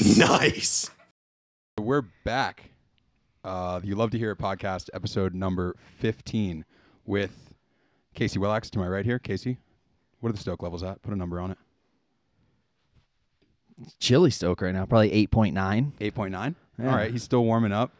Nice. 0.00 0.18
Nice. 0.18 0.90
We're 1.78 2.04
back. 2.24 2.70
Uh, 3.44 3.80
you 3.82 3.94
love 3.94 4.10
to 4.10 4.18
hear 4.18 4.30
it 4.32 4.38
podcast, 4.38 4.88
episode 4.94 5.34
number 5.34 5.76
15, 5.98 6.64
with 7.06 7.54
Casey 8.14 8.38
Willax 8.38 8.70
to 8.70 8.78
my 8.78 8.88
right 8.88 9.04
here. 9.04 9.18
Casey, 9.18 9.58
what 10.20 10.30
are 10.30 10.32
the 10.32 10.38
stoke 10.38 10.62
levels 10.62 10.82
at? 10.82 11.00
Put 11.02 11.12
a 11.12 11.16
number 11.16 11.40
on 11.40 11.50
it. 11.50 11.58
It's 13.82 13.94
chilly 13.94 14.30
Stoke 14.30 14.60
right 14.62 14.74
now, 14.74 14.84
probably 14.86 15.10
8.9. 15.26 15.52
8.9. 15.98 16.54
Yeah. 16.78 16.90
All 16.90 16.96
right, 16.96 17.10
he's 17.10 17.22
still 17.22 17.44
warming 17.44 17.72
up. 17.72 17.92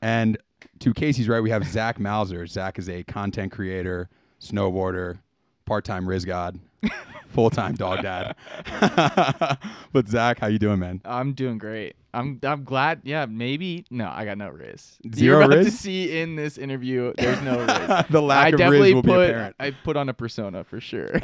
And 0.00 0.38
to 0.80 0.94
Casey's 0.94 1.28
right, 1.28 1.40
we 1.40 1.50
have 1.50 1.64
Zak 1.64 1.98
Mauser. 1.98 2.46
Zak 2.46 2.78
is 2.78 2.88
a 2.88 3.02
content 3.04 3.52
creator, 3.52 4.08
snowboarder, 4.40 5.18
part-time 5.66 6.08
Riz 6.08 6.24
God, 6.24 6.58
full-time 7.36 7.74
dog 7.74 8.02
dad. 8.02 8.34
but 9.92 10.08
Zak, 10.08 10.38
how 10.40 10.46
you 10.46 10.58
doing, 10.58 10.78
man? 10.78 11.02
I'm 11.04 11.34
doing 11.34 11.58
great. 11.58 11.94
I'm 12.14 12.40
I'm 12.42 12.64
glad. 12.64 13.02
Yeah, 13.04 13.26
maybe. 13.26 13.84
No, 13.90 14.08
I 14.10 14.24
got 14.24 14.38
no 14.38 14.48
riz. 14.48 14.96
Zero 15.14 15.40
You're 15.40 15.42
about 15.42 15.58
riz? 15.58 15.66
to 15.66 15.70
see 15.70 16.18
in 16.18 16.34
this 16.34 16.56
interview. 16.56 17.12
There's 17.18 17.42
no 17.42 17.58
riz. 17.58 18.06
the 18.10 18.22
lack 18.22 18.46
I 18.46 18.48
of 18.48 18.56
definitely 18.56 18.88
Riz 18.88 18.94
will 18.94 19.02
put 19.02 19.18
be 19.18 19.32
apparent. 19.32 19.56
I 19.60 19.70
put 19.72 19.98
on 19.98 20.08
a 20.08 20.14
persona 20.14 20.64
for 20.64 20.80
sure. 20.80 21.12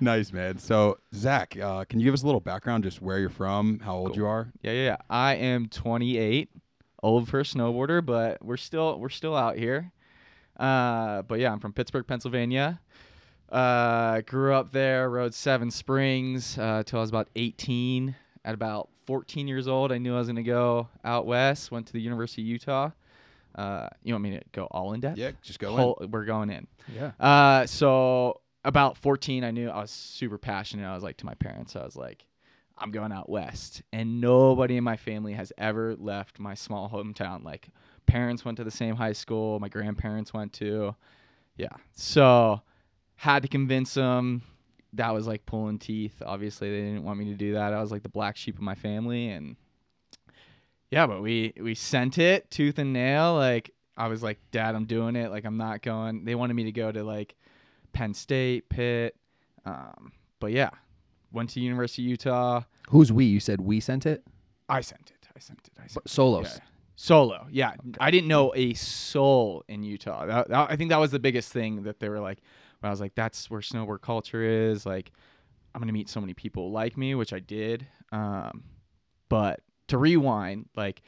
nice, 0.00 0.32
man. 0.32 0.58
So, 0.58 0.98
Zak, 1.12 1.58
uh, 1.60 1.84
can 1.86 1.98
you 1.98 2.04
give 2.04 2.14
us 2.14 2.22
a 2.22 2.26
little 2.26 2.40
background, 2.40 2.84
just 2.84 3.02
where 3.02 3.18
you're 3.18 3.30
from, 3.30 3.80
how 3.80 3.96
old 3.96 4.08
Cool. 4.10 4.16
you 4.16 4.26
are? 4.26 4.52
yeah, 4.62 4.72
yeah, 4.72 4.84
yeah. 4.84 4.96
I 5.10 5.34
am 5.34 5.68
28, 5.68 6.50
old 7.02 7.28
for 7.28 7.40
a 7.40 7.44
snowboarder, 7.44 8.04
but 8.06 8.44
we're 8.44 8.56
still 8.56 9.00
we're 9.00 9.08
still 9.08 9.34
out 9.36 9.56
here. 9.56 9.90
Uh, 10.56 11.22
but 11.22 11.40
yeah, 11.40 11.50
I'm 11.50 11.58
from 11.58 11.72
Pittsburgh, 11.72 12.06
Pennsylvania. 12.06 12.80
Uh, 13.54 14.20
grew 14.22 14.52
up 14.52 14.72
there, 14.72 15.08
rode 15.08 15.32
Seven 15.32 15.70
Springs 15.70 16.58
uh, 16.58 16.82
till 16.84 16.98
I 16.98 17.02
was 17.02 17.10
about 17.10 17.28
18. 17.36 18.16
At 18.44 18.52
about 18.52 18.88
14 19.06 19.46
years 19.48 19.68
old, 19.68 19.92
I 19.92 19.98
knew 19.98 20.14
I 20.14 20.18
was 20.18 20.26
gonna 20.26 20.42
go 20.42 20.88
out 21.04 21.24
west. 21.24 21.70
Went 21.70 21.86
to 21.86 21.92
the 21.92 22.00
University 22.00 22.42
of 22.42 22.48
Utah. 22.48 22.90
Uh, 23.54 23.88
you 24.02 24.12
want 24.12 24.24
me 24.24 24.30
to 24.30 24.42
go 24.52 24.64
all 24.72 24.92
in 24.92 25.00
depth? 25.00 25.16
Yeah, 25.18 25.30
just 25.40 25.60
go 25.60 25.74
Whole- 25.76 26.06
We're 26.10 26.24
going 26.24 26.50
in. 26.50 26.66
in. 26.88 26.94
Yeah. 26.96 27.12
Uh, 27.20 27.64
so 27.66 28.40
about 28.64 28.98
14, 28.98 29.44
I 29.44 29.52
knew 29.52 29.70
I 29.70 29.80
was 29.82 29.90
super 29.92 30.36
passionate. 30.36 30.86
I 30.86 30.94
was 30.94 31.04
like 31.04 31.16
to 31.18 31.26
my 31.26 31.34
parents, 31.34 31.76
I 31.76 31.84
was 31.84 31.94
like, 31.94 32.26
I'm 32.76 32.90
going 32.90 33.12
out 33.12 33.28
west. 33.30 33.82
And 33.92 34.20
nobody 34.20 34.76
in 34.76 34.82
my 34.84 34.96
family 34.96 35.32
has 35.34 35.52
ever 35.56 35.94
left 35.94 36.40
my 36.40 36.54
small 36.54 36.88
hometown. 36.88 37.44
Like 37.44 37.68
parents 38.06 38.44
went 38.44 38.56
to 38.58 38.64
the 38.64 38.70
same 38.72 38.96
high 38.96 39.12
school, 39.12 39.60
my 39.60 39.68
grandparents 39.68 40.34
went 40.34 40.52
to. 40.54 40.96
Yeah. 41.56 41.68
So 41.94 42.60
had 43.16 43.42
to 43.42 43.48
convince 43.48 43.94
them. 43.94 44.42
That 44.94 45.12
was 45.12 45.26
like 45.26 45.44
pulling 45.46 45.78
teeth. 45.78 46.22
Obviously, 46.24 46.70
they 46.70 46.82
didn't 46.82 47.04
want 47.04 47.18
me 47.18 47.24
to 47.26 47.34
do 47.34 47.54
that. 47.54 47.72
I 47.72 47.80
was 47.80 47.90
like 47.90 48.02
the 48.04 48.08
black 48.08 48.36
sheep 48.36 48.54
of 48.56 48.62
my 48.62 48.74
family 48.76 49.28
and 49.28 49.56
yeah, 50.90 51.06
but 51.06 51.22
we 51.22 51.52
we 51.60 51.74
sent 51.74 52.18
it 52.18 52.50
tooth 52.50 52.78
and 52.78 52.92
nail. 52.92 53.34
Like 53.34 53.72
I 53.96 54.06
was 54.08 54.22
like, 54.22 54.38
Dad, 54.52 54.74
I'm 54.74 54.84
doing 54.84 55.16
it. 55.16 55.30
Like 55.30 55.44
I'm 55.44 55.56
not 55.56 55.82
going. 55.82 56.24
They 56.24 56.34
wanted 56.34 56.54
me 56.54 56.64
to 56.64 56.72
go 56.72 56.92
to 56.92 57.02
like 57.02 57.34
Penn 57.92 58.14
State, 58.14 58.68
Pitt. 58.68 59.16
Um, 59.64 60.12
but 60.40 60.52
yeah, 60.52 60.70
went 61.32 61.50
to 61.50 61.60
University 61.60 62.02
of 62.04 62.08
Utah. 62.10 62.62
Who's 62.90 63.10
we? 63.12 63.24
You 63.24 63.40
said 63.40 63.60
we 63.60 63.80
sent 63.80 64.06
it? 64.06 64.22
I 64.68 64.80
sent 64.80 65.10
it. 65.10 65.26
I 65.34 65.40
sent 65.40 65.58
it. 65.64 65.72
I 65.78 65.80
sent 65.88 65.94
But 65.94 66.04
it. 66.06 66.10
solos. 66.10 66.52
Yeah. 66.54 66.64
Solo, 66.96 67.46
yeah. 67.50 67.72
I 67.98 68.12
didn't 68.12 68.28
know 68.28 68.52
a 68.54 68.72
soul 68.74 69.64
in 69.66 69.82
Utah. 69.82 70.26
That, 70.26 70.48
that- 70.48 70.70
I 70.70 70.76
think 70.76 70.90
that 70.90 71.00
was 71.00 71.10
the 71.10 71.18
biggest 71.18 71.52
thing 71.52 71.82
that 71.84 71.98
they 71.98 72.08
were 72.08 72.20
like. 72.20 72.38
When 72.84 72.90
I 72.90 72.92
was 72.92 73.00
like, 73.00 73.14
"That's 73.14 73.48
where 73.50 73.62
snowboard 73.62 74.02
culture 74.02 74.42
is." 74.42 74.84
Like, 74.84 75.10
I'm 75.74 75.80
gonna 75.80 75.94
meet 75.94 76.10
so 76.10 76.20
many 76.20 76.34
people 76.34 76.70
like 76.70 76.98
me, 76.98 77.14
which 77.14 77.32
I 77.32 77.38
did. 77.38 77.86
Um, 78.12 78.62
but 79.30 79.60
to 79.88 79.96
rewind, 79.96 80.68
like, 80.76 81.00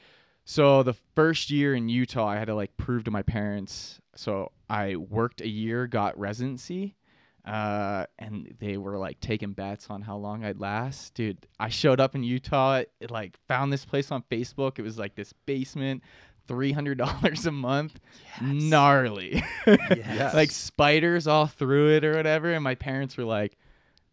so 0.47 0.83
the 0.83 0.95
first 1.15 1.51
year 1.51 1.75
in 1.75 1.91
Utah, 1.91 2.29
I 2.29 2.37
had 2.37 2.47
to 2.47 2.55
like 2.55 2.75
prove 2.79 3.05
to 3.05 3.11
my 3.11 3.21
parents. 3.21 4.01
So 4.15 4.53
I 4.71 4.97
worked 4.97 5.43
a 5.43 5.49
year, 5.49 5.87
got 5.87 6.19
residency, 6.19 6.97
uh, 7.45 8.07
and 8.19 8.55
they 8.59 8.79
were 8.79 8.97
like 8.97 9.21
taking 9.21 9.53
bets 9.53 9.91
on 9.91 10.01
how 10.01 10.17
long 10.17 10.47
I'd 10.47 10.59
last. 10.59 11.13
Dude, 11.13 11.47
I 11.61 11.69
showed 11.69 12.01
up 12.01 12.15
in 12.15 12.23
Utah, 12.23 12.85
it, 13.01 13.11
like 13.11 13.37
found 13.49 13.71
this 13.71 13.85
place 13.85 14.11
on 14.11 14.23
Facebook. 14.31 14.79
It 14.79 14.83
was 14.83 14.99
like 14.99 15.15
this 15.15 15.35
basement, 15.45 16.03
three 16.49 16.73
hundred 16.73 16.99
dollars 16.99 17.47
a 17.47 17.53
month, 17.53 17.99
gnarly, 18.41 19.43
Yes. 19.67 20.35
like 20.35 20.51
spiders 20.51 21.27
all 21.27 21.47
through 21.47 21.91
it 21.97 22.05
or 22.05 22.15
whatever. 22.17 22.53
And 22.53 22.63
my 22.65 22.75
parents 22.75 23.17
were 23.17 23.25
like. 23.25 23.57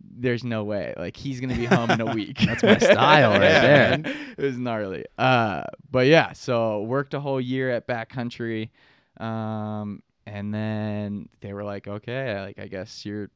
There's 0.06 0.44
no 0.44 0.66
way. 0.66 0.94
Like 0.98 1.16
he's 1.16 1.40
gonna 1.40 1.56
be 1.56 1.64
home 1.64 1.90
in 1.90 2.02
a 2.02 2.14
week. 2.14 2.38
That's 2.46 2.62
my 2.62 2.78
style 2.78 3.32
right 3.32 3.40
there. 3.40 3.98
man. 4.00 4.06
It 4.38 4.42
was 4.44 4.58
gnarly. 4.58 5.06
Uh, 5.18 5.64
but 5.90 6.08
yeah, 6.08 6.34
so 6.34 6.82
worked 6.82 7.14
a 7.14 7.22
whole 7.22 7.40
year 7.40 7.70
at 7.72 7.88
backcountry, 7.88 8.70
um, 9.18 10.04
and 10.26 10.54
then 10.54 11.30
they 11.40 11.54
were 11.54 11.64
like, 11.64 11.88
okay, 11.88 12.38
like 12.42 12.60
I 12.60 12.68
guess 12.68 13.06
you're 13.06 13.30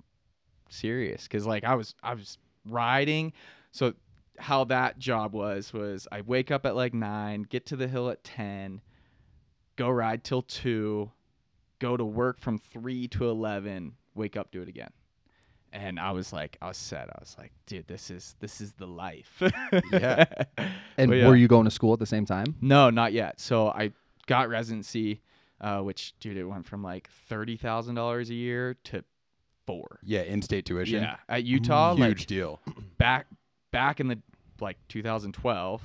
serious, 0.69 1.23
because 1.23 1.45
like 1.45 1.63
I 1.63 1.75
was 1.75 1.95
I 2.03 2.13
was 2.15 2.37
riding, 2.65 3.31
so 3.71 3.93
how 4.37 4.65
that 4.65 4.99
job 4.99 5.31
was 5.33 5.71
was 5.71 6.05
I 6.11 6.19
wake 6.19 6.51
up 6.51 6.65
at 6.65 6.75
like 6.75 6.93
nine, 6.93 7.43
get 7.43 7.65
to 7.67 7.77
the 7.77 7.87
hill 7.87 8.09
at 8.09 8.25
ten, 8.25 8.81
go 9.77 9.89
ride 9.89 10.23
till 10.25 10.41
two, 10.41 11.09
go 11.79 11.95
to 11.95 12.03
work 12.03 12.39
from 12.39 12.57
three 12.57 13.07
to 13.09 13.29
eleven, 13.29 13.93
wake 14.15 14.35
up, 14.35 14.51
do 14.51 14.61
it 14.61 14.67
again. 14.67 14.89
And 15.73 15.99
I 15.99 16.11
was 16.11 16.31
like, 16.33 16.57
I 16.61 16.67
was 16.69 16.77
set. 16.77 17.09
I 17.09 17.17
was 17.19 17.35
like, 17.37 17.51
dude, 17.65 17.87
this 17.87 18.09
is 18.09 18.35
this 18.39 18.59
is 18.61 18.73
the 18.73 18.87
life. 18.87 19.41
Yeah. 19.91 20.25
And 20.97 21.09
But 21.09 21.17
yeah. 21.17 21.27
were 21.27 21.35
you 21.35 21.47
going 21.47 21.65
to 21.65 21.71
school 21.71 21.93
at 21.93 21.99
the 21.99 22.05
same 22.05 22.25
time? 22.25 22.55
No, 22.61 22.89
not 22.89 23.13
yet. 23.13 23.39
So 23.39 23.67
I 23.69 23.91
got 24.25 24.49
residency, 24.49 25.21
uh, 25.61 25.79
which 25.81 26.13
dude, 26.19 26.37
it 26.37 26.45
went 26.45 26.65
from 26.65 26.83
like 26.83 27.09
thirty 27.29 27.55
thousand 27.57 27.95
dollars 27.95 28.29
a 28.29 28.33
year 28.33 28.75
to 28.85 29.03
four. 29.67 29.99
Yeah, 30.03 30.21
in-state 30.21 30.65
tuition. 30.65 31.03
Yeah, 31.03 31.17
at 31.29 31.43
Utah, 31.43 31.95
Huge 31.95 32.19
like 32.19 32.25
deal. 32.27 32.59
back 32.97 33.27
back 33.71 33.99
in 33.99 34.07
the 34.07 34.19
like 34.59 34.77
2012, 34.87 35.83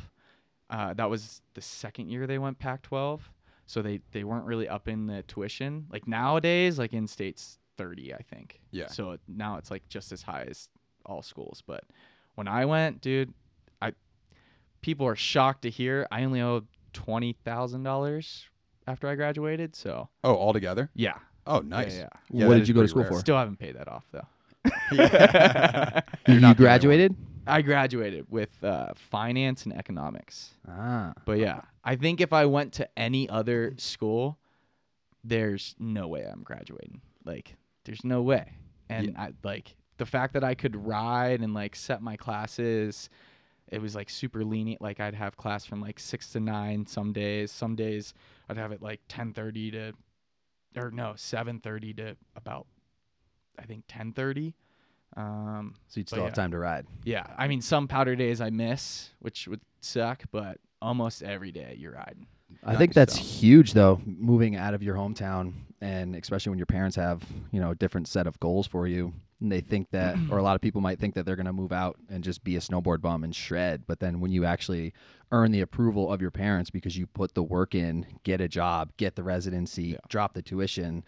uh, 0.70 0.94
that 0.94 1.10
was 1.10 1.42
the 1.52 1.60
second 1.60 2.08
year 2.08 2.26
they 2.26 2.38
went 2.38 2.58
Pac-12. 2.58 3.20
So 3.66 3.80
they 3.82 4.00
they 4.12 4.24
weren't 4.24 4.44
really 4.44 4.68
up 4.68 4.88
in 4.88 5.06
the 5.06 5.22
tuition. 5.22 5.86
Like 5.90 6.06
nowadays, 6.06 6.78
like 6.78 6.92
in 6.92 7.06
states 7.06 7.58
30, 7.78 8.14
I 8.14 8.22
think. 8.22 8.60
Yeah. 8.70 8.88
So 8.88 9.12
it, 9.12 9.20
now 9.28 9.56
it's 9.56 9.70
like 9.70 9.88
just 9.88 10.12
as 10.12 10.22
high 10.22 10.46
as 10.48 10.68
all 11.06 11.22
schools. 11.22 11.62
But 11.66 11.84
when 12.34 12.48
I 12.48 12.64
went, 12.66 13.00
dude, 13.00 13.32
I 13.80 13.92
people 14.82 15.06
are 15.06 15.16
shocked 15.16 15.62
to 15.62 15.70
hear 15.70 16.06
I 16.10 16.24
only 16.24 16.40
owed 16.40 16.66
twenty 16.92 17.36
thousand 17.44 17.82
dollars 17.84 18.46
after 18.86 19.08
I 19.08 19.14
graduated. 19.14 19.74
So 19.76 20.08
Oh, 20.24 20.34
all 20.34 20.52
together? 20.52 20.90
yeah, 20.94 21.14
Oh, 21.46 21.60
nice. 21.60 21.96
yeah, 21.96 22.08
Yeah, 22.30 22.46
What 22.48 22.54
did 22.54 22.68
you 22.68 22.74
go 22.74 22.82
to 22.82 22.88
school 22.88 23.02
rare. 23.02 23.12
for? 23.12 23.20
Still 23.20 23.36
haven't 23.38 23.58
paid 23.58 23.76
that 23.76 23.88
off 23.88 24.04
though. 24.12 24.26
You're 24.92 25.00
you 25.00 25.12
not 25.16 26.02
the 26.26 26.34
only 26.36 26.44
one. 26.46 26.54
graduated? 26.56 27.16
I 27.46 27.62
graduated 27.62 28.26
with 28.30 28.62
uh, 28.62 28.92
finance 28.94 29.64
and 29.64 29.76
economics. 29.76 30.50
Ah. 30.68 31.12
But 31.24 31.38
yeah, 31.38 31.62
I 31.84 31.96
think 31.96 32.20
if 32.20 32.32
I 32.32 32.46
went 32.46 32.72
to 32.74 32.88
any 32.98 33.28
other 33.28 33.74
school, 33.78 34.38
there's 35.24 35.74
no 35.78 36.08
way 36.08 36.24
I'm 36.24 36.42
graduating. 36.42 37.00
Like, 37.24 37.56
there's 37.84 38.04
no 38.04 38.22
way. 38.22 38.52
And 38.88 39.16
I 39.16 39.32
like 39.42 39.74
the 39.96 40.06
fact 40.06 40.34
that 40.34 40.44
I 40.44 40.54
could 40.54 40.76
ride 40.76 41.40
and 41.40 41.54
like 41.54 41.74
set 41.74 42.02
my 42.02 42.16
classes. 42.16 43.08
It 43.68 43.80
was 43.80 43.94
like 43.94 44.10
super 44.10 44.44
lenient. 44.44 44.82
Like 44.82 45.00
I'd 45.00 45.14
have 45.14 45.36
class 45.36 45.64
from 45.64 45.80
like 45.80 45.98
six 45.98 46.30
to 46.32 46.40
nine 46.40 46.86
some 46.86 47.12
days. 47.12 47.50
Some 47.50 47.74
days 47.74 48.12
I'd 48.48 48.58
have 48.58 48.72
it 48.72 48.82
like 48.82 49.00
ten 49.08 49.32
thirty 49.32 49.70
to, 49.70 49.92
or 50.76 50.90
no 50.90 51.14
seven 51.16 51.58
thirty 51.60 51.94
to 51.94 52.16
about, 52.36 52.66
I 53.58 53.62
think 53.62 53.84
ten 53.88 54.12
thirty. 54.12 54.54
Um, 55.16 55.74
So 55.88 56.00
you'd 56.00 56.08
still 56.08 56.22
have 56.22 56.30
yeah. 56.30 56.34
time 56.34 56.50
to 56.52 56.58
ride. 56.58 56.86
yeah, 57.04 57.26
I 57.36 57.48
mean 57.48 57.60
some 57.60 57.86
powder 57.88 58.16
days 58.16 58.40
I 58.40 58.50
miss, 58.50 59.10
which 59.20 59.46
would 59.48 59.60
suck, 59.80 60.22
but 60.30 60.58
almost 60.80 61.22
every 61.22 61.52
day 61.52 61.76
you're 61.78 61.92
riding. 61.92 62.26
I 62.64 62.76
think 62.76 62.92
that's 62.94 63.16
huge 63.16 63.72
though, 63.72 64.00
moving 64.04 64.56
out 64.56 64.74
of 64.74 64.82
your 64.82 64.94
hometown 64.94 65.52
and 65.80 66.14
especially 66.14 66.50
when 66.50 66.58
your 66.58 66.66
parents 66.66 66.96
have, 66.96 67.22
you 67.50 67.60
know, 67.60 67.70
a 67.70 67.74
different 67.74 68.06
set 68.08 68.26
of 68.26 68.38
goals 68.40 68.66
for 68.66 68.86
you. 68.86 69.12
And 69.40 69.50
they 69.50 69.60
think 69.60 69.90
that 69.90 70.16
or 70.30 70.38
a 70.38 70.42
lot 70.42 70.54
of 70.54 70.60
people 70.60 70.80
might 70.80 70.98
think 70.98 71.14
that 71.14 71.26
they're 71.26 71.34
going 71.36 71.46
to 71.46 71.52
move 71.52 71.72
out 71.72 71.96
and 72.08 72.22
just 72.22 72.44
be 72.44 72.56
a 72.56 72.60
snowboard 72.60 73.00
bum 73.00 73.24
and 73.24 73.34
shred, 73.34 73.82
but 73.86 73.98
then 74.00 74.20
when 74.20 74.30
you 74.30 74.44
actually 74.44 74.92
earn 75.32 75.50
the 75.50 75.60
approval 75.62 76.12
of 76.12 76.20
your 76.20 76.30
parents 76.30 76.70
because 76.70 76.96
you 76.96 77.06
put 77.06 77.34
the 77.34 77.42
work 77.42 77.74
in, 77.74 78.06
get 78.22 78.40
a 78.40 78.48
job, 78.48 78.92
get 78.96 79.16
the 79.16 79.22
residency, 79.24 79.82
Yeah. 79.84 79.98
drop 80.08 80.34
the 80.34 80.42
tuition, 80.42 81.04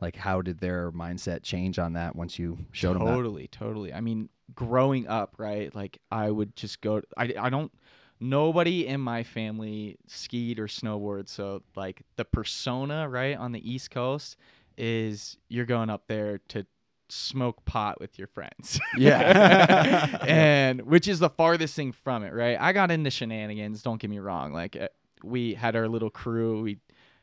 like 0.00 0.16
how 0.16 0.42
did 0.42 0.58
their 0.60 0.92
mindset 0.92 1.42
change 1.42 1.78
on 1.78 1.94
that 1.94 2.14
once 2.16 2.38
you 2.38 2.58
showed 2.72 2.94
them 2.94 3.06
totally, 3.06 3.48
totally. 3.48 3.92
I 3.92 4.00
mean, 4.00 4.28
growing 4.54 5.06
up, 5.08 5.34
right? 5.38 5.74
Like 5.74 5.98
I 6.10 6.30
would 6.30 6.54
just 6.56 6.80
go. 6.80 7.02
I 7.16 7.34
I 7.38 7.50
don't. 7.50 7.72
Nobody 8.20 8.86
in 8.86 9.00
my 9.00 9.22
family 9.22 9.96
skied 10.08 10.58
or 10.58 10.66
snowboarded, 10.66 11.28
so 11.28 11.62
like 11.76 12.02
the 12.16 12.24
persona, 12.24 13.08
right, 13.08 13.36
on 13.36 13.52
the 13.52 13.70
East 13.70 13.92
Coast 13.92 14.36
is 14.76 15.36
you're 15.48 15.66
going 15.66 15.88
up 15.90 16.08
there 16.08 16.38
to 16.48 16.66
smoke 17.08 17.64
pot 17.64 18.00
with 18.00 18.18
your 18.18 18.26
friends. 18.28 18.80
Yeah. 18.98 20.18
and 20.26 20.82
which 20.82 21.08
is 21.08 21.20
the 21.20 21.30
farthest 21.30 21.74
thing 21.74 21.92
from 21.92 22.22
it, 22.24 22.32
right? 22.32 22.56
I 22.60 22.72
got 22.72 22.90
into 22.90 23.10
shenanigans, 23.10 23.82
don't 23.82 24.00
get 24.00 24.10
me 24.10 24.18
wrong. 24.18 24.52
Like 24.52 24.76
uh, 24.76 24.88
we 25.22 25.54
had 25.54 25.76
our 25.76 25.88
little 25.88 26.10
crew, 26.10 26.62
we 26.62 26.78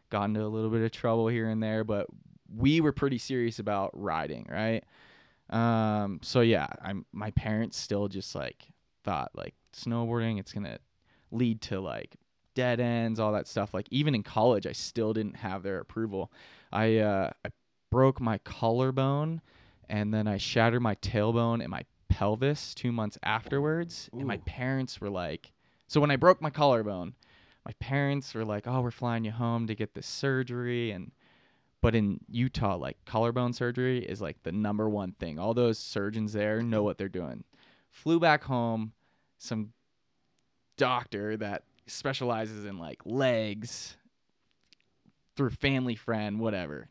got 0.10 0.26
into 0.26 0.44
a 0.44 0.48
little 0.48 0.70
bit 0.70 0.82
of 0.82 0.92
trouble 0.92 1.28
here 1.28 1.50
and 1.50 1.62
there, 1.62 1.84
but 1.84 2.08
we 2.56 2.82
were 2.82 2.92
pretty 2.92 3.18
serious 3.18 3.60
about 3.60 3.92
riding, 3.94 4.48
right? 4.50 4.84
Um 5.50 6.20
so 6.24 6.42
yeah, 6.42 6.68
I'm 6.82 7.06
my 7.12 7.32
parents 7.32 7.78
still 7.78 8.08
just 8.08 8.34
like 8.36 8.68
thought 9.04 9.32
like 9.36 9.54
snowboarding 9.74 10.40
it's 10.40 10.52
going 10.52 10.64
to 10.64 10.80
lead 11.32 11.62
to 11.62 11.80
like 11.80 12.16
dead 12.56 12.80
ends, 12.80 13.20
all 13.20 13.34
that 13.34 13.48
stuff. 13.48 13.74
Like 13.74 13.88
even 13.92 14.16
in 14.16 14.24
college, 14.24 14.66
I 14.66 14.72
still 14.72 15.14
didn't 15.14 15.36
have 15.36 15.62
their 15.62 15.80
approval. 15.80 16.32
I 16.72 16.98
uh, 16.98 17.32
I 17.46 17.50
broke 17.92 18.20
my 18.20 18.40
collarbone, 18.40 19.42
and 19.90 20.14
then 20.14 20.28
I 20.28 20.38
shattered 20.38 20.82
my 20.82 20.96
tailbone 20.96 21.62
and 21.62 21.70
my 21.70 21.84
pelvis 22.10 22.74
two 22.74 22.92
months 22.92 23.18
afterwards. 23.24 24.10
And 24.14 24.28
my 24.28 24.38
parents 24.38 25.00
were 25.00 25.10
like, 25.10 25.52
so 25.88 26.02
when 26.02 26.12
I 26.12 26.16
broke 26.16 26.42
my 26.42 26.50
collarbone, 26.50 27.14
my 27.66 27.74
parents 27.80 28.34
were 28.34 28.46
like, 28.46 28.68
"Oh, 28.68 28.82
we're 28.82 28.92
flying 28.92 29.26
you 29.26 29.32
home 29.32 29.68
to 29.68 29.76
get 29.76 29.94
this 29.94 30.08
surgery," 30.08 30.92
and 30.92 31.12
but 31.86 31.94
in 31.96 32.20
Utah, 32.32 32.76
like 32.76 32.98
collarbone 33.06 33.54
surgery 33.54 34.00
is 34.04 34.20
like 34.20 34.42
the 34.42 34.52
number 34.52 34.90
one 34.90 35.12
thing. 35.14 35.38
All 35.38 35.54
those 35.54 35.78
surgeons 35.78 36.34
there 36.34 36.62
know 36.64 36.82
what 36.82 36.98
they're 36.98 37.08
doing. 37.10 37.44
Flew 37.92 38.20
back 38.20 38.44
home, 38.44 38.92
some 39.38 39.72
doctor 40.78 41.38
that 41.38 41.62
specializes 41.86 42.66
in 42.66 42.80
like 42.80 43.00
legs 43.06 43.98
through 45.36 45.52
family 45.52 45.96
friend, 45.96 46.40
whatever. 46.40 46.90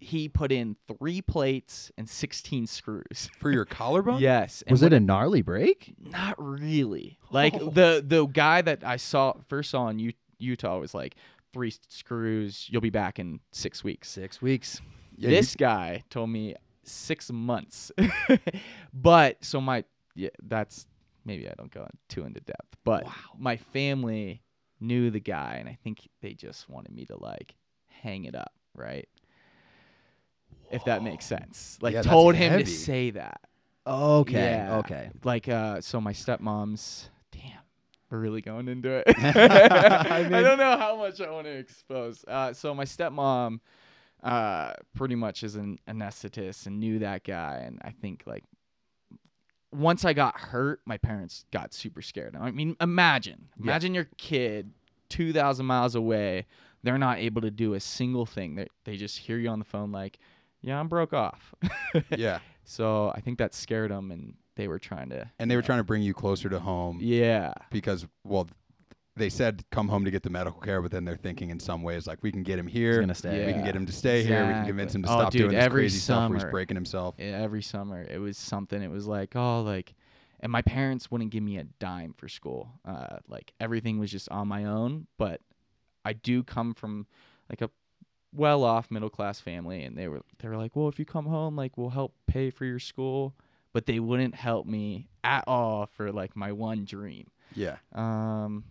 He 0.00 0.28
put 0.28 0.50
in 0.50 0.74
three 0.98 1.22
plates 1.22 1.92
and 1.96 2.08
16 2.10 2.66
screws. 2.66 3.30
For 3.38 3.52
your 3.52 3.64
collarbone? 3.64 4.18
Yes. 4.20 4.62
and 4.66 4.72
Was 4.72 4.82
it 4.82 4.92
a 4.92 4.98
gnarly 4.98 5.42
break? 5.42 5.94
not 6.00 6.34
really. 6.38 7.18
Like 7.30 7.54
Oh. 7.54 7.70
the 7.70 8.02
the 8.04 8.26
guy 8.26 8.60
that 8.62 8.82
I 8.82 8.96
saw 8.96 9.34
first 9.48 9.70
saw 9.70 9.86
in 9.88 10.00
U- 10.00 10.12
Utah 10.38 10.78
was 10.80 10.92
like 10.94 11.14
three 11.52 11.72
screws. 11.88 12.66
You'll 12.70 12.80
be 12.82 12.90
back 12.90 13.18
in 13.18 13.40
six 13.52 13.84
weeks. 13.84 14.08
Six 14.10 14.40
weeks. 14.42 14.80
Yeah, 15.16 15.30
you- 15.30 15.36
this 15.36 15.54
guy 15.56 16.02
told 16.10 16.30
me 16.30 16.54
six 16.84 17.30
months. 17.30 17.92
but 18.92 19.44
so 19.44 19.60
my 19.60 19.84
yeah, 20.14 20.30
that's 20.42 20.86
maybe 21.24 21.48
I 21.48 21.52
don't 21.56 21.70
go 21.70 21.86
too 22.08 22.24
into 22.24 22.40
depth. 22.40 22.76
But 22.84 23.04
Wow. 23.04 23.12
my 23.38 23.56
family 23.56 24.42
knew 24.80 25.10
the 25.10 25.20
guy, 25.20 25.56
and 25.60 25.68
I 25.68 25.78
think 25.84 26.08
they 26.20 26.34
just 26.34 26.68
wanted 26.68 26.92
me 26.94 27.04
to 27.06 27.16
like 27.16 27.54
hang 27.86 28.24
it 28.24 28.34
up, 28.34 28.52
right? 28.74 29.08
If 30.70 30.84
that 30.86 31.02
makes 31.02 31.26
sense. 31.26 31.78
Like 31.82 31.94
Yeah, 31.94 32.02
told 32.02 32.34
him 32.34 32.52
heavy. 32.52 32.64
to 32.64 32.70
say 32.70 33.10
that 33.10 33.40
Okay. 33.86 34.32
Yeah. 34.54 34.78
Okay. 34.78 35.10
like 35.24 35.48
uh 35.48 35.80
so 35.80 36.00
my 36.00 36.12
stepmom's 36.12 37.10
we're 38.12 38.18
really 38.18 38.42
going 38.42 38.68
into 38.68 38.90
it 38.90 39.04
I 39.18 40.28
I, 40.30 40.42
don't 40.42 40.58
know 40.58 40.76
how 40.76 40.96
much 40.96 41.20
i 41.20 41.30
want 41.30 41.46
to 41.46 41.52
expose 41.52 42.24
uh 42.28 42.52
so 42.52 42.74
my 42.74 42.84
stepmom 42.84 43.60
uh 44.22 44.74
pretty 44.94 45.14
much 45.14 45.42
is 45.42 45.56
an 45.56 45.78
anesthetist 45.88 46.66
and 46.66 46.78
knew 46.78 46.98
that 47.00 47.24
guy 47.24 47.62
and 47.66 47.80
i 47.82 47.90
think 47.90 48.22
like 48.26 48.44
once 49.72 50.04
i 50.04 50.12
got 50.12 50.38
hurt 50.38 50.80
my 50.84 50.98
parents 50.98 51.46
got 51.50 51.72
super 51.72 52.02
scared 52.02 52.36
i 52.38 52.50
mean 52.50 52.76
imagine 52.80 53.48
Yeah. 53.56 53.62
imagine 53.64 53.94
your 53.94 54.06
kid 54.18 54.70
2000 55.08 55.64
miles 55.64 55.94
away 55.94 56.46
they're 56.82 56.98
not 56.98 57.18
able 57.18 57.40
to 57.42 57.50
do 57.50 57.74
a 57.74 57.80
single 57.80 58.26
thing 58.26 58.54
they, 58.56 58.66
they 58.84 58.96
just 58.96 59.18
hear 59.18 59.38
you 59.38 59.48
on 59.48 59.58
the 59.58 59.64
phone 59.64 59.90
like 59.90 60.18
yeah 60.60 60.78
i'm 60.78 60.88
broke 60.88 61.12
off 61.14 61.54
Yeah. 62.16 62.40
so 62.64 63.10
I 63.14 63.20
think 63.20 63.38
that 63.38 63.54
scared 63.54 63.90
them, 63.90 64.10
and 64.12 64.34
they 64.56 64.68
were 64.68 64.78
trying 64.78 65.08
to. 65.10 65.30
And 65.38 65.50
they 65.50 65.56
were 65.56 65.62
trying 65.62 65.78
to 65.80 65.84
bring 65.84 66.02
you 66.02 66.14
closer 66.14 66.48
to 66.48 66.58
home 66.58 66.98
Yeah, 67.00 67.52
because, 67.70 68.06
well, 68.24 68.48
they 69.14 69.28
said 69.28 69.62
come 69.70 69.88
home 69.88 70.04
to 70.06 70.10
get 70.10 70.22
the 70.22 70.30
medical 70.30 70.60
care, 70.60 70.80
but 70.80 70.90
then 70.90 71.04
they're 71.04 71.16
thinking 71.16 71.50
in 71.50 71.60
some 71.60 71.82
ways 71.82 72.06
like 72.06 72.22
we 72.22 72.32
can 72.32 72.42
get 72.42 72.58
him 72.58 72.66
here, 72.66 73.06
stay. 73.14 73.46
we 73.46 73.52
can 73.52 73.62
get 73.64 73.76
him 73.76 73.84
to 73.84 73.92
stay 73.92 74.24
here, 74.24 74.46
we 74.46 74.52
can 74.54 74.64
convince 74.66 74.94
him 74.94 75.02
to 75.02 75.08
Oh, 75.10 75.18
stop 75.20 75.32
dude, 75.32 75.50
doing 75.50 75.54
this 75.54 75.68
crazy 75.68 75.98
stuff 75.98 76.30
where 76.30 76.38
he's 76.38 76.50
breaking 76.50 76.76
himself. 76.76 77.14
every 77.18 77.62
summer 77.62 78.02
it 78.02 78.18
was 78.18 78.38
something. 78.38 78.80
It 78.82 78.90
was 78.90 79.06
like, 79.06 79.36
oh, 79.36 79.60
like, 79.60 79.94
and 80.40 80.50
my 80.50 80.62
parents 80.62 81.10
wouldn't 81.10 81.30
give 81.30 81.42
me 81.42 81.58
a 81.58 81.64
dime 81.64 82.14
for 82.16 82.28
school. 82.28 82.70
Uh, 82.86 83.18
like 83.28 83.52
everything 83.60 83.98
was 83.98 84.10
just 84.10 84.30
on 84.30 84.48
my 84.48 84.64
own. 84.64 85.06
But 85.18 85.40
I 86.06 86.14
do 86.14 86.42
come 86.42 86.72
from 86.72 87.06
like 87.50 87.60
a 87.60 87.68
well-off 88.34 88.90
middle-class 88.90 89.40
family, 89.40 89.82
and 89.84 89.96
they 89.96 90.08
were 90.08 90.22
they 90.38 90.48
were 90.48 90.56
like, 90.56 90.74
well, 90.74 90.88
if 90.88 90.98
you 90.98 91.04
come 91.04 91.26
home, 91.26 91.54
like, 91.54 91.76
we'll 91.76 91.90
help 91.90 92.14
pay 92.26 92.48
for 92.48 92.64
your 92.64 92.78
school. 92.78 93.34
But 93.72 93.86
they 93.86 94.00
wouldn't 94.00 94.34
help 94.34 94.66
me 94.66 95.08
at 95.24 95.44
all 95.46 95.86
for 95.96 96.12
like 96.12 96.36
my 96.36 96.52
one 96.52 96.84
dream. 96.84 97.28
Yeah. 97.54 97.76
Um, 97.94 98.64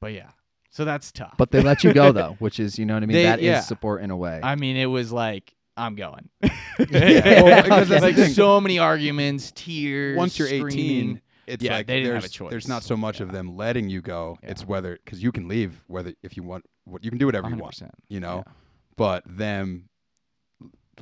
but 0.00 0.12
yeah, 0.12 0.30
so 0.70 0.84
that's 0.84 1.12
tough. 1.12 1.34
But 1.36 1.50
they 1.50 1.60
let 1.62 1.84
you 1.84 1.92
go 1.92 2.10
though, 2.12 2.36
which 2.38 2.58
is 2.58 2.78
you 2.78 2.86
know 2.86 2.94
what 2.94 3.02
I 3.02 3.06
mean. 3.06 3.14
They- 3.16 3.22
That 3.24 3.38
is 3.40 3.44
yeah. 3.44 3.60
support 3.60 4.02
in 4.02 4.10
a 4.10 4.16
way. 4.16 4.40
I 4.42 4.56
mean, 4.56 4.76
it 4.76 4.86
was 4.86 5.12
like 5.12 5.54
I'm 5.76 5.94
going. 5.94 6.28
Yeah, 6.90 7.42
well, 7.42 7.62
because 7.62 7.88
that's 7.90 8.16
the 8.16 8.22
like 8.22 8.30
so 8.32 8.58
many 8.58 8.78
arguments, 8.78 9.52
tears. 9.54 10.16
Once 10.16 10.38
you're 10.38 10.48
18, 10.48 11.20
it's 11.46 11.62
Yeah, 11.62 11.74
like 11.74 11.86
they 11.86 11.96
didn't 12.00 12.14
have 12.14 12.22
there's, 12.22 12.30
a 12.30 12.34
choice. 12.34 12.50
there's 12.50 12.68
not 12.68 12.82
so 12.82 12.96
much 12.96 13.20
of 13.20 13.32
them 13.32 13.54
letting 13.54 13.90
you 13.90 14.00
go. 14.00 14.38
Yeah. 14.42 14.52
It's 14.52 14.64
whether 14.66 14.98
because 15.04 15.22
you 15.22 15.30
can 15.30 15.46
leave 15.46 15.84
whether 15.88 16.14
if 16.22 16.38
you 16.38 16.42
want 16.42 16.64
what 16.84 17.04
you 17.04 17.10
can 17.10 17.18
do 17.18 17.26
whatever 17.26 17.50
you 17.50 17.56
want, 17.56 17.74
100%. 17.74 17.90
you 18.08 18.18
know. 18.18 18.44
Yeah. 18.46 18.52
But 18.96 19.24
them 19.26 19.89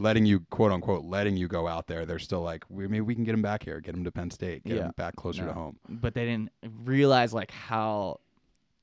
letting 0.01 0.27
you 0.27 0.41
quote 0.51 0.73
unquote 0.73 1.05
letting 1.05 1.37
you 1.37 1.49
go 1.49 1.67
out 1.69 1.87
there, 1.87 2.07
they're 2.07 2.19
still 2.19 2.43
like 2.43 2.65
we 2.69 2.87
maybe 2.89 3.01
we 3.03 3.15
can 3.15 3.25
get 3.25 3.35
him 3.35 3.43
back 3.43 3.65
here, 3.65 3.81
get 3.81 3.95
him 3.95 4.05
to 4.05 4.11
Penn 4.11 4.31
State, 4.31 4.65
get 4.65 4.77
Yeah. 4.77 4.85
him 4.87 4.95
back 4.97 5.17
closer 5.17 5.43
No. 5.43 5.49
to 5.49 5.55
home. 5.55 5.77
But 5.89 6.15
they 6.15 6.25
didn't 6.25 6.51
realize 6.85 7.33
like 7.35 7.51
how 7.51 8.21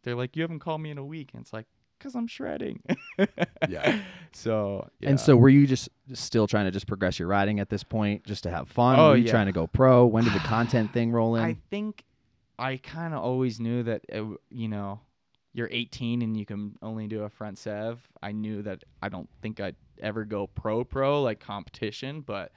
they're 0.04 0.16
like 0.16 0.36
you 0.36 0.42
haven't 0.44 0.60
called 0.60 0.82
me 0.82 0.92
in 0.92 0.98
a 0.98 1.06
week, 1.06 1.32
and 1.34 1.42
it's 1.42 1.54
like 1.54 1.66
because 1.98 2.16
I'm 2.16 2.28
shredding. 2.28 2.82
Yeah. 3.70 4.00
So 4.34 4.90
yeah. 5.00 5.10
And 5.10 5.20
so, 5.20 5.36
were 5.36 5.50
you 5.50 5.66
just 5.66 5.90
still 6.14 6.46
trying 6.46 6.66
to 6.66 6.72
just 6.72 6.86
progress 6.88 7.18
your 7.18 7.28
riding 7.28 7.60
at 7.60 7.70
this 7.70 7.84
point, 7.84 8.24
just 8.26 8.44
to 8.44 8.52
have 8.52 8.68
fun? 8.70 9.00
Oh, 9.00 9.10
were 9.10 9.18
you 9.18 9.24
yeah. 9.26 9.32
trying 9.32 9.46
to 9.48 9.52
go 9.54 9.66
pro? 9.66 10.06
When 10.06 10.24
did 10.26 10.34
the 10.34 10.40
content 10.56 10.92
thing 10.94 11.12
roll 11.12 11.36
in? 11.36 11.44
I 11.44 11.56
think 11.72 12.04
I 12.60 12.78
kind 12.78 13.14
of 13.14 13.22
always 13.24 13.60
knew 13.60 13.82
that 13.84 14.02
it, 14.10 14.18
w- 14.18 14.38
you 14.50 14.68
know 14.68 15.00
you're 15.56 15.70
18 15.72 16.22
and 16.22 16.36
you 16.36 16.46
can 16.46 16.78
only 16.82 17.08
do 17.08 17.24
a 17.24 17.30
front 17.30 17.58
sev. 17.58 18.06
I 18.22 18.34
knew 18.34 18.62
that 18.64 18.84
I 19.02 19.08
don't 19.08 19.30
think 19.42 19.62
I'd 19.62 19.78
ever 20.02 20.26
go 20.26 20.48
pro 20.48 20.84
pro 20.84 21.24
like 21.24 21.40
competition, 21.40 22.20
but 22.20 22.52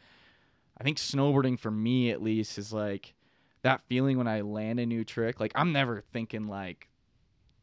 I 0.77 0.83
think 0.83 0.99
snowboarding 0.99 1.61
for 1.61 1.71
me 1.71 2.11
at 2.11 2.21
least 2.21 2.59
is 2.59 2.73
like 2.73 3.15
that 3.62 3.83
feeling 3.88 4.19
when 4.19 4.26
I 4.26 4.40
land 4.40 4.81
a 4.81 4.87
new 4.87 5.05
trick. 5.05 5.38
Like 5.38 5.52
I'm 5.55 5.73
never 5.73 6.02
thinking 6.12 6.49
like 6.49 6.88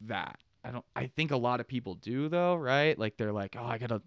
that. 0.00 0.38
I 0.64 0.70
don't. 0.70 0.84
I 0.96 1.08
think 1.08 1.32
a 1.32 1.36
lot 1.36 1.60
of 1.60 1.68
people 1.68 1.96
do 1.96 2.30
though, 2.30 2.54
right? 2.54 2.98
Like 2.98 3.18
they're 3.18 3.30
like, 3.32 3.56
oh, 3.58 3.64
I 3.64 3.76
gotta. 3.76 4.00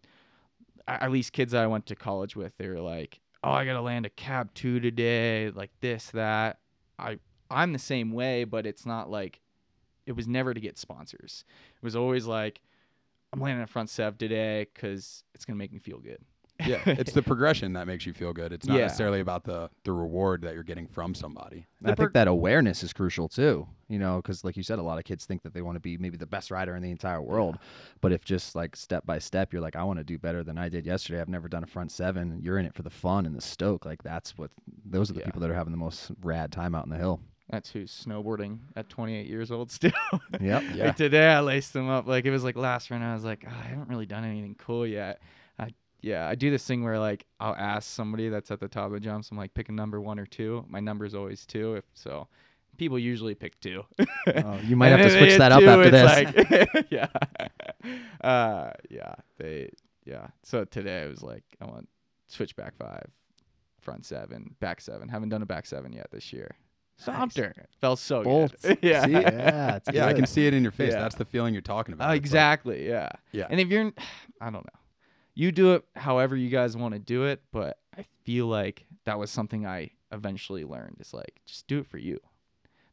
At 0.87 1.11
least 1.11 1.31
kids 1.31 1.53
I 1.53 1.67
went 1.67 1.85
to 1.85 1.95
college 1.95 2.35
with, 2.35 2.57
they 2.57 2.67
were 2.67 2.79
like, 2.81 3.19
oh, 3.43 3.51
I 3.51 3.65
gotta 3.65 3.81
land 3.81 4.07
a 4.07 4.09
cab 4.09 4.51
two 4.55 4.79
today, 4.79 5.51
like 5.53 5.69
this, 5.79 6.09
that. 6.11 6.57
I 6.97 7.19
I'm 7.51 7.71
the 7.71 7.79
same 7.79 8.13
way, 8.13 8.45
but 8.45 8.65
it's 8.65 8.87
not 8.87 9.11
like 9.11 9.41
it 10.09 10.15
was 10.15 10.27
never 10.27 10.53
to 10.53 10.59
get 10.59 10.77
sponsors. 10.77 11.45
It 11.77 11.83
was 11.85 11.95
always 11.95 12.25
like 12.25 12.59
I'm 13.31 13.39
landing 13.39 13.63
a 13.63 13.67
front 13.67 13.89
sev 13.91 14.17
today 14.17 14.67
because 14.73 15.23
it's 15.35 15.45
gonna 15.45 15.57
make 15.57 15.71
me 15.71 15.79
feel 15.79 15.99
good. 15.99 16.17
Yeah, 16.65 16.81
it's 16.87 17.13
the 17.13 17.21
progression 17.21 17.71
that 17.73 17.87
makes 17.87 18.05
you 18.05 18.11
feel 18.11 18.33
good. 18.33 18.51
It's 18.51 18.67
not 18.67 18.75
Yeah. 18.75 18.81
necessarily 18.87 19.21
about 19.21 19.45
the 19.45 19.69
the 19.85 19.93
reward 19.93 20.41
that 20.41 20.55
you're 20.55 20.63
getting 20.63 20.87
from 20.87 21.13
somebody. 21.15 21.67
I 21.85 21.95
think 21.95 22.11
that 22.13 22.27
awareness 22.27 22.83
is 22.83 22.91
crucial 22.91 23.29
too. 23.29 23.65
You 23.87 23.97
know, 23.97 24.17
because 24.17 24.43
like 24.43 24.57
you 24.57 24.63
said, 24.63 24.77
a 24.77 24.81
lot 24.83 24.97
of 24.97 25.05
kids 25.05 25.25
think 25.25 25.41
that 25.43 25.53
they 25.53 25.61
want 25.61 25.77
to 25.77 25.79
be 25.79 25.97
maybe 25.97 26.17
the 26.17 26.25
best 26.27 26.51
rider 26.51 26.75
in 26.75 26.83
the 26.83 26.91
entire 26.91 27.21
world. 27.21 27.57
But 28.01 28.11
if 28.11 28.25
just 28.25 28.55
like 28.55 28.75
step 28.75 29.05
by 29.05 29.19
step, 29.19 29.53
you're 29.53 29.61
like, 29.61 29.75
I 29.77 29.83
want 29.83 29.99
to 29.99 30.03
do 30.03 30.17
better 30.17 30.43
than 30.43 30.57
I 30.57 30.67
did 30.69 30.85
yesterday. 30.85 31.21
I've 31.21 31.29
never 31.29 31.47
done 31.47 31.63
a 31.63 31.67
front 31.67 31.91
seven. 31.91 32.39
You're 32.41 32.57
in 32.59 32.65
it 32.65 32.73
for 32.73 32.83
the 32.83 32.89
fun 32.89 33.25
and 33.25 33.35
the 33.35 33.41
stoke. 33.41 33.85
Like 33.85 34.03
that's 34.03 34.37
what 34.37 34.51
those 34.85 35.09
are 35.09 35.13
the 35.13 35.19
Yeah. 35.21 35.27
people 35.27 35.39
that 35.41 35.49
are 35.51 35.55
having 35.55 35.71
the 35.71 35.77
most 35.77 36.11
rad 36.23 36.51
time 36.51 36.75
out 36.75 36.83
in 36.85 36.89
the 36.91 36.97
hill. 36.97 37.21
That's 37.49 37.71
who's 37.71 37.91
snowboarding 37.91 38.59
at 38.75 38.89
28 38.89 39.25
years 39.25 39.51
old 39.51 39.71
still. 39.71 39.91
Yep. 40.39 40.63
Yeah. 40.75 40.85
Like 40.85 40.95
today, 40.95 41.27
I 41.27 41.39
laced 41.39 41.73
them 41.73 41.89
up. 41.89 42.07
Like 42.07 42.25
it 42.25 42.31
was 42.31 42.43
like 42.43 42.55
last 42.55 42.91
run. 42.91 43.01
I 43.01 43.13
was 43.13 43.23
like, 43.23 43.43
"Ah, 43.47 43.61
I 43.63 43.67
haven't 43.67 43.89
really 43.89 44.05
done 44.05 44.23
anything 44.23 44.55
cool 44.55 44.85
yet. 44.85 45.21
I 45.57 45.69
yeah, 46.01 46.27
I 46.27 46.35
do 46.35 46.51
this 46.51 46.65
thing 46.65 46.83
where 46.83 46.99
like 46.99 47.25
I'll 47.39 47.55
ask 47.55 47.89
somebody 47.89 48.29
that's 48.29 48.51
at 48.51 48.59
the 48.59 48.67
top 48.67 48.87
of 48.87 48.91
the 48.91 48.99
jumps. 48.99 49.31
I'm 49.31 49.37
like, 49.37 49.53
pick 49.53 49.69
a 49.69 49.71
number 49.71 49.99
one 49.99 50.19
or 50.19 50.25
two. 50.25 50.63
My 50.69 50.79
number 50.79 51.05
is 51.05 51.15
always 51.15 51.45
two. 51.45 51.75
If 51.75 51.85
so, 51.93 52.27
people 52.77 52.99
usually 52.99 53.35
pick 53.35 53.59
two. 53.59 53.83
Oh, 54.27 54.59
you 54.63 54.75
might 54.75 54.89
have 54.89 55.01
to 55.01 55.09
switch 55.09 55.37
that 55.37 55.51
up 55.51 55.59
two, 55.59 55.69
after 55.69 55.89
this. 55.89 56.05
Like, 56.05 56.87
yeah, 56.89 57.07
uh, 58.21 58.71
yeah, 58.89 59.15
they 59.37 59.71
yeah. 60.05 60.27
So 60.43 60.65
today 60.65 61.03
I 61.03 61.07
was 61.07 61.23
like, 61.23 61.43
I 61.61 61.65
want 61.65 61.89
switchback 62.27 62.77
five, 62.77 63.07
front 63.81 64.05
seven, 64.05 64.55
back 64.59 64.81
seven. 64.81 65.09
Haven't 65.09 65.29
done 65.29 65.41
a 65.41 65.47
back 65.47 65.65
seven 65.65 65.91
yet 65.91 66.07
this 66.11 66.31
year. 66.31 66.55
Stomped 66.99 67.37
her. 67.37 67.53
Felt 67.81 67.97
so 67.99 68.23
Bolts. 68.23 68.61
good. 68.61 68.77
yeah. 68.83 69.05
See? 69.05 69.11
Yeah, 69.11 69.75
it's 69.77 69.89
Yeah, 69.91 70.05
I 70.05 70.13
can 70.13 70.25
see 70.25 70.45
it 70.47 70.53
in 70.53 70.61
your 70.63 70.71
face. 70.71 70.91
Yeah. 70.93 70.99
That's 70.99 71.15
the 71.15 71.25
feeling 71.25 71.53
you're 71.53 71.61
talking 71.61 71.93
about. 71.93 72.05
Uh, 72.09 72.13
It's 72.13 72.15
like- 72.17 72.21
exactly. 72.25 72.87
yeah. 72.87 73.09
Yeah. 73.31 73.47
And 73.49 73.59
if 73.59 73.69
you're, 73.69 73.91
I 74.41 74.45
don't 74.51 74.65
know, 74.65 74.79
you 75.33 75.51
do 75.51 75.73
it 75.73 75.85
however 75.95 76.35
you 76.35 76.49
guys 76.49 76.75
want 76.75 76.93
to 76.93 76.99
do 76.99 77.23
it, 77.23 77.41
but 77.51 77.77
I 77.97 78.03
feel 78.25 78.47
like 78.47 78.85
that 79.05 79.17
was 79.17 79.31
something 79.31 79.65
I 79.65 79.91
eventually 80.11 80.65
learned. 80.65 80.97
Is 80.99 81.13
like 81.13 81.41
just 81.45 81.67
do 81.67 81.79
it 81.79 81.87
for 81.87 81.97
you. 81.97 82.19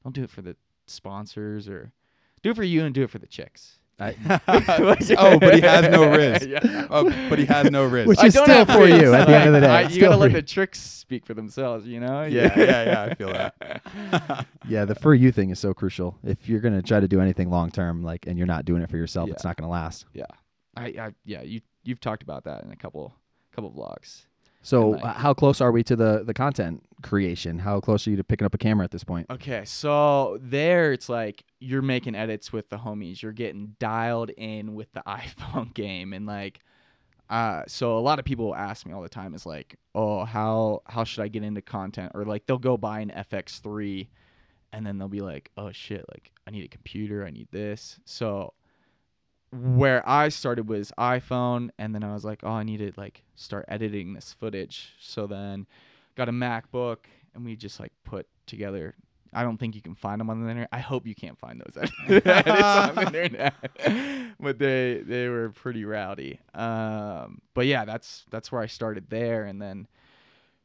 Don't 0.04 0.14
do 0.14 0.22
it 0.22 0.30
for 0.30 0.42
the 0.42 0.54
sponsors 0.86 1.68
or 1.68 1.92
do 2.42 2.50
it 2.50 2.56
for 2.56 2.62
you 2.62 2.84
and 2.84 2.94
do 2.94 3.02
it 3.02 3.10
for 3.10 3.18
the 3.18 3.26
chicks. 3.26 3.78
I, 3.98 4.14
oh, 5.18 5.38
but 5.38 5.54
he 5.54 5.60
has 5.62 5.88
no 5.90 6.10
risk. 6.10 6.46
Yeah. 6.46 6.86
Oh, 6.90 7.04
but 7.30 7.38
he 7.38 7.46
has 7.46 7.70
no 7.70 7.84
risk. 7.86 8.08
Which 8.08 8.18
I 8.18 8.26
is 8.26 8.34
don't 8.34 8.44
still 8.44 8.66
for 8.66 8.84
risk. 8.84 9.00
you 9.02 9.14
at 9.14 9.26
the 9.26 9.36
end 9.36 9.48
of 9.48 9.54
the 9.54 9.60
day. 9.60 9.66
I- 9.68 9.82
you 9.88 10.00
gotta 10.00 10.16
let 10.16 10.32
the 10.32 10.42
tricks 10.42 10.80
speak 10.80 11.24
for 11.24 11.34
themselves, 11.34 11.86
you 11.86 12.00
know? 12.00 12.24
yeah, 12.24 12.52
yeah, 12.58 12.84
yeah. 12.84 13.02
I 13.04 13.14
feel 13.14 13.28
that. 13.32 14.46
yeah, 14.68 14.84
the 14.84 14.94
for 14.94 15.14
you 15.14 15.32
thing 15.32 15.50
is 15.50 15.58
so 15.58 15.72
crucial. 15.72 16.18
If 16.24 16.48
you're 16.48 16.60
gonna 16.60 16.82
try 16.82 17.00
to 17.00 17.08
do 17.08 17.20
anything 17.20 17.50
long 17.50 17.70
term, 17.70 18.02
like, 18.02 18.26
and 18.26 18.36
you're 18.36 18.46
not 18.46 18.64
doing 18.64 18.82
it 18.82 18.90
for 18.90 18.96
yourself, 18.96 19.28
Yeah. 19.28 19.34
it's 19.34 19.44
not 19.44 19.56
gonna 19.56 19.70
last. 19.70 20.06
I, 20.76 20.84
I 20.86 21.10
yeah, 21.24 21.40
you 21.42 21.60
you've 21.84 22.00
talked 22.00 22.22
about 22.22 22.44
that 22.44 22.64
in 22.64 22.72
a 22.72 22.76
couple 22.76 23.14
couple 23.52 23.70
vlogs. 23.70 24.26
So, 24.66 24.94
uh, 24.94 25.12
how 25.12 25.32
close 25.32 25.60
are 25.60 25.70
we 25.70 25.84
to 25.84 25.94
the 25.94 26.24
the 26.26 26.34
content 26.34 26.82
creation? 27.00 27.60
How 27.60 27.78
close 27.78 28.04
are 28.04 28.10
you 28.10 28.16
to 28.16 28.24
picking 28.24 28.46
up 28.46 28.52
a 28.52 28.58
camera 28.58 28.82
at 28.82 28.90
this 28.90 29.04
point? 29.04 29.30
Okay, 29.30 29.64
so 29.64 30.38
there 30.42 30.92
it's 30.92 31.08
like 31.08 31.44
you're 31.60 31.82
making 31.82 32.16
edits 32.16 32.52
with 32.52 32.68
the 32.68 32.76
homies. 32.78 33.22
You're 33.22 33.30
getting 33.30 33.76
dialed 33.78 34.30
in 34.30 34.74
with 34.74 34.92
the 34.92 35.04
iPhone 35.06 35.72
game 35.72 36.12
and 36.12 36.26
like 36.26 36.58
uh 37.30 37.62
so 37.68 37.96
a 37.96 38.00
lot 38.00 38.18
of 38.18 38.24
people 38.24 38.56
ask 38.56 38.84
me 38.86 38.92
all 38.92 39.02
the 39.02 39.08
time 39.08 39.34
is 39.34 39.46
like, 39.46 39.78
"Oh, 39.94 40.24
how 40.24 40.82
how 40.86 41.04
should 41.04 41.22
I 41.22 41.28
get 41.28 41.44
into 41.44 41.62
content?" 41.62 42.10
or 42.16 42.24
like 42.24 42.46
they'll 42.46 42.58
go 42.58 42.76
buy 42.76 42.98
an 42.98 43.10
FX3 43.10 44.08
and 44.72 44.84
then 44.84 44.98
they'll 44.98 45.06
be 45.06 45.20
like, 45.20 45.52
"Oh 45.56 45.70
shit, 45.70 46.04
like 46.10 46.32
I 46.44 46.50
need 46.50 46.64
a 46.64 46.68
computer, 46.68 47.24
I 47.24 47.30
need 47.30 47.46
this." 47.52 48.00
So 48.04 48.52
where 49.56 50.06
I 50.08 50.28
started 50.28 50.68
was 50.68 50.92
iPhone 50.98 51.70
and 51.78 51.94
then 51.94 52.04
I 52.04 52.12
was 52.12 52.24
like, 52.24 52.40
"Oh, 52.42 52.50
I 52.50 52.62
need 52.62 52.78
to 52.78 52.92
like 52.96 53.22
start 53.34 53.64
editing 53.68 54.14
this 54.14 54.32
footage." 54.32 54.94
So 55.00 55.26
then 55.26 55.66
got 56.16 56.28
a 56.28 56.32
MacBook 56.32 56.98
and 57.34 57.44
we 57.44 57.56
just 57.56 57.78
like 57.78 57.92
put 58.04 58.26
together. 58.46 58.94
I 59.32 59.42
don't 59.42 59.58
think 59.58 59.74
you 59.74 59.82
can 59.82 59.94
find 59.94 60.20
them 60.20 60.30
on 60.30 60.42
the 60.42 60.48
internet. 60.48 60.68
I 60.72 60.78
hope 60.78 61.06
you 61.06 61.14
can't 61.14 61.38
find 61.38 61.60
those 61.60 61.76
edits 61.76 62.26
on 62.26 62.94
the 62.94 63.24
internet, 63.24 63.54
but 64.40 64.58
they 64.58 65.02
they 65.04 65.28
were 65.28 65.50
pretty 65.50 65.84
rowdy. 65.84 66.40
Um, 66.54 67.40
but 67.54 67.66
yeah, 67.66 67.84
that's 67.84 68.24
that's 68.30 68.50
where 68.50 68.62
I 68.62 68.66
started 68.66 69.10
there, 69.10 69.44
and 69.44 69.60
then 69.60 69.86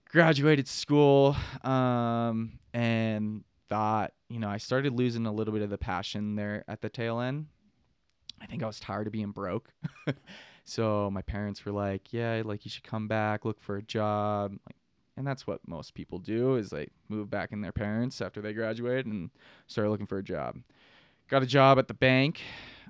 graduated 0.10 0.68
school, 0.68 1.36
um, 1.64 2.60
and 2.74 3.44
thought 3.68 4.14
you 4.30 4.40
know 4.40 4.50
I 4.50 4.58
started 4.58 4.94
losing 4.94 5.26
a 5.26 5.32
little 5.32 5.54
bit 5.54 5.64
of 5.64 5.70
the 5.70 5.78
passion 5.78 6.36
there 6.36 6.64
at 6.68 6.82
the 6.82 6.90
tail 6.90 7.20
end. 7.20 7.48
I 8.42 8.46
think 8.46 8.64
I 8.64 8.68
was 8.68 8.80
tired 8.80 9.08
of 9.08 9.14
being 9.14 9.32
broke. 9.32 9.72
so 10.64 11.10
my 11.12 11.22
parents 11.22 11.64
were 11.66 11.72
like, 11.72 12.12
"Yeah, 12.12 12.42
like 12.44 12.66
you 12.66 12.72
should 12.72 12.84
come 12.84 13.08
back, 13.08 13.46
look 13.46 13.62
for 13.62 13.78
a 13.78 13.82
job." 13.82 14.54
Like, 14.66 14.76
and 15.18 15.28
that's 15.28 15.46
what 15.46 15.60
most 15.68 15.94
people 15.94 16.20
do 16.20 16.56
is 16.56 16.72
like 16.72 16.92
move 17.10 17.30
back 17.30 17.52
in 17.52 17.62
their 17.62 17.72
parents 17.72 18.22
after 18.22 18.42
they 18.42 18.54
graduate 18.54 19.06
and 19.06 19.30
start 19.68 19.90
looking 19.90 20.08
for 20.08 20.18
a 20.18 20.24
job. 20.24 20.58
Got 21.30 21.44
a 21.44 21.48
job 21.48 21.80
at 21.80 21.88
the 21.88 21.94
bank, 21.94 22.42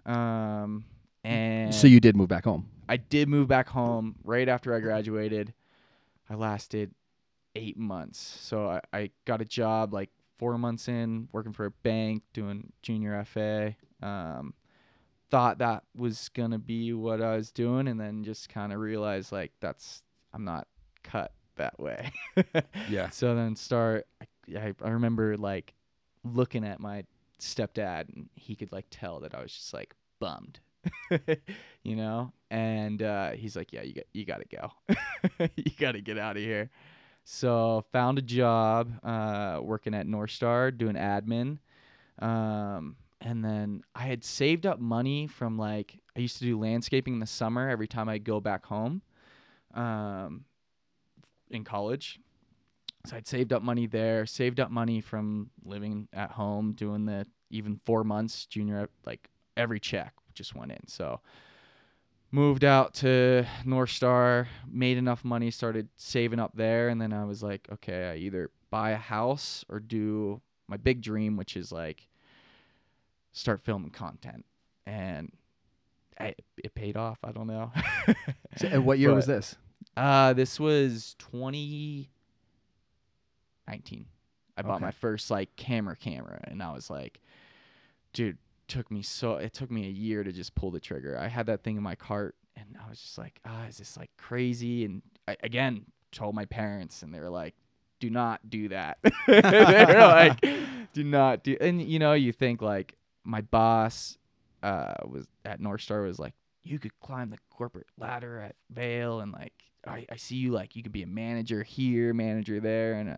um, 0.06 0.86
and 1.24 1.74
So 1.74 1.88
you 1.88 2.00
did 2.00 2.16
move 2.16 2.30
back 2.30 2.46
home. 2.46 2.68
I 2.88 2.98
did 2.98 3.30
move 3.30 3.48
back 3.48 3.68
home 3.70 4.16
right 4.24 4.50
after 4.50 4.74
I 4.74 4.80
graduated. 4.80 5.54
I 6.30 6.36
lasted 6.36 6.94
eight 7.56 7.78
months. 7.78 8.20
So 8.20 8.68
I, 8.68 8.82
I 8.94 9.10
got 9.26 9.42
a 9.42 9.46
job 9.46 9.94
like 9.94 10.10
four 10.38 10.58
months 10.58 10.88
in, 10.88 11.28
working 11.32 11.54
for 11.54 11.66
a 11.66 11.72
bank, 11.72 12.24
doing 12.34 12.72
junior 12.82 13.24
FA. 13.26 13.76
Um, 14.02 14.54
thought 15.32 15.60
that 15.60 15.84
was 15.96 16.30
gonna 16.30 16.60
be 16.60 16.94
what 16.94 17.22
I 17.22 17.36
was 17.36 17.52
doing, 17.52 17.88
and 17.88 18.00
then 18.00 18.24
just 18.24 18.50
kind 18.50 18.74
of 18.74 18.80
realized 18.80 19.32
like 19.32 19.52
that's 19.60 20.04
I'm 20.34 20.46
not 20.46 20.68
cut 21.04 21.34
that 21.58 21.80
way. 21.80 22.12
Yeah. 22.90 23.10
So 23.10 23.36
then 23.36 23.56
start. 23.56 24.08
I, 24.56 24.74
I 24.84 24.90
remember 24.90 25.38
like 25.38 25.74
looking 26.24 26.66
at 26.66 26.80
my 26.80 27.04
stepdad, 27.40 28.10
and 28.14 28.30
he 28.36 28.56
could 28.56 28.72
like 28.72 28.86
tell 28.90 29.20
that 29.22 29.34
I 29.34 29.42
was 29.42 29.54
just 29.54 29.74
like 29.74 29.94
bummed, 30.20 30.60
you 31.84 31.96
know. 31.96 32.34
And 32.50 33.02
uh, 33.02 33.32
he's 33.32 33.56
like, 33.56 33.72
"Yeah, 33.72 33.84
you 33.84 33.94
got 33.94 34.06
you 34.14 34.26
got 34.26 34.42
to 34.42 34.58
go. 34.58 35.48
you 35.56 35.72
got 35.80 35.94
to 35.94 36.02
get 36.02 36.18
out 36.18 36.38
of 36.38 36.44
here." 36.44 36.70
So 37.24 37.86
found 37.92 38.18
a 38.18 38.22
job 38.22 38.92
uh, 39.06 39.60
working 39.62 39.94
at 39.94 40.08
North 40.08 40.32
Star 40.32 40.72
doing 40.72 40.96
admin. 40.96 41.60
Um, 42.20 42.96
and 43.22 43.44
then 43.46 43.84
I 43.96 44.04
had 44.04 44.24
saved 44.24 44.66
up 44.66 44.80
money 44.80 45.28
from 45.28 45.58
like 45.58 46.00
I 46.16 46.20
used 46.20 46.38
to 46.40 46.44
do 46.44 46.60
landscaping 46.60 47.14
in 47.14 47.20
the 47.20 47.28
summer 47.28 47.70
every 47.70 47.88
time 47.88 48.10
I 48.10 48.18
go 48.18 48.40
back 48.40 48.66
home. 48.66 49.02
Um, 49.74 50.46
in 51.52 51.64
college. 51.64 52.20
So 53.06 53.16
I'd 53.16 53.28
saved 53.28 53.52
up 53.52 53.64
money 53.64 53.88
there, 53.88 54.26
saved 54.26 54.60
up 54.60 54.72
money 54.72 55.02
from 55.02 55.50
living 55.64 56.08
at 56.14 56.32
home, 56.32 56.74
doing 56.74 57.06
the 57.06 57.26
even 57.50 57.80
four 57.86 58.04
months 58.04 58.46
junior, 58.46 58.90
like 59.06 59.30
every 59.58 59.80
check 59.80 60.14
just 60.34 60.56
went 60.56 60.72
in. 60.72 60.88
So 60.88 61.20
moved 62.32 62.64
out 62.64 62.94
to 62.96 63.46
North 63.66 63.90
Star, 63.90 64.48
made 64.70 64.98
enough 64.98 65.26
money, 65.26 65.52
started 65.52 65.90
saving 65.98 66.40
up 66.40 66.52
there, 66.56 66.90
and 66.90 67.02
then 67.02 67.12
I 67.12 67.26
was 67.26 67.42
like, 67.42 67.68
okay, 67.74 68.12
I 68.12 68.16
either 68.18 68.52
buy 68.70 68.92
a 68.92 68.98
house 68.98 69.66
or 69.68 69.80
do 69.80 70.42
my 70.68 70.78
big 70.78 71.02
dream, 71.02 71.36
which 71.38 71.58
is 71.58 71.72
like 71.72 72.08
start 73.34 73.62
filming 73.62 73.92
content. 73.92 74.46
And 74.86 75.32
I, 76.20 76.36
it 76.58 76.74
paid 76.76 76.98
off. 76.98 77.20
I 77.24 77.32
don't 77.32 77.48
know. 77.48 77.72
So, 78.58 78.68
and 78.68 78.86
what 78.86 79.00
year 79.00 79.14
was 79.14 79.26
this? 79.28 79.56
uh, 79.96 80.34
this 80.34 80.60
was 80.60 81.16
2019. 81.20 82.08
I 84.58 84.62
bought 84.62 84.76
Okay. 84.76 84.86
my 84.86 84.92
first 84.92 85.32
like 85.32 85.56
camera 85.56 85.96
camera, 85.96 86.42
and 86.44 86.62
I 86.62 86.74
was 86.74 86.90
like, 86.90 87.22
dude, 88.14 88.38
took 88.68 88.92
me 88.92 89.02
so 89.02 89.36
it 89.36 89.54
took 89.54 89.72
me 89.72 89.86
a 89.88 89.90
year 89.90 90.24
to 90.24 90.32
just 90.34 90.54
pull 90.54 90.70
the 90.72 90.80
trigger. 90.82 91.18
I 91.18 91.28
had 91.30 91.46
that 91.46 91.64
thing 91.64 91.78
in 91.78 91.84
my 91.84 91.96
cart, 91.96 92.36
and 92.58 92.66
I 92.86 92.90
was 92.90 93.00
just 93.00 93.18
like, 93.18 93.40
ah, 93.46 93.66
is 93.68 93.78
this 93.78 93.96
like 93.96 94.10
crazy? 94.18 94.84
And 94.86 95.02
I, 95.30 95.38
again, 95.44 95.86
told 96.12 96.36
my 96.36 96.44
parents, 96.46 97.02
and 97.04 97.14
they 97.14 97.20
were 97.22 97.30
like, 97.30 97.56
do 98.02 98.10
not 98.10 98.42
do 98.50 98.68
that. 98.70 98.98
they 99.28 99.42
were 99.42 99.94
like, 99.94 100.46
do 100.94 101.04
not 101.06 101.44
do. 101.46 101.56
And 101.62 101.82
you 101.82 102.00
know, 102.00 102.12
you 102.14 102.34
think 102.34 102.62
like 102.62 102.96
my 103.24 103.42
boss 103.42 104.18
uh 104.64 104.94
was 105.06 105.28
at 105.46 105.60
North 105.60 105.82
Star 105.82 106.02
was 106.02 106.20
like 106.20 106.34
you 106.64 106.78
could 106.80 106.98
climb 107.00 107.30
the 107.30 107.38
corporate 107.50 107.88
ladder 107.98 108.40
at 108.40 108.56
Vail 108.72 109.20
and 109.22 109.32
like 109.32 109.54
I, 109.88 110.06
I 110.12 110.16
see 110.16 110.36
you 110.36 110.52
like 110.52 110.76
you 110.76 110.84
could 110.84 110.92
be 110.92 111.02
a 111.04 111.08
manager 111.08 111.64
here, 111.64 112.14
manager 112.14 112.60
there, 112.60 112.94
and 112.94 113.10
uh, 113.12 113.18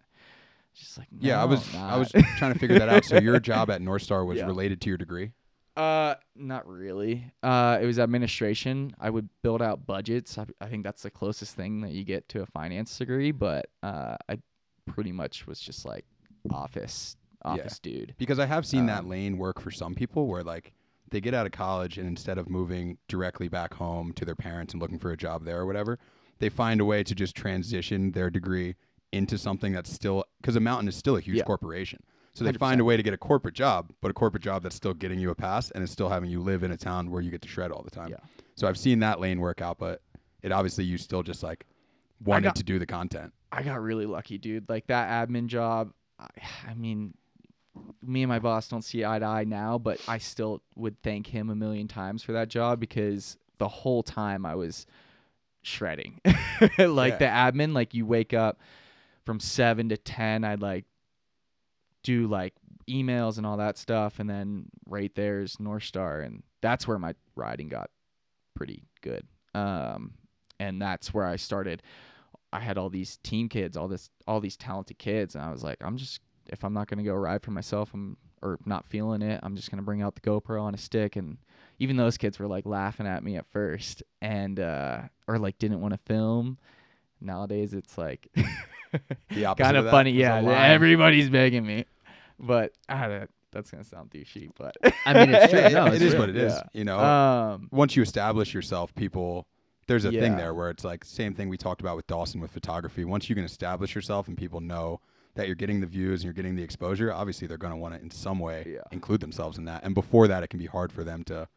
just 0.74 0.98
like 0.98 1.08
Yeah, 1.20 1.42
I 1.42 1.46
was 1.46 1.74
I'm 1.76 1.82
I 1.92 1.98
was 1.98 2.12
trying 2.38 2.54
to 2.54 2.60
figure 2.60 2.78
that 2.78 2.90
out. 2.90 3.04
So 3.06 3.18
your 3.18 3.40
job 3.42 3.70
at 3.70 3.82
North 3.82 4.02
Star 4.04 4.24
was 4.24 4.40
Yeah. 4.40 4.48
related 4.48 4.80
to 4.82 4.90
your 4.90 4.98
degree? 4.98 5.32
uh 5.76 6.16
not 6.36 6.68
really. 6.68 7.32
Uh, 7.42 7.80
it 7.82 7.86
was 7.86 7.98
administration. 8.00 8.96
I 9.00 9.10
would 9.10 9.28
build 9.42 9.62
out 9.62 9.86
budgets. 9.86 10.38
I, 10.38 10.46
I 10.62 10.68
think 10.68 10.84
that's 10.84 11.02
the 11.04 11.10
closest 11.10 11.56
thing 11.56 11.82
that 11.82 11.92
you 11.92 12.04
get 12.04 12.30
to 12.30 12.42
a 12.42 12.46
finance 12.46 12.98
degree, 12.98 13.32
but 13.32 13.68
uh, 13.82 14.16
I 14.30 14.38
pretty 14.86 15.12
much 15.12 15.48
was 15.48 15.60
just 15.60 15.86
like 15.86 16.06
office 16.52 17.16
office 17.46 17.80
dude. 17.80 18.16
Because 18.18 18.40
I 18.40 18.46
have 18.46 18.66
seen 18.66 18.86
that 18.88 19.00
Um, 19.02 19.10
lane 19.10 19.38
work 19.38 19.60
for 19.60 19.72
some 19.72 19.96
people 19.96 20.28
where 20.28 20.44
like 20.44 20.74
they 21.10 21.22
get 21.22 21.34
out 21.34 21.46
of 21.46 21.52
college 21.52 21.98
and 21.98 22.08
instead 22.08 22.38
of 22.38 22.50
moving 22.50 22.98
directly 23.08 23.48
back 23.48 23.74
home 23.74 24.14
to 24.14 24.26
their 24.26 24.36
parents 24.36 24.74
and 24.74 24.82
looking 24.82 24.98
for 25.00 25.12
a 25.12 25.18
job 25.18 25.44
there 25.46 25.60
or 25.60 25.66
whatever, 25.66 26.00
they 26.40 26.50
find 26.50 26.82
a 26.82 26.86
way 26.86 27.04
to 27.04 27.14
just 27.14 27.36
transition 27.36 28.12
their 28.14 28.30
degree 28.30 28.76
into 29.12 29.38
something 29.38 29.74
that's 29.74 29.92
still 29.94 30.26
because 30.42 30.56
a 30.56 30.60
mountain 30.60 30.88
is 30.88 30.96
still 30.96 31.16
a 31.18 31.22
huge 31.22 31.38
Yeah. 31.38 31.44
corporation. 31.44 32.00
So 32.34 32.44
they 32.44 32.52
find 32.54 32.80
100%. 32.80 32.82
a 32.82 32.84
way 32.86 32.98
to 32.98 33.04
get 33.04 33.14
a 33.14 33.18
corporate 33.18 33.54
job, 33.54 33.92
but 34.02 34.10
a 34.10 34.14
corporate 34.16 34.42
job 34.42 34.64
that's 34.64 34.76
still 34.76 34.96
getting 34.96 35.20
you 35.20 35.30
a 35.30 35.36
pass 35.36 35.70
and 35.70 35.84
is 35.84 35.92
still 35.92 36.10
having 36.10 36.32
you 36.32 36.42
live 36.42 36.64
in 36.64 36.72
a 36.72 36.78
town 36.78 37.12
where 37.12 37.22
you 37.22 37.30
get 37.30 37.44
to 37.44 37.48
shred 37.48 37.72
all 37.72 37.84
the 37.84 37.92
time. 37.92 38.10
Yeah. 38.10 38.18
So 38.56 38.68
I've 38.68 38.78
seen 38.80 38.98
that 39.00 39.20
lane 39.20 39.40
work 39.40 39.62
out, 39.62 39.78
but 39.78 40.02
it 40.42 40.52
obviously 40.52 40.84
you 40.84 40.98
still 40.98 41.22
just 41.22 41.44
like 41.44 41.68
wanted 42.24 42.46
got- 42.46 42.56
to 42.56 42.64
do 42.64 42.80
the 42.80 42.88
content. 42.88 43.32
I 43.52 43.62
got 43.62 43.80
really 43.84 44.08
lucky, 44.08 44.40
dude. 44.40 44.68
Like 44.68 44.88
that 44.88 45.30
admin 45.30 45.46
job. 45.46 45.92
I, 46.18 46.28
I 46.68 46.74
mean, 46.74 47.14
me 48.02 48.22
and 48.24 48.30
my 48.30 48.40
boss 48.40 48.68
don't 48.68 48.84
see 48.84 49.04
eye 49.06 49.20
to 49.20 49.26
eye 49.26 49.44
now, 49.46 49.78
but 49.78 50.00
I 50.08 50.18
still 50.20 50.62
would 50.76 51.02
thank 51.02 51.28
him 51.28 51.50
a 51.50 51.56
million 51.56 51.88
times 51.88 52.22
for 52.24 52.34
that 52.34 52.50
job 52.50 52.80
because 52.80 53.38
the 53.58 53.68
whole 53.68 54.04
time 54.04 54.46
I 54.46 54.56
was 54.56 54.86
shredding. 55.62 56.20
like 56.78 57.14
Yeah. 57.14 57.18
the 57.18 57.26
admin, 57.58 57.74
like 57.74 57.94
you 57.94 58.06
wake 58.06 58.34
up 58.34 58.60
from 59.26 59.40
seven 59.40 59.90
to 59.90 59.98
ten, 59.98 60.44
I'd 60.44 60.62
like 60.62 60.86
do 62.04 62.28
like 62.28 62.54
emails 62.90 63.38
and 63.38 63.46
all 63.46 63.58
that 63.58 63.78
stuff, 63.78 64.20
and 64.20 64.30
then 64.30 64.66
right 64.88 65.14
there's 65.16 65.60
North 65.60 65.84
Star, 65.84 66.20
and 66.20 66.44
that's 66.62 66.88
where 66.88 67.00
my 67.00 67.16
riding 67.36 67.70
got 67.70 67.90
pretty 68.56 68.84
good. 69.02 69.26
Um, 69.56 70.14
and 70.60 70.82
that's 70.82 71.14
where 71.14 71.26
I 71.26 71.38
started. 71.38 71.82
I 72.52 72.60
had 72.60 72.78
all 72.78 72.90
these 72.90 73.18
team 73.24 73.50
kids, 73.50 73.78
all 73.78 73.88
this, 73.88 74.10
all 74.28 74.40
these 74.42 74.58
talented 74.58 75.00
kids, 75.00 75.36
and 75.36 75.44
I 75.44 75.52
was 75.52 75.64
like, 75.64 75.78
I'm 75.82 75.98
just 75.98 76.20
if 76.48 76.64
I'm 76.64 76.74
not 76.74 76.88
gonna 76.88 77.04
go 77.04 77.14
ride 77.14 77.42
for 77.44 77.52
myself, 77.52 77.92
I'm 77.94 78.18
or 78.42 78.60
not 78.66 78.86
feeling 78.86 79.22
it, 79.22 79.40
I'm 79.44 79.56
just 79.56 79.72
gonna 79.72 79.84
bring 79.84 80.02
out 80.02 80.16
the 80.16 80.22
GoPro 80.22 80.62
on 80.62 80.74
a 80.74 80.78
stick, 80.78 81.16
and 81.16 81.38
even 81.80 81.96
those 81.98 82.18
kids 82.18 82.40
were 82.40 82.48
like 82.48 82.66
laughing 82.66 83.08
at 83.08 83.24
me 83.24 83.38
at 83.38 83.46
first, 83.52 84.04
and 84.22 84.60
uh, 84.60 85.02
or 85.28 85.40
like 85.40 85.58
didn't 85.60 85.82
want 85.82 85.94
to 85.94 86.00
film. 86.06 86.58
Nowadays, 87.22 87.74
it's 87.74 87.98
like 87.98 88.28
The 89.30 89.46
opposite 89.46 89.64
kind 89.64 89.78
of 89.78 89.86
of 89.86 89.92
funny. 89.92 90.12
is 90.12 90.18
Yeah, 90.18 90.42
everybody's 90.42 91.30
begging 91.30 91.66
me, 91.66 91.86
but 92.40 92.74
ah, 92.90 93.08
that, 93.08 93.30
that's 93.52 93.72
gonna 93.72 93.84
sound 93.84 94.12
douchey. 94.12 94.52
But 94.58 94.76
I 95.06 95.14
mean, 95.14 95.34
it's 95.34 95.52
true. 95.52 95.60
It- 95.64 95.74
No, 95.74 95.88
it 95.88 95.94
it's 95.96 96.02
is 96.04 96.16
what 96.16 96.30
it 96.30 96.36
is. 96.36 96.54
Yeah. 96.54 96.62
You 96.74 96.84
know, 96.86 97.00
um, 97.00 97.70
once 97.72 97.96
you 97.96 98.04
establish 98.04 98.54
yourself, 98.54 98.94
people 98.96 99.48
there's 99.88 100.06
a 100.06 100.12
thing 100.12 100.38
there 100.38 100.54
where 100.54 100.70
it's 100.70 100.84
like 100.84 101.04
same 101.04 101.34
thing 101.34 101.50
we 101.50 101.58
talked 101.58 101.82
about 101.82 101.96
with 101.96 102.08
Dawson 102.08 102.40
with 102.40 102.52
photography. 102.52 103.04
Once 103.06 103.30
you 103.30 103.36
can 103.36 103.44
establish 103.44 103.96
yourself 103.96 104.28
and 104.28 104.38
people 104.38 104.62
know 104.62 105.02
that 105.36 105.48
you're 105.48 105.56
getting 105.56 105.80
the 105.82 105.88
views 105.88 106.22
and 106.22 106.26
you're 106.26 106.34
getting 106.34 106.56
the 106.56 106.64
exposure, 106.64 107.12
obviously 107.12 107.48
they're 107.48 107.58
going 107.58 107.74
to 107.74 107.78
want 107.78 107.96
to 107.96 108.02
in 108.02 108.12
some 108.12 108.40
way 108.40 108.64
Yeah. 108.76 108.82
include 108.92 109.20
themselves 109.22 109.58
in 109.58 109.66
that. 109.66 109.84
And 109.84 109.96
before 109.96 110.28
that, 110.28 110.44
it 110.44 110.48
can 110.50 110.60
be 110.60 110.68
hard 110.68 110.92
for 110.92 111.04
them 111.04 111.24
to 111.26 111.48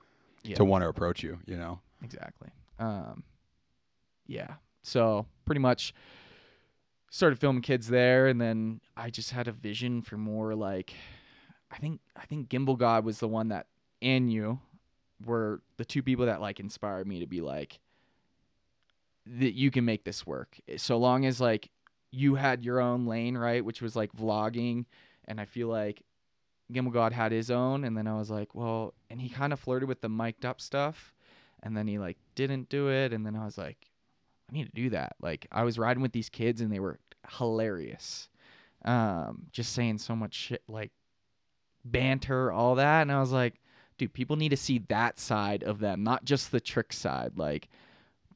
yeah. 0.42 0.56
to 0.56 0.64
want 0.64 0.82
to 0.82 0.88
approach 0.88 1.22
you. 1.22 1.38
You 1.46 1.56
know, 1.56 1.80
Exactly. 2.02 2.48
Um, 2.78 3.22
yeah. 4.26 4.54
So 4.82 5.26
pretty 5.44 5.60
much 5.60 5.92
started 7.10 7.38
filming 7.38 7.62
kids 7.62 7.88
there, 7.88 8.26
and 8.28 8.40
then 8.40 8.80
I 8.96 9.10
just 9.10 9.30
had 9.30 9.48
a 9.48 9.52
vision 9.52 10.02
for 10.02 10.16
more 10.16 10.54
like, 10.54 10.92
I 11.70 11.78
think 11.78 12.00
I 12.16 12.26
think 12.26 12.48
Gimbal 12.48 12.78
God 12.78 13.04
was 13.04 13.18
the 13.18 13.28
one 13.28 13.48
that 13.48 13.66
and 14.02 14.32
you 14.32 14.60
were 15.24 15.62
the 15.78 15.84
two 15.84 16.02
people 16.02 16.26
that 16.26 16.40
like 16.40 16.60
inspired 16.60 17.06
me 17.06 17.20
to 17.20 17.26
be 17.26 17.40
like 17.40 17.80
that 19.26 19.54
you 19.54 19.70
can 19.70 19.84
make 19.84 20.04
this 20.04 20.26
work 20.26 20.58
so 20.76 20.98
long 20.98 21.24
as 21.24 21.40
like 21.40 21.70
you 22.10 22.34
had 22.34 22.64
your 22.64 22.80
own 22.80 23.06
lane 23.06 23.36
right 23.36 23.64
which 23.64 23.82
was 23.82 23.96
like 23.96 24.12
vlogging 24.12 24.84
and 25.26 25.40
i 25.40 25.44
feel 25.44 25.68
like 25.68 26.02
Gimbal 26.72 26.92
God 26.92 27.12
had 27.12 27.32
his 27.32 27.50
own, 27.50 27.84
and 27.84 27.96
then 27.96 28.06
I 28.06 28.16
was 28.16 28.30
like, 28.30 28.54
well, 28.54 28.94
and 29.08 29.20
he 29.20 29.28
kind 29.28 29.52
of 29.52 29.60
flirted 29.60 29.88
with 29.88 30.00
the 30.00 30.08
mic'd 30.08 30.44
up 30.44 30.60
stuff, 30.60 31.14
and 31.62 31.76
then 31.76 31.86
he 31.86 31.98
like 31.98 32.18
didn't 32.34 32.68
do 32.68 32.88
it, 32.90 33.12
and 33.12 33.24
then 33.24 33.36
I 33.36 33.44
was 33.44 33.56
like, 33.56 33.90
I 34.50 34.52
need 34.52 34.66
to 34.66 34.72
do 34.72 34.90
that. 34.90 35.16
Like 35.20 35.46
I 35.52 35.62
was 35.62 35.78
riding 35.78 36.02
with 36.02 36.12
these 36.12 36.28
kids, 36.28 36.60
and 36.60 36.72
they 36.72 36.80
were 36.80 36.98
hilarious, 37.38 38.28
um, 38.84 39.46
just 39.52 39.72
saying 39.72 39.98
so 39.98 40.16
much 40.16 40.34
shit, 40.34 40.62
like 40.66 40.90
banter, 41.84 42.50
all 42.50 42.74
that, 42.74 43.02
and 43.02 43.12
I 43.12 43.20
was 43.20 43.32
like, 43.32 43.60
dude, 43.96 44.12
people 44.12 44.34
need 44.36 44.48
to 44.48 44.56
see 44.56 44.78
that 44.88 45.20
side 45.20 45.62
of 45.62 45.78
them, 45.78 46.02
not 46.02 46.24
just 46.24 46.50
the 46.50 46.60
trick 46.60 46.92
side, 46.92 47.32
like. 47.36 47.68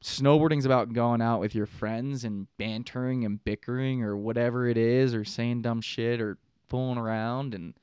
Snowboarding's 0.02 0.64
about 0.64 0.92
going 0.92 1.20
out 1.20 1.40
with 1.40 1.54
your 1.54 1.66
friends 1.66 2.24
and 2.24 2.46
bantering 2.56 3.24
and 3.24 3.42
bickering 3.44 4.02
or 4.02 4.16
whatever 4.16 4.66
it 4.68 4.76
is, 4.78 5.14
or 5.14 5.24
saying 5.24 5.62
dumb 5.62 5.80
shit 5.80 6.20
or 6.20 6.38
fooling 6.68 6.98
around 6.98 7.54
and 7.54 7.74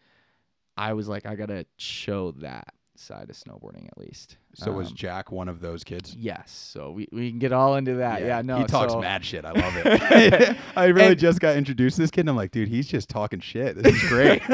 I 0.77 0.93
was 0.93 1.07
like, 1.07 1.25
I 1.25 1.36
gotta 1.36 1.65
show 1.77 2.31
that 2.33 2.74
side 2.95 3.29
of 3.29 3.36
snowboarding 3.36 3.88
at 3.88 3.97
least. 3.97 4.38
so 4.55 4.71
was 4.71 4.88
Um, 4.89 4.95
Jack 4.95 5.31
one 5.31 5.47
of 5.50 5.59
those 5.59 5.83
kids? 5.83 6.15
yes. 6.15 6.51
So 6.51 6.91
we, 6.91 7.07
we 7.12 7.29
can 7.29 7.38
get 7.39 7.51
all 7.51 7.75
into 7.75 7.95
that. 7.95 8.21
Yeah, 8.21 8.41
no. 8.43 8.57
he 8.59 8.65
talks 8.65 8.93
so- 8.93 9.01
mad 9.01 9.24
shit. 9.25 9.43
I 9.45 9.51
love 9.51 9.74
it. 9.75 10.57
I 10.75 10.86
really 10.86 11.09
And- 11.12 11.19
just 11.19 11.39
got 11.39 11.55
introduced 11.57 11.97
to 11.97 12.03
this 12.03 12.12
kid, 12.12 12.21
and 12.21 12.29
I'm 12.29 12.36
like, 12.36 12.51
dude, 12.51 12.67
he's 12.69 12.88
just 12.88 13.09
talking 13.09 13.39
shit. 13.39 13.75
This 13.75 13.95
is 14.03 14.09
great. 14.09 14.41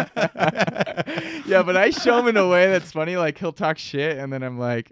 yeah, 1.45 1.63
but 1.63 1.77
I 1.77 1.89
show 1.91 2.19
him 2.19 2.27
in 2.27 2.37
a 2.37 2.47
way 2.47 2.67
that's 2.67 2.91
funny. 2.91 3.17
Like 3.17 3.37
he'll 3.37 3.53
talk 3.53 3.77
shit, 3.77 4.17
and 4.17 4.31
then 4.31 4.43
I'm 4.43 4.57
like, 4.57 4.91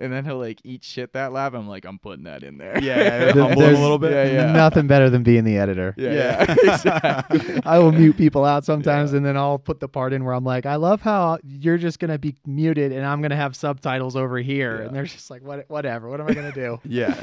and 0.00 0.12
then 0.12 0.24
he'll 0.24 0.38
like 0.38 0.60
eat 0.64 0.82
shit 0.82 1.12
that 1.12 1.32
lab. 1.32 1.54
I'm 1.54 1.68
like, 1.68 1.84
I'm 1.84 1.98
putting 1.98 2.24
that 2.24 2.42
in 2.42 2.58
there. 2.58 2.78
Yeah, 2.82 3.32
humble 3.32 3.62
him 3.62 3.76
a 3.76 3.80
little 3.80 3.98
bit. 3.98 4.12
Yeah, 4.12 4.46
yeah. 4.46 4.52
Nothing 4.52 4.86
better 4.86 5.10
than 5.10 5.22
being 5.22 5.44
the 5.44 5.58
editor. 5.58 5.94
yeah, 5.96 6.12
Yeah. 6.12 6.54
exactly. 6.74 7.60
I 7.66 7.78
will 7.78 7.92
mute 7.92 8.16
people 8.16 8.44
out 8.44 8.64
sometimes, 8.64 9.12
and 9.12 9.24
then 9.24 9.36
I'll 9.36 9.58
put 9.58 9.80
the 9.80 9.88
part 9.88 10.12
in 10.12 10.24
where 10.24 10.34
I'm 10.34 10.44
like, 10.44 10.66
I 10.66 10.76
love 10.76 11.00
how 11.02 11.38
you're 11.44 11.78
just 11.78 11.98
gonna 11.98 12.18
be 12.18 12.34
muted, 12.46 12.92
and 12.92 13.04
I'm 13.04 13.22
gonna 13.22 13.36
have 13.36 13.54
subtitles 13.54 14.16
over 14.16 14.38
here, 14.38 14.82
and 14.82 14.94
they're 14.96 15.04
just 15.04 15.30
like, 15.30 15.42
what, 15.42 15.68
whatever. 15.68 16.08
What 16.08 16.20
am 16.20 16.26
I 16.28 16.34
gonna 16.34 16.52
do? 16.52 16.80
yeah. 16.84 17.22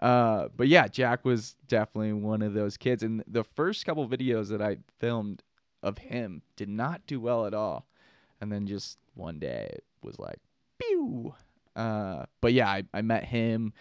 Uh, 0.00 0.48
but 0.56 0.66
yeah, 0.66 0.88
Jack 0.88 1.24
was 1.24 1.54
definitely 1.68 2.12
one 2.12 2.42
of 2.42 2.54
those 2.54 2.76
kids. 2.76 3.04
And 3.04 3.22
the 3.28 3.44
first 3.44 3.86
couple 3.86 4.08
videos 4.08 4.48
that 4.48 4.60
I 4.60 4.78
filmed 4.98 5.44
of 5.80 5.96
him 5.98 6.42
did 6.56 6.68
not 6.68 7.06
do 7.06 7.20
well 7.20 7.46
at 7.46 7.54
all. 7.54 7.86
And 8.40 8.50
then 8.50 8.66
just 8.66 8.98
one 9.14 9.38
day 9.38 9.68
it 9.72 9.84
was 10.02 10.18
like, 10.18 10.40
pew. 10.80 11.34
Uh, 11.76 12.24
but 12.40 12.52
yeah, 12.52 12.68
I, 12.68 12.82
I 12.92 13.02
met 13.02 13.24
him. 13.24 13.72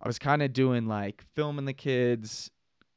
I 0.00 0.08
was 0.08 0.18
kind 0.18 0.42
of 0.42 0.52
doing 0.52 0.86
like 0.86 1.22
filming 1.34 1.64
the 1.64 1.72
kids, 1.72 2.50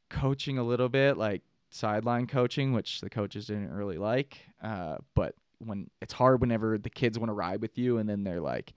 coaching 0.10 0.58
a 0.58 0.64
little 0.64 0.90
bit, 0.90 1.18
like 1.18 1.42
sideline 1.70 2.28
coaching, 2.28 2.74
which 2.74 3.02
the 3.02 3.10
coaches 3.10 3.48
didn't 3.48 3.74
really 3.74 3.98
like. 3.98 4.40
Uh, 4.62 4.98
but 5.16 5.36
when 5.60 5.90
it's 6.02 6.14
hard 6.14 6.42
whenever 6.42 6.78
the 6.78 6.90
kids 6.90 7.18
want 7.18 7.30
to 7.30 7.34
ride 7.34 7.62
with 7.62 7.78
you 7.78 7.98
and 7.98 8.08
then 8.08 8.24
they're 8.24 8.42
like, 8.42 8.74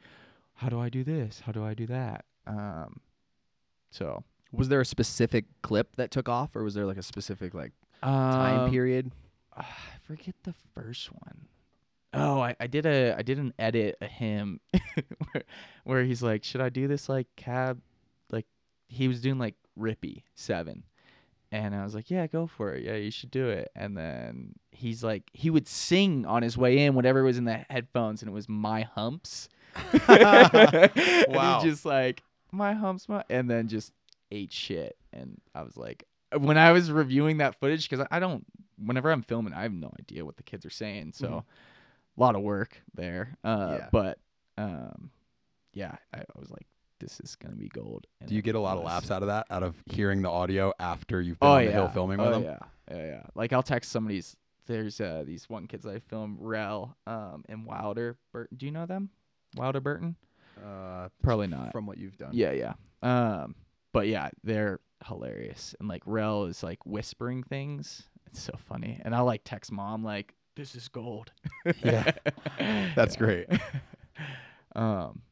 how 0.55 0.69
do 0.69 0.79
I 0.81 0.89
do 0.89 1.05
this? 1.05 1.41
How 1.45 1.53
do 1.53 1.65
I 1.65 1.75
do 1.75 1.87
that? 1.87 2.25
Um, 2.47 3.01
so 3.91 4.23
Was 4.53 4.69
there 4.69 4.81
a 4.81 4.87
specific 4.87 5.45
clip 5.63 5.97
that 5.97 6.11
took 6.11 6.29
off, 6.29 6.55
or 6.57 6.65
was 6.65 6.75
there 6.75 6.87
like 6.87 6.97
a 6.97 7.03
specific 7.03 7.55
like 7.55 7.73
time 8.03 8.61
um, 8.61 8.71
period? 8.71 9.13
I 9.57 9.65
forget 10.07 10.35
the 10.45 10.55
first 10.75 11.09
one. 11.13 11.47
Oh, 12.13 12.41
I, 12.41 12.57
I 12.59 12.67
did 12.67 12.87
a 12.87 13.15
I 13.17 13.23
did 13.23 13.39
an 13.39 13.53
edit 13.59 13.97
of 14.01 14.09
him 14.09 14.61
where, 15.33 15.45
where 15.85 16.05
he's 16.05 16.23
like, 16.23 16.43
should 16.45 16.61
I 16.61 16.69
do 16.69 16.89
this 16.89 17.09
like 17.09 17.29
cab, 17.37 17.81
like 18.31 18.47
he 18.89 19.07
was 19.09 19.21
doing 19.21 19.39
like 19.39 19.55
Rippy 19.79 20.25
seven, 20.35 20.83
and 21.53 21.75
I 21.75 21.85
was 21.85 21.95
like, 21.95 22.11
yeah, 22.11 22.27
go 22.27 22.47
for 22.49 22.75
it. 22.75 22.85
Yeah, 22.85 22.97
you 22.97 23.11
should 23.13 23.31
do 23.31 23.49
it. 23.49 23.71
And 23.77 23.97
then 23.97 24.55
he's 24.73 25.05
like, 25.05 25.31
he 25.33 25.51
would 25.51 25.69
sing 25.69 26.27
on 26.27 26.43
his 26.43 26.59
way 26.59 26.79
in 26.79 26.95
whatever 26.95 27.23
was 27.23 27.39
in 27.39 27.45
the 27.45 27.65
headphones, 27.71 28.23
and 28.23 28.29
it 28.29 28.35
was 28.35 28.49
my 28.49 28.83
humps. 28.83 29.49
He 30.97 31.29
Wow. 31.29 31.61
just 31.63 31.85
like 31.85 32.23
my 32.51 32.73
humps, 32.73 33.09
my, 33.09 33.23
and 33.31 33.49
then 33.49 33.69
just 33.69 33.93
ate 34.33 34.53
shit. 34.53 34.97
And 35.13 35.41
I 35.55 35.63
was 35.63 35.77
like, 35.77 36.05
when 36.37 36.59
I 36.59 36.73
was 36.73 36.91
reviewing 36.91 37.39
that 37.39 37.59
footage, 37.61 37.89
because 37.89 38.05
I 38.11 38.19
don't, 38.19 38.45
whenever 38.85 39.11
I'm 39.13 39.23
filming, 39.23 39.53
I 39.55 39.63
have 39.63 39.73
no 39.73 39.93
idea 40.01 40.25
what 40.25 40.37
the 40.37 40.43
kids 40.43 40.67
are 40.67 40.71
saying. 40.71 41.13
So 41.15 41.29
Mhm. 41.29 41.45
A 42.21 42.23
lot 42.23 42.37
of 42.37 42.43
work 42.43 42.81
there. 42.95 43.37
Uh, 43.43 43.77
Yeah. 43.79 43.89
But 43.91 44.19
um, 44.59 45.11
yeah, 45.73 45.97
I, 46.13 46.19
I 46.19 46.39
was 46.39 46.51
like, 46.51 46.67
this 46.99 47.19
is 47.21 47.35
gonna 47.37 47.55
be 47.57 47.69
gold. 47.69 48.07
And 48.21 48.29
Do 48.29 48.35
you 48.35 48.43
get 48.43 48.55
a 48.55 48.61
lot 48.61 48.77
of 48.77 48.85
laughs 48.85 49.11
out 49.11 49.23
of 49.23 49.29
that? 49.29 49.47
Out 49.51 49.63
of 49.63 49.75
hearing 49.87 50.21
the 50.21 50.29
audio 50.29 50.73
after 50.79 51.21
you've 51.23 51.41
been 51.41 51.49
Oh 51.49 51.53
on 51.53 51.61
yeah, 51.63 51.69
the 51.69 51.73
hill 51.73 51.89
filming 51.89 52.21
oh, 52.21 52.25
with 52.25 52.33
them? 52.33 52.43
Yeah, 52.43 52.59
yeah, 52.97 53.07
yeah. 53.07 53.23
Like 53.35 53.53
I'll 53.53 53.63
text 53.63 53.91
somebody's. 53.91 54.37
There's 54.67 55.01
uh, 55.01 55.25
these 55.27 55.49
one 55.49 55.67
kids 55.67 55.87
I 55.87 55.99
filmed, 55.99 56.37
Rel, 56.41 56.97
um, 57.07 57.45
and 57.49 57.65
Wilder. 57.67 58.19
Burton. 58.33 58.57
Do 58.57 58.67
you 58.67 58.73
know 58.73 58.87
them? 58.87 59.09
Wilder 59.57 59.81
Burton? 59.81 60.15
Uh, 60.63 61.09
Probably 61.23 61.47
not. 61.49 61.73
from 61.73 61.87
what 61.87 61.97
you've 61.99 62.19
done. 62.19 62.31
Yeah, 62.33 62.53
yeah. 62.53 62.75
Um, 63.03 63.55
but 63.93 64.07
yeah, 64.07 64.29
they're 64.45 64.79
hilarious. 65.07 65.75
And 65.81 65.89
like 65.89 66.03
Rel 66.05 66.45
is 66.45 66.63
like 66.63 66.85
whispering 66.85 67.43
things. 67.43 68.03
It's 68.27 68.41
so 68.43 68.53
funny. 68.69 69.01
And 69.05 69.13
I'll 69.15 69.25
like 69.25 69.41
text 69.45 69.73
mom 69.73 70.05
like, 70.05 70.35
"This 70.61 70.75
is 70.75 70.89
gold." 70.89 71.33
Yeah. 71.83 72.11
That's 72.95 73.17
great. 73.17 73.47
um, 74.75 75.23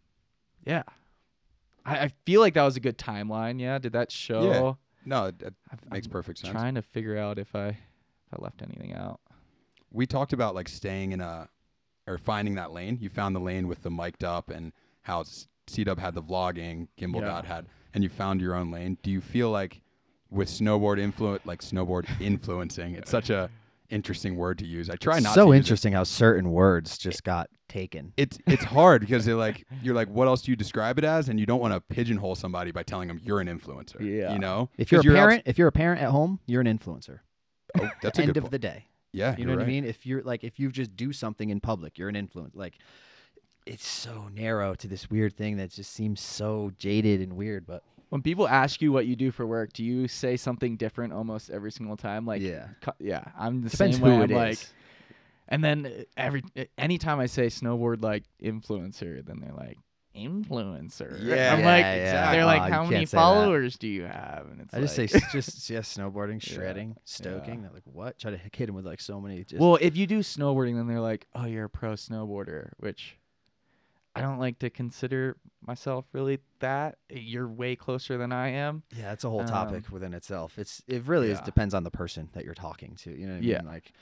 yeah. 0.65 0.83
I, 1.85 1.99
I 2.05 2.09
feel 2.27 2.41
like 2.41 2.55
that 2.55 2.65
was 2.65 2.77
a 2.77 2.81
good 2.81 2.99
timeline. 2.99 3.61
Yeah. 3.61 3.79
Did 3.79 3.93
that 3.93 4.11
show? 4.11 4.43
Yeah. 4.43 4.73
No, 5.05 5.27
it, 5.27 5.37
it 5.43 5.55
I've- 5.71 5.83
makes 5.91 6.07
I'm 6.07 6.13
perfect 6.13 6.39
sense. 6.39 6.53
Trying 6.53 6.75
to 6.75 6.83
figure 6.83 7.17
out 7.17 7.39
if 7.39 7.55
I 7.55 7.69
if 7.69 7.77
I 8.33 8.43
left 8.43 8.63
anything 8.63 8.95
out. 8.95 9.21
we 9.91 10.07
talked 10.07 10.33
about 10.33 10.55
like 10.55 10.69
staying 10.69 11.13
in 11.13 11.21
a 11.21 11.49
or 12.07 12.19
finding 12.19 12.55
that 12.57 12.73
lane. 12.73 12.99
You 13.01 13.09
found 13.11 13.35
the 13.37 13.41
lane 13.41 13.69
with 13.69 13.83
the 13.83 13.91
mic'd 13.91 14.25
up 14.25 14.51
and 14.51 14.73
how 15.03 15.25
C 15.67 15.85
Dub 15.85 15.99
had 15.99 16.15
the 16.15 16.23
vlogging, 16.23 16.89
Gimbal 16.99 17.21
Yeah. 17.21 17.29
God 17.29 17.45
had, 17.45 17.67
and 17.95 18.03
you 18.05 18.11
found 18.11 18.41
your 18.41 18.55
own 18.55 18.71
lane. 18.71 18.99
Do 19.03 19.11
you 19.11 19.21
feel 19.21 19.51
like 19.51 19.81
with 20.31 20.49
snowboard 20.49 20.99
influence, 20.99 21.45
like 21.47 21.61
snowboard 21.63 22.07
influencing, 22.21 22.95
it's 22.95 23.11
such 23.11 23.31
a 23.31 23.49
interesting 23.91 24.37
word 24.37 24.59
to 24.59 24.67
use. 24.67 24.91
I 24.91 24.97
try 24.97 25.19
not 25.21 25.35
so 25.35 25.47
to 25.47 25.49
use 25.49 25.55
it. 25.55 25.59
interesting 25.59 25.93
how 25.95 26.05
certain 26.05 26.51
words 26.51 26.99
just 26.99 27.25
got 27.25 27.49
taken. 27.69 28.13
It's 28.17 28.39
it's 28.47 28.65
hard 28.65 29.01
because 29.03 29.25
they're 29.25 29.35
like 29.35 29.67
you're 29.83 29.95
like 29.95 30.09
what 30.09 30.29
else 30.29 30.43
do 30.43 30.51
you 30.53 30.57
describe 30.57 30.99
it 30.99 31.05
as, 31.05 31.29
and 31.29 31.39
you 31.41 31.47
don't 31.47 31.61
want 31.61 31.75
to 31.75 31.81
pigeonhole 31.81 32.35
somebody 32.35 32.71
by 32.71 32.83
telling 32.83 33.09
them 33.09 33.21
you're 33.23 33.41
an 33.41 33.49
influencer. 33.49 34.01
Yeah. 34.01 34.33
you 34.33 34.39
know. 34.39 34.71
If 34.79 34.93
you're 34.93 35.01
a 35.01 35.05
outs- 35.05 35.15
parent, 35.15 35.43
if 35.47 35.59
you're 35.59 35.69
a 35.69 35.73
parent 35.73 36.01
at 36.03 36.11
home, 36.11 36.41
you're 36.47 36.61
an 36.61 36.67
influencer. 36.79 37.21
oh, 37.81 37.91
that's 38.03 38.19
a 38.19 38.23
End 38.23 38.37
of 38.37 38.45
point. 38.45 38.51
the 38.53 38.59
day. 38.59 38.87
yeah, 39.13 39.35
You 39.37 39.45
know 39.45 39.53
you're 39.53 39.59
what 39.61 39.65
I 39.65 39.69
mean? 39.69 39.85
If 39.85 40.07
you're 40.07 40.23
like, 40.23 40.45
if 40.45 40.59
you 40.59 40.71
just 40.71 40.97
do 40.97 41.13
something 41.13 41.51
in 41.51 41.61
public, 41.61 41.99
you're 41.99 42.09
an 42.09 42.15
influencer. 42.15 42.51
Like, 42.55 42.75
it's 43.67 43.87
so 43.87 44.29
narrow 44.35 44.75
to 44.77 44.89
this 44.89 45.11
weird 45.11 45.37
thing 45.37 45.59
that 45.59 45.71
just 45.71 45.93
seems 45.93 46.21
so 46.21 46.73
jaded 46.79 47.21
and 47.21 47.35
weird. 47.37 47.67
But 47.67 47.83
When 48.11 48.23
people 48.23 48.49
ask 48.49 48.81
you 48.81 48.91
what 48.93 49.07
you 49.07 49.17
do 49.17 49.31
for 49.31 49.47
work, 49.47 49.73
do 49.73 49.85
you 49.85 50.09
say 50.09 50.37
something 50.37 50.77
different 50.77 51.13
almost 51.13 51.51
every 51.51 51.71
single 51.73 51.97
time? 51.97 52.25
Like, 52.25 52.41
yeah, 52.43 52.69
cu- 52.81 52.93
yeah, 52.99 53.25
I'm 53.39 53.63
the 53.63 53.69
depends 53.71 53.97
same 53.99 54.05
who 54.05 54.11
way. 54.11 54.17
it 54.17 54.23
I'm 54.25 54.31
is. 54.31 54.37
like, 54.37 54.59
and 55.49 55.65
then 55.65 55.87
uh, 55.87 56.03
every 56.17 56.43
uh, 56.57 56.65
anytime 56.79 57.21
I 57.21 57.27
say 57.27 57.47
snowboard 57.47 58.03
like 58.03 58.25
influencer, 58.43 59.25
then 59.25 59.41
they're 59.41 59.53
like 59.55 59.77
influencer. 60.17 61.19
Yeah. 61.23 61.53
I'm 61.55 61.63
like, 61.65 61.85
Yeah, 61.85 61.95
yeah. 61.97 62.33
they're 62.33 62.43
Oh, 62.43 62.47
like, 62.47 62.67
you 62.67 62.73
how 62.73 62.85
many 62.85 63.07
followers 63.07 63.77
do 63.77 63.89
you 63.89 64.03
have? 64.05 64.47
And 64.51 64.61
it's 64.63 64.75
I 64.75 64.81
just 64.81 64.97
say 64.97 65.09
like, 65.13 65.31
just 65.31 65.69
yeah, 65.71 65.81
snowboarding, 65.81 66.45
Yeah, 66.49 66.55
shredding, 66.55 66.97
stoking. 67.05 67.57
yeah. 67.57 67.61
They're 67.63 67.73
like, 67.75 67.83
what? 67.85 68.19
Try 68.19 68.33
to 68.33 68.37
hit 68.39 68.69
him 68.69 68.75
with 68.75 68.87
like 68.87 69.01
so 69.01 69.21
many. 69.21 69.45
Just 69.45 69.61
well, 69.61 69.79
if 69.81 69.97
you 69.97 70.07
do 70.07 70.21
snowboarding, 70.21 70.75
then 70.77 70.87
they're 70.87 71.01
like, 71.01 71.27
oh, 71.35 71.45
you're 71.47 71.65
a 71.65 71.71
pro 71.71 71.93
snowboarder, 71.93 72.71
which 72.79 73.17
I 74.19 74.23
don't 74.23 74.39
like 74.39 74.59
to 74.61 74.71
consider 74.71 75.37
myself 75.67 76.05
really 76.13 76.39
that. 76.61 76.97
You're 77.11 77.49
way 77.49 77.77
closer 77.77 78.19
than 78.19 78.33
I 78.33 78.49
am. 78.49 78.83
Yeah, 78.97 79.13
it's 79.13 79.25
a 79.25 79.31
whole 79.31 79.41
Um, 79.41 79.47
topic 79.49 79.91
within 79.91 80.15
itself. 80.15 80.59
It's 80.59 80.83
it 80.89 81.05
really 81.07 81.31
is 81.31 81.41
depends 81.41 81.75
on 81.75 81.85
the 81.85 81.91
person 81.91 82.29
that 82.33 82.45
you're 82.45 82.55
talking 82.55 82.97
to. 82.97 83.11
You 83.11 83.27
know 83.27 83.33
what 83.35 83.39
I 83.39 83.43
Yeah. 83.43 83.59
mean? 83.59 83.67
Like 83.67 83.93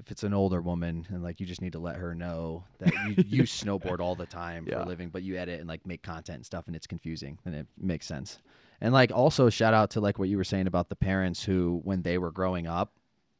if 0.00 0.10
it's 0.10 0.24
an 0.24 0.34
older 0.34 0.60
woman 0.60 1.06
and 1.10 1.22
like 1.22 1.38
you 1.40 1.46
just 1.46 1.62
need 1.62 1.72
to 1.72 1.78
let 1.78 1.96
her 1.96 2.14
know 2.14 2.64
that 2.80 2.92
you, 3.04 3.16
you 3.26 3.42
snowboard 3.44 4.00
all 4.00 4.16
the 4.16 4.26
time 4.26 4.66
for 4.66 4.80
a 4.80 4.84
living, 4.84 5.08
but 5.10 5.22
you 5.22 5.36
edit 5.36 5.60
and 5.60 5.68
like 5.68 5.86
make 5.86 6.02
content 6.02 6.36
and 6.36 6.46
stuff 6.46 6.66
and 6.66 6.74
it's 6.74 6.86
confusing, 6.86 7.38
then 7.44 7.54
it 7.54 7.66
makes 7.78 8.06
sense. 8.06 8.38
And 8.80 8.92
like 8.92 9.12
also 9.12 9.50
shout 9.50 9.72
out 9.74 9.90
to 9.90 10.00
like 10.00 10.18
what 10.18 10.28
you 10.28 10.36
were 10.36 10.44
saying 10.44 10.66
about 10.66 10.88
the 10.88 10.96
parents 10.96 11.44
who 11.44 11.80
when 11.84 12.02
they 12.02 12.18
were 12.18 12.32
growing 12.32 12.66
up 12.66 12.92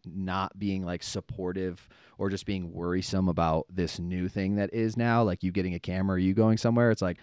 not 0.07 0.59
being 0.59 0.85
like 0.85 1.03
supportive 1.03 1.88
or 2.19 2.31
just 2.31 2.47
being 2.47 2.73
worrisome 2.73 3.29
about 3.29 3.67
this 3.71 3.99
new 3.99 4.29
thing 4.29 4.57
that 4.57 4.73
is 4.73 4.97
now 4.97 5.23
like 5.23 5.43
you 5.43 5.51
getting 5.53 5.75
a 5.75 5.79
camera 5.81 6.17
or 6.17 6.19
you 6.19 6.35
going 6.35 6.57
somewhere 6.59 6.90
it's 6.90 7.03
like 7.03 7.19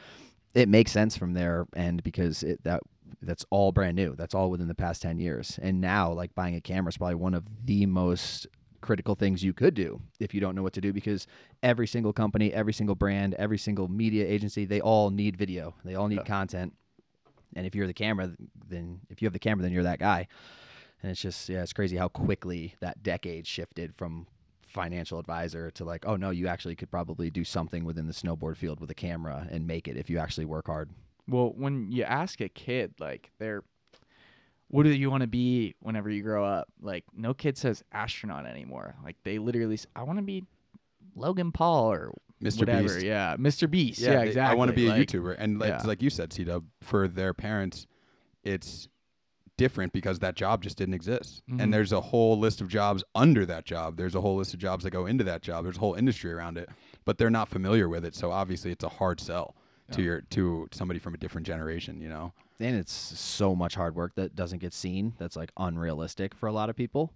it 0.54 0.68
makes 0.68 0.92
sense 0.92 1.16
from 1.16 1.34
there 1.34 1.66
and 1.74 2.04
because 2.04 2.44
it 2.44 2.64
that 2.64 2.82
that's 3.22 3.46
all 3.50 3.72
brand 3.72 3.96
new. 3.96 4.16
That's 4.16 4.34
all 4.34 4.50
within 4.50 4.68
the 4.68 4.76
past 4.76 5.02
10 5.02 5.20
years. 5.20 5.60
And 5.62 5.82
now 5.82 6.12
like 6.12 6.34
buying 6.34 6.56
a 6.56 6.62
camera 6.62 6.90
is 6.90 6.98
probably 6.98 7.16
one 7.16 7.34
of 7.34 7.44
the 7.66 7.86
most 7.86 8.48
critical 8.80 9.16
things 9.16 9.44
you 9.44 9.54
could 9.54 9.76
do 9.76 10.02
if 10.20 10.34
you 10.34 10.42
don't 10.42 10.56
know 10.56 10.64
what 10.64 10.74
to 10.74 10.82
do 10.82 10.92
because 10.92 11.28
every 11.62 11.86
single 11.86 12.12
company 12.12 12.52
every 12.52 12.74
single 12.74 12.96
brand 12.96 13.36
every 13.36 13.58
single 13.60 13.88
media 13.88 14.26
agency 14.26 14.66
they 14.66 14.82
all 14.82 15.10
need 15.12 15.38
video. 15.38 15.76
They 15.86 15.96
all 15.96 16.08
need 16.08 16.20
Yeah. 16.20 16.24
content. 16.24 16.74
And 17.56 17.68
if 17.68 17.76
you're 17.76 17.86
the 17.88 17.94
camera 17.94 18.32
then 18.68 19.02
if 19.10 19.22
you 19.22 19.26
have 19.28 19.34
the 19.34 19.40
camera 19.40 19.62
then 19.62 19.72
you're 19.72 19.84
that 19.84 20.00
guy 20.00 20.28
and 21.02 21.12
it's 21.12 21.22
just 21.22 21.50
yeah 21.50 21.62
it's 21.62 21.74
crazy 21.74 21.98
how 21.98 22.08
quickly 22.08 22.76
that 22.80 23.02
decade 23.04 23.46
shifted 23.48 23.94
from 23.96 24.28
financial 24.68 25.20
advisor 25.20 25.70
to 25.72 25.84
like 25.84 26.06
oh 26.08 26.16
no 26.16 26.30
you 26.30 26.48
actually 26.48 26.76
could 26.76 26.90
probably 26.90 27.30
do 27.30 27.44
something 27.44 27.84
within 27.84 28.08
the 28.08 28.14
snowboard 28.14 28.56
field 28.56 28.80
with 28.80 28.90
a 28.90 28.94
camera 28.96 29.48
and 29.52 29.68
make 29.68 29.88
it 29.88 29.98
if 29.98 30.10
you 30.10 30.18
actually 30.18 30.46
work 30.46 30.68
hard 30.68 30.90
Well, 31.28 31.54
when 31.56 31.92
you 31.92 32.04
ask 32.04 32.42
a 32.42 32.50
kid, 32.50 32.94
like, 33.00 33.32
they're, 33.38 33.64
what 34.70 34.84
do 34.84 34.90
you 34.90 35.10
want 35.12 35.22
to 35.22 35.28
be 35.28 35.76
whenever 35.82 36.10
you 36.10 36.24
grow 36.24 36.44
up? 36.44 36.68
Like, 36.82 37.04
no 37.14 37.34
kid 37.34 37.58
says 37.58 37.84
astronaut 37.92 38.46
anymore. 38.46 38.96
Like, 39.04 39.18
they 39.24 39.38
literally, 39.38 39.78
say, 39.78 39.88
I 39.96 40.04
want 40.04 40.18
to 40.20 40.24
be 40.24 40.44
Logan 41.16 41.52
Paul 41.52 41.92
or 41.92 42.14
Mr. 42.42 42.60
whatever. 42.62 42.84
Beast. 42.96 43.06
Yeah, 43.06 43.36
Mr. 43.38 43.70
Beast. 43.70 44.00
Yeah, 44.00 44.16
they- 44.18 44.28
exactly. 44.30 44.52
I 44.54 44.58
want 44.58 44.70
to 44.70 44.76
be 44.76 44.88
a 44.88 44.90
Like, 44.92 45.08
YouTuber, 45.08 45.36
and 45.38 45.60
like, 45.60 45.70
yeah. 45.70 45.82
like 45.86 46.02
you 46.02 46.10
said, 46.10 46.34
C 46.34 46.44
Dub, 46.44 46.64
for 46.82 47.08
their 47.08 47.34
parents, 47.34 47.86
it's 48.44 48.88
different 49.62 49.94
because 49.94 50.20
that 50.20 50.36
job 50.36 50.64
just 50.64 50.78
didn't 50.78 50.94
exist, 50.96 51.42
Mhm. 51.50 51.62
and 51.62 51.74
there's 51.74 51.92
a 51.92 52.02
whole 52.02 52.38
list 52.40 52.62
of 52.62 52.68
jobs 52.68 53.04
under 53.14 53.46
that 53.46 53.64
job. 53.66 53.96
There's 53.98 54.16
a 54.16 54.22
whole 54.22 54.36
list 54.38 54.54
of 54.56 54.60
jobs 54.60 54.84
that 54.84 54.92
go 54.92 55.06
into 55.06 55.24
that 55.26 55.42
job. 55.42 55.64
There's 55.64 55.78
a 55.78 55.80
whole 55.80 55.94
industry 55.94 56.32
around 56.34 56.58
it, 56.58 56.68
but 57.06 57.18
they're 57.18 57.30
not 57.30 57.48
familiar 57.48 57.88
with 57.88 58.04
it, 58.06 58.16
so 58.16 58.32
obviously 58.32 58.72
it's 58.72 58.84
a 58.84 58.90
hard 58.90 59.20
sell 59.20 59.56
to 59.92 60.02
your 60.02 60.22
to 60.22 60.68
somebody 60.72 61.00
from 61.00 61.14
a 61.14 61.18
different 61.18 61.46
generation. 61.46 62.00
You 62.02 62.10
know, 62.10 62.34
and 62.60 62.76
it's 62.76 62.94
so 63.20 63.56
much 63.56 63.76
hard 63.76 63.94
work 63.96 64.16
that 64.16 64.36
doesn't 64.36 64.60
get 64.60 64.74
seen 64.74 65.14
that's 65.20 65.36
like 65.36 65.52
unrealistic 65.58 66.34
for 66.36 66.48
a 66.48 66.54
lot 66.54 66.70
of 66.70 66.76
people 66.76 67.14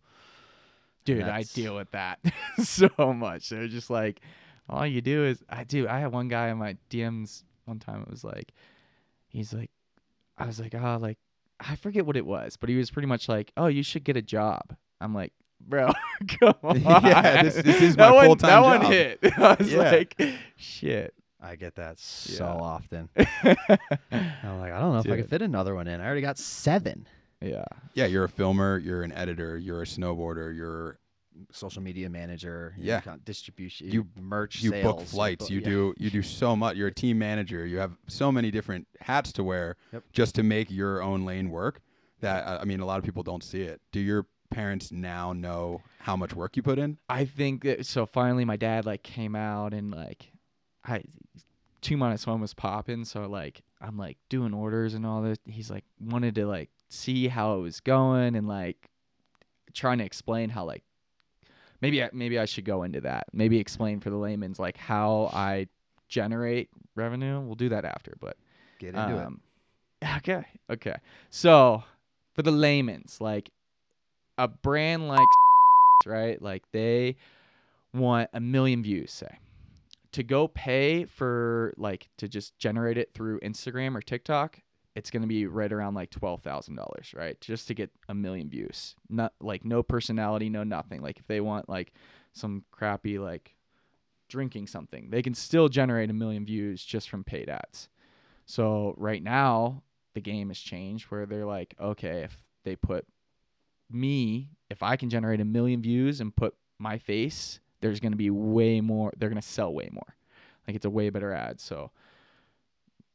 Dude, 1.06 1.22
I 1.24 1.44
deal 1.44 1.76
with 1.76 1.92
that 1.92 2.20
so 2.64 2.90
much. 3.14 3.50
They're 3.50 3.68
just 3.68 3.90
like, 3.92 4.22
all 4.68 4.88
you 4.88 5.02
do 5.02 5.24
is, 5.26 5.44
I 5.48 5.64
do. 5.64 5.88
I 5.88 6.00
had 6.00 6.12
one 6.12 6.28
guy 6.30 6.48
in 6.50 6.58
my 6.58 6.78
DMs 6.90 7.44
one 7.66 7.78
time. 7.78 8.02
It 8.02 8.10
was 8.10 8.24
like, 8.24 8.52
he's 9.30 9.54
like, 9.54 9.70
I 10.36 10.48
was 10.48 10.60
like, 10.60 10.74
oh, 10.74 10.98
like, 11.00 11.20
I 11.68 11.76
forget 11.76 12.06
what 12.06 12.18
it 12.18 12.26
was, 12.26 12.58
but 12.58 12.70
he 12.70 12.76
was 12.76 12.92
pretty 12.92 13.08
much 13.08 13.28
like, 13.30 13.52
oh, 13.58 13.68
you 13.68 13.84
should 13.84 14.04
get 14.04 14.18
a 14.18 14.22
job. 14.22 14.76
I'm 15.02 15.14
like, 15.14 15.34
bro, 15.60 15.92
come 16.40 16.54
on. 16.64 16.82
Yeah, 16.82 17.44
this- 17.44 17.56
this 17.56 17.82
is 17.82 17.96
that 17.98 18.10
my 18.10 18.16
one, 18.16 18.26
full-time 18.28 18.50
That 18.50 18.62
one 18.82 18.92
hit. 18.92 19.20
I 19.38 19.56
was 19.60 19.72
Yeah. 19.72 19.92
like, 19.92 20.22
shit. 20.58 21.14
i 21.42 21.56
get 21.56 21.76
that 21.76 22.00
so 22.00 22.44
Yeah. 22.46 22.52
often 22.54 23.10
i'm 23.18 24.60
like 24.60 24.72
i 24.72 24.80
don't 24.80 24.94
know 24.94 25.00
if 25.00 25.06
i 25.06 25.10
Dude. 25.10 25.18
could 25.20 25.30
fit 25.30 25.42
another 25.44 25.76
one 25.76 25.88
in 25.88 26.02
i 26.02 26.06
already 26.06 26.22
got 26.22 26.38
seven 26.40 27.06
yeah. 27.42 27.66
yeah, 27.94 28.06
you're 28.06 28.24
a 28.24 28.30
filmer, 28.30 28.80
you're 28.80 29.04
an 29.04 29.12
editor, 29.12 29.58
you're 29.58 29.82
a 29.82 29.86
snowboarder, 29.86 30.56
you're 30.56 30.98
social 31.52 31.82
media 31.82 32.10
manager 32.10 32.76
Yeah. 32.78 33.02
con- 33.02 33.22
distribution 33.26 33.90
You- 33.92 34.08
merch 34.20 34.62
you 34.64 34.70
sales, 34.72 34.84
book 34.96 35.06
flights, 35.08 35.48
bu- 35.48 35.54
you 35.56 35.60
yeah. 35.62 35.66
do 35.70 35.94
you 35.98 36.10
do 36.10 36.22
so 36.22 36.56
much. 36.56 36.76
You're 36.78 36.88
a 36.90 36.94
team 36.94 37.18
manager. 37.20 37.66
You 37.66 37.78
have 37.78 37.98
so 38.08 38.32
many 38.32 38.52
different 38.52 38.88
hats 39.02 39.32
to 39.34 39.44
wear 39.44 39.76
Yep. 39.94 40.04
just 40.14 40.36
to 40.36 40.44
make 40.44 40.70
your 40.72 41.02
own 41.02 41.26
lane 41.26 41.50
work. 41.50 41.82
That 42.22 42.62
I 42.62 42.64
mean, 42.66 42.80
a 42.80 42.86
lot 42.86 42.98
of 43.00 43.04
people 43.06 43.24
don't 43.24 43.44
see 43.44 43.62
it. 43.62 43.82
Do 43.92 44.00
your 44.00 44.26
parents 44.50 44.92
now 44.92 45.34
know 45.34 45.82
how 46.00 46.16
much 46.16 46.34
work 46.34 46.56
you 46.56 46.64
put 46.64 46.80
in? 46.80 46.98
I 47.10 47.26
think 47.26 47.64
that 47.64 47.86
so 47.86 48.06
finally 48.06 48.46
my 48.46 48.56
dad 48.56 48.86
like 48.86 49.04
came 49.04 49.36
out 49.36 49.74
and 49.74 49.92
like 49.92 50.32
I 50.84 51.04
two 51.82 51.98
minus 51.98 52.26
one 52.26 52.40
was 52.42 52.54
popping, 52.54 53.04
so 53.06 53.28
like 53.28 53.62
I'm 53.82 53.98
like 53.98 54.18
doing 54.30 54.54
orders 54.54 54.94
and 54.94 55.06
all 55.06 55.22
this. 55.22 55.38
He's 55.46 55.70
like 55.70 55.84
wanted 56.00 56.36
to 56.36 56.46
like 56.48 56.70
see 56.90 57.28
how 57.28 57.58
it 57.58 57.62
was 57.62 57.80
going 57.82 58.36
and 58.36 58.48
like 58.48 58.90
trying 59.74 59.98
to 59.98 60.06
explain 60.06 60.50
how 60.50 60.64
like 60.64 60.84
maybe 61.86 62.04
I, 62.04 62.10
maybe 62.14 62.40
I 62.40 62.46
should 62.46 62.66
go 62.66 62.82
into 62.82 63.02
that. 63.02 63.28
Maybe 63.32 63.60
explain 63.60 64.00
for 64.00 64.10
the 64.10 64.16
layman's 64.16 64.58
like 64.58 64.76
how 64.76 65.30
I 65.32 65.68
generate 66.10 66.70
revenue. 66.96 67.40
We'll 67.40 67.56
do 67.56 67.70
that 67.70 67.86
after, 67.86 68.16
but 68.20 68.38
get 68.80 68.96
into 68.96 69.18
it 69.18 69.26
um, 69.26 69.42
Okay, 70.18 70.44
okay. 70.70 70.96
So 71.30 71.84
for 72.34 72.42
the 72.42 72.52
layman's, 72.52 73.22
like 73.22 73.52
a 74.38 74.48
brand 74.48 75.08
like 75.08 75.28
right, 76.08 76.42
like 76.42 76.64
they 76.72 77.18
want 77.94 78.32
a 78.34 78.40
million 78.40 78.82
views, 78.82 79.12
say. 79.12 79.38
To 80.14 80.24
go 80.24 80.48
pay 80.48 81.06
for 81.06 81.74
like 81.78 82.10
to 82.18 82.28
just 82.28 82.58
generate 82.58 82.98
it 82.98 83.14
through 83.14 83.40
Instagram 83.42 83.96
or 83.96 84.02
TikTok, 84.02 84.60
it's 84.96 85.12
gonna 85.12 85.28
be 85.28 85.46
right 85.46 85.72
around 85.72 85.94
like 85.94 86.10
twelve 86.10 86.42
thousand 86.42 86.76
dollars, 86.76 87.14
right? 87.16 87.40
Just 87.42 87.68
to 87.68 87.74
get 87.74 87.92
a 88.10 88.14
million 88.14 88.50
views. 88.50 88.96
Not 89.10 89.34
like 89.42 89.66
no 89.66 89.84
personality, 89.84 90.50
no 90.50 90.64
nothing. 90.64 91.02
Like 91.02 91.20
if 91.20 91.28
they 91.28 91.42
want 91.42 91.70
like 91.70 91.94
some 92.34 92.64
crappy 92.72 93.20
like 93.20 93.56
drinking 94.30 94.68
something, 94.68 95.10
they 95.10 95.22
can 95.22 95.34
still 95.34 95.70
generate 95.70 96.10
a 96.10 96.14
million 96.14 96.46
views 96.46 96.84
just 96.84 97.10
from 97.10 97.24
paid 97.24 97.50
ads. 97.50 97.90
So 98.46 98.94
right 98.98 99.22
now, 99.22 99.84
the 100.14 100.22
game 100.22 100.50
has 100.50 100.60
changed 100.60 101.06
where 101.06 101.26
they're 101.26 101.46
like, 101.46 101.76
okay, 101.80 102.24
if 102.24 102.38
they 102.64 102.76
put 102.76 103.06
me, 103.90 104.50
if 104.70 104.82
I 104.82 104.96
can 104.96 105.10
generate 105.10 105.42
a 105.42 105.46
million 105.46 105.82
views 105.82 106.22
and 106.22 106.36
put 106.36 106.56
my 106.80 106.98
face, 106.98 107.60
there's 107.82 108.00
going 108.00 108.12
to 108.12 108.18
be 108.18 108.30
way 108.30 108.82
more. 108.82 109.12
They're 109.18 109.30
going 109.30 109.42
to 109.42 109.48
sell 109.48 109.74
way 109.74 109.90
more. 109.92 110.16
Like 110.68 110.76
it's 110.76 110.86
a 110.86 110.90
way 110.90 111.10
better 111.10 111.34
ad. 111.34 111.60
So 111.60 111.92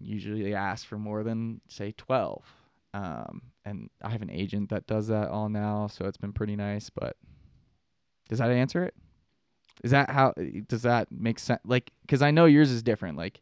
usually 0.00 0.54
ask 0.54 0.86
for 0.86 0.98
more 0.98 1.22
than 1.22 1.60
say 1.68 1.92
12. 1.96 2.44
Um, 2.92 3.42
and 3.64 3.90
I 4.02 4.10
have 4.10 4.22
an 4.22 4.30
agent 4.30 4.70
that 4.70 4.86
does 4.86 5.08
that 5.08 5.28
all 5.28 5.48
now, 5.48 5.86
so 5.86 6.06
it's 6.06 6.16
been 6.16 6.32
pretty 6.32 6.56
nice. 6.56 6.90
But 6.90 7.16
does 8.28 8.38
that 8.38 8.50
answer 8.50 8.84
it? 8.84 8.94
Is 9.82 9.92
that 9.92 10.10
how? 10.10 10.34
Does 10.68 10.82
that 10.82 11.10
make 11.10 11.38
sense? 11.38 11.60
Like, 11.64 11.92
because 12.02 12.22
I 12.22 12.30
know 12.30 12.46
yours 12.46 12.70
is 12.70 12.82
different. 12.82 13.16
Like, 13.16 13.40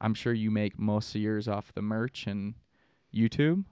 I'm 0.00 0.14
sure 0.14 0.32
you 0.32 0.50
make 0.50 0.78
most 0.78 1.14
of 1.14 1.20
yours 1.20 1.48
off 1.48 1.72
the 1.74 1.82
merch 1.82 2.26
and 2.26 2.54
YouTube. 3.14 3.64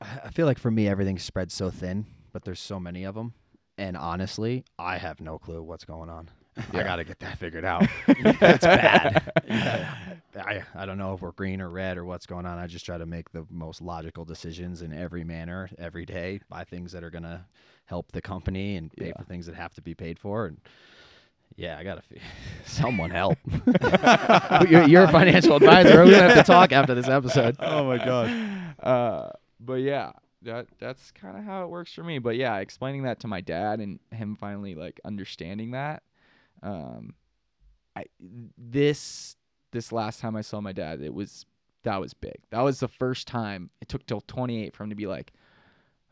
I 0.00 0.30
feel 0.30 0.46
like 0.46 0.58
for 0.58 0.70
me 0.70 0.88
everything's 0.88 1.24
spread 1.24 1.50
so 1.50 1.70
thin, 1.70 2.06
but 2.32 2.44
there's 2.44 2.60
so 2.60 2.78
many 2.78 3.04
of 3.04 3.14
them, 3.14 3.34
and 3.76 3.96
honestly, 3.96 4.64
I 4.78 4.98
have 4.98 5.20
no 5.20 5.38
clue 5.38 5.62
what's 5.62 5.84
going 5.84 6.08
on. 6.08 6.30
I 6.72 6.82
got 6.82 6.96
to 6.96 7.04
get 7.04 7.18
that 7.20 7.38
figured 7.38 7.64
out. 7.64 7.86
That's 8.40 8.64
bad. 8.64 9.32
I 10.36 10.62
I 10.74 10.86
don't 10.86 10.98
know 10.98 11.14
if 11.14 11.20
we're 11.22 11.32
green 11.32 11.60
or 11.60 11.68
red 11.70 11.96
or 11.98 12.04
what's 12.04 12.26
going 12.26 12.46
on. 12.46 12.58
I 12.58 12.66
just 12.66 12.84
try 12.86 12.98
to 12.98 13.06
make 13.06 13.30
the 13.32 13.44
most 13.50 13.80
logical 13.82 14.24
decisions 14.24 14.82
in 14.82 14.92
every 14.92 15.24
manner 15.24 15.68
every 15.78 16.04
day. 16.06 16.40
Buy 16.48 16.64
things 16.64 16.92
that 16.92 17.02
are 17.02 17.10
gonna 17.10 17.46
help 17.86 18.12
the 18.12 18.20
company 18.22 18.76
and 18.76 18.92
pay 18.92 19.06
Yeah. 19.08 19.12
for 19.18 19.24
things 19.24 19.46
that 19.46 19.54
have 19.54 19.74
to 19.74 19.82
be 19.82 19.94
paid 19.94 20.18
for. 20.18 20.46
And 20.46 20.58
yeah, 21.56 21.76
I 21.78 21.82
gotta 21.84 22.02
f- 22.14 22.22
someone 22.66 23.10
help. 23.10 23.38
you're, 24.68 24.86
you're 24.86 25.04
a 25.04 25.08
financial 25.12 25.56
advisor. 25.56 26.04
We're 26.04 26.10
gonna 26.12 26.34
have 26.34 26.46
to 26.46 26.52
talk 26.52 26.72
after 26.72 26.94
this 26.94 27.08
episode. 27.08 27.56
Oh 27.58 27.84
my 27.84 27.98
god. 27.98 28.74
Uh, 28.82 29.30
but 29.60 29.74
yeah, 29.80 30.12
that 30.42 30.66
that's 30.78 31.10
kind 31.12 31.36
of 31.36 31.42
how 31.44 31.64
it 31.64 31.68
works 31.70 31.92
for 31.92 32.04
me. 32.04 32.18
But 32.20 32.36
yeah, 32.36 32.56
explaining 32.58 33.02
that 33.04 33.20
to 33.20 33.26
my 33.28 33.40
dad 33.40 33.80
and 33.80 33.98
him 34.12 34.36
finally 34.36 34.74
like 34.76 35.00
understanding 35.04 35.72
that. 35.72 36.02
Um, 36.62 37.14
I 37.96 38.04
this 38.56 39.36
this 39.72 39.92
last 39.92 40.20
time 40.20 40.36
I 40.36 40.40
saw 40.42 40.60
my 40.60 40.72
dad, 40.72 41.00
it 41.02 41.12
was 41.14 41.44
that 41.84 42.00
was 42.00 42.14
big. 42.14 42.36
That 42.50 42.60
was 42.62 42.80
the 42.80 42.88
first 42.88 43.26
time. 43.28 43.70
It 43.80 43.88
took 43.88 44.06
till 44.06 44.20
28 44.22 44.74
for 44.74 44.84
him 44.84 44.90
to 44.90 44.96
be 44.96 45.06
like, 45.06 45.32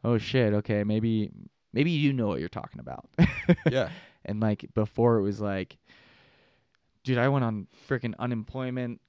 "Oh 0.05 0.19
shit, 0.19 0.53
okay, 0.55 0.85
maybe 0.85 1.31
maybe 1.73 1.91
you 1.91 2.13
know 2.13 2.27
what 2.29 2.41
you're 2.41 2.49
talking 2.49 2.81
about." 2.81 3.09
Yeah. 3.71 3.91
and 4.25 4.41
like 4.41 4.67
before 4.75 5.19
it 5.19 5.23
was 5.23 5.41
like 5.41 5.77
dude 7.05 7.19
i 7.19 7.29
went 7.29 7.45
on 7.45 7.69
freaking 7.89 8.13
unemployment 8.19 9.01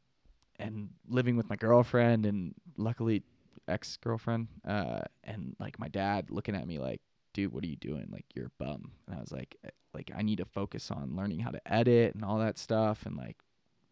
and 0.60 0.90
living 1.08 1.36
with 1.38 1.50
my 1.50 1.56
girlfriend 1.56 2.26
and 2.28 2.54
luckily 2.78 3.24
ex-girlfriend 3.68 4.48
uh 4.68 5.00
and 5.24 5.56
like 5.60 5.80
my 5.80 5.88
dad 5.88 6.30
looking 6.30 6.56
at 6.56 6.68
me 6.68 6.78
like 6.78 7.02
dude 7.38 7.54
what 7.54 7.64
are 7.64 7.68
you 7.68 7.76
doing 7.76 8.08
like 8.12 8.26
you're 8.36 8.48
a 8.48 8.64
bum 8.64 8.92
and 9.08 9.16
i 9.16 9.20
was 9.22 9.32
like 9.32 9.56
eh, 9.64 9.70
like 9.94 10.12
i 10.16 10.22
need 10.22 10.38
to 10.40 10.46
focus 10.46 10.90
on 10.92 11.16
learning 11.16 11.40
how 11.40 11.52
to 11.52 11.62
edit 11.72 12.14
and 12.16 12.26
all 12.26 12.40
that 12.40 12.58
stuff 12.58 13.06
and 13.06 13.16
like 13.16 13.38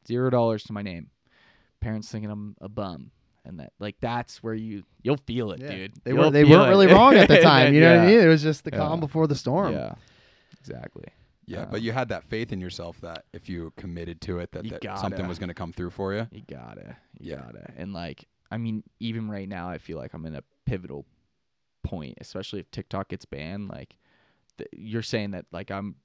zero 0.07 0.29
dollars 0.29 0.63
to 0.63 0.73
my 0.73 0.81
name. 0.81 1.09
Parents 1.81 2.09
thinking 2.11 2.29
I'm 2.31 2.55
a 2.61 2.69
bum, 2.69 3.11
and 3.43 3.59
that 3.59 3.73
like 3.79 3.95
that's 4.01 4.41
where 4.43 4.53
you 4.55 4.83
you'll 5.03 5.17
feel 5.17 5.51
it, 5.51 5.61
Yeah. 5.61 5.67
dude. 5.69 5.93
They 6.03 6.11
You'll 6.11 6.19
weren't 6.19 6.33
they 6.33 6.43
weren't 6.43 6.67
it. 6.67 6.69
really 6.69 6.87
wrong 6.87 7.15
at 7.15 7.27
the 7.27 7.37
time. 7.41 7.73
You 7.75 7.81
know 7.81 7.95
what 7.97 8.03
I 8.05 8.07
mean? 8.07 8.19
It 8.19 8.27
was 8.27 8.41
just 8.43 8.63
the 8.63 8.71
Yeah. 8.71 8.77
calm 8.77 8.99
before 8.99 9.27
the 9.27 9.35
storm. 9.35 9.73
Yeah, 9.73 9.93
exactly. 10.59 11.05
Yeah, 11.47 11.61
Uh, 11.61 11.65
but 11.65 11.81
you 11.83 11.91
had 11.91 12.09
that 12.09 12.23
faith 12.23 12.51
in 12.51 12.59
yourself 12.59 12.99
that 13.01 13.25
if 13.33 13.47
you 13.49 13.71
committed 13.77 14.19
to 14.21 14.39
it, 14.39 14.51
that, 14.53 14.63
that 14.69 14.81
gotta. 14.81 14.99
something 14.99 15.27
was 15.27 15.37
going 15.37 15.49
to 15.49 15.53
come 15.53 15.71
through 15.71 15.91
for 15.91 16.13
you. 16.13 16.27
You 16.31 16.41
gotta, 16.49 16.97
you 17.19 17.31
Yeah. 17.31 17.41
gotta, 17.41 17.71
and 17.77 17.93
like 17.93 18.25
I 18.51 18.57
mean, 18.57 18.83
even 18.99 19.29
right 19.29 19.47
now, 19.49 19.69
I 19.69 19.77
feel 19.77 19.97
like 19.97 20.13
I'm 20.13 20.25
in 20.25 20.35
a 20.35 20.43
pivotal 20.65 21.05
point, 21.85 22.17
especially 22.19 22.59
if 22.59 22.69
TikTok 22.71 23.09
gets 23.09 23.25
banned. 23.25 23.69
Like 23.69 23.95
th- 24.57 24.69
you're 24.73 25.01
saying 25.01 25.31
that, 25.31 25.45
like 25.51 25.71
I'm, 25.71 25.95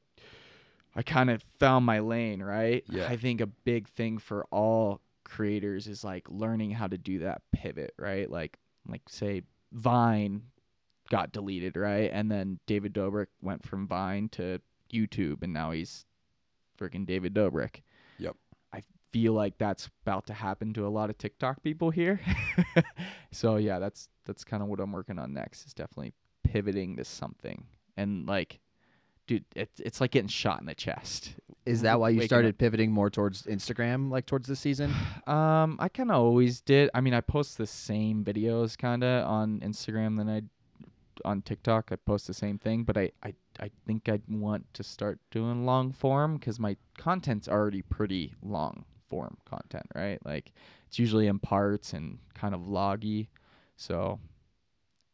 I 0.94 1.02
kind 1.02 1.30
of 1.30 1.42
found 1.58 1.84
my 1.86 2.00
lane, 2.00 2.42
right? 2.42 2.84
Yeah. 2.88 3.06
I 3.08 3.16
think 3.16 3.40
a 3.40 3.46
big 3.46 3.88
thing 3.88 4.18
for 4.18 4.46
all 4.50 5.00
creators 5.24 5.86
is 5.86 6.04
like 6.04 6.26
learning 6.28 6.72
how 6.72 6.88
to 6.88 6.98
do 6.98 7.20
that 7.20 7.42
pivot, 7.52 7.94
right? 7.98 8.30
Like, 8.30 8.58
like 8.86 9.02
say 9.08 9.42
Vine 9.72 10.42
got 11.10 11.32
deleted, 11.32 11.76
right? 11.76 12.10
And 12.12 12.30
then 12.30 12.58
David 12.66 12.92
Dobrik 12.92 13.28
went 13.40 13.66
from 13.66 13.86
Vine 13.86 14.28
to 14.30 14.60
YouTube, 14.92 15.42
and 15.42 15.52
now 15.52 15.70
he's 15.70 16.04
freaking 16.78 17.06
David 17.06 17.34
Dobrik. 17.34 17.82
I 19.10 19.12
feel 19.12 19.32
like 19.32 19.58
that's 19.58 19.88
about 20.04 20.26
to 20.26 20.32
happen 20.34 20.72
to 20.74 20.86
a 20.86 20.88
lot 20.88 21.10
of 21.10 21.18
TikTok 21.18 21.62
people 21.62 21.90
here. 21.90 22.20
so 23.32 23.56
yeah, 23.56 23.78
that's 23.78 24.08
that's 24.24 24.44
kind 24.44 24.62
of 24.62 24.68
what 24.68 24.80
I'm 24.80 24.92
working 24.92 25.18
on 25.18 25.32
next. 25.32 25.66
Is 25.66 25.74
definitely 25.74 26.12
pivoting 26.44 26.96
to 26.96 27.04
something, 27.04 27.64
and 27.96 28.26
like, 28.26 28.60
dude, 29.26 29.44
it's 29.56 29.80
it's 29.80 30.00
like 30.00 30.12
getting 30.12 30.28
shot 30.28 30.60
in 30.60 30.66
the 30.66 30.74
chest. 30.74 31.34
Is 31.66 31.82
that 31.82 32.00
why 32.00 32.10
you 32.10 32.18
Waking 32.18 32.28
started 32.28 32.54
up. 32.54 32.58
pivoting 32.58 32.92
more 32.92 33.10
towards 33.10 33.42
Instagram, 33.42 34.10
like 34.10 34.26
towards 34.26 34.48
this 34.48 34.60
season? 34.60 34.92
Um, 35.26 35.76
I 35.78 35.88
kind 35.88 36.10
of 36.10 36.16
always 36.16 36.60
did. 36.60 36.90
I 36.94 37.00
mean, 37.00 37.14
I 37.14 37.20
post 37.20 37.58
the 37.58 37.66
same 37.66 38.24
videos 38.24 38.78
kind 38.78 39.04
of 39.04 39.26
on 39.26 39.60
Instagram 39.60 40.16
than 40.16 40.28
I 40.28 40.42
on 41.24 41.42
TikTok. 41.42 41.90
I 41.90 41.96
post 41.96 42.26
the 42.26 42.34
same 42.34 42.58
thing, 42.58 42.84
but 42.84 42.96
I 42.96 43.10
I 43.22 43.34
I 43.58 43.70
think 43.86 44.08
I'd 44.08 44.22
want 44.28 44.72
to 44.74 44.82
start 44.82 45.18
doing 45.30 45.66
long 45.66 45.92
form 45.92 46.36
because 46.36 46.58
my 46.60 46.76
content's 46.96 47.48
already 47.48 47.82
pretty 47.82 48.34
long 48.42 48.84
form 49.10 49.36
content, 49.44 49.86
right? 49.94 50.18
Like 50.24 50.52
it's 50.86 50.98
usually 50.98 51.26
in 51.26 51.38
parts 51.38 51.92
and 51.92 52.18
kind 52.34 52.54
of 52.54 52.62
vloggy. 52.62 53.28
So 53.76 54.18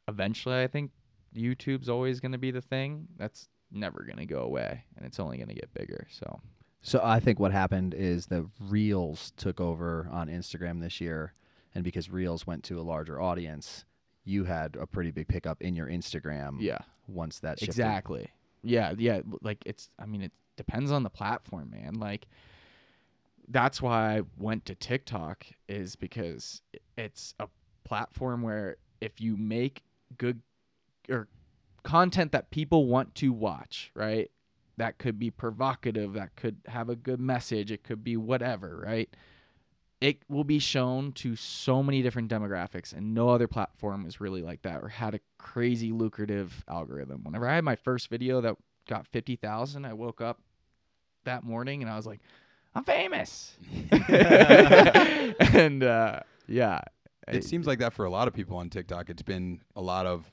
eventually, 0.06 0.62
I 0.62 0.66
think 0.68 0.90
YouTube's 1.34 1.88
always 1.88 2.20
going 2.20 2.32
to 2.32 2.38
be 2.38 2.50
the 2.50 2.60
thing. 2.60 3.08
That's 3.16 3.48
never 3.72 4.04
going 4.04 4.18
to 4.18 4.26
go 4.26 4.42
away, 4.42 4.84
and 4.96 5.04
it's 5.06 5.18
only 5.18 5.36
going 5.38 5.48
to 5.48 5.54
get 5.54 5.72
bigger. 5.74 6.06
So 6.10 6.40
So 6.82 7.00
I 7.02 7.18
think 7.20 7.40
what 7.40 7.52
happened 7.52 7.94
is 7.94 8.26
the 8.26 8.48
Reels 8.60 9.32
took 9.36 9.60
over 9.60 10.08
on 10.12 10.28
Instagram 10.28 10.80
this 10.80 11.00
year, 11.00 11.32
and 11.74 11.82
because 11.82 12.10
Reels 12.10 12.46
went 12.46 12.62
to 12.64 12.78
a 12.78 12.82
larger 12.82 13.20
audience, 13.20 13.84
you 14.24 14.44
had 14.44 14.76
a 14.76 14.86
pretty 14.86 15.10
big 15.10 15.28
pickup 15.28 15.62
in 15.62 15.74
your 15.74 15.88
Instagram. 15.88 16.60
yeah. 16.60 16.78
Once 17.08 17.38
that 17.38 17.60
shifted. 17.60 17.68
Exactly. 17.72 18.28
Yeah, 18.64 18.92
yeah. 18.98 19.20
Like 19.42 19.58
it's. 19.64 19.90
I 19.96 20.06
mean, 20.06 20.22
it 20.22 20.32
depends 20.56 20.90
on 20.90 21.04
the 21.04 21.10
platform, 21.10 21.70
man. 21.70 21.94
Like 21.94 22.26
that's 23.48 23.80
why 23.80 24.16
I 24.16 24.22
went 24.36 24.64
to 24.66 24.74
TikTok 24.74 25.46
is 25.68 25.96
because 25.96 26.62
it's 26.96 27.34
a 27.38 27.48
platform 27.84 28.42
where 28.42 28.76
if 29.00 29.20
you 29.20 29.36
make 29.36 29.82
good 30.18 30.40
or 31.08 31.28
content 31.82 32.32
that 32.32 32.50
people 32.50 32.86
want 32.86 33.14
to 33.16 33.32
watch, 33.32 33.90
right? 33.94 34.30
That 34.76 34.98
could 34.98 35.18
be 35.18 35.30
provocative. 35.30 36.14
That 36.14 36.34
could 36.36 36.56
have 36.66 36.88
a 36.88 36.96
good 36.96 37.20
message. 37.20 37.70
It 37.70 37.84
could 37.84 38.02
be 38.02 38.16
whatever, 38.16 38.82
right? 38.84 39.08
It 40.00 40.18
will 40.28 40.44
be 40.44 40.58
shown 40.58 41.12
to 41.12 41.36
so 41.36 41.82
many 41.82 42.02
different 42.02 42.30
demographics, 42.30 42.92
and 42.92 43.14
no 43.14 43.30
other 43.30 43.48
platform 43.48 44.04
is 44.04 44.20
really 44.20 44.42
like 44.42 44.62
that 44.62 44.82
or 44.82 44.88
had 44.88 45.14
a 45.14 45.20
crazy 45.38 45.92
lucrative 45.92 46.64
algorithm. 46.68 47.22
Whenever 47.24 47.48
I 47.48 47.54
had 47.54 47.64
my 47.64 47.76
first 47.76 48.10
video 48.10 48.42
that 48.42 48.56
got 48.86 49.06
50,000, 49.06 49.86
I 49.86 49.94
woke 49.94 50.20
up 50.20 50.40
that 51.24 51.44
morning 51.44 51.82
and 51.82 51.90
I 51.90 51.96
was 51.96 52.06
like, 52.06 52.20
I'm 52.76 52.84
famous. 52.84 53.56
and 55.54 55.82
uh, 55.82 56.20
yeah. 56.46 56.80
It 57.28 57.42
seems 57.42 57.66
like 57.66 57.78
that 57.80 57.92
for 57.92 58.04
a 58.04 58.10
lot 58.10 58.28
of 58.28 58.34
people 58.34 58.56
on 58.58 58.70
TikTok. 58.70 59.10
It's 59.10 59.22
been 59.22 59.60
a 59.74 59.80
lot 59.80 60.06
of 60.06 60.30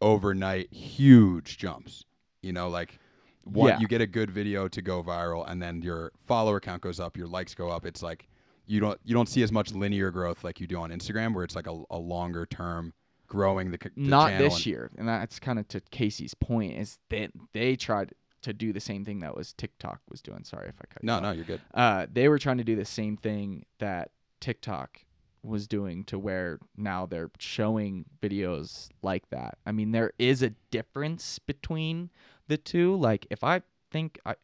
overnight 0.00 0.72
huge 0.72 1.58
jumps. 1.58 2.04
You 2.42 2.52
know, 2.52 2.68
like 2.68 2.98
one, 3.44 3.70
Yeah. 3.70 3.78
you 3.80 3.88
get 3.88 4.00
a 4.00 4.06
good 4.06 4.30
video 4.30 4.68
to 4.68 4.80
go 4.80 5.02
viral, 5.02 5.44
and 5.50 5.60
then 5.60 5.82
your 5.82 6.12
follower 6.26 6.60
count 6.60 6.80
goes 6.80 6.98
up, 7.00 7.16
your 7.16 7.26
likes 7.26 7.54
go 7.54 7.68
up. 7.68 7.84
It's 7.84 8.02
like 8.02 8.28
you 8.66 8.80
don't 8.80 8.98
you 9.04 9.12
don't 9.14 9.28
see 9.28 9.42
as 9.42 9.50
much 9.52 9.72
linear 9.72 10.10
growth 10.10 10.42
like 10.44 10.60
you 10.60 10.66
do 10.66 10.78
on 10.78 10.90
Instagram, 10.90 11.34
where 11.34 11.44
it's 11.44 11.56
like 11.56 11.66
a, 11.66 11.82
a 11.90 11.98
longer 11.98 12.46
term 12.46 12.94
growing 13.26 13.70
the, 13.70 13.78
the 13.78 13.90
not 13.96 14.28
channel 14.30 14.44
this 14.48 14.56
and- 14.56 14.66
year 14.66 14.90
and 14.98 15.06
that's 15.06 15.38
kind 15.38 15.58
of 15.60 15.68
to 15.68 15.80
casey's 15.92 16.34
point 16.34 16.76
is 16.76 16.98
that 17.10 17.30
they 17.52 17.76
tried 17.76 18.12
to 18.42 18.52
do 18.52 18.72
the 18.72 18.80
same 18.80 19.04
thing 19.04 19.20
that 19.20 19.36
was 19.36 19.52
tiktok 19.54 20.00
was 20.10 20.20
doing 20.22 20.44
sorry 20.44 20.68
if 20.68 20.74
i 20.80 20.84
cut 20.92 21.02
you 21.02 21.06
No, 21.06 21.14
off. 21.16 21.22
no, 21.22 21.30
you're 21.32 21.44
good. 21.44 21.60
uh, 21.74 22.06
they 22.12 22.28
were 22.28 22.38
trying 22.38 22.58
to 22.58 22.64
do 22.64 22.76
the 22.76 22.84
same 22.84 23.16
thing 23.16 23.64
that 23.78 24.10
tiktok 24.40 24.98
was 25.42 25.66
doing 25.66 26.04
to 26.04 26.18
where 26.18 26.58
now 26.76 27.06
they're 27.06 27.30
showing 27.38 28.04
videos 28.22 28.88
like 29.02 29.28
that 29.30 29.56
i 29.66 29.72
mean 29.72 29.90
there 29.92 30.12
is 30.18 30.42
a 30.42 30.50
difference 30.70 31.38
between 31.38 32.10
the 32.48 32.56
two 32.58 32.94
like 32.96 33.26
if 33.30 33.42
i 33.42 33.62
think 33.90 34.18
i 34.26 34.34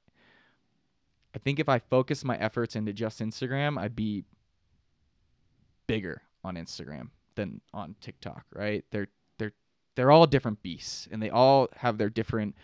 i 1.34 1.38
think 1.38 1.58
if 1.58 1.68
i 1.68 1.78
focus 1.78 2.24
my 2.24 2.36
efforts 2.38 2.76
into 2.76 2.92
just 2.94 3.20
instagram 3.20 3.78
i'd 3.78 3.94
be 3.96 4.24
bigger 5.86 6.22
on 6.44 6.54
instagram 6.56 7.08
than 7.34 7.60
on 7.74 7.94
tiktok 8.00 8.44
right 8.54 8.84
they're 8.90 9.08
they're 9.38 9.52
they're 9.96 10.10
all 10.10 10.26
different 10.26 10.62
beasts 10.62 11.06
and 11.10 11.22
they 11.22 11.30
all 11.30 11.68
have 11.76 11.98
their 11.98 12.08
different 12.10 12.54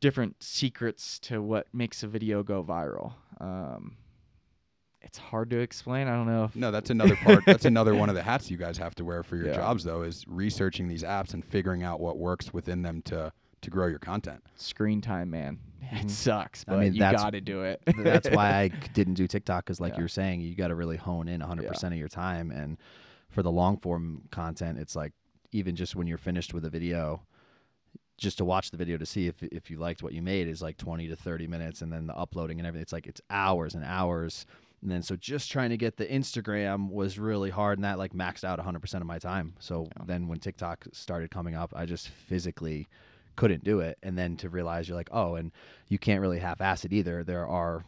different 0.00 0.42
secrets 0.42 1.18
to 1.18 1.40
what 1.42 1.66
makes 1.72 2.02
a 2.02 2.06
video 2.06 2.42
go 2.42 2.62
viral 2.62 3.14
um 3.40 3.96
it's 5.02 5.18
hard 5.18 5.50
to 5.50 5.58
explain 5.58 6.06
i 6.08 6.12
don't 6.14 6.26
know 6.26 6.44
if 6.44 6.56
No, 6.56 6.70
that's 6.70 6.90
another 6.90 7.16
part. 7.16 7.44
that's 7.46 7.64
another 7.74 7.94
one 7.94 8.08
of 8.08 8.14
the 8.14 8.22
hats 8.22 8.50
you 8.50 8.56
guys 8.56 8.76
have 8.78 8.94
to 8.96 9.04
wear 9.04 9.22
for 9.22 9.36
your 9.36 9.46
Yeah. 9.48 9.54
jobs, 9.56 9.84
though, 9.84 10.02
is 10.02 10.24
researching 10.26 10.88
these 10.88 11.02
apps 11.02 11.32
and 11.34 11.44
figuring 11.44 11.82
out 11.82 12.00
what 12.00 12.18
works 12.18 12.52
within 12.52 12.82
them 12.82 13.02
to 13.02 13.32
to 13.62 13.70
grow 13.70 13.86
your 13.86 13.98
content. 13.98 14.42
screen 14.56 15.00
time 15.00 15.30
man 15.30 15.58
it 15.92 16.10
sucks 16.10 16.64
I 16.68 16.76
mean, 16.76 16.92
you 16.94 17.00
gotta 17.00 17.40
do 17.40 17.62
it 17.62 17.80
That's 17.96 18.28
why 18.30 18.48
I 18.62 18.68
didn't 18.92 19.14
do 19.14 19.26
TikTok 19.26 19.64
because, 19.64 19.80
like 19.80 19.94
Yeah. 19.94 20.00
you're 20.00 20.08
saying, 20.08 20.40
you 20.40 20.54
got 20.54 20.68
to 20.68 20.74
really 20.74 20.96
hone 20.96 21.28
in 21.28 21.40
100% 21.40 21.84
of 21.84 21.92
your 21.94 22.08
time. 22.08 22.50
And 22.50 22.76
for 23.28 23.42
the 23.42 23.50
long 23.50 23.76
form 23.78 24.22
content, 24.30 24.78
it's 24.78 24.94
like 24.96 25.12
even 25.52 25.76
just 25.76 25.94
when 25.96 26.06
you're 26.06 26.18
finished 26.18 26.52
with 26.54 26.64
a 26.64 26.70
video, 26.70 27.22
just 28.18 28.38
to 28.38 28.44
watch 28.44 28.70
the 28.70 28.76
video 28.76 28.96
to 28.96 29.06
see 29.06 29.26
if 29.26 29.42
if 29.42 29.70
you 29.70 29.78
liked 29.78 30.02
what 30.02 30.12
you 30.12 30.22
made 30.22 30.48
is 30.48 30.62
like 30.62 30.76
20 30.78 31.08
to 31.08 31.16
30 31.16 31.46
minutes, 31.46 31.82
and 31.82 31.92
then 31.92 32.06
the 32.06 32.16
uploading 32.16 32.58
and 32.58 32.66
everything. 32.66 32.82
It's 32.82 32.92
like 32.92 33.06
it's 33.06 33.20
hours 33.30 33.74
and 33.74 33.84
hours. 33.84 34.46
And 34.82 34.90
then 34.90 35.02
so 35.02 35.16
just 35.16 35.50
trying 35.50 35.70
to 35.70 35.76
get 35.76 35.96
the 35.96 36.06
Instagram 36.06 36.90
was 36.90 37.18
really 37.18 37.50
hard, 37.50 37.78
and 37.78 37.84
that 37.84 37.98
like 37.98 38.12
maxed 38.12 38.44
out 38.44 38.58
100% 38.58 38.94
of 39.00 39.06
my 39.06 39.18
time. 39.18 39.54
So 39.58 39.88
Yeah. 39.96 40.04
then 40.06 40.28
when 40.28 40.38
TikTok 40.38 40.86
started 40.92 41.30
coming 41.30 41.54
up, 41.54 41.72
I 41.74 41.86
just 41.86 42.08
physically 42.08 42.86
couldn't 43.36 43.64
do 43.64 43.80
it. 43.80 43.98
And 44.02 44.16
then 44.16 44.36
to 44.38 44.48
realize 44.48 44.88
you're 44.88 44.96
like, 44.96 45.10
oh, 45.12 45.34
and 45.34 45.50
you 45.88 45.98
can't 45.98 46.20
really 46.20 46.38
half-ass 46.38 46.84
it 46.84 46.92
either. 46.92 47.24
There 47.24 47.46
are 47.46 47.84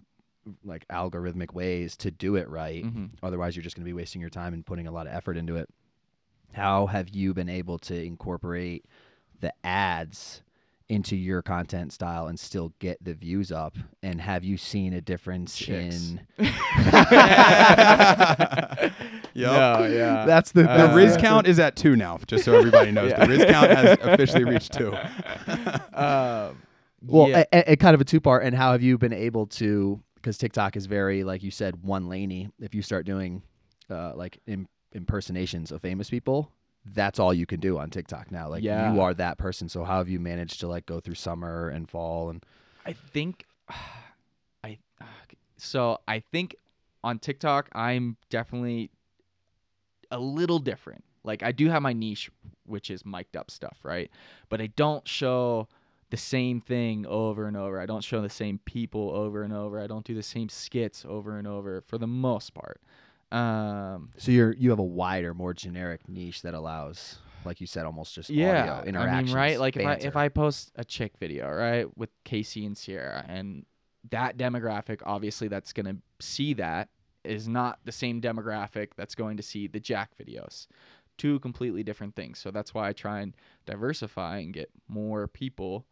like 0.64 0.86
algorithmic 0.88 1.52
ways 1.52 1.94
to 1.98 2.10
do 2.10 2.36
it 2.36 2.48
right. 2.48 2.84
Mhm. 2.84 3.10
Otherwise, 3.22 3.54
you're 3.54 3.62
just 3.62 3.76
going 3.76 3.84
to 3.84 3.88
be 3.88 3.92
wasting 3.94 4.20
your 4.20 4.30
time 4.30 4.54
and 4.54 4.64
putting 4.64 4.86
a 4.86 4.90
lot 4.90 5.06
of 5.06 5.12
effort 5.12 5.36
into 5.36 5.56
it. 5.56 5.68
How 6.52 6.86
have 6.86 7.10
you 7.10 7.34
been 7.34 7.50
able 7.50 7.78
to 7.80 8.02
incorporate 8.02 8.86
the 9.40 9.52
ads 9.64 10.42
into 10.88 11.14
your 11.16 11.42
content 11.42 11.92
style 11.92 12.28
and 12.28 12.40
still 12.40 12.72
get 12.78 13.02
the 13.04 13.12
views 13.14 13.52
up? 13.52 13.76
And 14.02 14.20
have 14.20 14.42
you 14.44 14.56
seen 14.56 14.92
a 14.94 15.00
difference 15.00 15.56
Chicks. 15.56 16.12
in? 16.12 16.20
no 19.34 19.86
yeah 19.86 20.24
That's 20.26 20.52
the, 20.52 20.62
The 20.62 20.90
Uh, 20.92 20.94
Riz 20.94 21.16
count 21.16 21.46
is 21.46 21.58
at 21.58 21.76
two 21.76 21.96
now, 21.96 22.18
just 22.26 22.44
so 22.44 22.54
everybody 22.56 22.90
knows. 22.90 23.10
Yeah. 23.10 23.24
The 23.26 23.28
Riz 23.30 23.44
count 23.44 23.70
has 23.70 23.98
officially 24.02 24.44
reached 24.44 24.72
two. 24.72 24.92
um, 25.94 26.62
Well, 27.06 27.28
yeah. 27.28 27.44
a, 27.52 27.72
a- 27.72 27.76
kind 27.76 27.94
of 27.94 28.00
a 28.00 28.04
two 28.04 28.20
part. 28.20 28.44
And 28.44 28.54
how 28.54 28.72
have 28.72 28.82
you 28.82 28.98
been 28.98 29.12
able 29.12 29.46
to? 29.46 30.00
Because 30.16 30.36
TikTok 30.38 30.76
is 30.76 30.86
very, 30.86 31.22
like 31.22 31.42
you 31.42 31.50
said, 31.50 31.82
one 31.84 32.08
laney. 32.08 32.50
If 32.60 32.74
you 32.74 32.82
start 32.82 33.06
doing 33.06 33.42
uh, 33.90 34.12
like 34.16 34.38
Im- 34.46 34.68
impersonations 34.92 35.70
of 35.70 35.80
famous 35.80 36.10
people, 36.10 36.50
that's 36.94 37.18
all 37.18 37.32
you 37.34 37.46
can 37.46 37.60
do 37.60 37.78
on 37.78 37.90
TikTok 37.90 38.30
now. 38.30 38.48
Like 38.48 38.62
Yeah. 38.62 38.92
you 38.92 39.00
are 39.00 39.14
that 39.14 39.38
person. 39.38 39.68
So 39.68 39.84
how 39.84 39.98
have 39.98 40.08
you 40.08 40.20
managed 40.20 40.60
to 40.60 40.68
like 40.68 40.86
go 40.86 41.00
through 41.00 41.14
summer 41.14 41.68
and 41.68 41.88
fall 41.88 42.30
and? 42.30 42.44
I 42.86 42.92
think 42.92 43.46
I 44.64 44.78
so 45.56 45.98
I 46.08 46.20
think 46.20 46.56
on 47.04 47.18
TikTok 47.18 47.68
I'm 47.72 48.16
definitely 48.30 48.90
a 50.10 50.18
little 50.18 50.58
different. 50.58 51.04
Like 51.24 51.42
I 51.42 51.52
do 51.52 51.68
have 51.68 51.82
my 51.82 51.92
niche 51.92 52.30
which 52.64 52.90
is 52.90 53.04
mic'd 53.04 53.36
up 53.36 53.50
stuff, 53.50 53.78
right? 53.82 54.10
But 54.48 54.60
I 54.60 54.66
don't 54.68 55.06
show 55.08 55.68
the 56.10 56.16
same 56.16 56.60
thing 56.60 57.06
over 57.06 57.46
and 57.46 57.56
over. 57.56 57.80
I 57.80 57.86
don't 57.86 58.04
show 58.04 58.20
the 58.22 58.30
same 58.30 58.58
people 58.64 59.10
over 59.10 59.42
and 59.42 59.52
over. 59.52 59.78
I 59.78 59.86
don't 59.86 60.04
do 60.06 60.14
the 60.14 60.22
same 60.22 60.48
skits 60.48 61.04
over 61.06 61.38
and 61.38 61.46
over 61.46 61.80
for 61.82 61.98
the 61.98 62.06
most 62.06 62.54
part. 62.54 62.80
Um, 63.30 64.10
So 64.16 64.32
you're 64.32 64.54
you 64.54 64.70
have 64.70 64.78
a 64.78 64.84
wider, 64.84 65.34
more 65.34 65.52
generic 65.54 66.08
niche 66.08 66.42
that 66.42 66.54
allows, 66.54 67.18
like 67.44 67.60
you 67.60 67.66
said, 67.66 67.84
almost 67.84 68.14
just 68.14 68.30
yeah, 68.30 68.62
audio 68.62 68.88
interactions. 68.88 69.18
I 69.18 69.22
mean, 69.22 69.34
right? 69.34 69.60
Like 69.60 69.76
if 69.76 69.86
I 69.86 69.94
if. 69.94 70.16
I 70.16 70.28
post 70.28 70.72
a 70.76 70.84
chick 70.84 71.12
video, 71.18 71.50
right, 71.50 71.86
with 71.96 72.10
Casey 72.24 72.64
and 72.64 72.76
Sierra, 72.76 73.24
and 73.28 73.66
that 74.10 74.38
demographic, 74.38 75.00
obviously, 75.04 75.48
that's 75.48 75.72
gonna 75.72 75.96
see 76.20 76.54
that 76.54 76.88
is 77.24 77.48
not 77.48 77.80
the 77.84 77.92
same 77.92 78.20
demographic 78.20 78.88
that's 78.96 79.14
going 79.14 79.36
to 79.36 79.42
see 79.42 79.66
the 79.66 79.80
Jack 79.80 80.12
videos. 80.18 80.66
Two 81.18 81.40
completely 81.40 81.82
different 81.82 82.14
things. 82.14 82.38
So 82.38 82.50
that's 82.50 82.72
why 82.72 82.88
I 82.88 82.92
try 82.92 83.20
and 83.20 83.36
diversify 83.66 84.38
and 84.38 84.54
get 84.54 84.70
more 84.86 85.26
people 85.26 85.84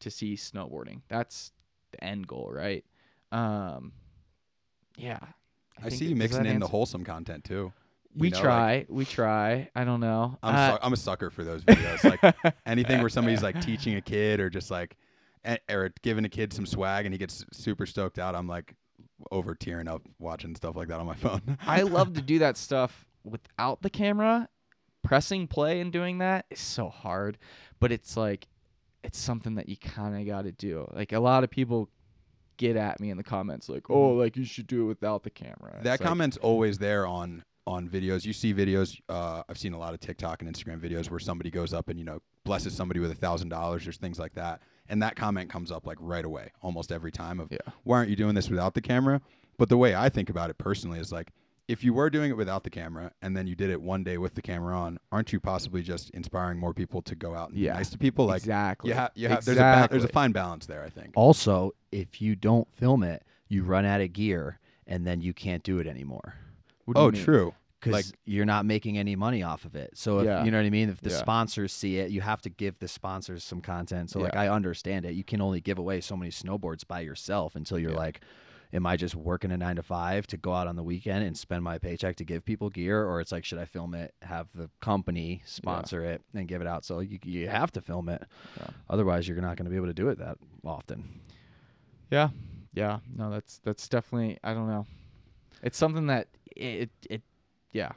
to 0.00 0.10
see 0.10 0.34
snowboarding. 0.34 1.02
That's 1.08 1.52
the 1.90 2.02
end 2.02 2.28
goal, 2.28 2.50
right? 2.52 2.84
Um, 3.32 3.92
yeah. 4.96 5.18
I, 5.78 5.88
think 5.88 5.94
see 5.94 6.06
you 6.06 6.16
mixing 6.16 6.46
in 6.46 6.60
the 6.60 6.66
wholesome 6.66 7.04
content 7.04 7.44
too. 7.44 7.72
You 8.14 8.20
We 8.22 8.30
know, 8.30 8.36
like, 8.38 8.42
try, 8.44 8.86
we 8.88 9.04
try. 9.04 9.70
I 9.74 9.84
don't 9.84 10.00
know. 10.00 10.38
I'm, 10.42 10.54
Uh, 10.54 10.72
su- 10.72 10.78
I'm 10.82 10.92
a 10.92 10.96
sucker 10.96 11.30
for 11.30 11.44
those 11.44 11.62
videos. 11.64 12.04
Like 12.22 12.54
anything 12.66 13.00
where 13.00 13.08
somebody's 13.10 13.42
like 13.42 13.60
teaching 13.60 13.94
a 13.96 14.00
kid 14.00 14.40
or 14.40 14.50
just 14.50 14.70
like 14.70 14.96
or 15.70 15.92
giving 16.02 16.24
a 16.24 16.28
kid 16.28 16.52
some 16.52 16.66
swag 16.66 17.06
and 17.06 17.14
he 17.14 17.18
gets 17.18 17.44
super 17.52 17.86
stoked 17.86 18.18
out. 18.18 18.34
I'm 18.34 18.48
like 18.48 18.74
over 19.30 19.54
tearing 19.54 19.88
up 19.88 20.02
watching 20.18 20.54
stuff 20.54 20.76
like 20.76 20.88
that 20.88 21.00
on 21.00 21.06
my 21.06 21.14
phone. 21.14 21.58
I 21.66 21.82
love 21.82 22.14
to 22.14 22.22
do 22.22 22.38
that 22.40 22.56
stuff 22.66 23.06
without 23.24 23.82
the 23.82 23.90
camera. 23.90 24.48
Pressing 25.04 25.46
play 25.46 25.80
and 25.80 25.92
doing 25.92 26.18
that 26.18 26.46
is 26.50 26.58
so 26.60 26.88
hard, 26.88 27.38
but 27.78 27.92
it's 27.92 28.16
like 28.16 28.48
it's 29.04 29.18
something 29.18 29.54
that 29.54 29.68
you 29.68 29.76
kind 29.76 30.18
of 30.18 30.26
got 30.26 30.42
to 30.42 30.52
do. 30.52 30.90
Like 30.92 31.12
a 31.12 31.20
lot 31.20 31.44
of 31.44 31.50
people 31.50 31.88
get 32.58 32.76
at 32.76 33.00
me 33.00 33.08
in 33.10 33.16
the 33.16 33.22
comments 33.22 33.68
like, 33.70 33.88
"Oh, 33.88 34.10
like 34.10 34.36
you 34.36 34.44
should 34.44 34.66
do 34.66 34.82
it 34.82 34.86
without 34.88 35.22
the 35.22 35.30
camera." 35.30 35.72
It's 35.76 35.84
that 35.84 36.00
like, 36.00 36.06
comment's 36.06 36.36
always 36.36 36.76
there 36.78 37.06
on 37.06 37.42
on 37.66 37.88
videos. 37.88 38.26
You 38.26 38.32
see 38.34 38.52
videos. 38.52 39.00
Uh, 39.08 39.42
I've 39.48 39.58
seen 39.58 39.72
a 39.72 39.78
lot 39.78 39.94
of 39.94 40.00
TikTok 40.00 40.42
and 40.42 40.54
Instagram 40.54 40.80
videos 40.80 41.10
where 41.10 41.18
somebody 41.18 41.50
goes 41.50 41.72
up 41.72 41.88
and 41.88 41.98
you 41.98 42.04
know 42.04 42.20
blesses 42.44 42.74
somebody 42.74 43.00
with 43.00 43.10
a 43.10 43.14
thousand 43.14 43.48
dollars. 43.48 43.84
There's 43.84 43.96
things 43.96 44.18
like 44.18 44.34
that, 44.34 44.60
and 44.88 45.02
that 45.02 45.16
comment 45.16 45.48
comes 45.48 45.72
up 45.72 45.86
like 45.86 45.96
right 46.00 46.24
away, 46.24 46.52
almost 46.60 46.92
every 46.92 47.12
time. 47.12 47.40
Of 47.40 47.48
Yeah. 47.50 47.58
why 47.84 47.96
aren't 47.96 48.10
you 48.10 48.16
doing 48.16 48.34
this 48.34 48.50
without 48.50 48.74
the 48.74 48.82
camera? 48.82 49.22
But 49.56 49.70
the 49.70 49.76
way 49.78 49.94
I 49.94 50.08
think 50.10 50.28
about 50.28 50.50
it 50.50 50.58
personally 50.58 50.98
is 50.98 51.10
like. 51.10 51.30
If 51.68 51.84
you 51.84 51.92
were 51.92 52.08
doing 52.08 52.30
it 52.30 52.36
without 52.36 52.64
the 52.64 52.70
camera 52.70 53.12
and 53.20 53.36
then 53.36 53.46
you 53.46 53.54
did 53.54 53.68
it 53.68 53.80
one 53.80 54.02
day 54.02 54.16
with 54.16 54.34
the 54.34 54.40
camera 54.40 54.74
on, 54.76 54.98
aren't 55.12 55.32
you 55.34 55.38
possibly 55.38 55.82
just 55.82 56.08
inspiring 56.10 56.58
more 56.58 56.72
people 56.72 57.02
to 57.02 57.14
go 57.14 57.34
out 57.34 57.50
and 57.50 57.58
Yeah. 57.58 57.72
be 57.72 57.76
nice 57.78 57.90
to 57.90 57.98
people? 57.98 58.24
Like 58.26 58.38
exactly. 58.42 58.88
you 58.88 58.94
have, 58.94 59.10
you 59.14 59.28
have. 59.28 59.44
There's 59.44 59.58
a 59.58 59.60
ba- 59.60 59.88
there's 59.90 60.04
a 60.04 60.08
fine 60.08 60.32
balance 60.32 60.64
there. 60.64 60.82
I 60.82 60.88
think. 60.88 61.12
also, 61.14 61.72
if 61.92 62.22
you 62.22 62.34
don't 62.34 62.66
film 62.74 63.02
it, 63.02 63.22
you 63.48 63.64
run 63.64 63.84
out 63.84 64.00
of 64.00 64.12
gear, 64.14 64.58
and 64.86 65.06
then 65.06 65.20
you 65.20 65.34
can't 65.34 65.62
do 65.62 65.78
it 65.78 65.86
anymore 65.86 66.34
What 66.86 66.94
do 66.94 67.00
you 67.00 67.06
Oh, 67.06 67.10
mean? 67.10 67.22
true. 67.24 67.54
because 67.80 67.92
Like- 67.92 68.18
you're 68.24 68.46
not 68.46 68.64
making 68.66 68.96
any 68.98 69.14
money 69.14 69.42
off 69.42 69.64
of 69.66 69.76
it. 69.76 69.96
So 69.96 70.18
if 70.20 70.24
Yeah. 70.24 70.42
you 70.44 70.50
know 70.50 70.56
what 70.58 70.66
I 70.66 70.70
mean, 70.70 70.88
if 70.88 71.00
the 71.02 71.10
Yeah. 71.10 71.16
sponsors 71.18 71.72
see 71.72 71.98
it, 71.98 72.10
you 72.10 72.22
have 72.22 72.40
to 72.42 72.48
give 72.50 72.78
the 72.80 72.88
sponsors 72.88 73.44
some 73.44 73.60
content. 73.60 74.10
So 74.10 74.18
like 74.20 74.34
I 74.34 74.48
understand 74.48 75.04
it. 75.04 75.12
You 75.12 75.22
can 75.22 75.40
only 75.42 75.60
give 75.60 75.78
away 75.78 76.00
so 76.00 76.16
many 76.16 76.30
snowboards 76.32 76.84
by 76.88 77.00
yourself 77.00 77.54
until 77.54 77.78
you're 77.78 77.92
Yeah. 77.92 77.98
like, 77.98 78.20
am 78.72 78.86
I 78.86 78.96
just 78.96 79.14
working 79.14 79.50
a 79.52 79.56
nine 79.56 79.76
to 79.76 79.82
five 79.82 80.26
to 80.28 80.36
go 80.36 80.52
out 80.52 80.66
on 80.66 80.76
the 80.76 80.82
weekend 80.82 81.24
and 81.24 81.36
spend 81.36 81.62
my 81.62 81.78
paycheck 81.78 82.16
to 82.16 82.24
give 82.24 82.44
people 82.44 82.70
gear, 82.70 83.04
or 83.04 83.20
it's 83.20 83.32
like 83.32 83.44
should 83.44 83.58
I 83.58 83.64
film 83.64 83.94
it, 83.94 84.14
have 84.22 84.48
the 84.54 84.70
company 84.80 85.42
sponsor 85.46 86.04
it, 86.04 86.22
and 86.34 86.46
give 86.48 86.60
it 86.60 86.66
out? 86.66 86.84
So 86.84 87.00
you 87.00 87.18
you 87.24 87.48
have 87.48 87.72
to 87.72 87.80
film 87.80 88.08
it. 88.08 88.22
Yeah. 88.58 88.68
Otherwise, 88.90 89.26
you're 89.28 89.40
not 89.40 89.56
going 89.56 89.64
to 89.66 89.70
be 89.70 89.76
able 89.76 89.86
to 89.86 89.94
do 89.94 90.08
it 90.08 90.18
that 90.18 90.38
often. 90.64 91.20
Yeah, 92.10 92.28
yeah. 92.74 92.98
No, 93.14 93.30
that's 93.30 93.58
that's 93.64 93.88
definitely. 93.88 94.38
I 94.42 94.54
don't 94.54 94.68
know. 94.68 94.86
It's 95.62 95.76
something 95.78 96.06
that 96.06 96.28
it 96.56 96.90
it 97.08 97.22
yeah. 97.72 97.92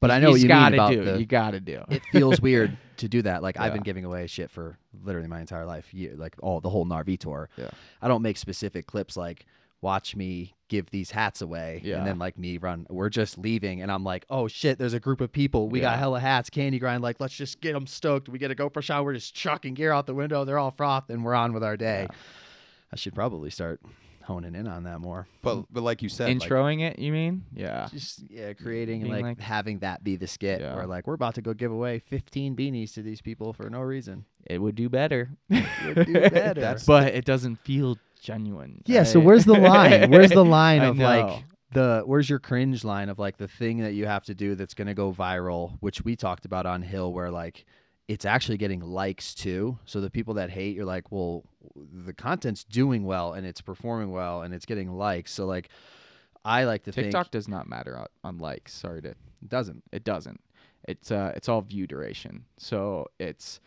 But 0.00 0.10
I 0.10 0.18
know 0.18 0.32
what 0.32 0.40
you 0.40 0.48
gotta 0.48 0.74
about 0.74 0.90
do. 0.90 1.04
the, 1.04 1.20
You 1.20 1.26
gotta 1.26 1.60
do. 1.60 1.84
it 1.88 2.02
feels 2.10 2.40
weird 2.42 2.76
to 2.96 3.08
do 3.08 3.22
that. 3.22 3.40
Like 3.40 3.60
I've 3.60 3.72
been 3.72 3.84
giving 3.84 4.04
away 4.04 4.26
shit 4.26 4.50
for 4.50 4.76
literally 5.04 5.28
my 5.28 5.38
entire 5.40 5.64
life, 5.64 5.94
year, 5.94 6.14
like 6.16 6.34
all 6.42 6.60
the 6.60 6.68
whole 6.68 6.84
Narvi 6.84 7.16
tour. 7.16 7.48
Yeah. 7.56 7.70
I 8.00 8.08
don't 8.08 8.20
make 8.22 8.36
specific 8.36 8.88
clips 8.88 9.16
like 9.16 9.46
watch 9.82 10.16
me 10.16 10.54
give 10.68 10.88
these 10.90 11.10
hats 11.10 11.42
away 11.42 11.82
Yeah. 11.84 11.98
and 11.98 12.06
then 12.06 12.18
like 12.18 12.38
me 12.38 12.56
run. 12.56 12.86
We're 12.88 13.10
just 13.10 13.36
leaving 13.36 13.82
and 13.82 13.92
I'm 13.92 14.04
like, 14.04 14.24
oh 14.30 14.48
shit, 14.48 14.78
there's 14.78 14.94
a 14.94 15.00
group 15.00 15.20
of 15.20 15.30
people. 15.30 15.68
We 15.68 15.80
got 15.80 15.98
hella 15.98 16.18
hats, 16.20 16.48
candy 16.48 16.78
grind. 16.78 17.02
Like 17.02 17.20
let's 17.20 17.34
just 17.34 17.60
get 17.60 17.74
them 17.74 17.86
stoked. 17.86 18.28
We 18.30 18.38
get 18.38 18.50
a 18.50 18.54
GoPro 18.54 18.82
shot. 18.82 19.04
We're 19.04 19.12
just 19.14 19.34
chucking 19.34 19.74
gear 19.74 19.92
out 19.92 20.06
the 20.06 20.14
window. 20.14 20.44
They're 20.46 20.58
all 20.58 20.70
frothed 20.70 21.10
and 21.10 21.22
we're 21.24 21.34
on 21.34 21.52
with 21.52 21.62
our 21.62 21.76
day. 21.76 22.06
I 22.92 22.96
should 22.96 23.14
probably 23.14 23.50
start 23.50 23.80
honing 24.22 24.54
in 24.54 24.68
on 24.68 24.84
that 24.84 25.00
more. 25.00 25.26
But 25.42 25.64
but 25.70 25.82
like 25.82 26.00
you 26.00 26.08
said, 26.08 26.28
like, 26.28 26.48
Introing 26.48 26.80
it, 26.80 26.98
you 26.98 27.10
mean? 27.12 27.44
Yeah. 27.54 27.88
Just 27.92 28.22
yeah, 28.30 28.52
creating 28.52 29.02
and 29.02 29.10
like, 29.10 29.22
like- 29.24 29.40
having 29.40 29.80
that 29.80 30.04
be 30.04 30.16
the 30.16 30.26
skit 30.28 30.60
Yeah. 30.60 30.76
where 30.76 30.86
like 30.86 31.06
we're 31.06 31.14
about 31.14 31.34
to 31.34 31.42
go 31.42 31.52
give 31.52 31.72
away 31.72 31.98
15 31.98 32.54
beanies 32.56 32.94
to 32.94 33.02
these 33.02 33.20
people 33.20 33.52
for 33.52 33.68
no 33.68 33.80
reason. 33.80 34.24
It 34.46 34.58
would 34.58 34.74
do 34.76 34.88
better. 34.88 35.30
would 35.50 35.66
do 36.06 36.12
better. 36.14 36.60
That's- 36.60 36.86
but 36.86 37.08
it 37.08 37.24
doesn't 37.24 37.56
feel 37.56 37.98
genuine. 38.22 38.82
Yeah, 38.86 39.02
so 39.02 39.20
where's 39.20 39.44
the 39.44 39.54
line? 39.54 40.10
Where's 40.10 40.30
the 40.30 40.44
line 40.44 40.82
of 40.82 40.98
like 40.98 41.44
the 41.72 42.02
where's 42.06 42.28
your 42.28 42.38
cringe 42.38 42.84
line 42.84 43.08
of 43.08 43.18
like 43.18 43.36
the 43.36 43.48
thing 43.48 43.78
that 43.78 43.94
you 43.94 44.06
have 44.06 44.24
to 44.24 44.34
do 44.34 44.54
that's 44.54 44.74
going 44.74 44.88
to 44.88 44.94
go 44.94 45.12
viral, 45.12 45.76
which 45.80 46.02
we 46.04 46.16
talked 46.16 46.44
about 46.44 46.66
on 46.66 46.82
Hill 46.82 47.12
where 47.12 47.30
like 47.30 47.64
it's 48.08 48.24
actually 48.24 48.58
getting 48.58 48.80
likes 48.80 49.34
too. 49.34 49.78
So 49.84 50.00
the 50.00 50.10
people 50.10 50.34
that 50.34 50.50
hate 50.50 50.76
you're 50.76 50.84
like, 50.84 51.10
"Well, 51.10 51.44
the 51.74 52.12
content's 52.12 52.64
doing 52.64 53.04
well 53.04 53.32
and 53.32 53.46
it's 53.46 53.60
performing 53.60 54.12
well 54.12 54.42
and 54.42 54.54
it's 54.54 54.66
getting 54.66 54.92
likes." 54.92 55.32
So 55.32 55.46
like 55.46 55.68
I 56.44 56.64
like 56.64 56.84
to 56.84 56.92
TikTok 56.92 57.26
think 57.26 57.32
does 57.32 57.48
not 57.48 57.68
matter 57.68 57.96
on, 57.96 58.06
on 58.24 58.38
likes. 58.38 58.72
Sorry 58.72 59.02
to 59.02 59.08
it 59.08 59.48
doesn't. 59.48 59.82
it 59.92 60.04
doesn't. 60.04 60.40
It's 60.86 61.10
uh 61.10 61.32
it's 61.36 61.48
all 61.48 61.62
view 61.62 61.86
duration. 61.86 62.44
So 62.58 63.08
it's 63.18 63.60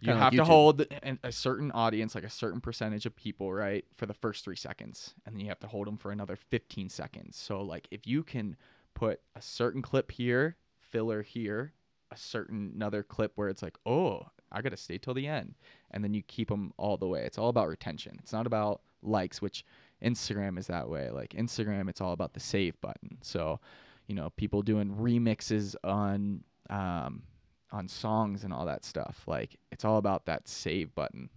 you 0.00 0.12
have 0.12 0.32
like 0.32 0.38
to 0.38 0.44
hold 0.44 0.86
a 1.22 1.32
certain 1.32 1.70
audience, 1.72 2.14
like 2.14 2.24
a 2.24 2.30
certain 2.30 2.60
percentage 2.60 3.06
of 3.06 3.14
people, 3.14 3.52
right, 3.52 3.84
for 3.96 4.06
the 4.06 4.14
first 4.14 4.44
three 4.44 4.56
seconds, 4.56 5.14
and 5.26 5.34
then 5.34 5.40
you 5.40 5.48
have 5.48 5.60
to 5.60 5.66
hold 5.66 5.86
them 5.86 5.96
for 5.96 6.10
another 6.10 6.36
15 6.36 6.88
seconds. 6.88 7.36
So 7.36 7.62
like 7.62 7.86
if 7.90 8.06
you 8.06 8.22
can 8.22 8.56
put 8.94 9.20
a 9.36 9.42
certain 9.42 9.82
clip 9.82 10.10
here, 10.10 10.56
filler 10.78 11.22
here, 11.22 11.72
a 12.10 12.16
certain 12.16 12.72
another 12.74 13.02
clip 13.02 13.32
where 13.36 13.48
it's 13.48 13.62
like, 13.62 13.76
oh, 13.86 14.26
I 14.52 14.62
gotta 14.62 14.76
stay 14.76 14.98
till 14.98 15.14
the 15.14 15.26
end, 15.26 15.54
and 15.90 16.02
then 16.02 16.14
you 16.14 16.22
keep 16.22 16.48
them 16.48 16.72
all 16.76 16.96
the 16.96 17.06
way. 17.06 17.22
It's 17.24 17.38
all 17.38 17.48
about 17.48 17.68
retention. 17.68 18.16
It's 18.20 18.32
not 18.32 18.46
about 18.46 18.80
likes, 19.02 19.40
which 19.40 19.64
Instagram 20.02 20.58
is 20.58 20.66
that 20.66 20.88
way. 20.88 21.10
Like 21.10 21.30
Instagram, 21.30 21.88
it's 21.88 22.00
all 22.00 22.12
about 22.12 22.34
the 22.34 22.40
save 22.40 22.80
button. 22.80 23.18
So, 23.22 23.60
you 24.06 24.14
know, 24.14 24.30
people 24.30 24.62
doing 24.62 24.90
remixes 24.90 25.74
on 25.84 26.42
um, 26.68 27.22
on 27.72 27.88
songs 27.88 28.44
and 28.44 28.52
all 28.52 28.66
that 28.66 28.84
stuff. 28.84 29.22
Like 29.26 29.58
it's 29.72 29.84
all 29.84 29.98
about 29.98 30.26
that 30.26 30.48
save 30.48 30.94
button. 30.94 31.30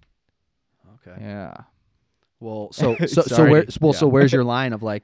Okay. 1.08 1.22
Yeah. 1.22 1.54
Well, 2.40 2.70
so 2.74 2.96
so 2.98 3.22
so 3.24 3.50
where 3.50 3.66
well 3.82 3.94
so 3.94 4.08
where's 4.08 4.34
your 4.34 4.44
line 4.56 4.74
of 4.74 4.84
like 4.84 5.04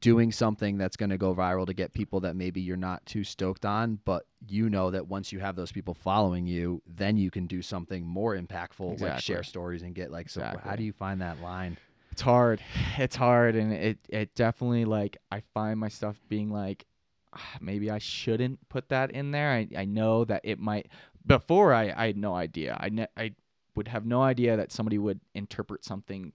doing 0.00 0.32
something 0.32 0.78
that's 0.78 0.96
going 0.96 1.10
to 1.10 1.18
go 1.18 1.34
viral 1.34 1.66
to 1.66 1.74
get 1.74 1.92
people 1.92 2.20
that 2.20 2.34
maybe 2.34 2.60
you're 2.60 2.76
not 2.76 3.04
too 3.06 3.24
stoked 3.24 3.64
on, 3.64 3.98
but 4.04 4.26
you 4.48 4.68
know 4.70 4.90
that 4.90 5.06
once 5.06 5.32
you 5.32 5.38
have 5.38 5.54
those 5.54 5.70
people 5.70 5.94
following 5.94 6.46
you, 6.46 6.82
then 6.86 7.16
you 7.16 7.30
can 7.30 7.46
do 7.46 7.62
something 7.62 8.04
more 8.06 8.36
impactful, 8.36 9.00
like 9.00 9.20
share 9.20 9.42
stories 9.42 9.82
and 9.82 9.94
get 9.94 10.10
like. 10.10 10.28
So 10.28 10.42
how 10.64 10.76
do 10.76 10.82
you 10.82 10.92
find 10.92 11.20
that 11.20 11.40
line? 11.40 11.76
It's 12.10 12.22
hard. 12.22 12.60
It's 12.98 13.16
hard, 13.16 13.54
and 13.56 13.72
it 13.72 13.98
it 14.08 14.34
definitely 14.34 14.84
like 14.84 15.16
I 15.30 15.40
find 15.54 15.78
my 15.80 15.88
stuff 15.88 16.20
being 16.28 16.50
like, 16.50 16.84
"Ah, 16.86 16.91
Ah, 17.34 17.56
maybe 17.60 17.90
I 17.90 17.98
shouldn't 17.98 18.68
put 18.68 18.88
that 18.90 19.10
in 19.10 19.30
there. 19.30 19.50
I 19.50 19.68
I 19.76 19.84
know 19.84 20.24
that 20.24 20.42
it 20.44 20.58
might. 20.58 20.88
Before 21.26 21.72
I 21.72 21.92
I 21.96 22.06
had 22.08 22.16
no 22.16 22.34
idea. 22.34 22.76
I 22.80 22.88
ne- 22.88 23.06
I 23.16 23.34
would 23.74 23.88
have 23.88 24.04
no 24.04 24.22
idea 24.22 24.56
that 24.56 24.72
somebody 24.72 24.98
would 24.98 25.20
interpret 25.34 25.84
something 25.84 26.32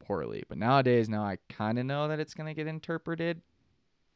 poorly. 0.00 0.44
But 0.48 0.58
nowadays, 0.58 1.08
now 1.08 1.22
I 1.22 1.38
kind 1.48 1.78
of 1.78 1.86
know 1.86 2.08
that 2.08 2.20
it's 2.20 2.34
gonna 2.34 2.54
get 2.54 2.66
interpreted 2.66 3.40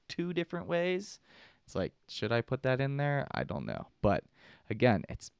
two 0.09 0.33
different 0.33 0.67
ways. 0.67 1.19
It's 1.65 1.75
like, 1.75 1.93
should 2.09 2.33
I 2.33 2.41
put 2.41 2.63
that 2.65 2.81
in 2.81 2.97
there? 2.97 3.27
I 3.33 3.45
don't 3.45 3.67
know. 3.67 3.87
But 4.03 4.25
again, 4.69 5.05
it's 5.09 5.31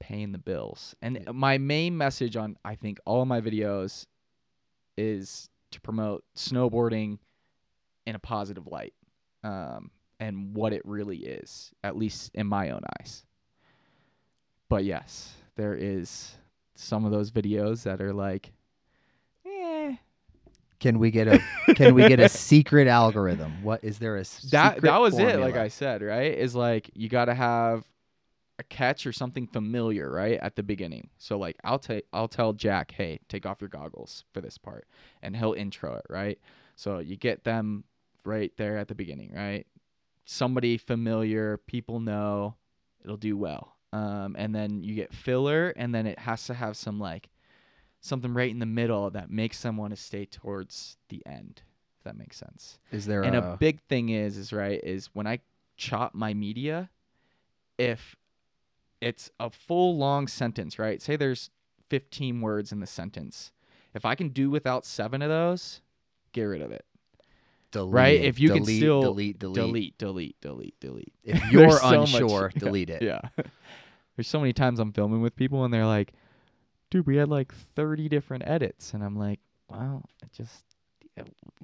paying 0.00 0.32
the 0.32 0.38
bills. 0.38 0.96
And 1.00 1.24
my 1.32 1.58
main 1.58 1.96
message 1.96 2.36
on 2.36 2.56
I 2.64 2.74
think 2.74 2.98
all 3.04 3.22
of 3.22 3.28
my 3.28 3.40
videos 3.40 4.06
is 4.96 5.48
to 5.70 5.80
promote 5.80 6.24
snowboarding 6.36 7.18
in 8.06 8.14
a 8.14 8.18
positive 8.18 8.66
light 8.66 8.94
um, 9.42 9.90
and 10.20 10.54
what 10.54 10.72
it 10.72 10.82
really 10.84 11.18
is, 11.18 11.72
at 11.82 11.96
least 11.96 12.30
in 12.34 12.46
my 12.46 12.70
own 12.70 12.82
eyes. 13.00 13.24
But 14.68 14.84
yes, 14.84 15.34
there 15.56 15.74
is 15.74 16.34
some 16.74 17.04
of 17.04 17.10
those 17.10 17.30
videos 17.30 17.82
that 17.82 18.00
are 18.00 18.12
like, 18.12 18.52
eh. 19.46 19.96
Can 20.80 20.98
we 20.98 21.10
get 21.10 21.28
a 21.28 21.40
Can 21.74 21.94
we 21.94 22.08
get 22.08 22.18
a 22.18 22.28
secret 22.30 22.88
algorithm? 22.88 23.62
What 23.62 23.84
is 23.84 23.98
there 23.98 24.16
a 24.16 24.20
That 24.20 24.26
secret 24.28 24.82
that 24.82 25.00
was 25.00 25.18
it. 25.18 25.38
Like? 25.38 25.56
I 25.56 25.68
said, 25.68 26.02
right? 26.02 26.36
Is 26.36 26.54
like 26.56 26.90
you 26.94 27.08
got 27.08 27.26
to 27.26 27.34
have 27.34 27.84
a 28.58 28.64
catch 28.64 29.06
or 29.06 29.12
something 29.12 29.46
familiar, 29.46 30.10
right, 30.10 30.38
at 30.40 30.56
the 30.56 30.62
beginning. 30.62 31.08
So 31.18 31.38
like 31.38 31.56
I'll 31.64 31.78
take 31.78 32.04
I'll 32.12 32.28
tell 32.28 32.52
Jack, 32.52 32.92
"Hey, 32.92 33.20
take 33.28 33.46
off 33.46 33.60
your 33.60 33.68
goggles 33.68 34.24
for 34.32 34.40
this 34.40 34.58
part." 34.58 34.86
And 35.22 35.36
he'll 35.36 35.52
intro 35.52 35.94
it, 35.94 36.06
right? 36.08 36.38
So 36.74 36.98
you 36.98 37.16
get 37.16 37.44
them 37.44 37.84
right 38.24 38.52
there 38.56 38.78
at 38.78 38.88
the 38.88 38.94
beginning, 38.94 39.32
right? 39.34 39.66
Somebody 40.24 40.76
familiar, 40.78 41.58
people 41.58 42.00
know, 42.00 42.56
it'll 43.04 43.16
do 43.16 43.36
well. 43.36 43.76
Um, 43.92 44.36
and 44.38 44.54
then 44.54 44.82
you 44.82 44.94
get 44.94 45.12
filler, 45.12 45.70
and 45.76 45.94
then 45.94 46.06
it 46.06 46.18
has 46.18 46.46
to 46.46 46.54
have 46.54 46.76
some 46.76 46.98
like 46.98 47.28
something 48.00 48.32
right 48.34 48.50
in 48.50 48.58
the 48.58 48.66
middle 48.66 49.10
that 49.10 49.30
makes 49.30 49.60
them 49.62 49.76
want 49.76 49.94
to 49.94 50.00
stay 50.00 50.24
towards 50.24 50.96
the 51.08 51.22
end. 51.26 51.62
If 51.98 52.04
that 52.04 52.16
makes 52.16 52.36
sense. 52.36 52.78
Is 52.90 53.06
there 53.06 53.22
And 53.22 53.36
a, 53.36 53.52
a 53.52 53.56
big 53.56 53.80
thing 53.82 54.08
is, 54.08 54.36
is 54.36 54.52
right, 54.52 54.80
is 54.82 55.10
when 55.12 55.26
I 55.26 55.40
chop 55.76 56.14
my 56.14 56.34
media, 56.34 56.90
if 57.78 58.16
it's 59.00 59.30
a 59.38 59.50
full 59.50 59.96
long 59.96 60.26
sentence, 60.26 60.78
right? 60.78 61.00
Say 61.02 61.16
there's 61.16 61.50
15 61.90 62.40
words 62.40 62.72
in 62.72 62.80
the 62.80 62.86
sentence. 62.86 63.52
If 63.94 64.04
I 64.04 64.14
can 64.14 64.30
do 64.30 64.48
without 64.50 64.86
seven 64.86 65.22
of 65.22 65.28
those, 65.28 65.80
get 66.32 66.44
rid 66.44 66.62
of 66.62 66.72
it. 66.72 66.84
Delete, 67.72 67.92
right? 67.94 68.20
If 68.20 68.38
you 68.38 68.48
delete, 68.48 68.66
can 68.66 68.76
still 68.76 69.02
delete, 69.02 69.38
delete, 69.38 69.54
Delete, 69.56 69.98
delete, 69.98 70.40
delete, 70.40 70.80
delete. 70.80 71.12
If 71.24 71.50
you're 71.52 71.70
so 71.72 71.90
much- 71.90 72.12
unsure, 72.14 72.50
yeah, 72.54 72.58
delete 72.60 72.90
it. 72.90 73.02
Yeah. 73.02 73.20
There's 74.16 74.28
so 74.28 74.38
many 74.38 74.52
times 74.52 74.78
I'm 74.78 74.92
filming 74.92 75.22
with 75.22 75.34
people 75.34 75.64
and 75.64 75.72
they're 75.72 75.86
like, 75.86 76.12
dude, 76.90 77.06
we 77.06 77.16
had 77.16 77.28
like 77.28 77.52
30 77.74 78.08
different 78.08 78.44
edits. 78.46 78.92
And 78.94 79.02
I'm 79.02 79.16
like, 79.16 79.40
wow, 79.68 80.02
it 80.22 80.30
just. 80.32 80.64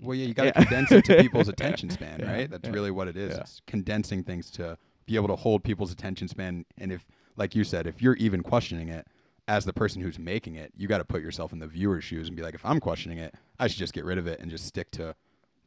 Well, 0.02 0.14
yeah, 0.14 0.26
you 0.26 0.34
got 0.34 0.42
to 0.44 0.48
Yeah. 0.48 0.64
condense 0.64 0.92
it 0.92 1.04
to 1.06 1.16
people's 1.22 1.48
attention 1.48 1.90
span, 1.90 2.20
Yeah, 2.20 2.30
right? 2.32 2.50
That's 2.50 2.66
yeah. 2.68 2.74
really 2.74 2.90
what 2.90 3.09
it 3.09 3.16
is. 3.16 3.34
Yeah. 3.34 3.40
It's 3.40 3.61
condensing 3.66 4.22
things 4.22 4.50
to 4.52 4.76
be 5.06 5.16
able 5.16 5.28
to 5.28 5.36
hold 5.36 5.62
people's 5.64 5.92
attention 5.92 6.28
span. 6.28 6.64
And 6.78 6.90
if, 6.92 7.06
like 7.36 7.54
you 7.54 7.64
said, 7.64 7.86
if 7.86 8.00
you're 8.02 8.16
even 8.16 8.42
questioning 8.42 8.88
it 8.88 9.06
as 9.46 9.64
the 9.64 9.72
person 9.72 10.02
who's 10.02 10.18
making 10.18 10.56
it, 10.56 10.72
you 10.76 10.86
got 10.88 10.98
to 10.98 11.04
put 11.04 11.22
yourself 11.22 11.52
in 11.52 11.59
the 11.59 11.66
viewer's 11.66 12.04
shoes 12.04 12.28
and 12.28 12.36
be 12.36 12.42
like, 12.42 12.54
if 12.54 12.64
I'm 12.64 12.80
questioning 12.80 13.18
it, 13.18 13.34
I 13.59 13.68
should 13.68 13.78
just 13.78 13.94
get 13.94 14.04
rid 14.04 14.18
of 14.18 14.26
it 14.26 14.40
and 14.40 14.50
just 14.50 14.66
stick 14.66 14.90
to 14.92 15.14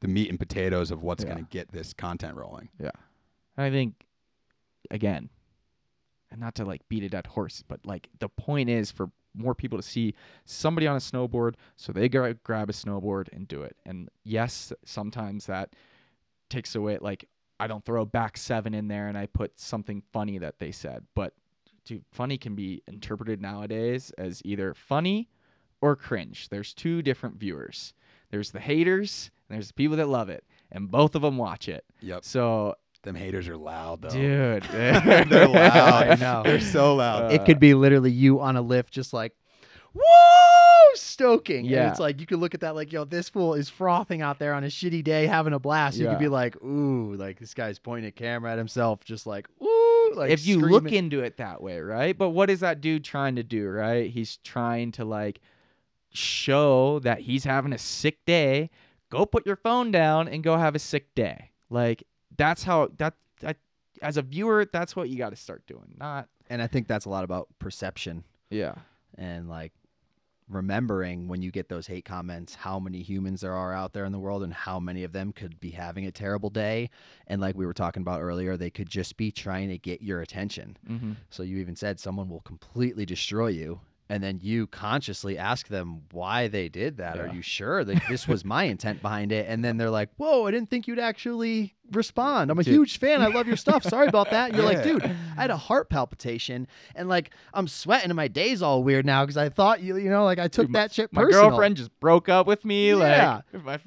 the 0.02 0.08
meat 0.08 0.30
and 0.30 0.38
potatoes 0.40 0.92
of 0.92 1.02
what's 1.04 1.24
Yeah. 1.24 1.32
going 1.34 1.46
to 1.46 1.50
get 1.50 1.72
this 1.72 1.94
content 1.94 2.36
rolling. 2.36 2.70
And 2.80 2.92
I 3.58 3.70
think, 3.70 4.06
again, 4.90 5.30
and 6.32 6.40
not 6.40 6.56
to 6.56 6.66
like 6.66 6.88
beat 6.90 7.04
a 7.04 7.10
dead 7.10 7.28
horse, 7.28 7.64
but 7.68 7.86
like 7.86 8.10
the 8.20 8.30
point 8.30 8.70
is 8.70 8.92
for 8.92 9.12
more 9.34 9.56
people 9.56 9.78
to 9.78 9.84
see 9.84 10.14
somebody 10.46 10.88
on 10.88 10.96
a 10.96 11.00
snowboard, 11.00 11.56
so 11.78 11.92
they 11.94 12.10
gra- 12.10 12.34
grab 12.36 12.70
a 12.70 12.74
snowboard 12.74 13.28
and 13.32 13.48
do 13.48 13.62
it. 13.62 13.76
And 13.86 14.10
yes, 14.24 14.74
sometimes 14.86 15.46
that 15.46 15.74
takes 16.50 16.76
away 16.76 16.98
like 17.00 17.28
I 17.60 17.68
don't 17.68 17.86
throw 17.86 18.06
back 18.06 18.38
seven 18.38 18.74
in 18.74 18.88
there 18.88 19.08
and 19.08 19.18
I 19.18 19.28
put 19.28 19.60
something 19.60 20.02
funny 20.12 20.38
that 20.40 20.60
they 20.60 20.72
said, 20.72 21.06
but 21.16 21.34
dude, 21.86 22.04
funny 22.12 22.38
can 22.38 22.56
be 22.56 22.82
interpreted 22.88 23.40
nowadays 23.42 24.12
as 24.18 24.42
either 24.44 24.74
funny 24.74 25.30
or 25.80 25.96
cringe. 25.96 26.50
There's 26.50 26.74
two 26.74 27.02
different 27.02 27.36
viewers. 27.38 27.94
There's 28.32 28.52
the 28.52 28.60
haters 28.60 29.30
and 29.50 29.56
there's 29.58 29.68
the 29.68 29.74
people 29.74 29.98
that 29.98 30.08
love 30.08 30.30
it, 30.30 30.44
and 30.72 30.90
both 30.90 31.14
of 31.16 31.22
them 31.22 31.38
watch 31.38 31.68
it. 31.70 31.84
Yep. 32.02 32.24
So, 32.24 32.76
Them 33.04 33.16
haters 33.16 33.48
are 33.50 33.58
loud, 33.58 34.02
though. 34.02 34.10
dude, 34.10 34.64
They're 34.72 35.48
loud. 35.48 36.08
I 36.10 36.16
know. 36.16 36.42
They're 36.44 36.60
so 36.62 36.96
loud. 36.96 37.26
Uh, 37.32 37.36
it 37.36 37.46
could 37.46 37.60
be 37.60 37.74
literally 37.74 38.12
you 38.12 38.40
on 38.40 38.56
a 38.56 38.62
lift, 38.62 38.92
just 38.94 39.12
like, 39.14 39.34
whoa, 39.94 40.94
stoking. 40.96 41.66
Yeah. 41.66 41.82
And 41.84 41.92
it's 41.92 42.00
like 42.00 42.20
you 42.20 42.26
could 42.26 42.40
look 42.40 42.54
at 42.54 42.62
that 42.62 42.76
like, 42.76 42.92
yo, 42.94 43.04
this 43.06 43.30
fool 43.30 43.54
is 43.54 43.70
frothing 43.70 44.22
out 44.22 44.40
there 44.40 44.54
on 44.54 44.64
a 44.64 44.68
shitty 44.68 45.04
day, 45.04 45.26
having 45.28 45.54
a 45.54 45.60
blast. 45.60 45.98
You 45.98 46.06
Yeah. 46.06 46.12
could 46.12 46.20
be 46.20 46.28
like, 46.28 46.62
ooh, 46.64 47.14
like 47.16 47.40
this 47.40 47.54
guy's 47.54 47.80
pointing 47.80 48.08
a 48.08 48.12
camera 48.12 48.52
at 48.52 48.58
himself, 48.58 49.04
just 49.04 49.26
like, 49.28 49.48
ooh, 49.62 50.14
like 50.16 50.32
if 50.32 50.46
you 50.46 50.60
look 50.60 50.92
into 50.92 51.22
it 51.22 51.38
that 51.38 51.62
way, 51.62 51.80
right? 51.80 52.18
But 52.18 52.30
what 52.30 52.50
is 52.50 52.60
that 52.62 52.82
dude 52.82 53.04
trying 53.04 53.36
to 53.36 53.44
do, 53.44 53.68
right? 53.70 54.10
He's 54.10 54.38
trying 54.38 54.92
to 54.94 55.06
like 55.06 55.42
show 56.12 57.00
that 57.00 57.20
he's 57.22 57.44
having 57.44 57.74
a 57.74 57.78
sick 57.78 58.26
day. 58.26 58.70
Go 59.10 59.26
put 59.26 59.46
your 59.46 59.56
phone 59.56 59.92
down 59.92 60.28
and 60.28 60.44
go 60.44 60.58
have 60.58 60.76
a 60.76 60.80
sick 60.80 61.14
day. 61.16 61.52
Like 61.70 62.04
that's 62.38 62.64
how 62.64 62.90
that, 62.98 63.16
that 63.42 63.58
as 64.02 64.18
a 64.18 64.22
viewer, 64.22 64.66
that's 64.72 64.96
what 64.96 65.10
you 65.10 65.18
got 65.18 65.30
to 65.32 65.36
start 65.36 65.66
doing. 65.68 65.96
Not 65.98 66.28
and 66.50 66.62
I 66.62 66.68
think 66.68 66.88
that's 66.88 67.06
a 67.06 67.10
lot 67.10 67.24
about 67.24 67.48
perception 67.60 68.24
yeah. 68.50 68.76
and 69.18 69.48
like 69.50 69.72
remembering 70.50 71.30
when 71.30 71.42
you 71.42 71.50
get 71.50 71.70
those 71.70 71.88
hate 71.88 72.04
comments 72.04 72.56
how 72.56 72.78
many 72.78 73.02
humans 73.02 73.40
there 73.40 73.54
are 73.54 73.74
out 73.74 73.94
there 73.94 74.04
in 74.04 74.12
the 74.12 74.20
world 74.20 74.44
and 74.44 74.54
how 74.54 74.82
many 74.82 75.06
of 75.06 75.14
them 75.14 75.32
could 75.32 75.58
be 75.62 75.70
having 75.72 76.06
a 76.06 76.12
terrible 76.12 76.50
day 76.50 76.90
and 77.28 77.40
like 77.40 77.56
we 77.56 77.66
were 77.66 77.74
talking 77.74 78.02
about 78.02 78.20
earlier 78.20 78.58
they 78.58 78.70
could 78.70 78.90
just 78.90 79.16
be 79.16 79.32
trying 79.32 79.70
to 79.70 79.78
get 79.78 80.02
your 80.02 80.22
attention 80.22 80.78
Mm-hmm. 80.90 81.14
so 81.30 81.44
you 81.44 81.58
even 81.58 81.78
said 81.78 82.02
someone 82.02 82.28
will 82.28 82.42
completely 82.42 83.06
destroy 83.06 83.48
you 83.48 83.80
and 84.12 84.22
then 84.22 84.40
you 84.42 84.68
consciously 84.68 85.38
ask 85.38 85.68
them 85.70 86.02
why 86.12 86.48
they 86.48 86.68
did 86.68 86.98
that 86.98 87.18
are 87.18 87.28
you 87.34 87.42
sure 87.42 87.84
that 87.84 88.02
this 88.10 88.28
was 88.28 88.44
my 88.44 88.66
intent 88.66 89.02
behind 89.02 89.32
it 89.32 89.46
and 89.48 89.64
then 89.64 89.78
they're 89.78 89.90
like 89.90 90.10
whoa 90.18 90.46
i 90.46 90.52
didn't 90.52 90.70
think 90.70 90.88
you'd 90.88 91.00
actually 91.00 91.74
respond 91.94 92.52
i'm 92.52 92.60
a 92.60 92.64
Dude. 92.64 92.74
huge 92.74 93.00
fan 93.00 93.22
i 93.22 93.28
love 93.28 93.48
your 93.48 93.58
stuff 93.58 93.84
sorry 93.84 94.08
about 94.08 94.30
that 94.32 94.54
you're 94.54 94.66
like 94.66 94.84
dude 94.84 95.04
I 95.04 95.42
had 95.42 95.50
a 95.50 95.58
heart 95.58 95.90
palpitation 95.90 96.68
and 96.94 97.10
like 97.10 97.32
I'm 97.54 97.68
sweating 97.68 98.10
and 98.12 98.16
my 98.16 98.28
day's 98.28 98.62
all 98.62 98.84
weird 98.84 99.06
now 99.06 99.24
because 99.24 99.38
I 99.38 99.50
thought 99.50 99.82
you 99.82 99.98
you 99.98 100.10
know 100.10 100.24
like 100.26 100.38
I 100.40 100.48
took 100.48 100.68
Dude, 100.68 100.76
that 100.76 100.94
shit 100.94 101.12
My 101.12 101.24
personal. 101.24 101.50
girlfriend 101.50 101.78
just 101.78 101.98
broke 102.00 102.30
up 102.30 102.46
with 102.48 102.64
me. 102.64 102.90
Yeah. 102.92 103.42
Like, 103.54 103.64
my, 103.64 103.80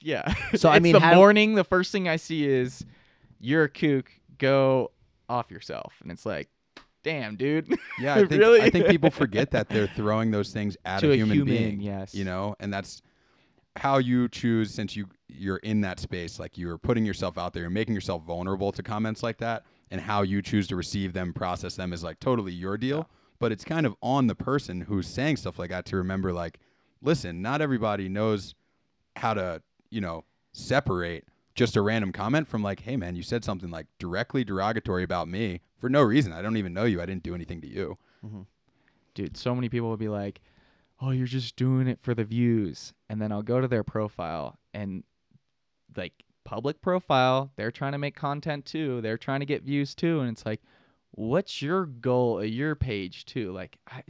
yeah. 0.00 0.34
So, 0.56 0.68
I 0.68 0.78
mean, 0.80 0.92
the 0.94 1.00
how- 1.00 1.14
morning. 1.14 1.54
The 1.54 1.64
first 1.64 1.92
thing 1.92 2.08
I 2.08 2.16
see 2.16 2.46
is 2.46 2.84
you're 3.38 3.64
a 3.64 3.68
kook. 3.68 4.10
Go 4.38 4.90
off 5.28 5.50
yourself, 5.50 5.94
and 6.02 6.10
it's 6.10 6.26
like, 6.26 6.48
damn, 7.02 7.36
dude. 7.36 7.68
Yeah, 7.98 8.14
I 8.16 8.26
think 8.26 8.40
Really? 8.40 8.60
I 8.62 8.70
think 8.70 8.86
people 8.88 9.10
forget 9.22 9.50
that 9.52 9.68
they're 9.68 9.86
throwing 9.88 10.30
those 10.30 10.52
things 10.52 10.76
at 10.84 11.00
To 11.00 11.08
a 11.10 11.12
a 11.12 11.16
human, 11.16 11.36
human, 11.36 11.54
being. 11.54 11.80
yes. 11.80 12.14
You 12.14 12.24
know, 12.24 12.56
and 12.60 12.72
that's 12.72 13.02
how 13.76 13.98
you 13.98 14.28
choose 14.28 14.72
since 14.74 14.96
you 14.96 15.06
you're 15.28 15.58
in 15.58 15.80
that 15.82 16.00
space, 16.00 16.38
like 16.40 16.58
you're 16.58 16.76
putting 16.78 17.06
yourself 17.06 17.38
out 17.38 17.52
there, 17.52 17.62
you're 17.62 17.70
making 17.70 17.94
yourself 17.94 18.24
vulnerable 18.24 18.72
to 18.72 18.82
comments 18.82 19.22
like 19.22 19.38
that, 19.38 19.64
and 19.90 20.00
how 20.00 20.22
you 20.22 20.42
choose 20.42 20.66
to 20.68 20.76
receive 20.76 21.12
them, 21.12 21.32
process 21.32 21.76
them 21.76 21.92
is 21.92 22.02
like 22.02 22.18
totally 22.20 22.52
your 22.52 22.76
deal. 22.76 23.08
But 23.38 23.52
it's 23.52 23.64
kind 23.64 23.86
of 23.86 23.94
on 24.02 24.26
the 24.26 24.34
person 24.34 24.82
who's 24.82 25.06
saying 25.06 25.36
stuff 25.38 25.58
like 25.58 25.70
that 25.70 25.86
to 25.86 25.96
remember, 25.96 26.32
like, 26.32 26.58
listen, 27.00 27.40
not 27.40 27.62
everybody 27.62 28.08
knows 28.08 28.54
how 29.16 29.32
to, 29.34 29.62
you 29.90 30.00
know, 30.00 30.24
separate 30.52 31.24
just 31.54 31.76
a 31.76 31.80
random 31.80 32.12
comment 32.12 32.48
from 32.48 32.62
like, 32.62 32.80
hey 32.80 32.96
man, 32.96 33.14
you 33.16 33.22
said 33.22 33.44
something 33.44 33.70
like 33.70 33.86
directly 33.98 34.44
derogatory 34.44 35.02
about 35.04 35.28
me 35.28 35.60
for 35.80 35.88
no 35.88 36.02
reason. 36.02 36.32
I 36.32 36.42
don't 36.42 36.56
even 36.56 36.72
know 36.72 36.84
you. 36.84 37.00
I 37.02 37.06
didn't 37.06 37.22
do 37.22 37.34
anything 37.34 37.60
to 37.62 37.66
you. 37.68 37.98
Mm-hmm. 38.24 38.42
dude, 39.14 39.36
so 39.36 39.54
many 39.54 39.68
people 39.68 39.88
will 39.88 39.96
be 39.96 40.08
like, 40.08 40.40
"Oh, 41.00 41.10
you're 41.10 41.26
just 41.26 41.56
doing 41.56 41.88
it 41.88 41.98
for 42.02 42.14
the 42.14 42.24
views," 42.24 42.92
and 43.08 43.20
then 43.20 43.32
I'll 43.32 43.42
go 43.42 43.60
to 43.60 43.66
their 43.68 43.82
profile 43.84 44.58
and 44.74 45.02
like 45.96 46.12
public 46.44 46.80
profile, 46.80 47.50
they're 47.56 47.70
trying 47.70 47.92
to 47.92 47.98
make 47.98 48.14
content 48.14 48.64
too. 48.64 49.00
They're 49.00 49.18
trying 49.18 49.40
to 49.40 49.46
get 49.46 49.62
views 49.62 49.94
too, 49.94 50.20
and 50.20 50.30
it's 50.30 50.44
like, 50.46 50.60
what's 51.12 51.60
your 51.62 51.86
goal 51.86 52.38
of 52.40 52.46
your 52.48 52.74
page 52.74 53.24
too? 53.24 53.52
Like, 53.52 53.78
I, 53.88 54.02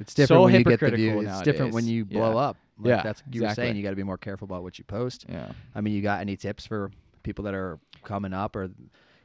It's 0.00 0.14
different 0.14 0.40
so 0.40 0.42
when 0.44 0.52
you 0.54 0.58
get 0.58 0.64
the 0.64 0.70
hypocritical 0.86 1.20
views. 1.20 1.32
It's 1.32 1.42
different 1.42 1.72
when 1.72 1.86
you 1.86 2.04
blow 2.04 2.32
Yeah. 2.32 2.38
up. 2.38 2.56
Like 2.78 2.88
Yeah, 2.88 3.02
that's 3.02 3.22
you 3.30 3.40
were 3.42 3.46
exactly. 3.46 3.64
saying. 3.64 3.76
You 3.76 3.82
got 3.84 3.90
to 3.90 3.96
be 3.96 4.02
more 4.02 4.18
careful 4.18 4.44
about 4.46 4.62
what 4.64 4.78
you 4.78 4.84
post. 4.84 5.26
yeah, 5.28 5.52
I 5.74 5.80
mean, 5.80 5.94
you 5.94 6.02
got 6.02 6.20
any 6.20 6.36
tips 6.36 6.66
for 6.66 6.90
people 7.22 7.44
that 7.44 7.54
are 7.54 7.78
coming 8.02 8.32
up, 8.32 8.56
or 8.56 8.68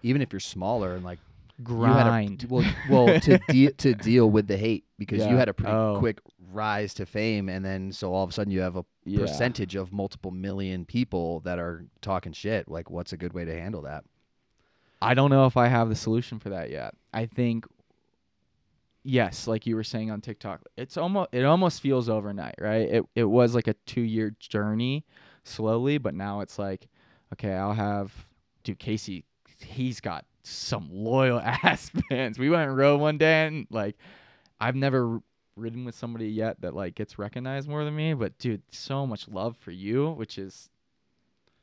even 0.04 0.22
if 0.22 0.32
you're 0.32 0.40
smaller 0.40 0.96
and 0.96 1.04
like 1.04 1.20
grind. 1.64 2.44
You 2.44 2.58
had 2.60 2.66
a, 2.66 2.78
well, 2.90 3.06
well 3.08 3.20
to 3.22 3.38
de- 3.50 3.72
to 3.72 3.94
deal 3.94 4.30
with 4.30 4.48
the 4.48 4.58
hate 4.58 4.86
because 4.98 5.26
you 5.26 5.36
had 5.36 5.50
a 5.50 5.54
pretty 5.54 5.72
Oh. 5.74 5.98
quick 6.00 6.20
rise 6.52 6.94
to 6.96 7.06
fame, 7.06 7.48
and 7.50 7.64
then 7.64 7.92
so 7.92 8.14
all 8.14 8.24
of 8.24 8.30
a 8.30 8.34
sudden 8.34 8.52
you 8.52 8.62
have 8.62 8.76
a 8.76 8.86
Yeah. 9.06 9.20
percentage 9.22 9.76
of 9.76 9.92
multiple 9.94 10.32
million 10.32 10.86
people 10.86 11.40
that 11.42 11.60
are 11.60 11.86
talking 12.02 12.32
shit. 12.34 12.68
Like, 12.70 12.90
what's 12.90 13.14
a 13.14 13.18
good 13.18 13.34
way 13.34 13.46
to 13.46 13.54
handle 13.60 13.82
that? 13.84 14.04
I 15.02 15.14
don't 15.14 15.30
know 15.30 15.46
if 15.46 15.56
I 15.58 15.68
have 15.68 15.90
the 15.90 15.96
solution 15.96 16.40
for 16.40 16.50
that 16.50 16.70
yet. 16.70 16.94
I 17.14 17.26
think 17.26 17.66
yes, 19.04 19.48
like 19.48 19.66
you 19.66 19.76
were 19.76 19.84
saying 19.84 20.12
on 20.12 20.22
TikTok, 20.22 20.62
it's 20.78 20.98
almost 20.98 21.30
it 21.34 21.44
almost 21.46 21.82
feels 21.82 22.10
overnight, 22.10 22.56
right? 22.60 22.88
It 22.90 23.06
it 23.16 23.24
was 23.26 23.56
like 23.56 23.68
a 23.68 23.76
2-year 23.88 24.36
journey 24.40 25.06
slowly, 25.44 25.98
but 25.98 26.14
now 26.16 26.42
it's 26.42 26.60
like 26.60 26.88
okay, 27.34 27.54
I'll 27.54 27.74
have 27.74 28.28
dude 28.64 28.80
Casey 28.80 29.24
he's 29.60 30.00
got 30.00 30.26
some 30.50 30.90
loyal 30.92 31.40
ass 31.44 31.92
fans. 32.10 32.40
We 32.40 32.50
went 32.50 32.72
rode 32.72 33.00
one 33.00 33.18
day 33.18 33.48
and 33.48 33.68
like 33.70 33.98
I've 34.60 34.76
never 34.76 35.22
ridden 35.56 35.86
with 35.86 35.96
somebody 35.96 36.28
yet 36.28 36.62
that 36.62 36.74
like 36.74 36.96
gets 36.96 37.20
recognized 37.20 37.68
more 37.68 37.84
than 37.84 37.96
me, 37.96 38.14
but 38.14 38.38
dude, 38.38 38.62
so 38.72 39.06
much 39.06 39.28
love 39.28 39.58
for 39.58 39.72
you, 39.72 40.12
which 40.12 40.38
is 40.38 40.70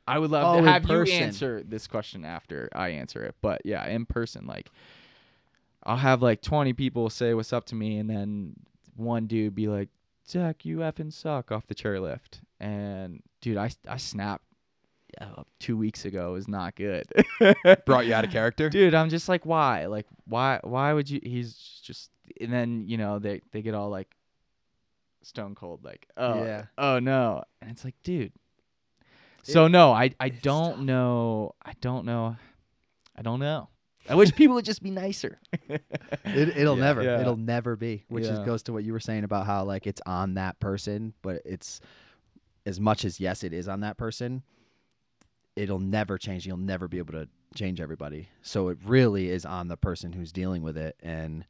I 0.07 0.19
would 0.19 0.31
love 0.31 0.55
Oh, 0.55 0.61
to 0.61 0.67
have 0.69 0.87
you 0.87 1.03
answer 1.11 1.63
this 1.63 1.85
question 1.87 2.23
after 2.23 2.69
I 2.73 2.89
answer 2.89 3.23
it. 3.23 3.35
But 3.41 3.61
yeah, 3.65 3.85
in 3.87 4.05
person, 4.05 4.45
like 4.47 4.69
I'll 5.83 5.97
have 5.97 6.21
like 6.21 6.41
20 6.41 6.73
people 6.73 7.09
say 7.09 7.33
what's 7.33 7.53
up 7.53 7.65
to 7.67 7.75
me, 7.75 7.97
and 7.97 8.09
then 8.09 8.55
one 8.95 9.27
dude 9.27 9.55
be 9.55 9.67
like, 9.67 9.89
Zak, 10.27 10.65
you 10.65 10.77
effing 10.77 11.11
suck 11.11 11.51
off 11.51 11.67
the 11.67 11.75
chairlift. 11.75 12.41
And 12.59 13.21
dude, 13.41 13.57
I, 13.57 13.69
I 13.87 13.97
snap 13.97 14.41
uh, 15.21 15.43
two 15.59 15.77
weeks 15.77 16.05
ago 16.05 16.33
was 16.33 16.47
not 16.47 16.75
good. 16.75 17.05
Brought 17.85 18.05
you 18.07 18.13
out 18.13 18.23
of 18.25 18.31
character. 18.31 18.69
Dude, 18.69 18.93
I'm 18.93 19.09
just 19.09 19.29
like, 19.29 19.45
why? 19.45 19.85
Like, 19.85 20.05
why? 20.25 20.59
Why 20.63 20.93
would 20.93 21.09
you? 21.09 21.19
He's 21.23 21.53
just, 21.83 22.09
and 22.41 22.51
then 22.51 22.83
you 22.87 22.97
know 22.97 23.19
they 23.19 23.41
they 23.51 23.61
get 23.61 23.73
all 23.73 23.89
like 23.89 24.13
stone 25.23 25.55
cold, 25.55 25.83
like, 25.83 26.07
oh, 26.17 26.43
Yeah. 26.45 26.65
oh 26.77 26.99
no, 26.99 27.43
and 27.61 27.71
it's 27.71 27.83
like, 27.85 27.95
dude. 28.03 28.31
So 29.43 29.67
no, 29.67 29.91
I 29.91 30.13
I 30.19 30.29
don't 30.29 30.75
tough. 30.75 30.79
know. 30.79 31.55
I 31.63 31.73
don't 31.79 32.05
know. 32.05 32.35
I 33.15 33.21
don't 33.21 33.39
know. 33.39 33.69
I 34.09 34.15
wish 34.15 34.33
people 34.35 34.55
would 34.55 34.65
just 34.65 34.81
be 34.83 34.91
nicer. 34.91 35.39
It, 36.25 36.49
it'll 36.57 36.75
Yeah. 36.77 36.83
never, 36.83 37.03
Yeah. 37.03 37.21
it'll 37.21 37.35
never 37.37 37.75
be. 37.75 38.03
Which 38.09 38.25
is, 38.25 38.39
goes 38.39 38.63
to 38.63 38.73
what 38.73 38.83
you 38.83 38.91
were 38.93 38.99
saying 38.99 39.23
about 39.23 39.45
how 39.45 39.63
like 39.63 39.87
it's 39.87 40.01
on 40.05 40.33
that 40.35 40.59
person, 40.59 41.13
but 41.21 41.41
it's 41.45 41.79
as 42.65 42.79
much 42.79 43.05
as 43.05 43.19
yes, 43.19 43.43
it 43.43 43.53
is 43.53 43.67
on 43.69 43.79
that 43.81 43.97
person. 43.97 44.43
It'll 45.57 45.79
never 45.79 46.17
change. 46.17 46.45
You'll 46.45 46.57
never 46.57 46.87
be 46.87 46.99
able 46.99 47.13
to 47.13 47.27
change 47.55 47.81
everybody. 47.81 48.29
So 48.41 48.69
it 48.69 48.77
really 48.85 49.29
is 49.29 49.45
on 49.45 49.67
the 49.67 49.77
person 49.77 50.13
who's 50.13 50.31
dealing 50.31 50.61
with 50.61 50.77
it. 50.77 50.95
And 51.01 51.45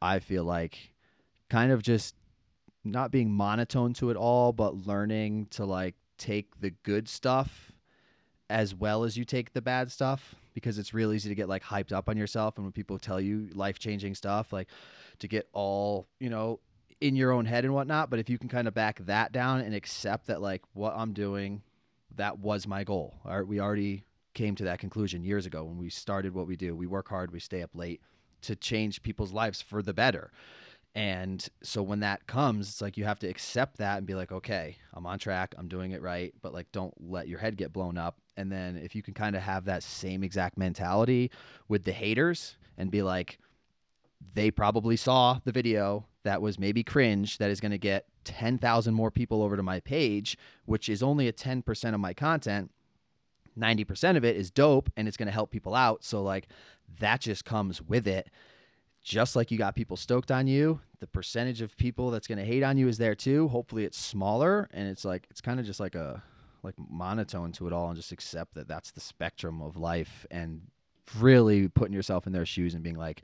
I 0.00 0.20
feel 0.20 0.44
like 0.44 0.92
kind 1.50 1.72
of 1.72 1.82
just 1.82 2.14
not 2.84 3.10
being 3.10 3.32
monotone 3.32 3.92
to 3.94 4.10
it 4.10 4.16
all, 4.16 4.52
but 4.52 4.86
learning 4.86 5.46
to 5.50 5.64
like 5.64 5.94
take 6.18 6.60
the 6.60 6.70
good 6.70 7.08
stuff 7.08 7.72
as 8.50 8.74
well 8.74 9.04
as 9.04 9.16
you 9.16 9.24
take 9.24 9.52
the 9.52 9.62
bad 9.62 9.90
stuff 9.90 10.34
because 10.52 10.78
it's 10.78 10.94
real 10.94 11.12
easy 11.12 11.28
to 11.28 11.34
get 11.34 11.48
like 11.48 11.62
hyped 11.62 11.92
up 11.92 12.08
on 12.08 12.16
yourself 12.16 12.56
and 12.56 12.64
when 12.64 12.72
people 12.72 12.98
tell 12.98 13.20
you 13.20 13.48
life 13.54 13.78
changing 13.78 14.14
stuff 14.14 14.52
like 14.52 14.68
to 15.18 15.26
get 15.26 15.48
all 15.52 16.06
you 16.20 16.28
know 16.28 16.60
in 17.00 17.16
your 17.16 17.32
own 17.32 17.46
head 17.46 17.64
and 17.64 17.74
whatnot 17.74 18.10
but 18.10 18.18
if 18.18 18.28
you 18.28 18.38
can 18.38 18.48
kind 18.48 18.68
of 18.68 18.74
back 18.74 18.98
that 19.06 19.32
down 19.32 19.60
and 19.60 19.74
accept 19.74 20.26
that 20.26 20.40
like 20.40 20.62
what 20.74 20.94
i'm 20.96 21.12
doing 21.12 21.62
that 22.16 22.38
was 22.38 22.66
my 22.66 22.84
goal. 22.84 23.14
All 23.24 23.36
right, 23.36 23.46
we 23.46 23.60
already 23.60 24.04
came 24.34 24.54
to 24.56 24.64
that 24.64 24.80
conclusion 24.80 25.22
years 25.22 25.46
ago 25.46 25.64
when 25.64 25.78
we 25.78 25.88
started 25.90 26.34
what 26.34 26.46
we 26.46 26.56
do. 26.56 26.74
We 26.74 26.86
work 26.86 27.08
hard 27.08 27.32
we 27.32 27.40
stay 27.40 27.62
up 27.62 27.70
late 27.74 28.00
to 28.42 28.56
change 28.56 29.02
people's 29.02 29.32
lives 29.32 29.62
for 29.62 29.82
the 29.82 29.94
better. 29.94 30.30
And 30.96 31.46
so 31.62 31.82
when 31.82 32.00
that 32.00 32.26
comes, 32.26 32.68
it's 32.68 32.80
like 32.80 32.96
you 32.96 33.04
have 33.04 33.18
to 33.20 33.28
accept 33.28 33.78
that 33.78 33.98
and 33.98 34.06
be 34.06 34.14
like, 34.14 34.30
okay, 34.30 34.76
I'm 34.92 35.06
on 35.06 35.18
track, 35.18 35.54
I'm 35.58 35.66
doing 35.66 35.90
it 35.90 36.02
right, 36.02 36.32
but 36.40 36.54
like 36.54 36.70
don't 36.70 36.94
let 37.00 37.26
your 37.26 37.40
head 37.40 37.56
get 37.56 37.72
blown 37.72 37.98
up. 37.98 38.18
And 38.36 38.50
then 38.50 38.76
if 38.76 38.94
you 38.94 39.02
can 39.02 39.14
kind 39.14 39.34
of 39.34 39.42
have 39.42 39.64
that 39.64 39.82
same 39.82 40.22
exact 40.22 40.56
mentality 40.56 41.32
with 41.68 41.84
the 41.84 41.92
haters 41.92 42.56
and 42.78 42.90
be 42.90 43.02
like, 43.02 43.38
they 44.34 44.50
probably 44.50 44.96
saw 44.96 45.40
the 45.44 45.52
video 45.52 46.06
that 46.22 46.40
was 46.40 46.58
maybe 46.58 46.82
cringe 46.84 47.38
that 47.38 47.50
is 47.50 47.60
going 47.60 47.72
to 47.72 47.78
get 47.78 48.06
10,000 48.24 48.94
more 48.94 49.10
people 49.10 49.42
over 49.42 49.56
to 49.56 49.62
my 49.62 49.80
page, 49.80 50.36
which 50.64 50.88
is 50.88 51.02
only 51.02 51.28
a 51.28 51.32
10% 51.32 51.94
of 51.94 52.00
my 52.00 52.14
content. 52.14 52.70
90% 53.58 54.16
of 54.16 54.24
it 54.24 54.36
is 54.36 54.50
dope 54.50 54.90
and 54.96 55.06
it's 55.06 55.16
going 55.16 55.26
to 55.26 55.32
help 55.32 55.50
people 55.50 55.74
out. 55.74 56.02
So, 56.02 56.22
like, 56.22 56.48
that 56.98 57.20
just 57.20 57.44
comes 57.44 57.80
with 57.80 58.08
it 58.08 58.28
just 59.04 59.36
like 59.36 59.50
you 59.50 59.58
got 59.58 59.76
people 59.76 59.98
stoked 59.98 60.30
on 60.30 60.46
you, 60.46 60.80
the 60.98 61.06
percentage 61.06 61.60
of 61.60 61.76
people 61.76 62.10
that's 62.10 62.26
going 62.26 62.38
to 62.38 62.44
hate 62.44 62.62
on 62.62 62.78
you 62.78 62.88
is 62.88 62.96
there 62.96 63.14
too. 63.14 63.46
Hopefully 63.48 63.84
it's 63.84 63.98
smaller 63.98 64.66
and 64.72 64.88
it's 64.88 65.04
like 65.04 65.26
it's 65.30 65.42
kind 65.42 65.60
of 65.60 65.66
just 65.66 65.78
like 65.78 65.94
a 65.94 66.22
like 66.62 66.74
monotone 66.90 67.52
to 67.52 67.66
it 67.66 67.72
all 67.74 67.88
and 67.88 67.96
just 67.96 68.10
accept 68.10 68.54
that 68.54 68.66
that's 68.66 68.90
the 68.92 69.00
spectrum 69.00 69.60
of 69.60 69.76
life 69.76 70.24
and 70.30 70.62
really 71.18 71.68
putting 71.68 71.92
yourself 71.92 72.26
in 72.26 72.32
their 72.32 72.46
shoes 72.46 72.72
and 72.72 72.82
being 72.82 72.96
like 72.96 73.20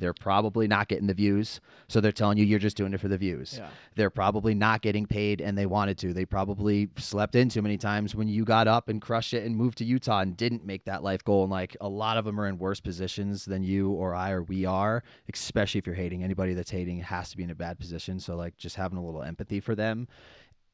they're 0.00 0.14
probably 0.14 0.66
not 0.66 0.88
getting 0.88 1.06
the 1.06 1.14
views, 1.14 1.60
so 1.88 2.00
they're 2.00 2.10
telling 2.10 2.38
you 2.38 2.44
you're 2.44 2.58
just 2.58 2.76
doing 2.76 2.92
it 2.92 3.00
for 3.00 3.08
the 3.08 3.18
views. 3.18 3.56
Yeah. 3.58 3.68
They're 3.94 4.10
probably 4.10 4.54
not 4.54 4.82
getting 4.82 5.06
paid 5.06 5.40
and 5.40 5.56
they 5.56 5.66
wanted 5.66 5.98
to. 5.98 6.12
They 6.12 6.24
probably 6.24 6.88
slept 6.96 7.36
in 7.36 7.48
too 7.48 7.62
many 7.62 7.76
times 7.76 8.14
when 8.14 8.26
you 8.26 8.44
got 8.44 8.66
up 8.66 8.88
and 8.88 9.00
crushed 9.00 9.34
it 9.34 9.44
and 9.44 9.54
moved 9.54 9.78
to 9.78 9.84
Utah 9.84 10.20
and 10.20 10.36
didn't 10.36 10.64
make 10.64 10.84
that 10.86 11.02
life 11.02 11.22
goal. 11.22 11.42
And 11.42 11.50
like 11.50 11.76
a 11.80 11.88
lot 11.88 12.16
of 12.16 12.24
them 12.24 12.40
are 12.40 12.48
in 12.48 12.58
worse 12.58 12.80
positions 12.80 13.44
than 13.44 13.62
you 13.62 13.90
or 13.90 14.14
I 14.14 14.30
or 14.30 14.42
we 14.42 14.64
are, 14.64 15.02
especially 15.32 15.78
if 15.78 15.86
you're 15.86 15.94
hating. 15.94 16.24
Anybody 16.24 16.54
that's 16.54 16.70
hating 16.70 16.98
has 17.00 17.30
to 17.30 17.36
be 17.36 17.44
in 17.44 17.50
a 17.50 17.54
bad 17.54 17.78
position. 17.78 18.18
So 18.18 18.34
like 18.34 18.56
just 18.56 18.76
having 18.76 18.98
a 18.98 19.04
little 19.04 19.22
empathy 19.22 19.60
for 19.60 19.74
them. 19.74 20.08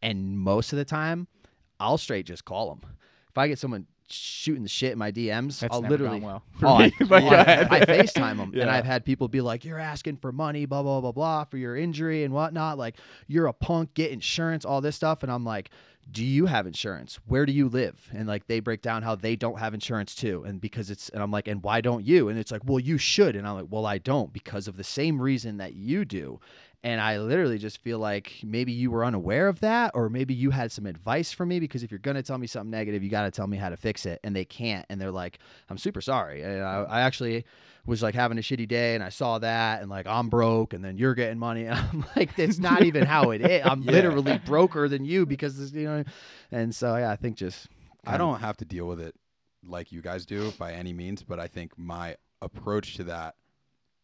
And 0.01 0.39
most 0.39 0.72
of 0.72 0.79
the 0.79 0.85
time, 0.85 1.27
I'll 1.81 1.99
straight 1.99 2.27
just 2.27 2.45
call 2.45 2.68
them. 2.68 2.81
If 3.29 3.39
I 3.39 3.49
get 3.49 3.59
someone 3.59 3.87
shooting 4.12 4.62
the 4.62 4.68
shit 4.68 4.92
in 4.92 4.98
my 4.98 5.11
DMs, 5.12 5.61
That's 5.61 5.74
I'll 5.74 5.82
never 5.82 5.94
literally 5.94 6.20
gone 6.20 6.26
well. 6.28 6.42
Oh, 6.62 6.74
I, 6.74 6.92
But 7.09 7.22
I- 7.24 7.62
I 7.70 7.80
FaceTime 7.84 8.36
them, 8.38 8.52
and 8.54 8.70
I've 8.70 8.84
had 8.84 9.04
people 9.04 9.28
be 9.28 9.40
like, 9.40 9.64
"You're 9.64 9.78
asking 9.78 10.18
for 10.18 10.32
money, 10.32 10.66
blah 10.66 10.82
blah 10.82 11.00
blah 11.00 11.12
blah, 11.12 11.44
for 11.44 11.57
your 11.59 11.76
injury 11.76 12.24
and 12.24 12.32
whatnot. 12.34 12.78
Like, 12.78 12.96
you're 13.26 13.46
a 13.46 13.52
punk. 13.52 13.94
Get 13.94 14.11
insurance, 14.11 14.64
all 14.64 14.80
this 14.80 14.96
stuff." 14.96 15.22
And 15.22 15.30
I'm 15.32 15.44
like, 15.44 15.70
"Do 16.11 16.24
you 16.24 16.46
have 16.46 16.66
insurance? 16.66 17.18
Where 17.26 17.44
do 17.46 17.52
you 17.52 17.68
live?" 17.68 18.09
And 18.12 18.26
like, 18.28 18.46
they 18.46 18.61
break 18.61 18.80
down 18.82 19.02
how 19.02 19.14
they 19.16 19.36
don't 19.36 19.59
have 19.59 19.74
insurance 19.74 20.14
too, 20.14 20.44
and 20.44 20.61
because 20.61 20.90
it's, 20.90 21.09
and 21.11 21.22
I'm 21.22 21.30
like, 21.30 21.48
"And 21.48 21.62
why 21.62 21.80
don't 21.80 22.04
you?" 22.04 22.28
And 22.28 22.38
it's 22.38 22.52
like, 22.52 22.62
"Well, 22.64 22.78
you 22.80 22.98
should." 22.98 23.36
And 23.36 23.46
I'm 23.46 23.57
like, 23.57 23.66
"Well, 23.70 23.86
I 23.86 23.98
don't 23.98 24.32
because 24.32 24.68
of 24.68 24.76
the 24.76 24.84
same 24.84 25.20
reason 25.20 25.57
that 25.59 25.74
you 25.74 26.04
do." 26.04 26.40
And 26.87 27.01
I 27.01 27.18
literally 27.18 27.59
just 27.59 27.78
feel 27.78 27.99
like 27.99 28.32
maybe 28.45 28.70
you 28.70 28.93
were 28.93 29.05
unaware 29.05 29.49
of 29.49 29.59
that, 29.59 29.91
or 29.95 30.09
maybe 30.09 30.34
you 30.34 30.53
had 30.53 30.70
some 30.70 30.87
advice 30.87 31.32
for 31.32 31.45
me 31.45 31.59
because 31.59 31.82
if 31.82 31.91
you're 31.91 31.99
going 31.99 32.14
to 32.14 32.22
tell 32.22 32.39
me 32.39 32.47
something 32.47 32.70
negative, 32.70 33.03
you 33.03 33.11
got 33.11 33.24
to 33.24 33.32
tell 33.32 33.49
me 33.49 33.57
how 33.57 33.70
to 33.70 33.76
fix 33.76 34.07
it. 34.07 34.20
And 34.22 34.37
they 34.37 34.45
can't. 34.45 34.87
And 34.89 35.01
they're 35.01 35.11
like, 35.11 35.41
I'm 35.68 35.78
super 35.78 36.01
sorry. 36.01 36.43
And 36.43 36.62
I, 36.62 36.82
I 36.89 37.01
actually 37.01 37.45
was 37.87 38.05
like 38.05 38.14
having 38.14 38.39
a 38.39 38.41
shitty 38.41 38.68
day 38.68 38.95
and 38.95 39.03
I 39.03 39.09
saw 39.09 39.41
that 39.41 39.80
and 39.80 39.91
like, 39.91 40.07
I'm 40.07 40.28
broke 40.28 40.74
and 40.74 40.84
then 40.84 40.97
you're 40.97 41.16
getting 41.16 41.41
money. 41.41 41.64
And 41.64 41.74
I'm 41.93 42.05
like, 42.14 42.37
that's 42.37 42.61
not 42.61 42.84
even 42.84 43.05
how 43.05 43.30
it 43.32 43.41
is. 43.41 43.62
I'm 43.64 43.82
Yeah. 43.87 43.91
literally 43.91 44.39
broker 44.47 44.89
than 44.89 45.05
you 45.05 45.26
because, 45.26 45.59
this, 45.59 45.72
you 45.72 45.89
know, 45.89 46.05
and 46.53 46.72
so, 46.72 46.95
yeah, 46.97 47.11
I 47.11 47.16
think 47.16 47.37
just, 47.37 47.66
I 48.07 48.16
don't 48.16 48.39
have 48.39 48.59
to 48.59 48.64
deal 48.64 48.87
with 48.87 49.01
it 49.01 49.16
like 49.66 49.91
you 49.91 50.03
guys 50.03 50.24
do 50.24 50.53
by 50.53 50.74
any 50.74 50.93
means, 50.93 51.24
but 51.24 51.41
I 51.41 51.49
think 51.49 51.76
my 51.76 52.14
approach 52.43 52.95
to 52.99 53.05
that 53.05 53.34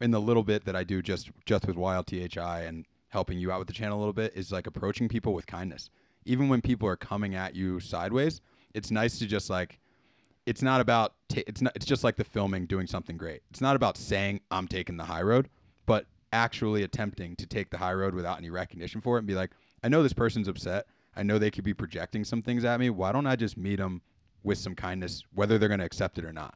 in 0.02 0.10
the 0.10 0.20
little 0.20 0.42
bit 0.42 0.64
that 0.64 0.76
I 0.76 0.84
do 0.84 1.00
just 1.00 1.30
just 1.46 1.66
with 1.66 1.76
Wild 1.76 2.06
THI 2.06 2.62
and 2.66 2.84
helping 3.08 3.38
you 3.38 3.52
out 3.52 3.58
with 3.58 3.68
the 3.68 3.74
channel 3.74 3.98
a 3.98 4.00
little 4.00 4.12
bit 4.12 4.32
is 4.34 4.50
like 4.50 4.66
approaching 4.66 5.08
people 5.08 5.34
with 5.34 5.46
kindness. 5.46 5.90
Even 6.24 6.48
when 6.48 6.60
people 6.60 6.88
are 6.88 6.96
coming 6.96 7.34
at 7.34 7.54
you 7.54 7.78
sideways, 7.80 8.40
it's 8.74 8.90
nice 8.90 9.18
to 9.18 9.26
just 9.26 9.50
like 9.50 9.78
it's 10.44 10.62
not 10.62 10.80
about 10.80 11.14
ta 11.28 11.40
it's 11.46 11.62
not 11.62 11.72
it's 11.76 11.86
just 11.86 12.04
like 12.04 12.16
the 12.16 12.24
filming 12.24 12.66
doing 12.66 12.86
something 12.86 13.16
great. 13.16 13.42
It's 13.50 13.60
not 13.60 13.76
about 13.76 13.96
saying 13.96 14.40
I'm 14.50 14.66
taking 14.66 14.96
the 14.96 15.04
high 15.04 15.22
road, 15.22 15.48
but 15.86 16.06
actually 16.32 16.82
attempting 16.82 17.36
to 17.36 17.46
take 17.46 17.70
the 17.70 17.78
high 17.78 17.94
road 17.94 18.14
without 18.14 18.38
any 18.38 18.50
recognition 18.50 19.00
for 19.00 19.16
it 19.16 19.20
and 19.20 19.26
be 19.26 19.34
like, 19.34 19.50
I 19.84 19.88
know 19.88 20.02
this 20.02 20.12
person's 20.12 20.48
upset. 20.48 20.86
I 21.14 21.22
know 21.22 21.38
they 21.38 21.50
could 21.50 21.64
be 21.64 21.74
projecting 21.74 22.24
some 22.24 22.42
things 22.42 22.64
at 22.64 22.80
me. 22.80 22.90
Why 22.90 23.12
don't 23.12 23.26
I 23.26 23.36
just 23.36 23.56
meet 23.56 23.76
them 23.76 24.00
with 24.42 24.58
some 24.58 24.74
kindness, 24.74 25.22
whether 25.34 25.58
they're 25.58 25.68
going 25.68 25.80
to 25.80 25.86
accept 25.86 26.18
it 26.18 26.24
or 26.24 26.32
not? 26.32 26.54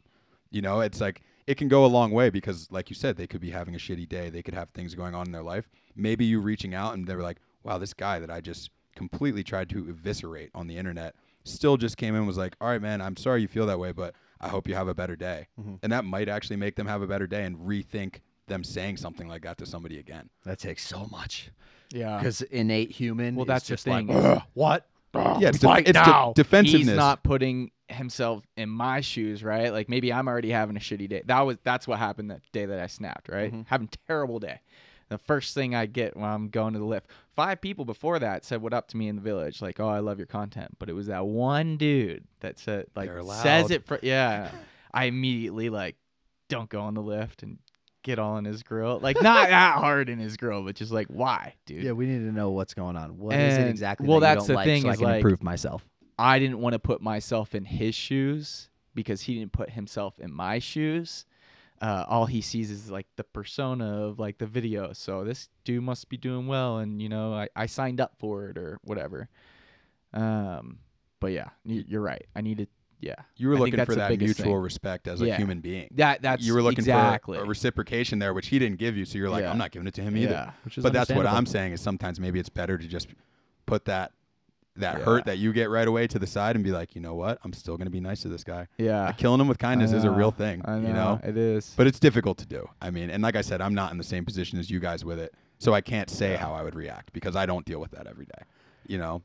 You 0.51 0.63
know, 0.63 0.81
it's 0.81 1.01
like 1.01 1.23
it 1.47 1.57
can 1.57 1.69
go 1.69 1.85
a 1.85 1.87
long 1.87 2.11
way 2.11 2.31
because, 2.31 2.69
like 2.71 2.91
you 2.91 2.97
said, 2.97 3.17
they 3.17 3.27
could 3.27 3.41
be 3.41 3.51
having 3.51 3.75
a 3.75 3.79
shitty 3.79 4.09
day. 4.09 4.31
They 4.31 4.43
could 4.43 4.55
have 4.55 4.71
things 4.71 4.95
going 4.95 5.15
on 5.15 5.27
in 5.27 5.33
their 5.33 5.43
life. 5.43 5.69
Maybe 5.95 6.25
you 6.25 6.41
reaching 6.41 6.75
out 6.75 6.95
and 6.95 7.07
they're 7.07 7.23
like, 7.23 7.39
wow, 7.63 7.79
this 7.79 7.95
guy 7.95 8.19
that 8.19 8.31
I 8.31 8.41
just 8.41 8.71
completely 8.95 9.43
tried 9.45 9.69
to 9.71 9.89
eviscerate 9.89 10.51
on 10.55 10.67
the 10.67 10.77
internet 10.77 11.15
still 11.45 11.77
just 11.77 11.97
came 11.97 12.15
in 12.15 12.19
and 12.19 12.27
was 12.27 12.37
like, 12.39 12.57
all 12.61 12.69
right, 12.69 12.83
man, 12.83 13.01
I'm 13.01 13.17
sorry 13.17 13.43
you 13.43 13.49
feel 13.49 13.67
that 13.67 13.79
way, 13.79 13.93
but 13.93 14.15
I 14.41 14.49
hope 14.49 14.67
you 14.67 14.75
have 14.75 14.89
a 14.89 14.95
better 14.95 15.15
day. 15.17 15.47
Mhm. 15.61 15.79
And 15.83 15.93
that 15.93 16.05
might 16.05 16.29
actually 16.29 16.57
make 16.57 16.75
them 16.75 16.87
have 16.89 17.03
a 17.03 17.07
better 17.07 17.27
day 17.27 17.45
and 17.45 17.57
rethink 17.59 18.17
them 18.49 18.65
saying 18.65 18.97
something 18.97 19.29
like 19.29 19.43
that 19.43 19.59
to 19.59 19.67
somebody 19.67 19.99
again. 19.99 20.29
that 20.45 20.59
takes 20.59 20.87
so 20.87 21.07
much 21.07 21.51
Yeah. 21.93 22.17
because 22.19 22.43
innate 22.43 22.91
human. 22.91 23.35
Well, 23.37 23.45
is 23.45 23.49
that's 23.49 23.67
the 23.69 23.75
just 23.75 23.85
thing 23.85 24.07
Like, 24.09 24.43
what? 24.55 24.87
yeah, 25.15 25.49
it's, 25.49 25.59
fight 25.59 25.89
it's 25.89 25.99
de- 25.99 26.07
now." 26.07 26.33
defensiveness. 26.35 26.89
He's 26.89 26.97
not 26.97 27.23
putting 27.23 27.71
himself 27.89 28.45
in 28.57 28.69
my 28.69 29.01
shoes, 29.01 29.43
right? 29.45 29.73
Like 29.73 29.89
maybe 29.89 30.13
I'm 30.13 30.29
already 30.29 30.51
having 30.51 30.77
a 30.77 30.81
shitty 30.81 31.09
day. 31.09 31.23
That 31.27 31.41
was 31.43 31.59
that's 31.63 31.87
what 31.87 31.99
happened 31.99 32.31
that 32.31 32.41
day 32.53 32.67
that 32.67 32.79
I 32.81 32.87
snapped, 32.87 33.29
right? 33.29 33.53
Mhm. 33.53 33.67
Having 33.69 33.91
terrible 34.09 34.39
day. 34.39 34.61
The 35.09 35.19
first 35.19 35.55
thing 35.55 35.75
I 35.75 35.87
get 35.87 36.17
when 36.17 36.25
I'm 36.29 36.49
going 36.49 36.73
to 36.73 36.81
the 36.81 36.85
lift, 36.85 37.07
five 37.37 37.61
people 37.61 37.85
before 37.85 38.19
that 38.19 38.45
said 38.45 38.61
what 38.61 38.75
up 38.75 38.89
to 38.89 38.97
me 38.97 39.07
in 39.07 39.15
the 39.15 39.23
village, 39.23 39.63
like, 39.63 39.79
"Oh, 39.79 39.89
I 39.89 40.01
love 40.01 40.19
your 40.19 40.27
content," 40.27 40.77
but 40.81 40.89
it 40.89 40.95
was 40.95 41.07
that 41.07 41.25
one 41.27 41.77
dude 41.77 42.25
that 42.41 42.59
said, 42.59 42.87
like, 42.97 43.09
says 43.43 43.71
it 43.71 43.87
for 43.87 44.01
yeah. 44.03 44.51
I 44.93 45.05
immediately 45.05 45.69
like, 45.71 45.95
don't 46.49 46.69
go 46.69 46.81
on 46.81 46.95
the 46.95 47.03
lift 47.03 47.43
and 47.45 47.59
get 48.03 48.19
all 48.19 48.37
in 48.39 48.45
his 48.45 48.63
grill, 48.65 48.99
like 49.01 49.21
not 49.23 49.49
that 49.51 49.79
hard 49.79 50.09
in 50.09 50.19
his 50.19 50.37
grill, 50.37 50.63
but 50.63 50.75
just 50.75 50.91
like, 50.91 51.07
why, 51.09 51.55
dude? 51.67 51.85
Yeah, 51.85 51.93
we 51.93 52.07
need 52.07 52.21
to 52.21 52.33
know 52.33 52.51
what's 52.51 52.75
going 52.75 52.97
on. 52.97 53.19
What 53.19 53.37
is 53.37 53.59
it 53.59 53.69
exactly? 53.69 54.09
well, 54.09 54.21
that 54.21 54.31
you 54.31 54.35
that's 54.37 54.47
the 54.49 54.55
like 54.55 54.65
thing 54.65 54.83
so 54.83 54.89
I 54.89 54.97
can 54.97 55.05
like- 55.05 55.17
improve 55.17 55.43
myself. 55.43 55.85
I 56.19 56.39
didn't 56.39 56.61
want 56.61 56.73
to 56.73 56.79
put 56.79 57.01
myself 57.01 57.55
in 57.55 57.65
his 57.65 57.95
shoes 57.95 58.69
because 58.95 59.23
he 59.23 59.39
didn't 59.39 59.53
put 59.53 59.71
himself 59.71 60.19
in 60.19 60.33
my 60.33 60.59
shoes. 60.59 61.27
Uh, 61.81 62.05
all 62.09 62.25
he 62.25 62.41
sees 62.41 62.71
is 62.71 62.91
like 62.91 63.07
the 63.17 63.25
persona 63.25 64.07
of 64.07 64.19
like 64.19 64.39
the 64.39 64.47
video. 64.47 64.93
So 64.95 65.25
this 65.25 65.49
dude 65.65 65.83
must 65.83 66.09
be 66.09 66.17
doing 66.17 66.47
well, 66.47 66.79
and 66.79 67.03
you 67.03 67.09
know 67.09 67.35
I, 67.35 67.49
I 67.55 67.67
signed 67.67 68.01
up 68.01 68.15
for 68.19 68.49
it 68.49 68.57
or 68.57 68.79
whatever. 68.83 69.29
Um, 70.15 70.79
but 71.21 71.33
yeah, 71.33 71.51
you're 71.65 72.01
right. 72.01 72.27
I 72.35 72.41
needed 72.41 72.69
yeah. 73.01 73.15
you 73.37 73.49
were 73.49 73.57
I 73.57 73.59
looking 73.59 73.85
for 73.85 73.95
that 73.95 74.19
mutual 74.19 74.45
thing. 74.45 74.55
respect 74.55 75.09
as 75.09 75.21
a 75.21 75.35
human 75.37 75.61
being. 75.61 75.89
That 75.95 76.23
that's 76.23 76.43
you 76.43 76.55
were 76.55 76.63
looking 76.63 76.79
exactly 76.79 77.37
for 77.39 77.45
a 77.45 77.47
reciprocation 77.47 78.19
there, 78.19 78.33
which 78.35 78.49
he 78.49 78.59
didn't 78.59 78.79
give 78.79 78.97
you. 78.97 79.05
So 79.05 79.19
you're 79.19 79.31
like, 79.31 79.43
Yeah. 79.43 79.51
I'm 79.51 79.59
not 79.59 79.71
giving 79.71 79.87
it 79.87 79.95
to 79.95 80.03
him 80.03 80.17
either. 80.17 80.33
yeah. 80.33 80.51
Which 80.65 80.79
is 80.79 80.83
But 80.83 80.93
that's 80.93 81.11
what 81.11 81.27
I'm 81.27 81.47
saying 81.47 81.73
is 81.73 81.81
sometimes 81.81 82.19
maybe 82.19 82.41
it's 82.41 82.49
better 82.49 82.79
to 82.79 82.87
just 82.87 83.09
put 83.67 83.85
that 83.87 84.13
that 84.79 84.99
Yeah. 84.99 85.05
hurt 85.05 85.25
that 85.27 85.39
you 85.39 85.53
get 85.53 85.71
right 85.71 85.87
away 85.89 86.07
to 86.09 86.19
the 86.19 86.27
side 86.27 86.57
and 86.57 86.65
be 86.65 86.71
like, 86.73 86.95
you 86.95 87.01
know 87.01 87.15
what? 87.15 87.39
I'm 87.45 87.53
still 87.53 87.77
gonna 87.77 87.91
be 87.91 88.01
nice 88.01 88.23
to 88.23 88.29
this 88.29 88.45
guy. 88.45 88.67
Yeah. 88.79 89.11
Killing 89.13 89.41
him 89.41 89.49
with 89.49 89.59
kindness 89.59 89.93
is 89.93 90.05
a 90.05 90.11
real 90.11 90.31
thing. 90.31 90.63
I 90.65 90.79
know, 90.79 90.87
You 90.89 90.93
know. 90.95 91.21
it 91.25 91.37
is. 91.37 91.75
But 91.77 91.87
it's 91.87 91.99
difficult 92.01 92.39
to 92.39 92.47
do. 92.47 92.69
I 92.81 92.91
mean, 92.91 93.11
and 93.11 93.23
like 93.23 93.37
I 93.37 93.41
said, 93.43 93.61
I'm 93.61 93.75
not 93.75 93.93
in 93.93 93.99
the 93.99 94.05
same 94.05 94.25
position 94.25 94.59
as 94.59 94.71
you 94.71 94.81
guys 94.81 95.05
with 95.05 95.19
it, 95.19 95.35
so 95.59 95.73
I 95.75 95.81
can't 95.81 96.11
say 96.11 96.33
Yeah. 96.33 96.39
how 96.39 96.53
I 96.53 96.63
would 96.63 96.75
react 96.75 97.13
because 97.13 97.37
I 97.37 97.47
don't 97.47 97.65
deal 97.65 97.81
with 97.81 97.91
that 97.93 98.07
every 98.07 98.27
day. 98.27 98.43
You 98.87 98.99
know, 98.99 99.23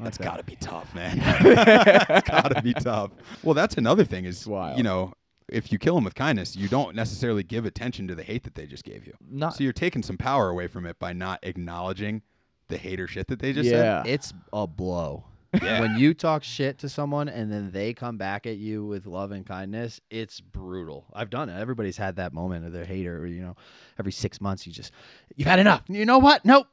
that's 0.00 0.16
Okay. 0.18 0.28
got 0.28 0.36
to 0.36 0.44
be 0.44 0.56
tough, 0.56 0.94
man. 0.94 1.18
that's 1.42 2.28
got 2.28 2.54
to 2.54 2.62
be 2.62 2.72
tough. 2.74 3.10
Well, 3.42 3.54
that's 3.54 3.76
another 3.76 4.04
thing 4.04 4.24
is, 4.26 4.46
you 4.46 4.82
know, 4.82 5.12
if 5.48 5.72
you 5.72 5.78
kill 5.78 5.94
them 5.96 6.04
with 6.04 6.14
kindness, 6.14 6.54
you 6.54 6.68
don't 6.68 6.94
necessarily 6.94 7.42
give 7.42 7.64
attention 7.64 8.06
to 8.08 8.14
the 8.14 8.22
hate 8.22 8.44
that 8.44 8.54
they 8.54 8.66
just 8.66 8.84
gave 8.84 9.06
you. 9.06 9.14
not 9.28 9.54
So 9.56 9.64
you're 9.64 9.72
taking 9.72 10.02
some 10.02 10.16
power 10.18 10.50
away 10.50 10.68
from 10.68 10.86
it 10.86 10.98
by 10.98 11.12
not 11.12 11.40
acknowledging 11.42 12.22
the 12.68 12.78
hater 12.78 13.06
shit 13.06 13.26
that 13.28 13.38
they 13.38 13.52
just 13.52 13.70
yeah. 13.70 14.02
It's 14.06 14.32
a 14.52 14.66
blow. 14.66 15.24
Yeah. 15.62 15.80
When 15.80 15.98
you 15.98 16.12
talk 16.12 16.44
shit 16.44 16.78
to 16.80 16.88
someone 16.88 17.28
and 17.28 17.50
then 17.50 17.70
they 17.70 17.94
come 17.94 18.18
back 18.18 18.46
at 18.46 18.58
you 18.58 18.84
with 18.84 19.06
love 19.06 19.32
and 19.32 19.46
kindness, 19.46 20.00
it's 20.10 20.40
brutal. 20.40 21.06
I've 21.14 21.30
done 21.30 21.48
it. 21.48 21.58
Everybody's 21.58 21.96
had 21.96 22.16
that 22.16 22.34
moment 22.34 22.66
of 22.66 22.72
their 22.72 22.84
hater. 22.84 23.26
You 23.26 23.40
know, 23.40 23.56
every 23.98 24.12
six 24.12 24.40
months 24.40 24.66
you 24.66 24.72
just 24.72 24.92
you've 25.36 25.48
had 25.48 25.58
enough. 25.58 25.82
You 25.88 26.04
know 26.04 26.18
what? 26.18 26.44
Nope. 26.44 26.66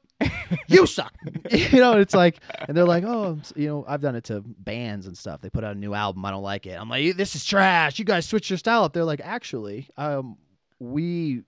you 0.68 0.86
suck. 0.88 1.14
you 1.52 1.80
know, 1.80 2.00
it's 2.00 2.14
like, 2.14 2.40
and 2.68 2.76
they're 2.76 2.86
like, 2.86 3.04
oh, 3.06 3.40
you 3.56 3.68
know, 3.68 3.86
I've 3.88 4.02
done 4.02 4.16
it 4.16 4.26
to 4.26 4.42
bands 4.42 5.08
and 5.08 5.18
stuff. 5.18 5.42
They 5.42 5.50
put 5.50 5.64
out 5.64 5.76
a 5.76 5.80
new 5.80 5.94
album, 5.94 6.26
I 6.26 6.32
don't 6.32 6.44
like 6.44 6.66
it. 6.66 6.80
I'm 6.80 6.90
like, 6.90 7.16
this 7.16 7.36
is 7.36 7.46
trash. 7.46 7.98
You 8.00 8.06
guys 8.06 8.26
switch 8.26 8.50
your 8.50 8.58
style 8.58 8.84
up. 8.84 8.94
They're 8.94 9.04
like, 9.04 9.22
actually, 9.24 9.90
um, 9.98 10.38
we 10.80 11.44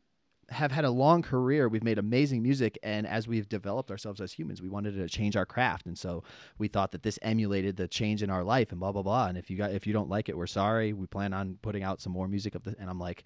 have 0.49 0.71
had 0.71 0.85
a 0.85 0.89
long 0.89 1.21
career. 1.21 1.67
We've 1.67 1.83
made 1.83 1.97
amazing 1.99 2.41
music, 2.41 2.77
and 2.83 3.05
as 3.05 3.27
we've 3.27 3.49
developed 3.49 3.91
ourselves 3.91 4.21
as 4.21 4.31
humans, 4.31 4.61
we 4.61 4.69
wanted 4.69 4.95
to 4.95 5.07
change 5.09 5.35
our 5.35 5.45
craft, 5.45 5.85
and 5.87 5.97
so 5.97 6.23
we 6.57 6.67
thought 6.67 6.91
that 6.91 7.03
this 7.03 7.19
emulated 7.21 7.75
the 7.77 7.87
change 7.87 8.23
in 8.23 8.29
our 8.29 8.43
life, 8.43 8.71
and 8.71 8.79
blah 8.79 8.91
blah 8.91 9.01
blah. 9.03 9.27
And 9.27 9.37
if 9.37 9.49
you 9.49 9.57
got 9.57 9.71
if 9.71 9.85
you 9.85 9.93
don't 9.93 10.09
like 10.09 10.29
it, 10.29 10.37
we're 10.37 10.47
sorry. 10.47 10.93
We 10.93 11.05
plan 11.07 11.33
on 11.33 11.57
putting 11.61 11.83
out 11.83 12.01
some 12.01 12.13
more 12.13 12.27
music 12.27 12.55
of 12.55 12.63
the. 12.63 12.75
And 12.79 12.89
I'm 12.89 12.99
like, 12.99 13.23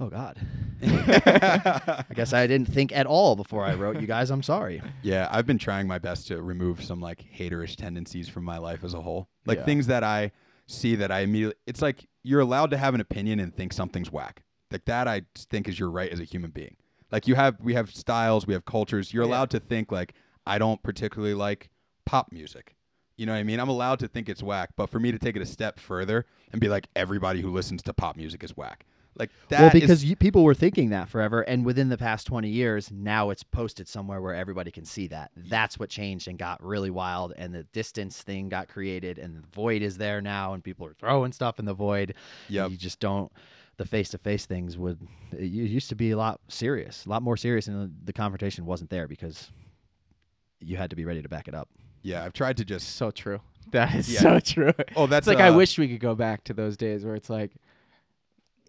oh 0.00 0.08
god. 0.08 0.38
I 0.82 2.04
guess 2.14 2.32
I 2.32 2.46
didn't 2.46 2.68
think 2.72 2.92
at 2.92 3.06
all 3.06 3.36
before 3.36 3.64
I 3.64 3.74
wrote 3.74 4.00
you 4.00 4.06
guys. 4.06 4.30
I'm 4.30 4.42
sorry. 4.42 4.80
Yeah, 5.02 5.28
I've 5.30 5.46
been 5.46 5.58
trying 5.58 5.86
my 5.86 5.98
best 5.98 6.26
to 6.28 6.40
remove 6.42 6.82
some 6.82 7.00
like 7.00 7.24
haterish 7.36 7.76
tendencies 7.76 8.28
from 8.28 8.44
my 8.44 8.58
life 8.58 8.84
as 8.84 8.94
a 8.94 9.00
whole. 9.00 9.28
Like 9.46 9.58
Yeah. 9.58 9.64
things 9.64 9.86
that 9.88 10.04
I 10.04 10.32
see 10.66 10.94
that 10.96 11.10
I 11.10 11.20
immediately 11.20 11.56
it's 11.66 11.82
like 11.82 12.06
you're 12.22 12.40
allowed 12.40 12.70
to 12.70 12.76
have 12.76 12.94
an 12.94 13.00
opinion 13.00 13.40
and 13.40 13.54
think 13.54 13.72
something's 13.72 14.12
whack. 14.12 14.42
Like 14.70 14.84
that 14.86 15.08
I 15.08 15.22
think 15.36 15.68
is 15.68 15.78
your 15.78 15.90
right 15.90 16.10
as 16.10 16.20
a 16.20 16.24
human 16.24 16.50
being. 16.50 16.76
Like 17.10 17.26
you 17.26 17.34
have 17.36 17.56
we 17.60 17.74
have 17.74 17.90
styles, 17.90 18.46
we 18.46 18.52
have 18.54 18.64
cultures. 18.64 19.12
You're 19.12 19.24
Yeah. 19.24 19.30
allowed 19.30 19.50
to 19.50 19.60
think 19.60 19.90
like 19.92 20.14
I 20.46 20.58
don't 20.58 20.82
particularly 20.82 21.34
like 21.34 21.70
pop 22.04 22.32
music. 22.32 22.74
You 23.16 23.26
know 23.26 23.32
what 23.32 23.38
I 23.38 23.42
mean? 23.44 23.58
I'm 23.60 23.68
allowed 23.68 23.98
to 24.00 24.08
think 24.08 24.28
it's 24.28 24.42
whack, 24.42 24.70
but 24.76 24.88
for 24.90 25.00
me 25.00 25.10
to 25.10 25.18
take 25.18 25.34
it 25.36 25.42
a 25.42 25.46
step 25.46 25.80
further 25.80 26.24
and 26.52 26.60
be 26.60 26.68
like 26.68 26.88
everybody 26.94 27.40
who 27.40 27.50
listens 27.50 27.82
to 27.82 27.92
pop 27.92 28.16
music 28.16 28.44
is 28.44 28.56
whack. 28.56 28.84
Like 29.18 29.30
that 29.48 29.58
well, 29.58 29.66
is- 29.68 29.72
because 29.80 30.04
you, 30.04 30.14
people 30.14 30.44
were 30.44 30.54
thinking 30.54 30.90
that 30.90 31.08
forever, 31.08 31.40
and 31.40 31.64
within 31.64 31.88
the 31.88 31.98
past 31.98 32.28
20 32.28 32.48
years, 32.48 32.92
now 32.92 33.30
it's 33.30 33.42
posted 33.42 33.88
somewhere 33.88 34.22
where 34.22 34.34
everybody 34.34 34.70
can 34.70 34.84
see 34.84 35.08
that. 35.08 35.32
That's 35.36 35.76
what 35.76 35.90
changed 35.90 36.28
and 36.28 36.38
got 36.38 36.62
really 36.62 36.90
wild, 36.90 37.32
and 37.36 37.52
the 37.52 37.64
distance 37.72 38.22
thing 38.22 38.48
got 38.48 38.68
created, 38.68 39.18
and 39.18 39.34
the 39.36 39.42
void 39.52 39.82
is 39.82 39.98
there 39.98 40.20
now, 40.20 40.52
and 40.54 40.62
people 40.62 40.86
are 40.86 40.94
throwing 40.94 41.32
stuff 41.32 41.58
in 41.58 41.64
the 41.64 41.74
void. 41.74 42.14
Yeah, 42.48 42.68
You 42.68 42.76
just 42.76 43.00
don't. 43.00 43.32
The 43.78 43.86
face-to-face 43.86 44.44
things 44.46 44.76
would. 44.76 44.98
It 45.32 45.44
used 45.46 45.88
to 45.88 45.94
be 45.94 46.10
a 46.10 46.16
lot 46.16 46.40
serious, 46.48 47.06
a 47.06 47.08
lot 47.08 47.22
more 47.22 47.36
serious, 47.36 47.66
and 47.68 47.84
the, 47.84 47.90
the 48.06 48.12
confrontation 48.12 48.66
wasn't 48.66 48.90
there 48.90 49.08
because 49.08 49.50
you 50.60 50.76
had 50.76 50.90
to 50.90 50.96
be 50.96 51.04
ready 51.04 51.22
to 51.22 51.28
back 51.28 51.48
it 51.48 51.54
up. 51.54 51.68
yeah, 52.02 52.24
I've 52.24 52.32
tried 52.32 52.56
to 52.58 52.64
just 52.64 52.96
so 52.96 53.10
true. 53.12 53.40
That 53.70 53.94
is 53.94 54.12
Yeah. 54.12 54.20
so 54.20 54.40
true. 54.40 54.72
Oh, 54.96 55.06
that's 55.06 55.26
it's 55.28 55.34
like 55.34 55.42
I 55.44 55.48
uh, 55.50 55.56
wish 55.56 55.78
we 55.78 55.88
could 55.88 56.00
go 56.00 56.14
back 56.16 56.42
to 56.44 56.54
those 56.54 56.76
days 56.76 57.04
where 57.04 57.14
it's 57.14 57.30
like, 57.30 57.52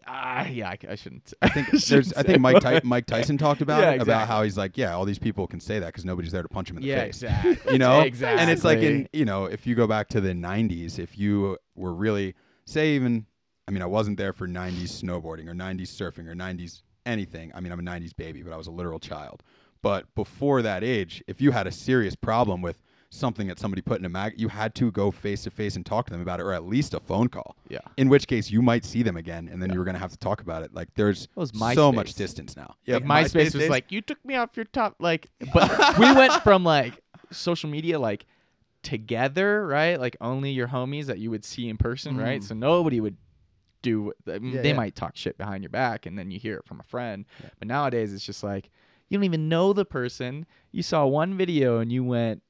ah, 0.08 0.46
yeah, 0.48 0.70
I, 0.70 0.78
I 0.90 0.96
shouldn't. 0.96 1.34
I 1.42 1.50
think 1.50 1.72
there's. 1.88 2.14
I 2.14 2.24
think 2.24 2.40
Mike 2.40 2.60
Ty- 2.62 2.82
Mike 2.84 3.06
Tyson 3.06 3.38
talked 3.38 3.62
about 3.62 3.82
Yeah, 3.84 3.92
it 3.92 4.02
about 4.02 4.28
how 4.28 4.44
he's 4.44 4.58
like, 4.58 4.78
yeah, 4.78 4.94
all 4.94 5.06
these 5.06 5.20
people 5.20 5.48
can 5.48 5.60
say 5.60 5.80
that 5.80 5.88
because 5.88 6.06
nobody's 6.06 6.32
there 6.32 6.44
to 6.44 6.50
punch 6.50 6.70
him 6.70 6.78
in 6.78 6.84
the 6.84 6.90
yeah, 6.90 7.02
face. 7.06 7.24
exactly. 7.24 7.74
You 7.74 7.80
know, 7.80 8.02
exactly. 8.02 8.40
and 8.42 8.52
it's 8.52 8.64
like 8.64 8.80
in 8.80 9.08
you 9.14 9.26
know, 9.26 9.46
if 9.46 9.66
you 9.66 9.74
go 9.76 9.88
back 9.88 10.10
to 10.10 10.22
the 10.22 10.34
'90s, 10.34 11.00
if 11.00 11.18
you 11.18 11.58
were 11.76 11.94
really 11.94 12.36
say 12.66 12.96
even, 12.96 13.26
I 13.70 13.72
mean, 13.72 13.84
I 13.84 13.86
wasn't 13.86 14.18
there 14.18 14.34
for 14.34 14.48
'90s 14.48 15.04
snowboarding 15.04 15.48
or 15.48 15.54
'90s 15.54 15.90
surfing 15.90 16.28
or 16.28 16.34
'90s 16.34 16.82
anything. 17.06 17.52
I 17.54 17.60
mean, 17.60 17.72
I'm 17.72 17.80
a 17.80 17.84
'90s 17.84 18.16
baby, 18.16 18.42
but 18.42 18.52
I 18.52 18.58
was 18.58 18.66
a 18.66 18.72
literal 18.72 19.00
child. 19.00 19.44
But 19.84 20.14
before 20.16 20.64
that 20.64 20.84
age, 20.84 21.24
if 21.28 21.40
you 21.40 21.52
had 21.52 21.68
a 21.68 21.72
serious 21.72 22.16
problem 22.16 22.64
with 22.64 22.82
something 23.12 23.48
that 23.48 23.60
somebody 23.60 23.82
put 23.84 24.00
in 24.00 24.06
a 24.06 24.10
mag, 24.10 24.34
you 24.42 24.48
had 24.48 24.74
to 24.76 24.92
go 24.92 25.12
face 25.12 25.44
to 25.44 25.52
face 25.52 25.76
and 25.76 25.86
talk 25.86 26.08
to 26.08 26.14
them 26.14 26.22
about 26.22 26.40
it, 26.40 26.44
or 26.44 26.52
at 26.54 26.66
least 26.66 26.96
a 26.96 27.00
phone 27.00 27.28
call. 27.28 27.56
Yeah. 27.70 27.78
In 27.98 28.10
which 28.10 28.28
case, 28.28 28.50
you 28.50 28.64
might 28.64 28.84
see 28.84 29.04
them 29.04 29.18
again, 29.18 29.48
and 29.52 29.62
then 29.62 29.70
Yeah. 29.70 29.74
you 29.76 29.80
were 29.80 29.86
gonna 29.86 30.00
have 30.00 30.12
to 30.12 30.18
talk 30.18 30.42
about 30.42 30.64
it. 30.64 30.74
Like, 30.74 30.90
there's 30.96 31.28
was 31.36 31.52
so 31.76 31.92
much 31.92 32.16
distance 32.16 32.58
now. 32.58 32.74
like 32.88 33.04
MySpace, 33.04 33.46
was 33.46 33.54
days? 33.54 33.70
like, 33.70 33.92
you 33.92 34.02
took 34.02 34.24
me 34.26 34.34
off 34.36 34.50
your 34.56 34.66
top, 34.66 34.96
like, 35.00 35.30
but 35.54 35.98
we 36.00 36.12
went 36.12 36.34
from 36.42 36.64
like 36.64 37.02
social 37.32 37.70
media, 37.70 38.00
like 38.00 38.26
together, 38.82 39.68
right? 39.68 40.00
Like 40.00 40.18
only 40.22 40.52
your 40.52 40.68
homies 40.70 41.06
that 41.06 41.20
you 41.20 41.30
would 41.30 41.46
see 41.46 41.70
in 41.70 41.78
person, 41.78 42.18
right? 42.18 42.42
Mm. 42.42 42.44
So 42.44 42.56
nobody 42.56 43.00
would 43.00 43.18
do. 43.82 44.14
I 44.28 44.40
mean, 44.40 44.54
Yeah, 44.54 44.62
they 44.62 44.70
yeah. 44.70 44.76
might 44.76 44.96
talk 44.96 45.16
shit 45.16 45.38
behind 45.38 45.64
your 45.64 45.70
back, 45.70 46.06
and 46.06 46.18
then 46.18 46.32
you 46.32 46.40
hear 46.40 46.58
it 46.58 46.66
from 46.66 46.80
a 46.80 46.84
friend. 46.84 47.26
Yeah. 47.42 47.50
But 47.60 47.68
nowadays, 47.68 48.14
it's 48.14 48.26
just 48.26 48.44
like 48.44 48.70
you 49.10 49.18
don't 49.18 49.24
even 49.26 49.50
know 49.50 49.74
the 49.74 49.86
person. 49.86 50.46
You 50.72 50.84
saw 50.84 51.06
one 51.06 51.36
video 51.38 51.80
and 51.80 51.92
you 51.92 52.04
went 52.04 52.44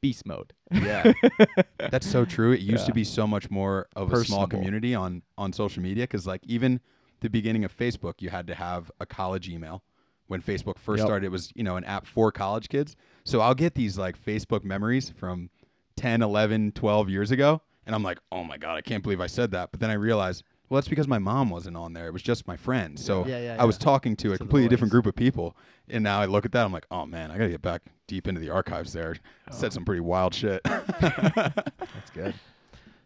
beast 0.00 0.24
mode. 0.26 0.52
Yeah. 0.72 1.12
That's 1.90 2.06
so 2.08 2.24
true. 2.24 2.52
It 2.52 2.60
used 2.60 2.86
to 2.86 2.92
be 2.92 3.04
so 3.04 3.26
much 3.26 3.50
more 3.50 3.88
of 3.96 4.12
a 4.12 4.24
small 4.24 4.46
community 4.46 4.94
on 4.94 5.22
on 5.36 5.52
social 5.52 5.82
media 5.82 6.04
because 6.04 6.26
like 6.26 6.42
even 6.46 6.80
the 7.20 7.28
beginning 7.28 7.64
of 7.64 7.76
Facebook, 7.76 8.14
you 8.20 8.30
had 8.30 8.46
to 8.46 8.54
have 8.54 8.90
a 9.00 9.06
college 9.06 9.48
email. 9.48 9.82
When 10.28 10.42
Facebook 10.42 10.76
first 10.78 10.98
Yep. 11.00 11.06
started, 11.06 11.26
it 11.26 11.30
was 11.30 11.50
you 11.54 11.64
know 11.64 11.76
an 11.76 11.84
app 11.84 12.06
for 12.06 12.30
college 12.30 12.68
kids. 12.68 12.96
So 13.24 13.40
I'll 13.40 13.54
get 13.54 13.74
these 13.74 13.96
like 13.98 14.22
Facebook 14.22 14.62
memories 14.62 15.08
from 15.10 15.48
10, 15.96 16.20
11, 16.22 16.72
12 16.72 17.08
years 17.10 17.30
ago, 17.30 17.60
and 17.86 17.94
I'm 17.94 18.02
like, 18.02 18.18
oh 18.30 18.44
my 18.44 18.56
god, 18.58 18.76
I 18.76 18.82
can't 18.82 19.02
believe 19.02 19.20
I 19.22 19.26
said 19.26 19.50
that. 19.52 19.70
But 19.70 19.80
then 19.80 19.90
I 19.90 19.94
realized, 19.94 20.44
well, 20.68 20.76
that's 20.78 20.88
because 20.88 21.08
my 21.08 21.18
mom 21.18 21.50
wasn't 21.50 21.76
on 21.76 21.92
there. 21.92 22.06
It 22.06 22.12
was 22.12 22.22
just 22.22 22.46
my 22.46 22.56
friends. 22.56 23.04
So 23.04 23.26
Yeah, 23.26 23.38
yeah, 23.40 23.56
I 23.58 23.64
was 23.64 23.76
yeah. 23.76 23.84
talking 23.84 24.16
to 24.16 24.32
a 24.32 24.38
completely 24.38 24.68
different 24.68 24.90
group 24.90 25.06
of 25.06 25.14
people, 25.14 25.56
and 25.88 26.04
now 26.04 26.20
I 26.20 26.26
look 26.26 26.44
at 26.44 26.52
that, 26.52 26.64
I'm 26.64 26.72
like, 26.72 26.86
oh 26.90 27.06
man, 27.06 27.30
I 27.30 27.38
gotta 27.38 27.50
get 27.50 27.62
back 27.62 27.82
deep 28.06 28.26
into 28.28 28.40
the 28.40 28.50
archives 28.50 28.92
there. 28.92 29.16
Oh. 29.50 29.54
Said 29.54 29.72
some 29.72 29.84
pretty 29.84 30.00
wild 30.00 30.34
shit. 30.34 30.62
That's 30.64 32.10
good. 32.14 32.34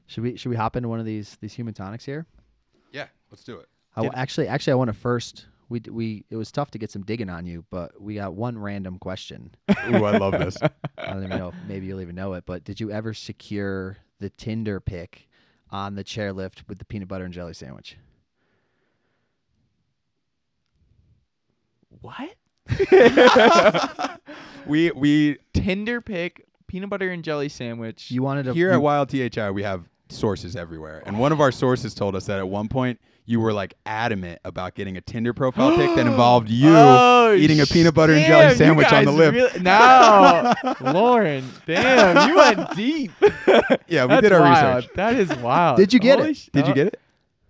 Should 0.07 0.23
we 0.25 0.37
should 0.37 0.51
we 0.51 0.57
hop 0.57 0.77
into 0.77 0.89
one 0.89 1.01
of 1.01 1.07
these 1.07 1.37
these 1.41 1.55
human 1.55 1.75
toniks 1.75 2.05
here? 2.05 2.27
Yeah, 2.93 3.07
let's 3.31 3.45
do 3.45 3.59
it. 3.59 3.69
I, 3.97 4.03
Did- 4.03 4.13
actually, 4.15 4.49
actually, 4.49 4.73
I 4.73 4.77
want 4.77 4.89
to 4.89 4.95
first. 4.95 5.47
We 5.69 5.81
d- 5.81 5.91
we 5.91 6.25
it 6.29 6.37
was 6.37 6.53
tough 6.53 6.71
to 6.73 6.79
get 6.79 6.91
some 6.91 7.03
digging 7.03 7.31
on 7.31 7.47
you, 7.47 7.65
but 7.71 7.99
we 8.01 8.17
got 8.17 8.35
one 8.35 8.59
random 8.59 8.99
question. 8.99 9.55
Ooh, 9.89 10.05
I 10.05 10.19
love 10.19 10.33
this. 10.33 10.59
I 10.99 11.07
don't 11.13 11.25
even 11.25 11.39
know. 11.39 11.49
if 11.49 11.55
Maybe 11.67 11.87
you'll 11.87 12.03
even 12.03 12.15
know 12.15 12.35
it. 12.35 12.45
But 12.45 12.65
did 12.65 12.79
you 12.79 12.91
ever 12.91 13.15
secure 13.15 13.97
the 14.19 14.29
Tinder 14.31 14.81
pic 14.81 15.29
on 15.73 15.95
the 15.95 16.05
chairlift 16.05 16.69
with 16.69 16.79
the 16.79 16.85
peanut 16.85 17.09
butter 17.09 17.25
and 17.25 17.35
jelly 17.35 17.55
sandwich? 17.55 17.97
What? 22.01 22.35
we 24.67 24.91
we 24.93 25.39
Tinder 25.55 26.01
pick, 26.01 26.47
peanut 26.67 26.91
butter 26.91 27.11
and 27.11 27.25
jelly 27.25 27.49
sandwich. 27.49 28.11
You 28.11 28.23
wanted 28.23 28.45
to 28.45 28.55
here 28.55 28.69
you, 28.69 28.75
at 28.75 28.83
Wild 28.83 29.09
THI 29.09 29.51
we 29.51 29.63
have 29.63 29.89
sources 30.09 30.55
everywhere, 30.55 31.03
and 31.07 31.19
one 31.19 31.33
of 31.33 31.41
our 31.41 31.51
sources 31.51 31.95
told 31.95 32.15
us 32.15 32.27
that 32.27 32.39
at 32.39 32.49
one 32.49 32.69
point 32.69 33.01
you 33.25 33.39
were 33.41 33.53
like 33.53 33.75
adamant 33.87 34.41
about 34.45 34.75
getting 34.75 34.97
a 34.97 35.01
Tinder 35.01 35.33
profile 35.33 35.77
pic 35.77 35.95
that 35.97 36.07
involved 36.07 36.49
you 36.49 36.71
Oh, 36.75 37.33
eating 37.35 37.61
a 37.61 37.67
peanut 37.67 37.95
butter 37.95 38.13
and 38.15 38.25
jelly 38.27 38.55
sandwich 38.57 38.93
on 38.93 39.05
the 39.05 39.13
lip. 39.13 39.33
really- 39.35 39.61
no, 39.61 40.53
Lauren, 40.81 41.45
damn, 41.67 42.29
you 42.29 42.37
went 42.37 42.71
deep. 42.77 43.13
Yeah, 43.89 44.05
we 44.05 44.09
That's 44.09 44.23
did 44.23 44.33
our 44.33 44.41
wild. 44.41 44.77
research. 44.77 44.95
That 44.97 45.15
is 45.15 45.33
wild. 45.37 45.77
Did 45.79 45.93
you 45.93 46.01
get 46.01 46.19
Holy 46.19 46.31
it? 46.33 46.37
sh- 46.37 46.49
Did 46.53 46.67
you 46.67 46.73
uh, 46.73 46.75
get 46.75 46.87
it? 46.89 47.01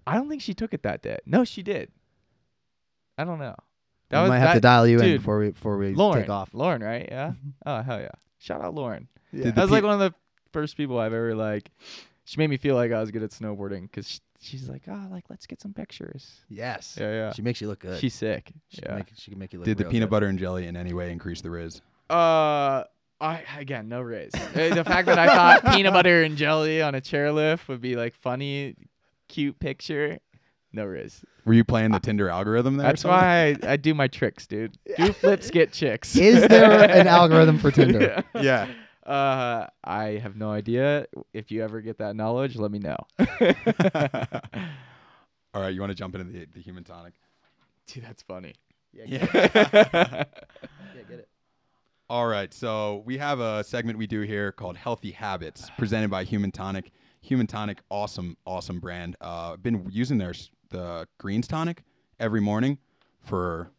I 0.07 0.15
don't 0.17 0.29
think 0.29 0.43
she 0.43 0.53
took 0.55 0.75
it 0.75 0.83
that 0.83 1.01
day. 1.03 1.19
No, 1.27 1.45
she 1.45 1.63
did. 1.63 1.91
I 3.19 3.25
don't 3.25 3.39
know. 3.39 3.55
we 3.59 3.65
That 4.11 4.23
was 4.23 4.29
might 4.31 4.39
have 4.39 4.49
that, 4.49 4.55
to 4.55 4.61
dial 4.61 4.87
you 4.87 4.99
in 5.01 5.17
before 5.19 5.39
we 5.39 5.51
before 5.51 5.77
we 5.79 5.95
Lauren. 5.95 6.21
take 6.23 6.31
off. 6.31 6.51
Lauren, 6.53 6.83
right? 6.83 7.09
Yeah. 7.11 7.33
Oh 7.67 7.83
hell 7.83 8.01
yeah! 8.01 8.09
Shout 8.39 8.63
out 8.63 8.75
Lauren. 8.75 9.09
Yeah. 9.33 9.51
That 9.53 9.57
was 9.57 9.69
the 9.71 9.75
like 9.77 9.85
one 9.85 9.95
of 9.95 10.01
the 10.01 10.15
first 10.53 10.77
people 10.77 10.99
I've 10.99 11.13
ever 11.15 11.35
like. 11.35 11.71
She 12.25 12.39
made 12.39 12.51
me 12.51 12.57
feel 12.57 12.75
like 12.75 12.93
I 12.93 13.01
was 13.01 13.11
good 13.11 13.23
at 13.23 13.31
snowboarding 13.31 13.83
because 13.83 14.21
she's 14.43 14.69
like, 14.69 14.83
oh, 14.89 15.07
like 15.11 15.25
let's 15.31 15.47
get 15.47 15.61
some 15.61 15.73
pictures. 15.73 16.41
Yes. 16.49 16.97
Yeah, 17.01 17.11
yeah. 17.13 17.33
She 17.33 17.43
makes 17.43 17.61
you 17.61 17.69
look 17.69 17.79
good. 17.79 18.01
She's 18.01 18.15
sick. 18.15 18.53
she 18.69 18.83
can 18.83 18.91
yeah. 18.91 18.97
make 18.97 19.13
she 19.17 19.31
can 19.31 19.39
make 19.39 19.53
you 19.53 19.59
look. 19.59 19.67
Did 19.67 19.79
the 19.79 19.85
peanut 19.85 20.09
good. 20.09 20.11
butter 20.11 20.27
and 20.27 20.39
jelly 20.39 20.67
in 20.67 20.77
any 20.77 20.93
way 20.93 21.11
increase 21.11 21.41
the 21.41 21.51
riz? 21.51 21.81
Uh, 22.11 22.85
I 23.21 23.45
again 23.57 23.89
no 23.89 24.01
raise. 24.03 24.35
Uh, 24.35 24.75
the 24.75 24.85
fact 24.85 25.07
that 25.07 25.19
I 25.19 25.27
thought 25.27 25.65
peanut 25.75 25.93
butter 25.93 26.23
and 26.23 26.37
jelly 26.37 26.83
on 26.83 26.95
a 26.95 27.01
chairlift 27.01 27.69
would 27.69 27.81
be 27.81 27.97
like 27.97 28.15
funny, 28.15 28.75
cute 29.29 29.59
picture, 29.59 30.19
no 30.73 30.85
riz. 30.85 31.25
Were 31.45 31.55
you 31.55 31.65
playing 31.65 31.93
the 31.93 32.01
Tinder 32.01 32.29
algorithm 32.29 32.77
there? 32.77 32.89
That's 32.89 33.03
something? 33.03 33.19
why 33.19 33.57
I, 33.63 33.73
I 33.73 33.77
do 33.77 33.95
my 33.95 34.09
tricks, 34.09 34.47
dude. 34.47 34.77
Do 34.97 35.13
flips, 35.13 35.51
get 35.51 35.73
chicks. 35.73 36.17
Is 36.17 36.47
there 36.47 36.89
an 36.89 37.09
algorithm 37.09 37.59
for 37.59 37.71
Tinder? 37.73 38.23
Yeah. 38.35 38.41
Yeah. 38.43 38.69
Uh, 39.07 39.67
I 39.83 40.21
have 40.23 40.37
no 40.37 40.51
idea. 40.51 41.07
If 41.33 41.51
you 41.51 41.63
ever 41.63 41.81
get 41.81 41.99
that 41.99 42.15
knowledge, 42.17 42.57
let 42.57 42.71
me 42.71 42.79
know. 42.79 42.97
All 45.55 45.61
right, 45.61 45.75
you 45.75 45.81
want 45.81 45.91
to 45.91 45.95
jump 45.95 46.15
into 46.15 46.31
the, 46.31 46.47
the 46.47 46.61
human 46.61 46.85
tonik? 46.85 47.13
Dude, 47.87 48.05
that's 48.05 48.23
funny. 48.23 48.55
Yeah, 48.93 49.05
Yeah. 49.07 49.27
yeah, 49.35 51.03
get 51.09 51.19
it. 51.19 51.29
All 52.09 52.27
right, 52.27 52.53
so 52.53 53.03
we 53.07 53.19
have 53.19 53.41
a 53.41 53.65
segment 53.65 53.99
we 53.99 54.07
do 54.07 54.21
here 54.21 54.53
called 54.53 54.77
Healthy 54.77 55.13
Habits, 55.13 55.71
presented 55.79 56.11
by 56.11 56.25
Human 56.25 56.53
Tonik. 56.53 56.91
Human 57.23 57.47
Tonik, 57.47 57.79
awesome, 57.89 58.37
awesome 58.45 58.81
brand. 58.81 59.17
Uh, 59.21 59.53
I've 59.55 59.63
been 59.63 59.87
using 59.91 60.19
their 60.19 60.35
the 60.69 61.07
greens 61.19 61.47
tonic 61.47 61.83
every 62.19 62.41
morning 62.41 62.79
for 63.21 63.71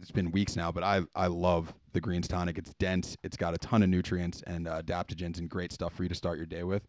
it's 0.00 0.10
been 0.10 0.30
weeks 0.30 0.56
now, 0.56 0.72
but 0.72 0.82
I 0.82 1.02
I 1.14 1.26
love 1.26 1.74
the 1.92 2.00
greens 2.00 2.28
tonic. 2.28 2.58
It's 2.58 2.74
dense, 2.74 3.16
it's 3.22 3.36
got 3.36 3.54
a 3.54 3.58
ton 3.58 3.82
of 3.82 3.88
nutrients 3.88 4.42
and 4.46 4.68
uh, 4.68 4.82
adaptogens 4.82 5.38
and 5.38 5.48
great 5.48 5.72
stuff 5.72 5.94
for 5.94 6.02
you 6.02 6.08
to 6.08 6.14
start 6.14 6.36
your 6.36 6.46
day 6.46 6.62
with. 6.62 6.86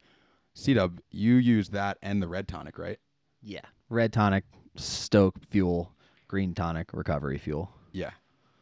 C 0.53 0.73
Dub, 0.73 0.99
you 1.11 1.35
use 1.35 1.69
that 1.69 1.97
and 2.01 2.21
the 2.21 2.27
red 2.27 2.47
tonic, 2.47 2.77
right? 2.77 2.99
Yeah. 3.41 3.61
Red 3.89 4.11
tonic, 4.13 4.43
stoke 4.75 5.35
fuel, 5.49 5.93
green 6.27 6.53
tonic, 6.53 6.93
recovery 6.93 7.37
fuel. 7.37 7.71
Yeah. 7.91 8.11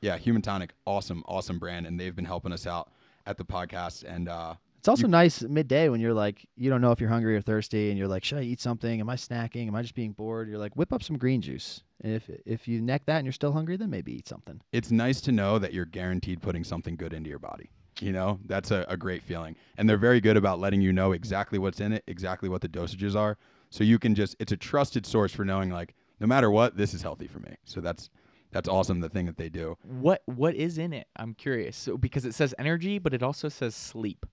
Yeah, 0.02 0.18
Human 0.18 0.42
Tonik, 0.44 0.70
awesome, 0.86 1.24
awesome 1.28 1.58
brand, 1.58 1.88
and 1.88 2.00
they've 2.00 2.16
been 2.16 2.26
helping 2.26 2.54
us 2.54 2.68
out 2.68 2.92
at 3.26 3.38
the 3.38 3.44
podcast. 3.44 4.04
And 4.04 4.30
uh, 4.30 4.54
It's 4.78 4.88
also 4.88 5.08
nice 5.08 5.42
midday 5.42 5.90
when 5.90 6.00
you're 6.00 6.14
like, 6.14 6.48
you 6.56 6.70
don't 6.70 6.82
know 6.82 6.92
if 6.92 7.02
you're 7.02 7.10
hungry 7.10 7.36
or 7.36 7.42
thirsty, 7.42 7.90
and 7.90 7.98
you're 7.98 8.08
like, 8.08 8.24
should 8.24 8.38
I 8.38 8.44
eat 8.44 8.62
something? 8.62 9.00
Am 9.02 9.10
I 9.10 9.16
snacking? 9.16 9.68
Am 9.68 9.76
I 9.76 9.82
just 9.82 9.96
being 9.96 10.14
bored? 10.14 10.48
You're 10.48 10.60
like, 10.60 10.76
whip 10.76 10.94
up 10.94 11.04
some 11.04 11.18
green 11.18 11.42
juice. 11.42 11.84
And 12.02 12.14
if 12.14 12.30
if 12.46 12.68
you 12.68 12.82
neck 12.82 13.04
that 13.08 13.18
and 13.18 13.26
you're 13.26 13.34
still 13.34 13.52
hungry, 13.52 13.76
then 13.76 13.90
maybe 13.90 14.14
eat 14.14 14.28
something. 14.28 14.62
it's 14.72 14.92
nice 14.92 15.20
to 15.22 15.32
know 15.32 15.60
that 15.60 15.74
you're 15.74 15.86
guaranteed 15.86 16.42
putting 16.42 16.64
something 16.64 16.96
good 16.96 17.12
into 17.14 17.30
your 17.30 17.40
body. 17.40 17.72
You 18.00 18.12
know, 18.12 18.40
that's 18.46 18.70
a, 18.70 18.86
a 18.88 18.96
great 18.96 19.24
feeling. 19.24 19.56
And 19.78 19.90
they're 19.90 19.98
very 19.98 20.22
good 20.22 20.38
about 20.38 20.60
letting 20.60 20.82
you 20.82 20.94
know 20.94 21.14
exactly 21.14 21.58
what's 21.58 21.80
in 21.82 21.92
it, 21.94 22.04
exactly 22.06 22.48
what 22.48 22.62
the 22.62 22.70
dosages 22.70 23.16
are. 23.16 23.38
So 23.72 23.84
you 23.84 23.98
can 23.98 24.14
just, 24.14 24.36
it's 24.40 24.52
a 24.52 24.58
trusted 24.58 25.06
source 25.06 25.34
for 25.34 25.44
knowing, 25.44 25.72
like, 25.72 25.96
no 26.20 26.28
matter 26.28 26.52
what, 26.52 26.78
this 26.78 26.94
is 26.94 27.02
healthy 27.02 27.28
for 27.28 27.40
me. 27.40 27.56
So 27.66 27.82
that's, 27.82 28.12
that's 28.52 28.70
awesome, 28.70 29.00
the 29.00 29.10
thing 29.10 29.26
that 29.26 29.38
they 29.38 29.50
do. 29.50 29.78
What 29.82 30.22
What 30.26 30.54
is 30.56 30.78
in 30.78 30.94
it? 30.94 31.08
I'm 31.16 31.34
curious. 31.34 31.76
So 31.76 31.98
because 31.98 32.24
it 32.24 32.36
says 32.36 32.54
energy, 32.60 33.00
but 33.00 33.14
it 33.16 33.24
also 33.24 33.50
says 33.50 33.74
sleep. 33.76 34.26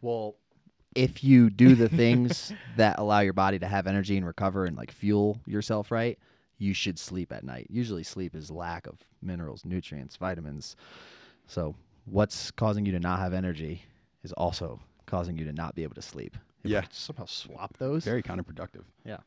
Well, 0.00 0.36
if 0.94 1.22
you 1.22 1.50
do 1.50 1.74
the 1.74 1.88
things 1.88 2.52
that 2.76 2.98
allow 2.98 3.20
your 3.20 3.32
body 3.32 3.58
to 3.58 3.66
have 3.66 3.86
energy 3.86 4.16
and 4.16 4.26
recover 4.26 4.64
and 4.64 4.76
like 4.76 4.90
fuel 4.90 5.40
yourself 5.46 5.90
right, 5.90 6.18
you 6.58 6.74
should 6.74 6.98
sleep 6.98 7.32
at 7.32 7.44
night. 7.44 7.66
Usually, 7.70 8.02
sleep 8.02 8.34
is 8.34 8.50
lack 8.50 8.86
of 8.86 8.98
minerals, 9.22 9.64
nutrients, 9.64 10.16
vitamins. 10.16 10.76
So, 11.46 11.74
what's 12.04 12.50
causing 12.50 12.84
you 12.84 12.92
to 12.92 13.00
not 13.00 13.20
have 13.20 13.32
energy 13.32 13.82
is 14.24 14.32
also 14.32 14.80
causing 15.06 15.38
you 15.38 15.44
to 15.44 15.52
not 15.52 15.74
be 15.74 15.82
able 15.82 15.94
to 15.94 16.02
sleep. 16.02 16.36
If 16.64 16.70
Yeah. 16.70 16.84
somehow 16.90 17.26
swap 17.26 17.76
those. 17.78 18.04
Very 18.04 18.22
counterproductive. 18.22 18.84
Yeah. 19.04 19.18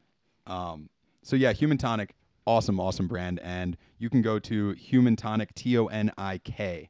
Um, 0.45 0.89
so 1.23 1.35
yeah, 1.35 1.53
Human 1.53 1.77
Tonik, 1.77 2.09
awesome, 2.45 2.79
awesome 2.79 3.07
brand, 3.07 3.39
and 3.39 3.77
you 3.97 4.09
can 4.09 4.21
go 4.21 4.39
to 4.39 4.71
Human 4.71 5.15
Tonik 5.15 5.53
T 5.55 5.77
O 5.77 5.85
N 5.87 6.11
I 6.17 6.39
K 6.39 6.89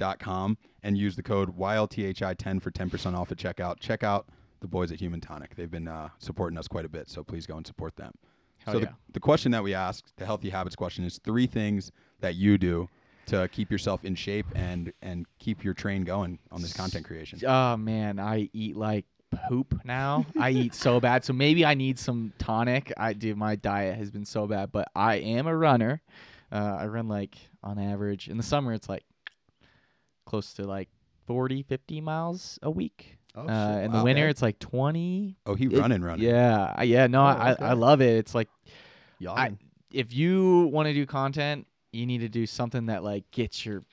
dot 0.00 0.18
com 0.18 0.56
and 0.82 0.96
use 0.98 1.14
the 1.14 1.22
code 1.22 1.56
YLTHI10 1.56 2.60
for 2.60 2.70
10% 2.70 3.16
off 3.16 3.30
at 3.30 3.36
checkout. 3.38 3.78
Check 3.78 4.02
out 4.02 4.26
the 4.60 4.66
boys 4.66 4.90
at 4.90 4.98
Human 4.98 5.20
Tonik. 5.20 5.54
They've 5.54 5.70
been 5.70 5.86
uh, 5.86 6.08
supporting 6.18 6.58
us 6.58 6.66
quite 6.66 6.86
a 6.86 6.88
bit, 6.88 7.08
so 7.08 7.22
please 7.22 7.46
go 7.46 7.56
and 7.56 7.66
support 7.66 7.94
them. 7.96 8.12
Hell 8.64 8.74
so 8.74 8.80
yeah. 8.80 8.86
the, 8.86 9.12
the 9.12 9.20
question 9.20 9.52
that 9.52 9.62
we 9.62 9.74
asked, 9.74 10.12
the 10.16 10.26
healthy 10.26 10.50
habits 10.50 10.74
question, 10.74 11.04
is 11.04 11.20
three 11.22 11.46
things 11.46 11.92
that 12.20 12.34
you 12.34 12.58
do 12.58 12.88
to 13.26 13.46
keep 13.48 13.70
yourself 13.70 14.04
in 14.04 14.14
shape 14.14 14.46
and 14.54 14.92
and 15.02 15.26
keep 15.38 15.62
your 15.62 15.74
train 15.74 16.02
going 16.02 16.38
on 16.50 16.62
this 16.62 16.72
content 16.72 17.06
creation. 17.06 17.38
Oh 17.46 17.76
man, 17.76 18.18
I 18.18 18.50
eat 18.52 18.76
like 18.76 19.04
poop 19.48 19.80
now. 19.84 20.26
I 20.38 20.50
eat 20.50 20.74
so 20.74 20.98
bad. 20.98 21.24
So 21.24 21.32
maybe 21.32 21.64
I 21.64 21.74
need 21.74 21.98
some 21.98 22.32
tonic. 22.38 22.92
I 22.96 23.12
do. 23.12 23.34
My 23.36 23.54
diet 23.56 23.96
has 23.96 24.10
been 24.10 24.24
so 24.24 24.46
bad, 24.46 24.72
but 24.72 24.88
I 24.94 25.16
am 25.16 25.46
a 25.46 25.56
runner. 25.56 26.02
Uh, 26.50 26.78
I 26.80 26.86
run 26.86 27.06
like 27.08 27.36
on 27.62 27.78
average 27.78 28.28
in 28.28 28.36
the 28.36 28.42
summer. 28.42 28.72
It's 28.72 28.88
like 28.88 29.04
close 30.30 30.52
to 30.54 30.64
like 30.66 30.88
40, 31.26 31.62
50 31.64 32.00
miles 32.00 32.58
a 32.62 32.70
week. 32.70 33.18
Oh, 33.34 33.42
uh, 33.48 33.78
in 33.84 33.90
the 33.92 33.98
Wow. 33.98 34.04
winter, 34.04 34.22
Okay. 34.22 34.30
it's 34.30 34.42
like 34.42 34.58
20. 34.58 35.36
Oh, 35.46 35.54
he 35.54 35.66
It- 35.66 35.72
running, 35.78 36.02
running. 36.02 36.24
Yeah. 36.26 36.72
I- 36.76 36.84
Yeah. 36.84 37.06
No, 37.06 37.22
Oh, 37.22 37.26
I, 37.26 37.52
okay. 37.52 37.64
I 37.64 37.72
love 37.74 38.00
it. 38.00 38.16
It's 38.16 38.34
like 38.34 38.48
Yawning. 39.18 39.58
if 39.92 40.12
you 40.12 40.66
want 40.72 40.86
to 40.86 40.94
do 40.94 41.04
content, 41.06 41.66
you 41.92 42.06
need 42.06 42.18
to 42.18 42.28
do 42.28 42.46
something 42.46 42.86
that 42.86 43.02
like 43.04 43.30
gets 43.32 43.64
your 43.66 43.84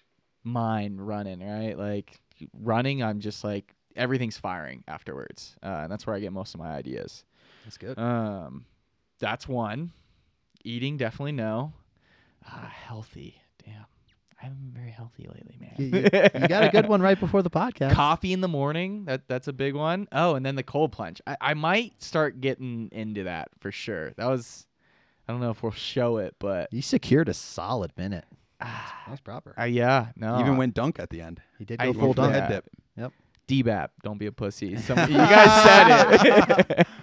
mind 0.43 1.05
running, 1.05 1.39
right? 1.39 1.77
Like 1.77 2.19
running, 2.53 3.03
I'm 3.03 3.19
just 3.19 3.43
like 3.43 3.73
everything's 3.95 4.37
firing 4.37 4.83
afterwards, 4.87 5.55
uh, 5.63 5.81
and 5.83 5.91
that's 5.91 6.05
where 6.07 6.15
I 6.15 6.19
get 6.19 6.31
most 6.31 6.53
of 6.53 6.59
my 6.59 6.69
ideas. 6.71 7.25
That's 7.65 7.77
good. 7.77 7.97
Um, 7.99 8.65
that's 9.19 9.47
one. 9.47 9.91
Eating, 10.63 10.97
definitely 10.97 11.31
no. 11.33 11.73
Ah, 12.45 12.71
healthy, 12.73 13.41
damn. 13.65 13.85
I 14.39 14.43
haven't 14.45 14.59
been 14.71 14.71
very 14.81 14.91
healthy 14.91 15.27
lately, 15.27 15.57
man. 15.59 15.73
you, 15.77 15.85
you- 15.85 16.41
you 16.41 16.47
got 16.47 16.63
a 16.63 16.69
good 16.71 16.87
one 16.87 17.01
right 17.01 17.19
before 17.19 17.41
the 17.41 17.49
podcast. 17.49 17.91
Coffee 17.93 18.33
in 18.33 18.41
the 18.41 18.47
morning, 18.47 19.05
that 19.05 19.27
that's 19.27 19.47
a 19.47 19.53
big 19.53 19.73
one. 19.73 20.07
Oh, 20.11 20.35
and 20.35 20.45
then 20.45 20.55
the 20.55 20.63
cold 20.63 20.91
plunge. 20.91 21.21
I, 21.25 21.37
I 21.41 21.53
might 21.55 22.01
start 22.03 22.39
getting 22.39 22.89
into 22.91 23.23
that 23.23 23.49
for 23.59 23.71
sure. 23.71 24.11
That 24.17 24.27
was, 24.27 24.67
I 25.27 25.31
don't 25.31 25.41
know 25.41 25.49
if 25.49 25.63
we'll 25.63 25.71
show 25.71 26.17
it, 26.17 26.35
but 26.39 26.71
You 26.71 26.81
secured 26.83 27.29
a 27.29 27.33
solid 27.33 27.91
minute. 27.97 28.25
ah, 28.61 29.01
That 29.07 29.11
was 29.11 29.21
proper. 29.21 29.55
uh, 29.59 29.63
yeah, 29.63 30.07
no. 30.15 30.35
He 30.35 30.41
even 30.41 30.57
went 30.57 30.75
dunk 30.75 30.99
at 30.99 31.09
the 31.09 31.21
end. 31.21 31.41
He 31.57 31.65
did 31.65 31.81
I 31.81 31.85
go 31.87 31.93
He 31.93 31.99
full 31.99 32.07
went 32.09 32.15
for 32.17 32.21
the 32.23 32.31
dunk. 32.33 32.43
head 32.43 32.49
dip. 32.49 32.69
Yep. 32.97 33.13
DBAP, 33.65 33.87
don't 34.03 34.17
be 34.19 34.25
a 34.27 34.31
pussy. 34.31 34.75
Some, 34.81 34.99
you 34.99 35.17
guys 35.17 36.19
said 36.19 36.65
it. 36.79 36.87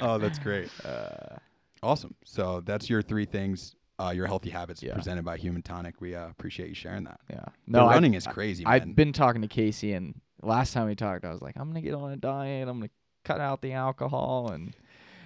Oh, 0.00 0.16
that's 0.18 0.38
great. 0.38 0.68
uh, 0.84 1.36
Awesome. 1.82 2.14
So 2.24 2.60
that's 2.64 2.88
your 2.90 3.02
three 3.02 3.24
things. 3.24 3.74
Uh, 4.00 4.10
your 4.10 4.26
healthy 4.26 4.50
habits 4.50 4.82
Yeah. 4.82 4.94
presented 4.94 5.24
by 5.24 5.36
Human 5.36 5.60
Tonik. 5.62 5.94
We 6.00 6.14
uh, 6.14 6.28
appreciate 6.28 6.68
you 6.68 6.74
sharing 6.74 7.04
that. 7.04 7.18
yeah. 7.28 7.40
The 7.66 7.78
No, 7.78 7.86
I- 7.86 7.94
running 7.94 8.14
is 8.14 8.26
crazy, 8.26 8.62
man. 8.64 8.72
I've 8.72 8.94
been 8.96 9.12
talking 9.12 9.42
to 9.42 9.48
Casey, 9.48 9.92
and 9.92 10.20
last 10.42 10.72
time 10.72 10.86
we 10.86 10.94
talked, 10.94 11.24
I 11.24 11.32
was 11.32 11.42
like, 11.42 11.56
I'm 11.56 11.68
gonna 11.68 11.80
get 11.82 11.94
on 11.94 12.12
a 12.12 12.16
diet. 12.16 12.68
I'm 12.68 12.78
gonna 12.78 12.90
cut 13.24 13.40
out 13.40 13.60
the 13.60 13.72
alcohol, 13.72 14.50
and 14.52 14.72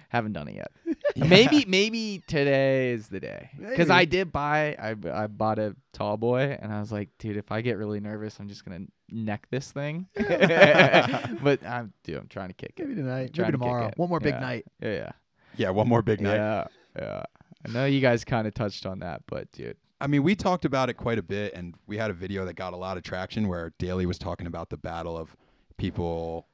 haven't 0.09 0.33
done 0.33 0.47
it 0.47 0.55
yet. 0.55 0.71
Maybe, 1.15 1.65
maybe 1.67 2.23
today 2.27 2.91
is 2.91 3.07
the 3.07 3.19
day. 3.19 3.49
Because 3.59 3.91
I 3.91 4.05
did 4.05 4.31
buy, 4.31 4.75
I, 4.79 4.95
I 5.11 5.27
bought 5.27 5.59
a 5.59 5.75
tall 5.91 6.17
boy, 6.17 6.57
and 6.59 6.71
I 6.73 6.79
was 6.79 6.91
like, 6.91 7.09
dude, 7.19 7.37
if 7.37 7.51
I 7.51 7.61
get 7.61 7.77
really 7.77 7.99
nervous, 7.99 8.39
I'm 8.39 8.47
just 8.47 8.65
gonna 8.65 8.85
neck 9.11 9.45
this 9.51 9.71
thing. 9.71 10.07
but 10.15 11.63
I'm, 11.65 11.93
dude, 12.03 12.17
I'm 12.17 12.27
trying 12.27 12.47
to 12.49 12.53
kick 12.55 12.73
it. 12.77 12.87
Maybe 12.87 12.95
tonight. 12.95 13.33
Trying 13.33 13.47
Maybe 13.47 13.51
to 13.57 13.63
tomorrow. 13.63 13.91
One 13.97 14.09
more 14.09 14.19
big 14.19 14.33
Yeah. 14.35 14.39
night. 14.39 14.65
Yeah, 14.81 14.91
yeah, 14.91 15.11
yeah, 15.57 15.69
one 15.69 15.87
more 15.87 16.01
big 16.01 16.21
night. 16.21 16.35
yeah, 16.35 16.65
yeah. 16.97 17.23
I 17.65 17.71
know 17.71 17.85
you 17.85 18.01
guys 18.01 18.23
kind 18.25 18.47
of 18.47 18.53
touched 18.53 18.85
on 18.85 18.99
that, 18.99 19.21
but 19.27 19.51
dude, 19.51 19.77
I 20.01 20.07
mean, 20.07 20.23
we 20.23 20.35
talked 20.35 20.65
about 20.65 20.89
it 20.89 20.95
quite 20.95 21.17
a 21.17 21.23
bit, 21.23 21.53
and 21.53 21.75
we 21.87 21.97
had 21.97 22.09
a 22.09 22.13
video 22.13 22.43
that 22.45 22.55
got 22.55 22.73
a 22.73 22.77
lot 22.77 22.97
of 22.97 23.03
traction 23.03 23.47
where 23.47 23.71
Daly 23.79 24.05
was 24.05 24.17
talking 24.17 24.47
about 24.47 24.69
the 24.69 24.77
battle 24.77 25.17
of 25.17 25.35
people 25.77 26.47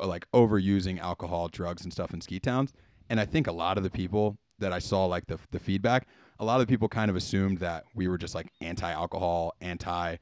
uh, 0.00 0.06
like 0.06 0.26
overusing 0.32 0.98
alcohol, 0.98 1.48
drugs, 1.48 1.82
and 1.82 1.92
stuff 1.92 2.14
in 2.14 2.20
ski 2.20 2.40
towns. 2.40 2.72
And 3.10 3.20
I 3.20 3.24
think 3.26 3.46
a 3.46 3.52
lot 3.52 3.76
of 3.76 3.84
the 3.84 3.90
people 3.90 4.38
that 4.58 4.72
I 4.72 4.78
saw, 4.78 5.04
like 5.06 5.26
the 5.26 5.38
the 5.50 5.58
feedback, 5.58 6.06
a 6.38 6.44
lot 6.44 6.60
of 6.60 6.66
the 6.66 6.70
people 6.70 6.88
kind 6.88 7.10
of 7.10 7.16
assumed 7.16 7.58
that 7.58 7.84
we 7.94 8.08
were 8.08 8.18
just 8.18 8.34
like 8.34 8.50
anti-alcohol, 8.60 9.54
anti 9.60 10.16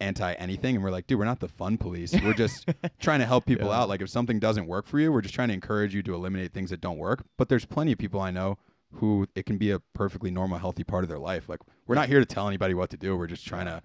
anti 0.00 0.32
anything 0.34 0.76
and 0.76 0.84
we're 0.84 0.92
like 0.92 1.08
dude 1.08 1.18
we're 1.18 1.24
not 1.24 1.40
the 1.40 1.48
fun 1.48 1.76
police 1.76 2.14
we're 2.22 2.32
just 2.32 2.64
trying 3.00 3.18
to 3.18 3.26
help 3.26 3.44
people 3.46 3.66
Yeah. 3.70 3.80
out 3.80 3.88
like 3.88 4.00
if 4.00 4.08
something 4.08 4.38
doesn't 4.38 4.68
work 4.68 4.86
for 4.86 5.00
you 5.00 5.10
we're 5.10 5.22
just 5.22 5.34
trying 5.34 5.48
to 5.48 5.54
encourage 5.54 5.92
you 5.92 6.04
to 6.04 6.14
eliminate 6.14 6.52
things 6.52 6.70
that 6.70 6.80
don't 6.80 6.98
work 6.98 7.24
but 7.36 7.48
there's 7.48 7.64
plenty 7.64 7.90
of 7.90 7.98
people 7.98 8.20
i 8.20 8.30
know 8.30 8.58
who 8.94 9.26
it 9.34 9.44
can 9.46 9.58
be 9.58 9.70
a 9.70 9.78
perfectly 9.94 10.30
normal 10.30 10.58
healthy 10.58 10.82
part 10.84 11.04
of 11.04 11.08
their 11.10 11.18
life 11.18 11.48
like 11.48 11.60
we're 11.86 11.94
not 11.94 12.08
here 12.08 12.20
to 12.20 12.26
tell 12.26 12.48
anybody 12.48 12.74
what 12.74 12.88
to 12.90 12.96
do 12.96 13.16
we're 13.16 13.26
just 13.26 13.46
trying 13.46 13.66
to 13.66 13.82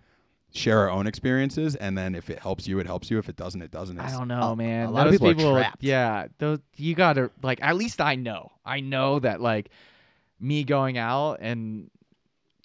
share 0.53 0.79
our 0.79 0.89
own 0.89 1.07
experiences 1.07 1.75
and 1.75 1.97
then 1.97 2.13
if 2.15 2.29
it 2.29 2.39
helps 2.39 2.67
you 2.67 2.79
it 2.79 2.85
helps 2.85 3.09
you 3.11 3.17
if 3.17 3.27
it 3.27 3.35
doesn't 3.35 3.61
it 3.61 3.71
doesn't 3.71 3.99
I 3.99 4.11
don't 4.11 4.27
know, 4.27 4.51
a- 4.51 4.55
man. 4.55 4.85
a 4.87 4.91
lot 4.91 5.07
of 5.07 5.13
Those 5.19 5.33
people 5.33 5.49
are 5.49 5.59
trapped. 5.61 5.83
Yeah, 5.83 6.27
those 6.37 6.59
you 6.77 6.93
gotta 6.95 7.31
like. 7.41 7.59
At 7.63 7.75
least 7.75 7.99
I 7.99 8.13
know. 8.15 8.51
I 8.63 8.79
know 8.79 9.17
that 9.19 9.41
like 9.41 9.69
me 10.39 10.63
going 10.63 10.97
out 10.97 11.39
and 11.41 11.89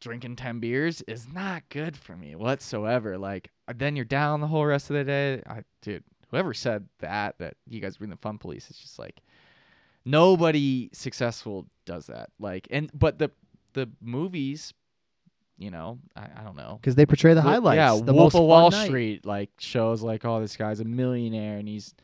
drinking 0.03 0.37
ten 0.37 0.61
beers 0.61 1.01
is 1.09 1.27
not 1.33 1.63
good 1.71 1.97
for 1.97 2.15
me 2.15 2.37
whatsoever. 2.37 3.17
Like 3.17 3.51
then 3.75 3.97
you're 3.97 4.05
down 4.05 4.43
the 4.43 4.47
whole 4.49 4.67
rest 4.67 4.91
of 4.91 4.97
the 4.97 5.05
day. 5.05 5.43
I, 5.47 5.63
dude, 5.81 6.05
whoever 6.31 6.53
said 6.53 6.87
that 6.99 7.39
that 7.39 7.55
you 7.67 7.81
guys 7.81 7.99
were 7.99 8.05
in 8.05 8.11
the 8.11 8.17
fun 8.17 8.37
police, 8.37 8.69
it's 8.69 8.79
just 8.81 8.99
like 8.99 9.23
nobody 10.11 10.91
successful 10.93 11.67
does 11.85 12.07
that. 12.07 12.31
Like 12.39 12.69
and 12.71 12.91
but 12.95 13.19
the 13.19 13.31
the 13.75 13.89
movies. 14.01 14.73
You 15.61 15.73
know, 15.73 15.99
I, 16.15 16.29
I 16.37 16.45
don't 16.45 16.55
know. 16.55 16.79
Because 16.81 16.95
they 16.95 17.05
portray 17.05 17.35
the 17.35 17.43
highlights. 17.43 17.79
Yeah, 17.79 18.01
the 18.01 18.13
Wolf 18.13 18.33
most 18.33 18.41
of 18.41 18.47
Wall 18.47 18.71
night. 18.71 18.87
Street 18.87 19.27
like 19.27 19.51
shows 19.59 20.03
like, 20.03 20.25
oh, 20.25 20.41
this 20.41 20.57
guy's 20.57 20.79
a 20.79 20.85
millionaire 20.85 21.59
and 21.59 21.67
he's 21.67 21.95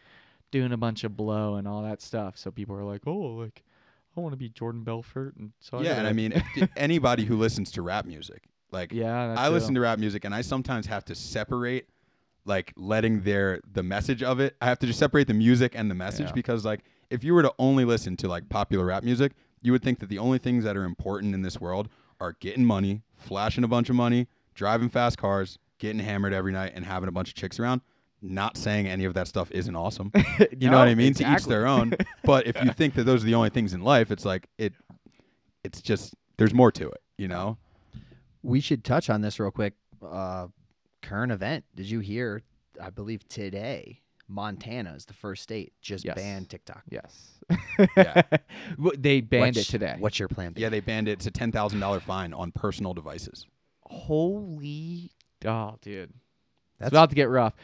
doing 0.50 0.72
a 0.72 0.76
bunch 0.76 1.04
of 1.04 1.16
blow 1.16 1.54
and 1.54 1.68
all 1.68 1.82
that 1.82 2.02
stuff. 2.02 2.36
So 2.36 2.50
people 2.50 2.74
are 2.74 2.82
like, 2.82 3.02
oh, 3.06 3.12
like 3.12 3.62
I 4.16 4.20
want 4.20 4.32
to 4.32 4.36
be 4.36 4.48
Jordan 4.48 4.82
Belfort 4.82 5.36
and 5.36 5.52
so 5.60 5.80
yeah 5.82 5.98
and 5.98 6.06
i 6.06 6.12
mean 6.12 6.40
anybody 6.76 7.24
who 7.24 7.36
listens 7.36 7.70
to 7.72 7.82
rap 7.82 8.06
music 8.06 8.44
like 8.74 8.92
yeah, 8.92 9.34
I 9.38 9.48
listen 9.50 9.74
to 9.74 9.80
rap 9.80 10.00
music 10.00 10.24
and 10.24 10.34
I 10.34 10.40
sometimes 10.40 10.86
have 10.86 11.04
to 11.06 11.14
separate 11.14 11.88
like 12.44 12.72
letting 12.76 13.20
their 13.20 13.60
the 13.72 13.84
message 13.84 14.22
of 14.22 14.40
it. 14.40 14.56
I 14.60 14.66
have 14.66 14.80
to 14.80 14.86
just 14.86 14.98
separate 14.98 15.28
the 15.28 15.34
music 15.34 15.74
and 15.76 15.88
the 15.88 15.94
message 15.94 16.26
Yeah. 16.26 16.32
because 16.32 16.64
like 16.64 16.80
if 17.10 17.24
you 17.24 17.34
were 17.34 17.42
to 17.42 17.52
only 17.58 17.84
listen 17.84 18.16
to 18.18 18.28
like 18.28 18.48
popular 18.48 18.84
rap 18.84 19.02
music, 19.02 19.32
you 19.62 19.72
would 19.72 19.82
think 19.82 19.98
that 20.00 20.08
the 20.08 20.18
only 20.18 20.38
things 20.38 20.64
that 20.64 20.76
are 20.76 20.84
important 20.84 21.34
in 21.34 21.42
this 21.42 21.60
world 21.60 21.88
are 22.20 22.36
getting 22.40 22.64
money, 22.64 23.02
flashing 23.16 23.64
a 23.64 23.68
bunch 23.68 23.88
of 23.88 23.96
money, 23.96 24.28
driving 24.54 24.88
fast 24.88 25.18
cars, 25.18 25.58
getting 25.78 25.98
hammered 25.98 26.32
every 26.32 26.52
night, 26.52 26.72
and 26.74 26.84
having 26.84 27.08
a 27.08 27.12
bunch 27.12 27.28
of 27.28 27.34
chicks 27.34 27.58
around. 27.58 27.80
Not 28.22 28.56
saying 28.56 28.86
any 28.86 29.04
of 29.04 29.14
that 29.14 29.28
stuff 29.28 29.50
isn't 29.50 29.74
awesome. 29.74 30.10
You 30.58 30.70
know 30.70 30.78
what 30.78 30.88
I 30.88 30.94
mean? 30.94 31.14
To 31.14 31.32
each 31.32 31.44
their 31.44 31.66
own. 31.66 31.94
But 32.22 32.46
if 32.46 32.62
you 32.62 32.70
think 32.76 32.94
that 32.94 33.04
those 33.04 33.22
are 33.22 33.26
the 33.26 33.34
only 33.34 33.50
things 33.50 33.74
in 33.74 33.82
life, 33.82 34.10
it's 34.10 34.24
like 34.24 34.48
it. 34.58 34.72
It's 35.62 35.82
just 35.82 36.14
there's 36.36 36.54
more 36.54 36.72
to 36.72 36.88
it. 36.88 37.02
You 37.18 37.28
know? 37.28 37.58
We 38.42 38.60
should 38.60 38.84
touch 38.84 39.10
on 39.10 39.20
this 39.20 39.38
real 39.38 39.50
quick. 39.50 39.74
Uh, 40.02 40.48
current 41.02 41.32
event. 41.32 41.64
Did 41.74 41.88
you 41.90 42.00
hear? 42.00 42.42
I 42.80 42.90
believe 42.90 43.28
today, 43.28 44.00
Montana 44.28 44.94
is 44.94 45.04
the 45.04 45.12
first 45.14 45.42
state 45.42 45.72
just 45.82 46.04
Yes. 46.04 46.16
banned 46.16 46.48
TikTok. 46.50 46.82
Yes. 46.90 47.30
Yeah. 47.96 48.22
They 48.96 49.20
banned 49.20 49.56
What's- 49.56 49.68
it 49.68 49.70
today. 49.72 49.96
What's 49.98 50.18
your 50.18 50.28
plan? 50.28 50.52
B? 50.52 50.62
Yeah, 50.62 50.68
they 50.70 50.80
banned 50.80 51.08
it. 51.08 51.12
It's 51.12 51.26
a 51.26 51.30
ten 51.30 51.52
thousand 51.52 51.80
dollar 51.80 52.00
fine 52.00 52.32
on 52.32 52.52
personal 52.52 52.94
devices. 52.94 53.46
Holy, 53.86 55.10
oh, 55.44 55.76
dude, 55.82 56.08
it's 56.10 56.12
That's- 56.78 56.92
about 56.92 57.10
to 57.10 57.16
get 57.16 57.28
rough. 57.28 57.54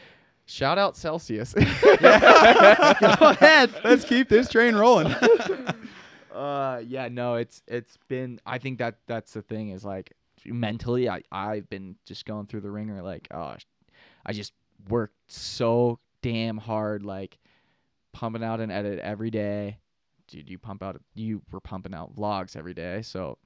Shout 0.47 0.79
out 0.79 0.97
Celsius. 0.97 1.55
Go 1.55 1.61
ahead. 2.01 3.71
Let's 3.85 4.05
keep 4.05 4.29
this 4.29 4.49
train 4.49 4.75
rolling. 4.75 5.07
uh, 6.35 6.83
yeah, 6.87 7.09
no, 7.09 7.37
it's 7.37 7.63
it's 7.69 7.97
been. 8.09 8.41
I 8.45 8.59
think 8.59 8.79
that 8.81 8.97
that's 9.07 9.33
the 9.33 9.43
thing 9.43 9.71
is 9.71 9.85
like 9.85 10.13
mentally, 10.45 11.09
I 11.09 11.23
I've 11.31 11.71
been 11.71 11.95
just 12.05 12.27
going 12.27 12.47
through 12.47 12.63
the 12.63 12.71
ringer. 12.71 13.01
Like, 13.01 13.29
oh, 13.31 13.55
I 14.27 14.33
just 14.33 14.53
worked 14.89 15.15
so 15.31 16.01
damn 16.23 16.59
hard, 16.59 17.03
like 17.03 17.39
pumping 18.13 18.45
out 18.45 18.61
an 18.61 18.71
edit 18.71 18.99
every 18.99 19.31
day. 19.31 19.79
Dude, 20.29 20.49
you 20.49 20.59
pump 20.59 20.83
out. 20.83 21.01
You 21.15 21.43
were 21.51 21.61
pumping 21.61 21.95
out 21.95 22.15
vlogs 22.15 22.57
every 22.57 22.75
day, 22.75 23.03
so 23.03 23.39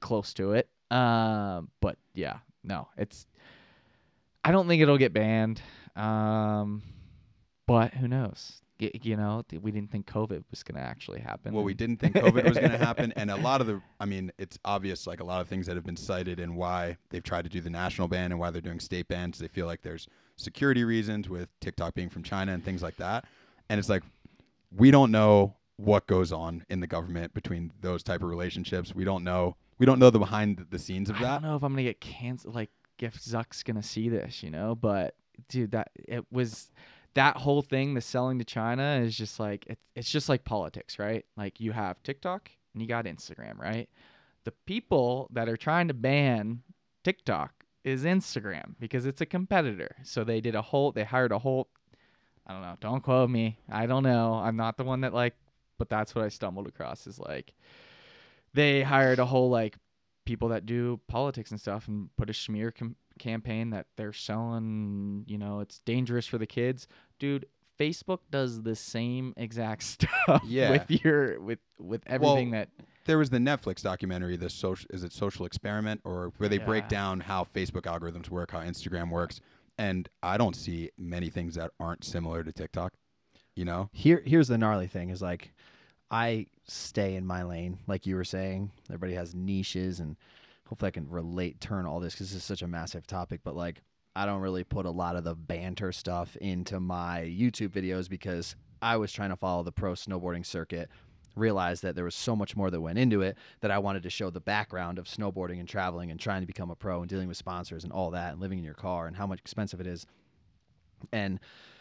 close 0.00 0.32
to 0.34 0.52
it. 0.52 0.68
Um, 0.90 1.70
but 1.80 1.96
yeah, 2.14 2.38
no, 2.64 2.88
it's. 2.96 3.26
I 4.44 4.50
don't 4.50 4.66
think 4.66 4.82
it'll 4.82 4.98
get 4.98 5.12
banned. 5.12 5.60
Um, 5.94 6.82
but 7.66 7.94
who 7.94 8.08
knows? 8.08 8.60
You 9.02 9.16
know, 9.16 9.42
we 9.60 9.70
didn't 9.70 9.90
think 9.90 10.06
COVID 10.06 10.44
was 10.50 10.62
going 10.62 10.76
to 10.76 10.86
actually 10.86 11.20
happen. 11.20 11.54
well, 11.54 11.64
we 11.64 11.74
didn't 11.74 11.98
think 11.98 12.14
COVID 12.16 12.44
was 12.44 12.58
going 12.58 12.72
to 12.72 12.78
happen, 12.78 13.12
and 13.16 13.30
a 13.30 13.36
lot 13.36 13.60
of 13.60 13.66
the, 13.66 13.80
I 14.00 14.04
mean, 14.04 14.32
it's 14.38 14.58
obvious, 14.64 15.06
like 15.06 15.20
a 15.20 15.24
lot 15.24 15.40
of 15.40 15.48
things 15.48 15.66
that 15.66 15.76
have 15.76 15.84
been 15.84 15.96
cited 15.96 16.40
and 16.40 16.56
why 16.56 16.96
they've 17.10 17.22
tried 17.22 17.42
to 17.44 17.50
do 17.50 17.60
the 17.60 17.70
national 17.70 18.08
ban 18.08 18.32
and 18.32 18.40
why 18.40 18.50
they're 18.50 18.60
doing 18.60 18.80
state 18.80 19.08
bans. 19.08 19.38
They 19.38 19.48
feel 19.48 19.66
like 19.66 19.82
there's 19.82 20.08
security 20.36 20.84
reasons 20.84 21.28
with 21.28 21.48
TikTok 21.60 21.94
being 21.94 22.08
from 22.08 22.22
China 22.22 22.52
and 22.52 22.64
things 22.64 22.82
like 22.82 22.96
that, 22.96 23.24
and 23.68 23.78
it's 23.78 23.88
like 23.88 24.02
we 24.76 24.90
don't 24.90 25.10
know 25.10 25.56
what 25.76 26.06
goes 26.06 26.32
on 26.32 26.64
in 26.68 26.80
the 26.80 26.86
government 26.86 27.34
between 27.34 27.72
those 27.80 28.02
type 28.02 28.22
of 28.22 28.28
relationships. 28.28 28.94
We 28.94 29.04
don't 29.04 29.24
know. 29.24 29.56
We 29.78 29.86
don't 29.86 29.98
know 29.98 30.10
the 30.10 30.18
behind 30.18 30.66
the 30.70 30.78
scenes 30.78 31.10
of 31.10 31.18
that. 31.18 31.24
I 31.24 31.32
don't 31.34 31.42
know 31.42 31.56
if 31.56 31.62
I'm 31.62 31.72
gonna 31.72 31.82
get 31.82 32.00
canceled. 32.00 32.54
Like 32.54 32.70
if 32.98 33.20
Zuck's 33.20 33.62
gonna 33.62 33.82
see 33.82 34.08
this, 34.08 34.42
you 34.42 34.50
know. 34.50 34.74
But 34.74 35.14
dude, 35.48 35.72
that 35.72 35.90
it 35.94 36.24
was 36.30 36.70
that 37.14 37.36
whole 37.36 37.62
thing. 37.62 37.94
The 37.94 38.00
selling 38.00 38.38
to 38.38 38.44
China 38.44 39.00
is 39.02 39.16
just 39.16 39.38
like 39.38 39.66
it's 39.66 39.82
it's 39.94 40.10
just 40.10 40.28
like 40.28 40.44
politics, 40.44 40.98
right? 40.98 41.24
Like 41.36 41.60
you 41.60 41.72
have 41.72 42.02
TikTok 42.02 42.50
and 42.72 42.82
you 42.82 42.88
got 42.88 43.04
Instagram, 43.04 43.58
right? 43.58 43.88
The 44.44 44.52
people 44.66 45.28
that 45.32 45.48
are 45.48 45.56
trying 45.56 45.88
to 45.88 45.94
ban 45.94 46.62
TikTok 47.04 47.64
is 47.84 48.04
Instagram 48.04 48.74
because 48.78 49.06
it's 49.06 49.20
a 49.20 49.26
competitor. 49.26 49.96
So 50.04 50.24
they 50.24 50.40
did 50.40 50.54
a 50.54 50.62
whole. 50.62 50.92
They 50.92 51.04
hired 51.04 51.32
a 51.32 51.38
whole. 51.38 51.68
I 52.46 52.52
don't 52.52 52.62
know. 52.62 52.76
Don't 52.80 53.02
quote 53.02 53.30
me. 53.30 53.58
I 53.70 53.86
don't 53.86 54.02
know. 54.02 54.34
I'm 54.34 54.56
not 54.56 54.76
the 54.76 54.84
one 54.84 55.02
that 55.02 55.14
like. 55.14 55.34
But 55.78 55.88
that's 55.88 56.14
what 56.14 56.24
I 56.24 56.28
stumbled 56.28 56.68
across. 56.68 57.06
Is 57.06 57.18
like 57.18 57.54
they 58.54 58.82
hired 58.82 59.18
a 59.18 59.26
whole 59.26 59.50
like 59.50 59.76
people 60.24 60.48
that 60.48 60.66
do 60.66 61.00
politics 61.08 61.50
and 61.50 61.60
stuff 61.60 61.88
and 61.88 62.14
put 62.16 62.30
a 62.30 62.34
smear 62.34 62.70
com- 62.70 62.96
campaign 63.22 63.70
that 63.70 63.86
they're 63.96 64.12
selling 64.12 65.24
you 65.26 65.38
know 65.38 65.60
it's 65.60 65.78
dangerous 65.80 66.26
for 66.26 66.38
the 66.38 66.46
kids 66.46 66.88
dude 67.18 67.46
facebook 67.78 68.18
does 68.30 68.62
the 68.62 68.74
same 68.76 69.32
exact 69.36 69.82
stuff 69.94 70.42
Yeah. 70.46 70.70
with 70.70 70.90
your 71.04 71.40
with 71.40 71.58
with 71.78 72.02
everything 72.06 72.50
that 72.50 72.68
There 73.04 73.18
was 73.18 73.30
the 73.30 73.38
Netflix 73.38 73.82
documentary, 73.82 74.36
the 74.36 74.48
social 74.50 74.86
is 74.90 75.02
it 75.02 75.12
Social 75.12 75.44
Experiment, 75.46 76.00
or 76.04 76.32
where 76.38 76.48
they 76.48 76.58
break 76.58 76.86
down 76.88 77.18
how 77.20 77.44
Facebook 77.52 77.82
algorithms 77.82 78.28
work, 78.28 78.52
how 78.52 78.60
Instagram 78.60 79.10
works, 79.10 79.40
and 79.76 80.08
I 80.22 80.36
don't 80.36 80.54
see 80.54 80.90
many 80.96 81.28
things 81.28 81.56
that 81.56 81.72
aren't 81.80 82.04
similar 82.04 82.44
to 82.44 82.52
TikTok. 82.52 82.92
You 83.56 83.64
know, 83.64 83.88
Here, 83.92 84.22
here's 84.24 84.46
the 84.48 84.56
gnarly 84.56 84.86
thing: 84.86 85.10
is 85.10 85.20
like, 85.20 85.52
I 86.12 86.46
stay 86.68 87.16
in 87.16 87.26
my 87.26 87.42
lane, 87.42 87.78
like 87.88 88.06
you 88.06 88.14
were 88.14 88.24
saying. 88.24 88.70
Everybody 88.88 89.14
has 89.14 89.34
niches, 89.34 89.98
and 89.98 90.16
hopefully, 90.68 90.88
I 90.88 90.92
can 90.92 91.08
relate, 91.08 91.60
turn 91.60 91.86
all 91.86 92.00
this 92.00 92.14
because 92.14 92.30
this 92.30 92.38
is 92.38 92.44
such 92.44 92.62
a 92.62 92.68
massive 92.68 93.06
topic. 93.06 93.40
But 93.44 93.56
like, 93.56 93.82
I 94.14 94.26
don't 94.26 94.40
really 94.40 94.64
put 94.64 94.86
a 94.86 94.90
lot 94.90 95.16
of 95.16 95.24
the 95.24 95.34
banter 95.34 95.92
stuff 95.92 96.36
into 96.36 96.80
my 96.80 97.20
YouTube 97.20 97.70
videos 97.70 98.08
because 98.08 98.56
I 98.80 98.96
was 98.96 99.12
trying 99.12 99.30
to 99.30 99.36
follow 99.36 99.62
the 99.62 99.72
pro 99.72 99.92
snowboarding 99.92 100.44
circuit. 100.44 100.90
Realized 101.34 101.82
that 101.82 101.94
there 101.94 102.04
was 102.04 102.14
so 102.14 102.36
much 102.36 102.56
more 102.56 102.70
that 102.70 102.78
went 102.78 102.98
into 102.98 103.22
it 103.22 103.38
that 103.62 103.70
I 103.70 103.78
wanted 103.78 104.02
to 104.02 104.10
show 104.10 104.28
the 104.28 104.38
background 104.38 104.98
of 104.98 105.06
snowboarding 105.06 105.60
and 105.60 105.68
traveling 105.68 106.10
and 106.10 106.20
trying 106.20 106.42
to 106.42 106.46
become 106.46 106.70
a 106.70 106.76
pro 106.76 107.00
and 107.00 107.08
dealing 107.08 107.26
with 107.26 107.38
sponsors 107.38 107.84
and 107.84 107.92
all 107.92 108.10
that 108.10 108.32
and 108.32 108.40
living 108.40 108.58
in 108.58 108.64
your 108.64 108.74
car 108.74 109.06
and 109.06 109.16
how 109.16 109.26
much 109.26 109.38
expensive 109.38 109.80
it 109.80 109.86
is. 109.86 110.04
And 111.10 111.40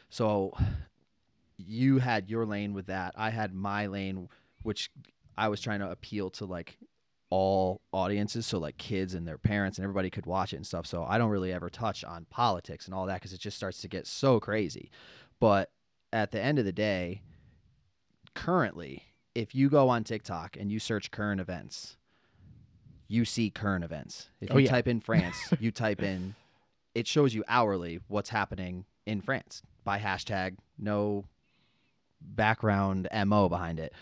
so 0.10 0.54
you 1.58 1.98
had 1.98 2.30
your 2.30 2.46
lane 2.46 2.74
with 2.74 2.86
that. 2.86 3.14
I 3.18 3.30
had 3.30 3.54
my 3.54 3.88
lane, 3.88 4.30
which 4.64 4.90
I 5.38 5.50
was 5.50 5.60
trying 5.60 5.82
to 5.82 5.92
appeal 5.92 6.30
to 6.32 6.46
like 6.46 6.78
all 7.32 7.82
audiences, 7.92 8.46
so 8.46 8.60
like 8.60 8.78
kids 8.78 9.16
and 9.16 9.28
their 9.28 9.38
parents 9.40 9.78
and 9.80 9.84
everybody 9.84 10.10
could 10.12 10.26
watch 10.28 10.54
it 10.54 10.58
and 10.58 10.68
stuff. 10.68 10.86
So 10.86 11.04
I 11.04 11.18
don't 11.18 11.30
really 11.32 11.52
ever 11.52 11.70
touch 11.70 12.04
on 12.04 12.26
politics 12.30 12.86
and 12.86 12.94
all 12.94 13.08
that 13.08 13.16
because 13.16 13.34
it 13.34 13.40
just 13.40 13.58
starts 13.58 13.82
to 13.82 13.88
get 13.88 14.06
so 14.06 14.40
crazy. 14.40 14.92
But 15.40 15.72
at 16.14 16.32
the 16.32 16.42
end 16.42 16.60
of 16.60 16.66
the 16.66 16.72
day, 16.74 17.22
currently, 18.36 19.04
if 19.34 19.56
you 19.56 19.70
go 19.70 19.90
on 19.90 20.04
TikTok 20.04 20.58
and 20.60 20.72
you 20.72 20.78
search 20.80 21.10
current 21.12 21.42
events, 21.42 21.98
you 23.08 23.26
see 23.26 23.50
current 23.50 23.84
events. 23.84 24.30
If 24.40 24.52
Oh, 24.52 24.58
you 24.58 24.66
yeah. 24.66 24.70
type 24.72 24.88
in 24.88 25.00
France, 25.00 25.54
you 25.60 25.72
type 25.72 26.02
in, 26.02 26.36
it 26.94 27.08
shows 27.08 27.34
you 27.34 27.44
hourly 27.48 28.00
what's 28.08 28.30
happening 28.30 28.86
in 29.06 29.22
France 29.22 29.64
by 29.84 30.00
hashtag, 30.00 30.58
no 30.78 31.26
background 32.22 33.08
mo 33.26 33.50
behind 33.50 33.80
it. 33.80 33.94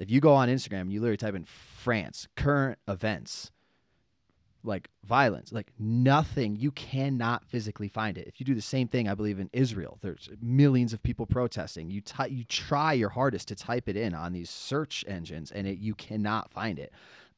If 0.00 0.10
you 0.10 0.20
go 0.20 0.32
on 0.32 0.48
Instagram 0.48 0.90
you 0.90 1.00
literally 1.00 1.18
type 1.18 1.34
in 1.34 1.44
France 1.44 2.26
current 2.34 2.78
events, 2.88 3.52
like 4.62 4.88
violence, 5.04 5.52
like 5.52 5.72
nothing, 5.78 6.56
you 6.56 6.70
cannot 6.72 7.44
physically 7.44 7.88
find 7.88 8.18
it. 8.18 8.26
If 8.26 8.40
you 8.40 8.46
do 8.46 8.54
the 8.54 8.60
same 8.60 8.88
thing, 8.88 9.08
I 9.08 9.14
believe 9.14 9.38
in 9.38 9.48
Israel, 9.52 9.98
there's 10.02 10.28
millions 10.40 10.92
of 10.92 11.02
people 11.02 11.26
protesting. 11.26 11.90
You 11.90 12.00
ty- 12.00 12.26
you 12.26 12.44
try 12.44 12.92
your 12.92 13.08
hardest 13.10 13.48
to 13.48 13.54
type 13.54 13.88
it 13.88 13.96
in 13.96 14.14
on 14.14 14.32
these 14.32 14.50
search 14.50 15.04
engines, 15.06 15.50
and 15.50 15.66
it 15.66 15.78
you 15.78 15.94
cannot 15.94 16.50
find 16.50 16.78
it. 16.78 16.92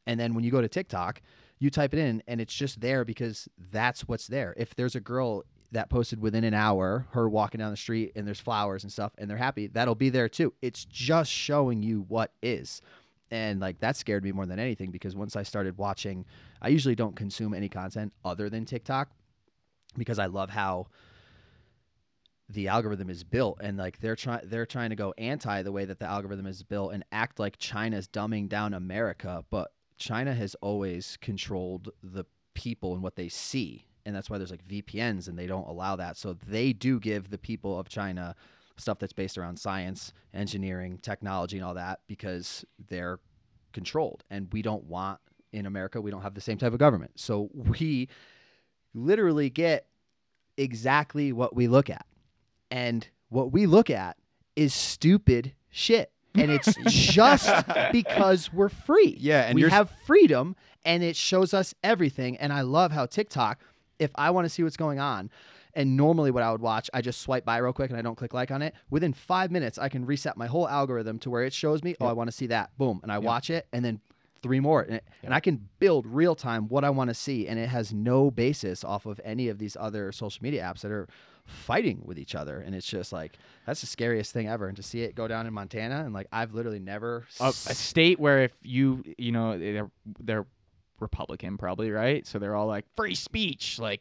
And 0.07 0.19
then 0.19 0.35
when 0.35 0.43
you 0.43 0.51
go 0.51 0.61
to 0.61 0.69
TikTok, 0.69 1.23
you 1.61 1.71
type 1.71 1.95
it 1.95 2.01
in, 2.01 2.23
and 2.27 2.41
it's 2.41 2.55
just 2.55 2.81
there 2.81 3.05
because 3.05 3.49
that's 3.71 4.09
what's 4.09 4.27
there. 4.27 4.53
If 4.57 4.75
there's 4.75 4.97
a 4.97 5.01
girl 5.01 5.45
that 5.73 5.91
posted 5.91 6.21
within 6.21 6.45
an 6.45 6.55
hour, 6.55 7.07
her 7.11 7.29
walking 7.29 7.59
down 7.59 7.71
the 7.71 7.77
street, 7.77 8.13
and 8.15 8.27
there's 8.27 8.41
flowers 8.41 8.85
and 8.85 8.93
stuff, 8.93 9.13
and 9.19 9.29
they're 9.29 9.37
happy, 9.37 9.67
that'll 9.67 9.95
be 9.95 10.11
there 10.11 10.29
too. 10.29 10.53
It's 10.63 10.85
just 10.85 11.31
showing 11.31 11.83
you 11.83 12.05
what 12.09 12.33
is. 12.43 12.81
And 13.31 13.61
like 13.61 13.81
that 13.81 13.97
scared 13.97 14.23
me 14.23 14.33
more 14.33 14.45
than 14.45 14.59
anything 14.59 14.91
because 14.91 15.17
once 15.17 15.37
I 15.37 15.43
started 15.43 15.79
watching, 15.79 16.27
I 16.61 16.69
usually 16.69 16.95
don't 16.95 17.17
consume 17.17 17.55
any 17.55 17.71
content 17.71 18.13
other 18.25 18.51
than 18.51 18.67
TikTok 18.67 19.09
because 19.97 20.19
I 20.19 20.27
love 20.27 20.51
how 20.51 20.89
the 22.51 22.69
algorithm 22.69 23.09
is 23.09 23.25
built 23.25 23.59
and 23.63 23.79
like 23.79 23.99
they're 24.01 24.17
trying 24.17 24.43
they're 24.45 24.67
trying 24.67 24.91
to 24.91 24.97
go 24.97 25.15
anti 25.17 25.63
the 25.63 25.73
way 25.73 25.87
that 25.87 25.99
the 25.99 26.05
algorithm 26.05 26.47
is 26.47 26.63
built 26.63 26.93
and 26.93 27.03
act 27.11 27.39
like 27.39 27.57
China's 27.59 28.07
dumbing 28.07 28.51
down 28.51 28.75
America, 28.75 29.43
but 29.49 29.73
China 29.97 30.35
has 30.35 30.55
always 30.57 31.17
controlled 31.23 31.89
the 32.03 32.25
people 32.55 32.93
and 32.93 33.03
what 33.03 33.17
they 33.17 33.31
see. 33.31 33.87
And 34.05 34.15
that's 34.15 34.29
why 34.29 34.39
there's 34.39 34.51
like 34.51 34.67
VPNs 34.67 35.29
and 35.29 35.39
they 35.39 35.47
don't 35.47 35.69
allow 35.69 35.97
that. 35.97 36.17
So 36.17 36.37
they 36.47 36.73
do 36.73 36.99
give 36.99 37.31
the 37.31 37.39
people 37.39 37.79
of 37.79 37.89
China 37.89 38.35
stuff 38.77 38.99
that's 38.99 39.13
based 39.13 39.39
around 39.39 39.59
science, 39.59 40.13
engineering, 40.35 40.99
technology, 41.03 41.57
and 41.57 41.65
all 41.65 41.75
that 41.75 42.01
because 42.07 42.65
they're 42.89 43.19
controlled. 43.73 44.25
And 44.31 44.49
we 44.53 44.63
don't 44.63 44.85
want 44.85 45.21
in 45.53 45.67
America, 45.67 46.01
we 46.01 46.11
don't 46.11 46.23
have 46.23 46.35
the 46.35 46.41
same 46.41 46.59
type 46.59 46.73
of 46.73 46.79
government. 46.79 47.13
So 47.17 47.51
we 47.53 48.09
literally 48.95 49.51
get 49.51 49.87
exactly 50.57 51.33
what 51.33 51.55
we 51.55 51.69
look 51.69 51.91
at. 51.91 52.07
And 52.71 53.07
what 53.29 53.53
we 53.53 53.67
look 53.67 53.91
at 53.91 54.17
is 54.57 54.73
stupid 54.75 55.53
shit. 55.71 56.11
And 56.35 56.51
it's 56.51 56.75
just 56.87 57.67
because 57.93 58.53
we're 58.53 58.71
free. 58.71 59.17
Yeah, 59.21 59.43
and 59.43 59.55
we 59.55 59.69
have 59.69 59.93
freedom 60.07 60.57
and 60.85 61.03
it 61.03 61.17
shows 61.17 61.55
us 61.55 61.75
everything. 61.85 62.37
And 62.39 62.53
I 62.53 62.63
love 62.63 62.93
how 62.93 63.07
TikTok, 63.07 63.61
if 64.03 64.11
I 64.15 64.31
want 64.31 64.45
to 64.45 64.49
see 64.49 64.63
what's 64.63 64.77
going 64.77 65.01
on, 65.01 65.31
And 65.75 65.97
normally, 65.97 66.31
what 66.31 66.43
I 66.43 66.53
would 66.53 66.61
watch, 66.61 66.91
I 66.93 67.01
just 67.01 67.23
swipe 67.23 67.45
by 67.45 67.57
real 67.57 67.73
quick 67.73 67.91
and 67.91 67.99
I 67.99 68.03
don't 68.03 68.17
click 68.17 68.35
like 68.35 68.51
on 68.51 68.61
it. 68.61 68.75
Within 68.91 69.13
five 69.13 69.51
minutes, 69.51 69.79
I 69.79 69.89
can 69.89 70.05
reset 70.05 70.37
my 70.37 70.47
whole 70.47 70.69
algorithm 70.69 71.19
to 71.21 71.31
where 71.31 71.45
it 71.45 71.53
shows 71.55 71.83
me, 71.83 71.97
oh, 72.01 72.07
I 72.07 72.13
want 72.13 72.29
to 72.29 72.37
see 72.37 72.49
that. 72.49 72.77
Boom. 72.77 73.01
And 73.03 73.11
I 73.11 73.19
watch 73.19 73.49
it 73.49 73.67
and 73.73 73.85
then 73.85 74.01
three 74.43 74.61
more. 74.61 74.83
And, 74.83 74.97
it, 74.97 75.05
and 75.23 75.33
I 75.33 75.41
can 75.41 75.69
build 75.79 76.07
real 76.07 76.35
time 76.35 76.69
what 76.69 76.85
I 76.85 76.91
want 76.91 77.09
to 77.09 77.15
see. 77.15 77.49
And 77.49 77.59
it 77.59 77.69
has 77.69 77.93
no 77.95 78.31
basis 78.31 78.85
off 78.85 79.07
of 79.07 79.19
any 79.25 79.49
of 79.49 79.59
these 79.59 79.77
other 79.81 80.13
social 80.13 80.43
media 80.43 80.63
apps 80.63 80.81
that 80.81 80.91
are 80.91 81.09
fighting 81.47 82.03
with 82.05 82.19
each 82.19 82.35
other. 82.35 82.61
And 82.61 82.75
it's 82.75 82.87
just 82.87 83.13
like, 83.13 83.39
that's 83.67 83.81
the 83.81 83.87
scariest 83.87 84.33
thing 84.33 84.49
ever. 84.49 84.69
And 84.69 84.77
to 84.77 84.83
see 84.83 85.03
it 85.03 85.15
go 85.15 85.27
down 85.27 85.47
in 85.47 85.55
Montana, 85.55 86.05
and 86.05 86.13
like, 86.13 86.27
I've 86.33 86.53
literally 86.53 86.81
never. 86.81 87.25
a, 87.41 87.75
state 87.75 88.21
where 88.21 88.43
if 88.43 88.53
you 88.63 89.03
you 89.17 89.33
know 89.33 89.59
they're 89.59 89.91
they're 90.21 90.47
Republican 91.03 91.59
probably 91.59 91.91
right, 91.91 92.27
so 92.27 92.39
they're 92.39 92.57
all 92.57 92.67
like 92.67 92.87
free 92.97 93.15
speech, 93.15 93.79
like 93.79 94.01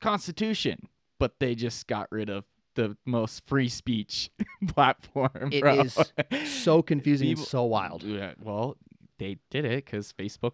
Constitution, 0.00 0.88
but 1.18 1.38
they 1.40 1.54
just 1.54 1.86
got 1.86 2.08
rid 2.10 2.28
of 2.30 2.44
the 2.74 2.96
most 3.06 3.46
free 3.46 3.68
speech 3.68 4.30
platform. 4.68 5.50
It 5.52 5.60
bro. 5.60 5.80
is 5.80 5.98
so 6.46 6.82
confusing 6.92 7.28
People- 7.28 7.42
and 7.42 7.48
so 7.48 7.64
wild. 7.64 8.02
Yeah, 8.02 8.32
well, 8.40 8.76
they 9.18 9.38
did 9.50 9.64
it 9.64 9.84
because 9.84 10.12
Facebook 10.12 10.52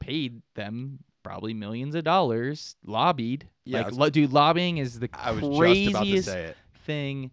paid 0.00 0.42
them 0.54 1.00
probably 1.22 1.52
millions 1.54 1.94
of 1.94 2.04
dollars, 2.04 2.76
lobbied. 2.86 3.48
Yeah, 3.64 3.78
like, 3.78 3.86
was- 3.88 3.98
lo- 3.98 4.10
dude, 4.10 4.32
lobbying 4.32 4.78
is 4.78 4.98
the 4.98 5.10
I 5.12 5.32
was 5.32 5.40
just 5.42 5.58
craziest 5.58 5.90
about 5.90 6.04
to 6.04 6.22
say 6.22 6.44
it. 6.44 6.56
thing 6.86 7.30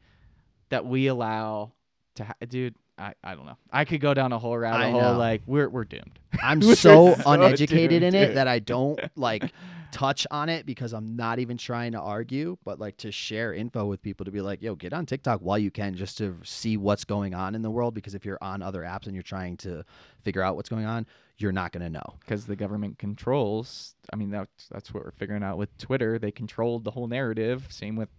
that 0.69 0.85
we 0.85 1.07
allow 1.07 1.71
to. 2.15 2.25
Ha- 2.25 2.33
dude, 2.47 2.75
I, 2.97 3.13
I 3.23 3.35
don't 3.35 3.45
know. 3.45 3.57
I 3.71 3.83
could 3.85 3.99
go 4.01 4.13
down 4.13 4.31
a 4.31 4.39
whole 4.39 4.57
rabbit 4.57 4.77
I 4.85 4.89
hole. 4.91 5.01
know. 5.01 5.17
Like 5.17 5.41
we're 5.45 5.69
we're 5.69 5.83
doomed. 5.85 6.19
I'm 6.41 6.59
We're 6.65 6.75
so 6.75 7.15
uneducated 7.25 8.03
in 8.03 8.15
it 8.15 8.27
dude. 8.27 8.37
that 8.37 8.47
I 8.47 8.59
don't 8.73 8.99
like 9.15 9.51
touch 9.91 10.27
on 10.31 10.49
it 10.49 10.65
because 10.65 10.93
I'm 10.93 11.15
not 11.15 11.39
even 11.39 11.57
trying 11.57 11.93
to 11.93 11.99
argue, 11.99 12.57
but 12.65 12.79
like 12.79 12.97
to 12.97 13.11
share 13.11 13.53
info 13.53 13.85
with 13.85 14.01
people 14.01 14.25
to 14.25 14.31
be 14.31 14.41
like, 14.41 14.61
yo, 14.61 14.75
get 14.75 14.93
on 14.93 15.05
TikTok 15.05 15.39
while 15.41 15.57
you 15.57 15.71
can 15.71 15.95
just 15.95 16.17
to 16.19 16.37
see 16.43 16.77
what's 16.77 17.03
going 17.05 17.33
on 17.33 17.55
in 17.55 17.61
the 17.61 17.69
world. 17.69 17.93
Because 17.93 18.15
if 18.15 18.25
you're 18.25 18.37
on 18.41 18.61
other 18.61 18.81
apps 18.81 19.05
and 19.05 19.13
you're 19.13 19.23
trying 19.23 19.57
to 19.57 19.83
figure 20.23 20.41
out 20.41 20.55
what's 20.55 20.69
going 20.69 20.85
on, 20.85 21.05
you're 21.37 21.51
not 21.51 21.71
going 21.73 21.83
to 21.83 21.89
know. 21.89 22.15
because 22.21 22.45
the 22.45 22.55
government 22.55 22.97
controls. 22.97 23.95
I 24.13 24.15
mean, 24.15 24.31
that's 24.31 24.67
that's 24.71 24.93
what 24.93 25.03
we're 25.03 25.11
figuring 25.11 25.43
out 25.43 25.57
with 25.57 25.77
Twitter. 25.77 26.17
They 26.17 26.31
controlled 26.31 26.85
the 26.85 26.91
whole 26.91 27.07
narrative. 27.07 27.67
Same 27.69 27.97
with 27.97 28.09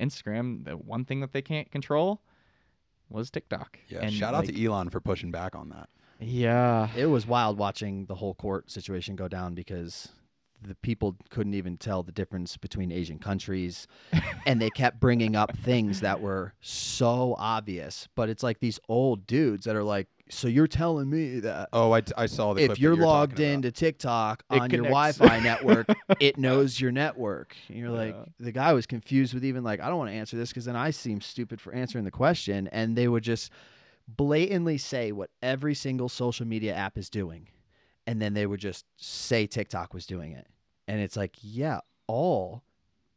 Instagram. 0.00 0.64
The 0.64 0.76
one 0.76 1.04
thing 1.04 1.20
that 1.20 1.32
they 1.32 1.42
can't 1.42 1.70
control 1.70 2.20
was 3.10 3.30
TikTok. 3.30 3.78
Yeah, 3.88 4.00
And, 4.00 4.12
shout 4.12 4.34
out 4.34 4.46
like, 4.46 4.54
to 4.54 4.64
Elon 4.64 4.90
for 4.90 5.00
pushing 5.00 5.30
back 5.30 5.54
on 5.54 5.68
that. 5.70 5.88
Yeah, 6.20 6.88
It 6.96 7.06
was 7.06 7.26
wild 7.26 7.58
watching 7.58 8.06
the 8.06 8.16
whole 8.16 8.34
court 8.34 8.70
situation 8.70 9.14
go 9.14 9.28
down 9.28 9.54
because 9.54 10.08
the 10.62 10.74
people 10.76 11.16
couldn't 11.30 11.54
even 11.54 11.76
tell 11.76 12.02
the 12.02 12.12
difference 12.12 12.56
between 12.56 12.90
Asian 12.90 13.18
countries 13.18 13.86
and 14.46 14.60
they 14.60 14.70
kept 14.70 14.98
bringing 15.00 15.36
up 15.36 15.56
things 15.58 16.00
that 16.00 16.20
were 16.20 16.52
so 16.60 17.34
obvious 17.38 18.08
but 18.14 18.28
it's 18.28 18.42
like 18.42 18.58
these 18.60 18.80
old 18.88 19.26
dudes 19.26 19.64
that 19.66 19.76
are 19.76 19.84
like 19.84 20.08
so 20.30 20.46
you're 20.46 20.66
telling 20.66 21.08
me 21.08 21.40
that 21.40 21.70
Oh, 21.72 21.92
I, 21.92 22.02
I 22.16 22.26
saw 22.26 22.52
the 22.52 22.62
if 22.62 22.68
that 22.70 22.78
you're 22.78 22.94
you're 22.94 23.06
logged 23.06 23.32
talking 23.32 23.46
about. 23.46 23.54
into 23.54 23.72
TikTok 23.72 24.44
It 24.50 24.60
on 24.60 24.70
your. 24.70 24.82
Wi-Fi 24.82 25.40
network, 25.42 25.86
it 26.20 26.36
knows 26.36 26.78
your 26.78 26.92
network. 26.92 27.56
And 27.68 27.78
you're 27.78 27.88
like, 27.88 28.14
the 28.38 28.52
guy 28.52 28.74
was 28.74 28.84
confused 28.86 29.32
with 29.32 29.42
even 29.44 29.64
like, 29.64 29.80
I 29.80 29.88
don't 29.88 29.96
want 29.96 30.10
to 30.10 30.14
answer 30.16 30.36
this 30.36 30.50
because 30.50 30.66
then 30.66 30.76
I 30.76 30.90
seem 30.90 31.22
stupid 31.22 31.62
for 31.62 31.72
answering 31.72 32.04
the 32.04 32.10
question. 32.10 32.68
And 32.72 32.94
they 32.94 33.08
would 33.08 33.22
just 33.22 33.50
blatantly 34.06 34.76
say 34.76 35.12
what 35.12 35.30
every 35.42 35.74
single 35.74 36.08
social 36.10 36.46
media 36.46 36.74
app 36.74 36.98
is 36.98 37.08
doing, 37.08 37.48
and 38.08 38.22
then 38.22 38.32
they 38.32 38.46
would 38.46 38.58
just 38.58 38.86
say 38.96 39.46
TikTok 39.46 39.92
was 39.92 40.06
doing 40.06 40.32
it. 40.32 40.46
And 40.88 40.98
it's 40.98 41.14
like, 41.14 41.36
yeah, 41.42 41.80
all 42.06 42.62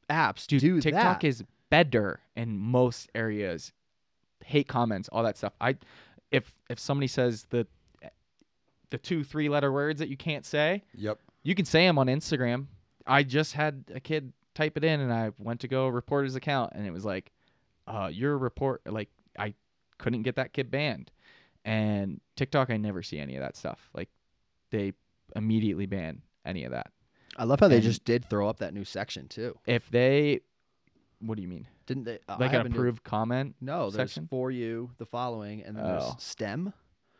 apps 0.09 0.45
dude, 0.45 0.59
do 0.59 0.81
TikTok 0.81 1.21
that. 1.21 1.27
is 1.27 1.45
better 1.69 2.19
in 2.35 2.57
most 2.57 3.09
areas. 3.15 3.71
Hate 4.43 4.67
comments, 4.67 5.07
all 5.09 5.23
that 5.23 5.37
stuff. 5.37 5.53
I, 5.61 5.77
if 6.29 6.53
if 6.69 6.77
somebody 6.77 7.07
says 7.07 7.45
the 7.51 7.65
the 8.89 8.97
two 8.97 9.23
three 9.23 9.47
letter 9.47 9.71
words 9.71 9.99
that 9.99 10.09
you 10.09 10.17
can't 10.17 10.45
say, 10.45 10.83
Yep. 10.95 11.19
You 11.43 11.55
can 11.55 11.63
say 11.63 11.87
them 11.87 11.97
on 11.97 12.07
Instagram. 12.07 12.65
I 13.07 13.23
just 13.23 13.53
had 13.53 13.85
a 13.95 13.99
kid 14.01 14.33
type 14.55 14.75
it 14.75 14.83
in, 14.83 14.99
and 14.99 15.13
I 15.13 15.31
went 15.37 15.61
to 15.61 15.69
go 15.69 15.87
report 15.87 16.25
his 16.25 16.35
account, 16.35 16.73
and 16.75 16.85
it 16.85 16.91
was 16.91 17.05
like, 17.05 17.31
uh, 17.87 18.09
"Your 18.11 18.37
report." 18.37 18.81
Like 18.85 19.09
I 19.39 19.53
couldn't 19.97 20.23
get 20.23 20.35
that 20.35 20.51
kid 20.51 20.69
banned, 20.69 21.11
and 21.63 22.19
TikTok, 22.35 22.69
I 22.69 22.77
never 22.77 23.01
see 23.01 23.19
any 23.19 23.37
of 23.37 23.41
that 23.41 23.55
stuff. 23.55 23.89
Like 23.93 24.09
they 24.71 24.93
immediately 25.35 25.85
ban 25.85 26.21
any 26.45 26.63
of 26.65 26.71
that. 26.71 26.87
I 27.37 27.43
love 27.45 27.59
how 27.59 27.67
they 27.67 27.75
and- 27.75 27.83
just 27.83 28.03
did 28.03 28.25
throw 28.29 28.49
up 28.49 28.57
that 28.59 28.73
new 28.73 28.83
section 28.83 29.27
too. 29.27 29.57
If 29.65 29.89
they, 29.89 30.41
what 31.19 31.35
do 31.35 31.41
you 31.41 31.47
mean? 31.47 31.67
Didn't 31.85 32.03
they? 32.05 32.15
uh, 32.27 32.33
I 32.33 32.37
Like 32.37 32.49
an 32.49 32.57
haven't- 32.57 32.73
approved 32.73 33.03
comment? 33.03 33.55
No, 33.61 33.89
there's 33.89 34.11
section? 34.11 34.27
for 34.27 34.51
you, 34.51 34.91
the 34.97 35.05
following, 35.05 35.61
and 35.63 35.75
then 35.77 35.85
there's 35.85 36.03
Oh. 36.03 36.15
STEM. 36.19 36.73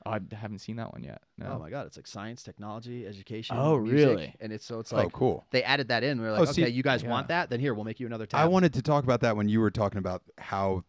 Oh, 0.04 0.12
I 0.12 0.20
haven't 0.32 0.60
seen 0.60 0.78
that 0.78 0.92
one 0.92 1.04
yet. 1.04 1.22
No. 1.38 1.54
Oh 1.54 1.60
my 1.60 1.70
god, 1.70 1.86
it's 1.86 1.96
like 1.96 2.08
science, 2.08 2.42
technology, 2.42 3.06
education. 3.06 3.56
Oh, 3.60 3.80
music, 3.80 4.08
really? 4.10 4.36
And 4.40 4.52
it's 4.52 4.66
so 4.66 4.80
it's 4.80 4.92
like 4.92 5.06
oh, 5.06 5.10
cool. 5.12 5.46
they 5.52 5.62
added 5.64 5.90
that 5.90 6.04
in. 6.04 6.20
We 6.20 6.26
are 6.28 6.32
Oh, 6.32 6.40
like, 6.40 6.50
see- 6.50 6.64
okay, 6.64 6.72
you 6.72 6.82
guys 6.82 7.04
yeah. 7.04 7.10
want 7.12 7.28
that? 7.28 7.50
Then 7.52 7.60
here, 7.60 7.74
we'll 7.76 7.86
make 7.86 8.00
you 8.00 8.08
another 8.08 8.26
tab. 8.26 8.40
I 8.40 8.46
wanted 8.46 8.74
to 8.74 8.82
talk 8.82 9.04
about 9.04 9.22
that 9.22 9.38
when 9.38 9.48
you 9.48 9.60
were 9.60 9.70
talking 9.70 10.00
about 10.00 10.24
how 10.40 10.84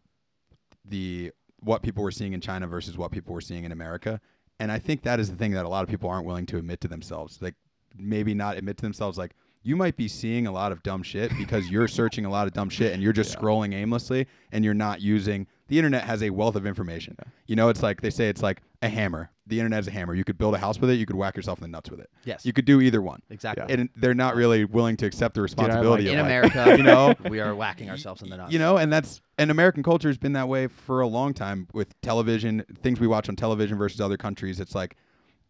the 0.86 1.30
what 1.60 1.82
people 1.82 2.02
were 2.02 2.10
seeing 2.10 2.32
in 2.32 2.40
China 2.40 2.66
versus 2.66 2.96
what 2.98 3.10
people 3.12 3.34
were 3.34 3.40
seeing 3.42 3.64
in 3.64 3.70
America. 3.72 4.18
And 4.62 4.70
I 4.70 4.78
think 4.78 5.02
that 5.02 5.18
is 5.18 5.28
the 5.28 5.34
thing 5.34 5.50
that 5.54 5.64
a 5.64 5.68
lot 5.68 5.82
of 5.82 5.88
people 5.88 6.08
aren't 6.08 6.24
willing 6.24 6.46
to 6.46 6.56
admit 6.56 6.80
to 6.82 6.88
themselves. 6.88 7.42
Like 7.42 7.56
maybe 7.98 8.32
not 8.32 8.56
admit 8.56 8.76
to 8.76 8.82
themselves 8.82 9.18
like 9.18 9.32
you 9.64 9.74
might 9.74 9.96
be 9.96 10.06
seeing 10.06 10.46
a 10.46 10.52
lot 10.52 10.70
of 10.70 10.84
dumb 10.84 11.02
shit 11.02 11.32
because 11.36 11.68
you're 11.68 11.88
searching 11.88 12.26
a 12.26 12.30
lot 12.30 12.46
of 12.46 12.52
dumb 12.52 12.68
shit 12.68 12.92
and 12.92 13.02
you're 13.02 13.12
just 13.12 13.36
scrolling 13.36 13.74
aimlessly 13.74 14.28
and 14.52 14.64
you're 14.64 14.72
not 14.72 15.00
using 15.00 15.48
the 15.66 15.78
internet 15.78 16.04
has 16.04 16.22
a 16.22 16.30
wealth 16.30 16.54
of 16.54 16.64
information. 16.64 17.16
You 17.48 17.56
know, 17.56 17.70
it's 17.70 17.82
like 17.82 18.02
they 18.02 18.10
say 18.10 18.28
it's 18.28 18.42
like 18.42 18.62
a 18.82 18.88
hammer. 18.88 19.32
The 19.52 19.60
internet 19.60 19.80
is 19.80 19.88
a 19.88 19.90
hammer. 19.90 20.14
You 20.14 20.24
could 20.24 20.38
build 20.38 20.54
a 20.54 20.58
house 20.58 20.80
with 20.80 20.88
it, 20.90 20.94
you 20.94 21.04
could 21.04 21.14
whack 21.16 21.36
yourself 21.36 21.58
in 21.58 21.62
the 21.62 21.68
nuts 21.68 21.90
with 21.90 22.00
it. 22.00 22.08
Yes. 22.24 22.46
You 22.46 22.52
could 22.52 22.64
do 22.64 22.80
either 22.80 23.02
one. 23.02 23.20
exactly. 23.28 23.66
And 23.72 23.90
they're 23.96 24.14
not 24.14 24.34
really 24.34 24.64
willing 24.64 24.96
to 24.96 25.06
accept 25.06 25.34
the 25.34 25.40
I 25.40 25.42
responsibility 25.42 26.04
like 26.08 26.14
of 26.14 26.26
In 26.26 26.42
like, 26.42 26.54
America, 26.54 26.76
you 26.78 26.82
know, 26.82 27.14
we 27.30 27.38
are 27.40 27.54
whacking 27.54 27.90
ourselves 27.90 28.22
in 28.22 28.30
the 28.30 28.36
nuts. 28.38 28.52
you 28.52 28.58
know, 28.58 28.78
and 28.78 28.92
that's 28.92 29.20
and 29.38 29.50
American 29.50 29.82
culture 29.82 30.08
has 30.08 30.18
been 30.18 30.32
that 30.32 30.48
way 30.48 30.66
for 30.66 31.00
a 31.02 31.06
long 31.06 31.34
time 31.34 31.68
with 31.74 32.00
television, 32.00 32.64
things 32.82 32.98
we 33.00 33.06
watch 33.06 33.28
on 33.28 33.36
television 33.36 33.76
versus 33.78 34.00
other 34.00 34.16
countries. 34.16 34.58
It's 34.60 34.74
like 34.74 34.96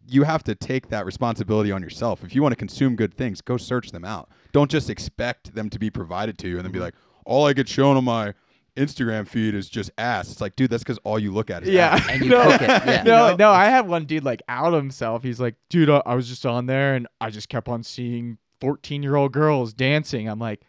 you 0.08 0.24
have 0.24 0.42
to 0.44 0.54
take 0.56 0.88
that 0.88 1.06
responsibility 1.06 1.70
on 1.70 1.80
yourself. 1.82 2.24
If 2.24 2.34
you 2.34 2.42
want 2.42 2.52
to 2.52 2.56
consume 2.56 2.96
good 2.96 3.14
things, 3.14 3.40
go 3.40 3.56
search 3.56 3.92
them 3.92 4.04
out. 4.04 4.28
Don't 4.52 4.70
just 4.70 4.90
expect 4.90 5.54
them 5.54 5.70
to 5.70 5.78
be 5.78 5.90
provided 5.90 6.38
to 6.38 6.48
you 6.48 6.56
and 6.56 6.64
then 6.64 6.72
be 6.72 6.78
Mm-hmm. 6.78 6.84
like, 6.86 6.94
all 7.24 7.46
I 7.46 7.52
get 7.52 7.68
shown 7.68 7.96
on 7.96 8.02
my 8.04 8.34
Instagram 8.76 9.26
feed 9.28 9.54
is 9.54 9.68
just 9.68 9.90
ass. 9.98 10.30
It's 10.30 10.40
like, 10.40 10.56
dude, 10.56 10.70
that's 10.70 10.82
because 10.82 10.98
all 11.04 11.18
you 11.18 11.32
look 11.32 11.50
at 11.50 11.62
is 11.62 11.68
Yeah, 11.70 11.94
ass. 11.94 12.06
And 12.10 12.22
you 12.24 12.30
no, 12.30 12.42
cook 12.42 12.62
it, 12.62 12.68
yeah. 12.68 13.02
no, 13.04 13.36
no. 13.36 13.50
I 13.50 13.66
had 13.66 13.86
one 13.86 14.04
dude 14.06 14.24
like 14.24 14.42
out 14.48 14.72
himself. 14.72 15.22
He's 15.22 15.40
like, 15.40 15.56
dude, 15.68 15.90
I, 15.90 16.02
I 16.06 16.14
was 16.14 16.28
just 16.28 16.46
on 16.46 16.66
there 16.66 16.94
and 16.94 17.06
I 17.20 17.30
just 17.30 17.48
kept 17.48 17.68
on 17.68 17.82
seeing 17.82 18.38
fourteen-year-old 18.60 19.32
girls 19.32 19.72
dancing. 19.74 20.28
I'm 20.28 20.38
like, 20.38 20.62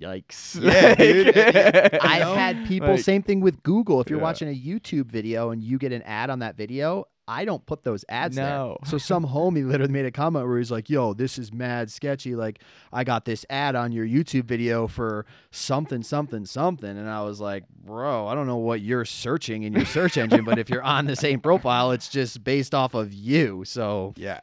yikes. 0.00 0.60
Yeah, 0.62 0.94
dude. 0.94 1.36
I've 2.02 2.36
had 2.36 2.66
people. 2.66 2.90
Like- 2.90 3.00
same 3.00 3.22
thing 3.22 3.40
with 3.40 3.62
Google. 3.62 4.00
If 4.00 4.10
you're 4.10 4.18
Yeah. 4.18 4.22
watching 4.24 4.48
a 4.48 4.54
YouTube 4.54 5.06
video 5.06 5.50
and 5.50 5.62
you 5.62 5.78
get 5.78 5.92
an 5.92 6.02
ad 6.02 6.30
on 6.30 6.40
that 6.40 6.56
video, 6.56 7.06
I 7.28 7.44
don't 7.44 7.64
put 7.66 7.84
those 7.84 8.04
ads 8.08 8.36
No. 8.36 8.78
there. 8.82 8.90
So 8.90 8.98
some 8.98 9.24
homie 9.34 9.64
literally 9.66 9.92
made 9.92 10.06
a 10.06 10.10
comment 10.10 10.46
where 10.46 10.58
he's 10.58 10.72
like, 10.72 10.90
"Yo, 10.90 11.14
this 11.14 11.38
is 11.38 11.52
mad 11.52 11.88
sketchy. 11.90 12.34
Like, 12.34 12.60
I 12.92 13.04
got 13.04 13.24
this 13.24 13.46
ad 13.48 13.76
on 13.76 13.92
your 13.92 14.04
YouTube 14.06 14.44
video 14.44 14.88
for 14.88 15.24
something, 15.52 16.02
something, 16.02 16.44
something," 16.46 16.90
and 16.90 17.08
I 17.08 17.22
was 17.22 17.40
like, 17.40 17.64
"Bro, 17.68 18.26
I 18.26 18.34
don't 18.34 18.48
know 18.48 18.56
what 18.56 18.80
you're 18.80 19.04
searching 19.04 19.62
in 19.62 19.72
your 19.72 19.84
search 19.86 20.16
engine, 20.16 20.44
but 20.44 20.58
if 20.58 20.68
you're 20.68 20.82
on 20.82 21.06
the 21.06 21.14
same 21.16 21.38
profile, 21.40 21.92
it's 21.92 22.08
just 22.08 22.42
based 22.42 22.74
off 22.74 22.94
of 22.94 23.12
you." 23.14 23.62
So 23.66 24.14
Yeah. 24.16 24.40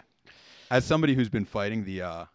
As 0.72 0.86
somebody 0.86 1.16
who's 1.16 1.30
been 1.30 1.46
fighting 1.46 1.84
the 1.84 2.02
uh 2.02 2.26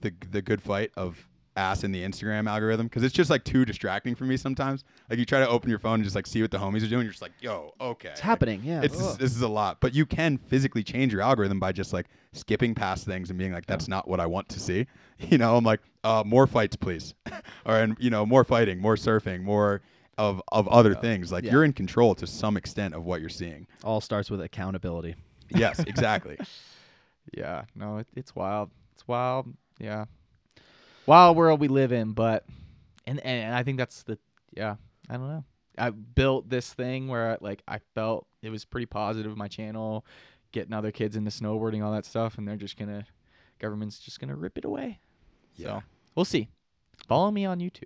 the 0.00 0.14
the 0.30 0.40
good 0.40 0.62
fight 0.62 0.92
of 0.96 1.28
ass 1.56 1.84
in 1.84 1.92
the 1.92 2.02
Instagram 2.02 2.48
algorithm 2.48 2.86
because 2.86 3.02
it's 3.02 3.14
just 3.14 3.30
like 3.30 3.44
too 3.44 3.64
distracting 3.64 4.14
for 4.14 4.24
me 4.24 4.36
sometimes. 4.36 4.82
Like 5.08 5.18
you 5.18 5.24
try 5.24 5.38
to 5.40 5.48
open 5.48 5.70
your 5.70 5.78
phone 5.78 5.94
and 5.94 6.04
just 6.04 6.16
like 6.16 6.26
see 6.26 6.42
what 6.42 6.50
the 6.50 6.58
homies 6.58 6.84
are 6.84 6.88
doing, 6.88 7.02
you're 7.02 7.12
just 7.12 7.22
like, 7.22 7.32
"Yo, 7.40 7.72
okay." 7.80 8.08
it's 8.08 8.20
happening. 8.20 8.60
Yeah, 8.64 8.82
It's 8.82 9.00
Ugh. 9.00 9.18
this 9.18 9.34
is 9.34 9.42
a 9.42 9.48
lot, 9.48 9.80
but 9.80 9.94
you 9.94 10.04
can 10.06 10.36
physically 10.38 10.82
change 10.82 11.12
your 11.12 11.22
algorithm 11.22 11.60
by 11.60 11.72
just 11.72 11.92
like 11.92 12.06
skipping 12.32 12.74
past 12.74 13.04
things 13.06 13.30
and 13.30 13.38
being 13.38 13.52
like, 13.52 13.66
"That's 13.66 13.86
not 13.88 14.08
what 14.08 14.20
I 14.20 14.26
want 14.26 14.48
to 14.50 14.60
see." 14.60 14.86
You 15.30 15.38
know, 15.38 15.56
I'm 15.56 15.62
like, 15.64 15.80
uh, 16.02 16.24
"More 16.26 16.46
fights, 16.48 16.74
please," 16.74 17.14
or 17.64 17.76
and 17.78 17.96
you 18.00 18.10
know, 18.10 18.26
more 18.26 18.42
fighting, 18.42 18.80
more 18.80 18.96
surfing, 18.96 19.42
more 19.42 19.80
of 20.18 20.42
of 20.50 20.66
other 20.68 20.94
things. 20.94 21.30
Like 21.30 21.44
Yeah. 21.44 21.52
you're 21.52 21.64
in 21.64 21.72
control 21.72 22.16
to 22.16 22.26
some 22.26 22.56
extent 22.56 22.94
of 22.94 23.04
what 23.04 23.20
you're 23.20 23.28
seeing. 23.30 23.68
all 23.84 24.00
starts 24.00 24.28
with 24.30 24.40
accountability. 24.40 25.14
Yes, 25.54 25.78
exactly. 25.80 26.36
Yeah, 27.32 27.64
no, 27.74 27.98
it, 27.98 28.06
it's 28.14 28.34
wild. 28.36 28.70
It's 28.94 29.08
wild. 29.08 29.46
Yeah, 29.78 30.04
wild 31.06 31.36
world 31.36 31.60
we 31.60 31.68
live 31.68 31.92
in. 31.92 32.12
But 32.12 32.44
and 33.06 33.20
and 33.20 33.54
I 33.54 33.62
think 33.62 33.78
that's 33.78 34.02
the 34.02 34.18
yeah. 34.52 34.76
I 35.08 35.14
don't 35.14 35.28
know. 35.28 35.44
I 35.76 35.90
built 35.90 36.48
this 36.48 36.72
thing 36.72 37.08
where 37.08 37.36
like 37.40 37.62
I 37.66 37.78
felt 37.94 38.26
it 38.42 38.50
was 38.50 38.64
pretty 38.64 38.86
positive. 38.86 39.36
My 39.36 39.48
channel, 39.48 40.04
getting 40.52 40.72
other 40.72 40.92
kids 40.92 41.16
into 41.16 41.30
snowboarding, 41.30 41.84
all 41.84 41.92
that 41.92 42.06
stuff, 42.06 42.38
and 42.38 42.46
they're 42.46 42.56
just 42.56 42.78
gonna 42.78 43.06
government's 43.58 43.98
just 43.98 44.20
gonna 44.20 44.36
rip 44.36 44.58
it 44.58 44.64
away. 44.64 45.00
Yeah. 45.56 45.66
So 45.66 45.82
we'll 46.14 46.24
see. 46.24 46.48
Follow 47.08 47.30
me 47.30 47.44
on 47.44 47.60
YouTube. 47.60 47.84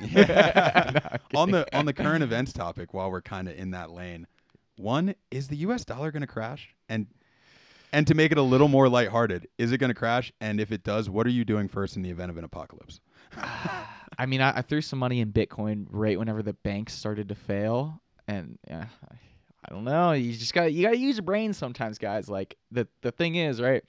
Yeah. 0.00 1.16
No, 1.32 1.40
on 1.40 1.50
the 1.50 1.76
on 1.76 1.86
the 1.86 1.92
current 1.92 2.22
events 2.22 2.52
topic, 2.52 2.94
while 2.94 3.10
we're 3.10 3.22
kind 3.22 3.48
of 3.48 3.56
in 3.56 3.70
that 3.72 3.90
lane, 3.90 4.26
one 4.76 5.14
is 5.30 5.48
the 5.48 5.56
U.S. 5.58 5.84
dollar 5.84 6.10
to 6.10 6.26
crash, 6.26 6.74
and 6.88 7.06
and 7.92 8.06
to 8.06 8.14
make 8.14 8.32
it 8.32 8.38
a 8.38 8.42
little 8.42 8.68
more 8.68 8.88
lighthearted, 8.88 9.48
is 9.58 9.72
it 9.72 9.78
going 9.78 9.88
to 9.88 9.94
crash? 9.94 10.32
And 10.40 10.60
if 10.60 10.72
it 10.72 10.84
does, 10.84 11.10
what 11.10 11.26
are 11.26 11.30
you 11.30 11.44
doing 11.44 11.68
first 11.68 11.96
in 11.96 12.02
the 12.02 12.10
event 12.10 12.30
of 12.30 12.36
an 12.36 12.44
apocalypse? 12.44 13.00
I 14.18 14.26
mean, 14.26 14.40
I, 14.40 14.58
I 14.58 14.62
threw 14.62 14.80
some 14.80 14.98
money 14.98 15.20
in 15.20 15.32
Bitcoin 15.32 15.86
right 15.88 16.18
whenever 16.18 16.42
the 16.42 16.52
banks 16.52 16.92
started 16.92 17.28
to 17.28 17.34
fail, 17.34 18.00
and 18.28 18.58
yeah, 18.68 18.86
I, 19.64 19.72
don't 19.72 19.84
know. 19.84 20.12
You 20.12 20.32
just 20.32 20.52
got 20.52 20.72
you 20.72 20.82
got 20.82 20.90
to 20.90 20.98
use 20.98 21.16
your 21.16 21.24
brain 21.24 21.52
sometimes, 21.52 21.98
guys. 21.98 22.28
Like 22.28 22.56
the 22.70 22.86
the 23.02 23.12
thing 23.12 23.36
is, 23.36 23.60
right? 23.60 23.82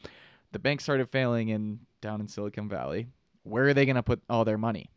The 0.52 0.60
banks 0.60 0.84
started 0.84 1.10
failing 1.10 1.50
in 1.50 1.80
down 2.02 2.22
in 2.22 2.28
Silicon 2.28 2.70
Valley. 2.70 3.08
Where 3.44 3.66
are 3.66 3.74
they 3.74 3.86
going 3.86 3.96
to 3.96 4.04
put 4.04 4.22
all 4.30 4.46
their 4.46 4.58
money? 4.58 4.90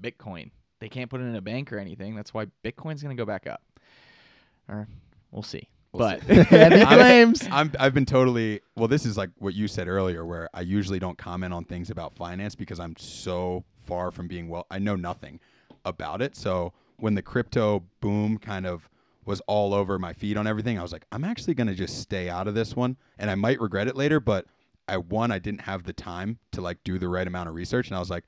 Bitcoin. 0.00 0.50
They 0.80 0.88
can't 0.88 1.08
put 1.08 1.20
it 1.20 1.24
in 1.24 1.36
a 1.36 1.40
bank 1.40 1.72
or 1.72 1.78
anything. 1.78 2.14
That's 2.14 2.34
why 2.34 2.46
Bitcoin's 2.64 3.02
going 3.02 3.16
to 3.16 3.20
go 3.20 3.26
back 3.26 3.46
up. 3.46 3.62
Or 4.68 4.88
we'll 5.30 5.42
see. 5.42 5.68
We'll 5.94 6.08
but 6.08 6.30
I'm- 6.52 6.98
claims. 6.98 7.48
I'm 7.50 7.70
I've 7.78 7.94
been 7.94 8.04
totally 8.06 8.60
well. 8.76 8.88
This 8.88 9.06
is 9.06 9.16
like 9.16 9.30
what 9.38 9.54
you 9.54 9.68
said 9.68 9.86
earlier, 9.86 10.24
where 10.24 10.48
I 10.52 10.62
usually 10.62 10.98
don't 10.98 11.16
comment 11.16 11.54
on 11.54 11.64
things 11.64 11.88
about 11.90 12.16
finance 12.16 12.54
because 12.56 12.80
I'm 12.80 12.96
so 12.96 13.64
far 13.86 14.10
from 14.10 14.26
being 14.26 14.48
well. 14.48 14.66
I 14.70 14.80
know 14.80 14.96
nothing 14.96 15.38
about 15.84 16.20
it. 16.20 16.34
So 16.34 16.72
when 16.96 17.14
the 17.14 17.22
crypto 17.22 17.84
boom 18.00 18.38
kind 18.38 18.66
of 18.66 18.88
was 19.24 19.40
all 19.46 19.72
over 19.72 19.98
my 19.98 20.12
feed 20.12 20.36
on 20.36 20.46
everything, 20.46 20.78
I 20.78 20.82
was 20.82 20.92
like, 20.92 21.06
I'm 21.12 21.24
actually 21.24 21.54
gonna 21.54 21.74
just 21.74 22.00
stay 22.00 22.28
out 22.28 22.48
of 22.48 22.54
this 22.54 22.74
one, 22.74 22.96
and 23.18 23.30
I 23.30 23.36
might 23.36 23.60
regret 23.60 23.86
it 23.86 23.96
later. 23.96 24.18
But 24.18 24.46
I 24.88 24.96
one, 24.96 25.30
I 25.30 25.38
didn't 25.38 25.62
have 25.62 25.84
the 25.84 25.92
time 25.92 26.38
to 26.52 26.60
like 26.60 26.82
do 26.82 26.98
the 26.98 27.08
right 27.08 27.26
amount 27.26 27.48
of 27.48 27.54
research, 27.54 27.88
and 27.88 27.96
I 27.96 28.00
was 28.00 28.10
like. 28.10 28.24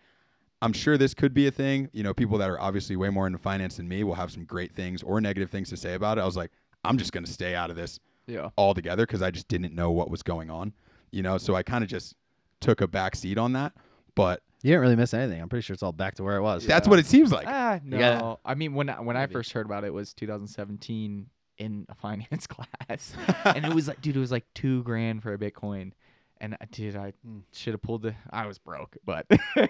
I'm 0.63 0.73
sure 0.73 0.97
this 0.97 1.13
could 1.13 1.35
be 1.35 1.47
a 1.47 1.51
thing. 1.51 1.91
You 1.93 2.03
know, 2.03 2.15
people 2.15 2.39
that 2.39 2.49
are 2.49 2.59
obviously 2.59 2.97
way 2.97 3.11
more 3.11 3.27
into 3.27 3.39
finance 3.39 3.77
than 3.77 3.87
me 3.87 4.03
will 4.05 4.15
have 4.15 4.33
some 4.33 4.47
great 4.47 4.73
things 4.75 5.03
or 5.03 5.21
negative 5.21 5.51
things 5.51 5.69
to 5.69 5.77
say 5.77 5.93
about 5.93 6.17
it. 6.17 6.23
I 6.23 6.25
was 6.25 6.35
like, 6.37 6.51
I'm 6.87 6.99
just 6.99 7.13
going 7.13 7.25
to 7.25 7.31
stay 7.33 7.55
out 7.55 7.71
of 7.71 7.77
this 7.77 8.01
yeah. 8.27 8.51
altogether 8.57 9.05
because 9.07 9.23
I 9.23 9.31
just 9.31 9.49
didn't 9.49 9.75
know 9.75 9.91
what 9.91 10.11
was 10.11 10.23
going 10.23 10.51
on. 10.51 10.73
You 11.11 11.23
know, 11.23 11.39
so 11.39 11.55
I 11.55 11.63
kind 11.63 11.83
of 11.85 11.91
just 11.91 12.15
took 12.61 12.81
a 12.81 12.87
back 12.89 13.15
seat 13.17 13.39
on 13.39 13.53
that. 13.53 13.73
But 14.15 14.43
You 14.63 14.71
didn't 14.71 14.81
really 14.81 14.97
miss 14.97 15.13
anything. 15.15 15.41
I'm 15.43 15.49
pretty 15.49 15.63
sure 15.63 15.75
it's 15.75 15.83
all 15.83 15.93
back 15.93 16.15
to 16.17 16.23
where 16.25 16.37
it 16.37 16.43
was. 16.43 16.67
that's 16.67 16.89
what 16.89 16.99
it 16.99 17.07
seems 17.07 17.31
like. 17.33 17.47
Ah, 17.47 17.79
no. 17.85 17.99
gotta- 17.99 18.39
I 18.45 18.55
mean, 18.55 18.75
when 18.75 18.89
I- 18.89 19.01
when 19.01 19.17
I 19.17 19.27
first 19.27 19.53
heard 19.53 19.67
about 19.67 19.85
it, 19.85 19.89
it 19.89 19.95
was 19.95 20.15
2017 20.15 21.27
in 21.59 21.87
a 21.89 21.95
finance 22.03 22.47
class, 22.47 23.15
and 23.45 23.65
it 23.65 23.75
was 23.75 23.89
like, 23.89 24.01
dude, 24.03 24.17
it 24.17 24.21
was 24.21 24.33
like 24.33 24.45
two 24.55 24.83
grand 24.83 25.23
for 25.23 25.33
a 25.33 25.39
Bitcoin, 25.39 25.93
and 26.41 26.55
I- 26.61 26.65
dude, 26.71 26.97
I 26.97 27.13
Hmm. 27.25 27.39
should 27.53 27.73
have 27.75 27.83
pulled 27.83 28.03
the. 28.03 28.15
I 28.31 28.47
was 28.47 28.59
broke, 28.59 28.97
but 29.05 29.27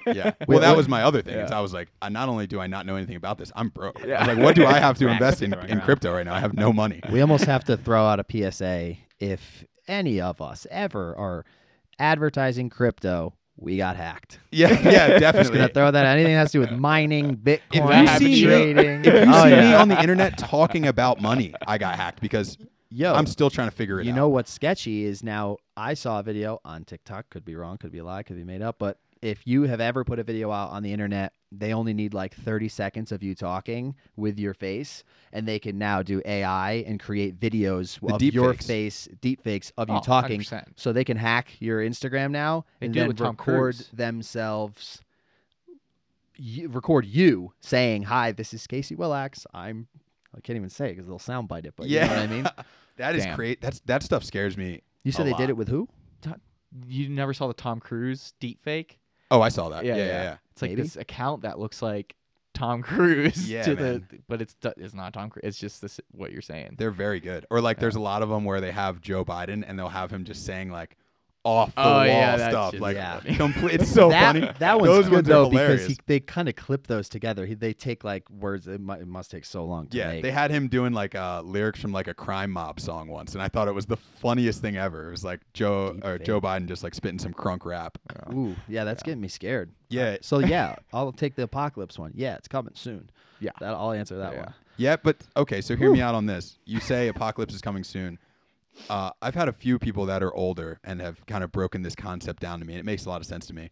yeah. 0.07 0.33
Well, 0.49 0.61
that 0.61 0.77
was 0.77 0.89
my 0.89 1.03
other 1.03 1.23
thing. 1.23 1.35
Is 1.39 1.51
I 1.51 1.61
was 1.61 1.73
like, 1.73 1.89
I 2.03 2.09
not 2.09 2.29
only 2.29 2.47
do 2.47 2.61
I 2.61 2.67
not 2.67 2.87
know 2.87 2.97
anything 2.97 3.17
about 3.17 3.39
this, 3.39 3.53
I'm 3.57 3.69
broke. 3.69 4.03
I 4.03 4.07
Yeah. 4.09 4.19
was 4.27 4.37
like, 4.37 4.45
what 4.45 4.57
do 4.57 4.67
I 4.67 4.79
have 4.79 4.99
to 4.99 5.09
invest 5.13 5.43
in, 5.43 5.53
in 5.69 5.81
crypto 5.81 6.13
right 6.13 6.25
now? 6.27 6.35
I 6.35 6.41
have 6.41 6.55
no 6.55 6.73
money. 6.73 7.01
we 7.11 7.21
almost 7.21 7.45
have 7.45 7.65
to 7.65 7.77
throw 7.77 8.05
out 8.05 8.21
a 8.21 8.25
PSA. 8.29 8.95
If 9.21 9.65
any 9.89 10.21
of 10.21 10.41
us 10.43 10.67
ever 10.71 11.15
are 11.17 11.45
advertising 11.99 12.69
crypto, 12.71 13.35
we 13.59 13.79
got 13.79 13.97
hacked. 13.97 14.39
Yeah, 14.51 14.69
yeah, 14.71 15.09
Just 15.09 15.21
definitely. 15.21 15.59
gonna 15.59 15.69
throw 15.73 15.91
that. 15.91 16.05
Anything 16.05 16.35
that 16.35 16.41
has 16.41 16.53
to 16.53 16.59
do 16.59 16.61
with 16.61 16.73
mining, 16.73 17.37
Bitcoin, 17.37 18.05
If 18.17 18.21
you 18.21 18.29
see 18.29 18.35
me- 18.35 18.45
trading. 18.45 19.05
If 19.05 19.07
you 19.07 19.33
oh, 19.33 19.45
see 19.45 19.51
me 19.57 19.75
on 19.75 19.89
the 19.89 19.99
internet 19.99 20.37
talking 20.37 20.87
about 20.87 21.23
money, 21.23 21.55
I 21.67 21.79
got 21.79 21.97
hacked 21.97 22.21
because 22.21 22.59
yo, 22.91 23.15
I'm 23.15 23.27
still 23.27 23.51
trying 23.51 23.69
to 23.71 23.75
figure 23.77 24.01
it 24.01 24.05
you 24.05 24.13
out. 24.13 24.15
You 24.15 24.21
know 24.21 24.29
what's 24.29 24.51
sketchy 24.53 25.05
is 25.05 25.23
now 25.23 25.59
I 25.77 25.95
saw 25.95 26.21
a 26.21 26.23
video 26.23 26.61
on 26.65 26.85
TikTok. 26.85 27.31
Could 27.31 27.45
be 27.45 27.55
wrong, 27.55 27.79
could 27.79 27.93
be 27.93 27.99
a 27.99 28.05
lie, 28.05 28.23
could 28.23 28.37
be 28.37 28.45
made 28.45 28.63
up. 28.63 28.77
But 28.79 28.99
if 29.23 29.47
you 29.47 29.63
have 29.63 29.81
ever 29.81 30.05
put 30.05 30.19
a 30.19 30.23
video 30.23 30.51
out 30.53 30.71
on 30.71 30.83
the 30.83 30.93
internet, 30.93 31.33
they 31.51 31.73
only 31.73 31.95
need 31.95 32.13
like 32.13 32.35
30 32.35 32.69
seconds 32.69 33.13
of 33.13 33.23
you 33.23 33.35
talking 33.35 33.95
with 34.15 34.39
your 34.39 34.53
face, 34.53 35.05
and 35.33 35.49
they 35.49 35.59
can 35.59 35.79
now 35.79 36.03
do 36.03 36.21
AI 36.25 36.85
and 36.87 37.01
create 37.01 37.41
videos 37.41 37.99
The 38.01 38.15
of 38.15 38.19
deep 38.21 38.35
your 38.35 38.53
fakes. 38.53 38.67
face, 38.67 39.09
deep 39.21 39.43
fakes 39.43 39.73
of 39.79 39.89
you 39.89 39.97
Oh, 39.97 40.01
talking. 40.01 40.41
100%. 40.41 40.65
So 40.77 40.93
they 40.93 41.05
can 41.05 41.17
hack 41.17 41.49
your 41.61 41.81
Instagram 41.81 42.31
now 42.31 42.67
They 42.81 42.87
and 42.87 42.95
do 42.95 42.99
it 42.99 43.03
then 43.03 43.09
with 43.09 43.17
Tom 43.19 43.27
record 43.31 43.39
Cruise. 43.77 43.89
themselves. 43.93 45.01
You, 46.39 46.69
record 46.69 47.07
you 47.07 47.53
saying, 47.61 48.03
"Hi, 48.05 48.33
this 48.33 48.53
is 48.53 48.67
Casey 48.67 48.95
Willax. 48.95 49.47
I'm." 49.55 49.89
I 50.37 50.41
can't 50.41 50.57
even 50.57 50.69
say 50.71 50.87
it 50.87 50.91
because 50.93 51.07
they'll 51.07 51.19
soundbite 51.19 51.65
it. 51.67 51.75
But 51.77 51.89
yeah, 51.89 52.03
you 52.05 52.09
know 52.11 52.17
what 52.17 52.23
I 52.23 52.27
mean. 52.27 52.47
that 52.97 53.15
is 53.17 53.25
Damn. 53.25 53.37
great. 53.37 53.61
That's 53.61 53.81
that 53.87 54.03
stuff 54.03 54.23
scares 54.25 54.57
me. 54.57 54.83
You 55.05 55.13
said 55.13 55.23
A 55.23 55.25
they 55.27 55.31
lot. 55.33 55.39
did 55.41 55.51
it 55.51 55.57
with 55.57 55.69
who? 55.69 55.89
You 56.87 57.09
never 57.09 57.33
saw 57.33 57.47
the 57.47 57.55
Tom 57.55 57.81
Cruise 57.81 58.35
deep 58.41 58.61
fake? 58.63 58.99
Oh, 59.31 59.41
I 59.41 59.49
saw 59.49 59.69
that. 59.71 59.85
Yeah, 59.85 59.97
yeah, 59.97 60.07
yeah. 60.07 60.37
It's 60.53 60.63
like 60.63 60.73
Maybe. 60.73 60.83
this 60.83 60.97
account 60.97 61.43
that 61.43 61.59
looks 61.59 61.81
like 61.81 62.15
Tom 62.55 62.83
Cruise 62.83 63.49
Yeah, 63.51 63.63
to 63.63 63.75
man. 63.75 64.07
the, 64.11 64.19
but 64.29 64.43
it's 64.43 64.57
it's 64.77 64.95
not 64.95 65.13
Tom 65.15 65.31
Cruise. 65.31 65.43
It's 65.45 65.59
just 65.59 65.81
this 65.81 66.01
what 66.13 66.33
you're 66.33 66.43
saying. 66.43 66.75
They're 66.79 66.91
very 66.91 67.21
good. 67.21 67.47
Or 67.51 67.61
like, 67.61 67.79
there's 67.79 67.97
a 67.97 68.01
lot 68.01 68.23
of 68.23 68.29
them 68.29 68.45
where 68.45 68.61
they 68.61 68.73
have 68.73 69.01
Joe 69.01 69.25
Biden 69.25 69.65
and 69.67 69.79
they'll 69.79 69.89
have 69.89 70.11
him 70.11 70.25
just 70.25 70.45
saying 70.45 70.71
like 70.71 70.97
off 71.47 71.73
the 71.77 71.81
Oh, 71.81 71.91
wall 71.93 72.05
yeah, 72.07 72.37
that's 72.37 72.53
stuff. 72.53 72.73
just 72.73 72.81
Like, 72.83 72.97
Yeah. 72.97 73.21
complete. 73.37 73.75
It's 73.81 73.89
so 73.93 74.09
that, 74.09 74.35
funny. 74.35 74.51
That 74.59 74.81
one's 74.81 74.89
Those 74.93 75.05
good 75.05 75.13
ones 75.13 75.29
are 75.29 75.33
though 75.33 75.51
because 75.51 75.87
he, 75.87 75.97
they 76.07 76.19
kind 76.19 76.49
of 76.49 76.57
clip 76.57 76.89
those 76.89 77.09
together. 77.09 77.47
He, 77.47 77.55
they 77.55 77.73
take 77.73 78.03
like 78.03 78.29
words. 78.29 78.67
It, 78.67 78.81
mu- 78.81 78.95
it 78.95 79.07
must 79.07 79.31
take 79.31 79.45
so 79.45 79.65
long 79.65 79.87
to 79.89 79.97
Yeah, 79.97 80.09
make. 80.09 80.23
they 80.23 80.33
had 80.33 80.51
him 80.51 80.67
doing 80.67 80.93
like 80.93 81.15
uh, 81.15 81.43
lyrics 81.43 81.81
from 81.81 81.93
like 81.93 82.09
a 82.09 82.15
crime 82.15 82.51
mob 82.51 82.81
song 82.81 83.07
once, 83.09 83.35
and 83.35 83.43
I 83.43 83.47
thought 83.49 83.69
it 83.69 83.75
was 83.75 83.87
the 83.87 83.97
funniest 83.97 84.61
thing 84.61 84.77
ever. 84.77 85.07
It 85.09 85.11
was 85.13 85.25
like 85.25 85.41
Joe 85.53 85.93
Deep 85.93 86.05
or 86.05 86.19
fake. 86.19 86.27
Joe 86.27 86.41
Biden 86.41 86.67
just 86.67 86.83
like 86.83 86.95
spitting 86.95 87.21
some 87.21 87.33
crunk 87.33 87.65
rap. 87.65 87.97
Ooh, 88.33 88.57
yeah, 88.69 88.83
that's 88.83 89.05
getting 89.05 89.21
me 89.21 89.29
scared. 89.29 89.71
Yeah, 89.89 90.17
So 90.23 90.41
yeah, 90.41 90.75
I'll 90.93 91.13
take 91.13 91.37
the 91.37 91.45
apocalypse 91.45 91.97
one. 91.97 92.11
Yeah, 92.17 92.35
it's 92.35 92.49
coming 92.49 92.75
soon. 92.75 93.09
Yeah. 93.39 93.53
that, 93.61 93.75
I'll 93.75 93.93
answer 93.93 94.17
that 94.19 94.33
Yeah. 94.33 94.41
one. 94.41 94.55
yeah, 94.79 94.97
but 94.97 95.19
okay. 95.37 95.61
So 95.61 95.77
hear 95.77 95.93
me 95.93 96.01
out 96.01 96.17
on 96.17 96.27
this. 96.27 96.59
You 96.65 96.81
say 96.81 97.07
apocalypse 97.09 97.55
is 97.55 97.61
coming 97.61 97.85
soon. 97.85 98.19
Uh, 98.89 99.11
I've 99.23 99.35
had 99.35 99.49
a 99.49 99.53
few 99.53 99.79
people 99.79 100.07
that 100.07 100.23
are 100.23 100.35
older 100.35 100.81
and 100.85 101.01
have 101.01 101.25
kind 101.27 101.43
of 101.43 101.53
broken 101.53 101.83
this 101.83 101.95
concept 101.95 102.41
down 102.41 102.61
to 102.61 102.67
me, 102.67 102.75
and 102.75 102.81
it 102.81 102.85
makes 102.85 103.05
a 103.05 103.09
lot 103.09 103.21
of 103.21 103.27
sense 103.27 103.47
to 103.47 103.55
me. 103.55 103.71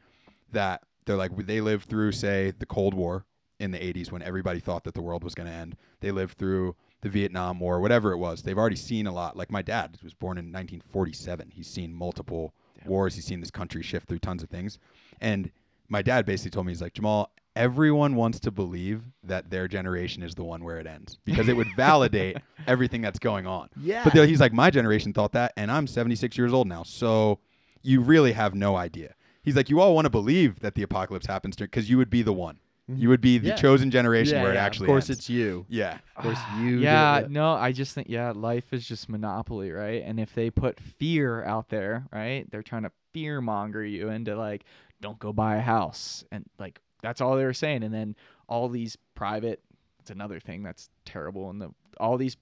That 0.52 0.82
they're 1.05 1.16
like 1.16 1.36
they 1.36 1.61
lived 1.61 1.88
through, 1.88 2.12
say, 2.12 2.52
the 2.59 2.66
Cold 2.66 2.94
War 2.94 3.26
in 3.59 3.70
the 3.70 3.78
'80s 3.78 4.11
when 4.11 4.22
everybody 4.22 4.61
thought 4.61 4.84
that 4.84 4.94
the 4.94 5.02
world 5.02 5.24
was 5.24 5.34
going 5.34 5.48
to 5.48 5.55
end. 5.55 5.76
They 6.00 6.11
lived 6.11 6.38
through 6.38 6.76
the 7.02 7.09
Vietnam 7.09 7.61
War, 7.61 7.80
whatever 7.80 8.12
it 8.12 8.18
was. 8.18 8.42
They've 8.42 8.59
already 8.59 8.76
seen 8.76 9.07
a 9.07 9.12
lot. 9.12 9.36
Like 9.36 9.50
my 9.50 9.62
dad 9.62 9.98
was 10.02 10.14
born 10.14 10.38
in 10.38 10.46
1947. 10.46 11.50
He's 11.50 11.68
seen 11.68 11.92
multiple 11.92 12.55
wars. 12.86 13.14
He's 13.14 13.26
seen 13.26 13.40
this 13.40 13.50
country 13.50 13.82
shift 13.82 14.09
through 14.09 14.20
tons 14.20 14.42
of 14.42 14.48
things. 14.48 14.78
And 15.20 15.50
my 15.88 16.02
dad 16.02 16.24
basically 16.24 16.52
told 16.52 16.66
me, 16.66 16.72
he's 16.72 16.82
like, 16.82 16.94
Jamaal, 16.94 17.26
everyone 17.57 18.16
wants 18.16 18.40
to 18.40 18.50
believe 18.50 19.02
that 19.22 19.50
their 19.50 19.68
generation 19.68 20.22
is 20.22 20.34
the 20.34 20.44
one 20.44 20.64
where 20.64 20.78
it 20.78 20.86
ends 20.86 21.18
because 21.24 21.48
it 21.48 21.57
would 21.57 21.68
validate 21.76 22.36
everything 22.66 23.00
that's 23.00 23.18
going 23.18 23.46
on. 23.46 23.68
Yeah. 23.80 24.02
But 24.05 24.28
he's 24.28 24.40
like, 24.40 24.52
my 24.52 24.70
generation 24.70 25.12
thought 25.12 25.32
that, 25.32 25.52
and 25.57 25.70
I'm 25.70 25.86
76 25.86 26.36
years 26.36 26.52
old 26.52 26.66
now. 26.66 26.82
So 26.82 27.38
you 27.82 28.00
really 28.00 28.32
have 28.32 28.55
no 28.55 28.76
idea. 28.76 29.14
He's 29.42 29.57
like, 29.57 29.68
you 29.70 29.80
all 29.80 29.94
want 29.94 30.07
to 30.07 30.11
believe 30.11 30.61
that 30.61 30.74
the 30.74 30.82
apocalypse 30.82 31.26
happens 31.26 31.55
because 31.57 31.88
you 31.88 31.98
would 31.98 32.11
be 32.11 32.22
the 32.22 32.32
one. 32.32 32.59
You 32.86 32.94
mm-hmm. 32.94 33.09
would 33.09 33.20
be 33.20 33.38
the 33.38 33.48
Yeah. 33.48 33.55
chosen 33.57 33.90
generation 33.90 34.36
Yeah, 34.36 34.42
where 34.42 34.52
it 34.52 34.57
yeah, 34.57 34.64
actually 34.64 34.86
Of 34.86 34.88
course, 34.88 35.09
ends. 35.09 35.20
it's 35.20 35.30
you. 35.30 35.64
yeah. 35.68 35.99
Of 36.16 36.24
course, 36.24 36.38
you. 36.58 36.76
do 36.79 36.83
yeah, 36.83 37.18
it. 37.20 37.30
no, 37.30 37.53
I 37.53 37.72
just 37.72 37.95
think 37.95 38.08
yeah, 38.11 38.33
life 38.34 38.72
is 38.72 38.87
just 38.87 39.08
monopoly, 39.08 39.70
right? 39.70 40.03
And 40.04 40.18
if 40.20 40.34
they 40.34 40.50
put 40.50 40.79
fear 40.80 41.45
out 41.45 41.68
there, 41.70 42.07
right, 42.12 42.50
they're 42.50 42.62
trying 42.62 42.83
to 42.83 42.92
fear 43.12 43.41
monger 43.41 43.84
you 43.84 44.08
into 44.11 44.37
like, 44.37 44.64
don't 45.00 45.18
go 45.18 45.33
buy 45.33 45.57
a 45.57 45.61
house, 45.61 46.24
and 46.30 46.45
like 46.58 46.80
that's 47.05 47.21
all 47.21 47.37
they 47.37 47.45
were 47.45 47.53
saying. 47.53 47.83
And 47.83 47.93
then 47.95 48.17
all 48.49 48.68
these 48.68 48.97
private, 49.14 49.63
it's 50.01 50.11
another 50.11 50.41
thing 50.41 50.63
that's 50.63 50.89
terrible, 51.05 51.51
and 51.51 51.61
the 51.61 51.71
all 52.01 52.17
these 52.17 52.37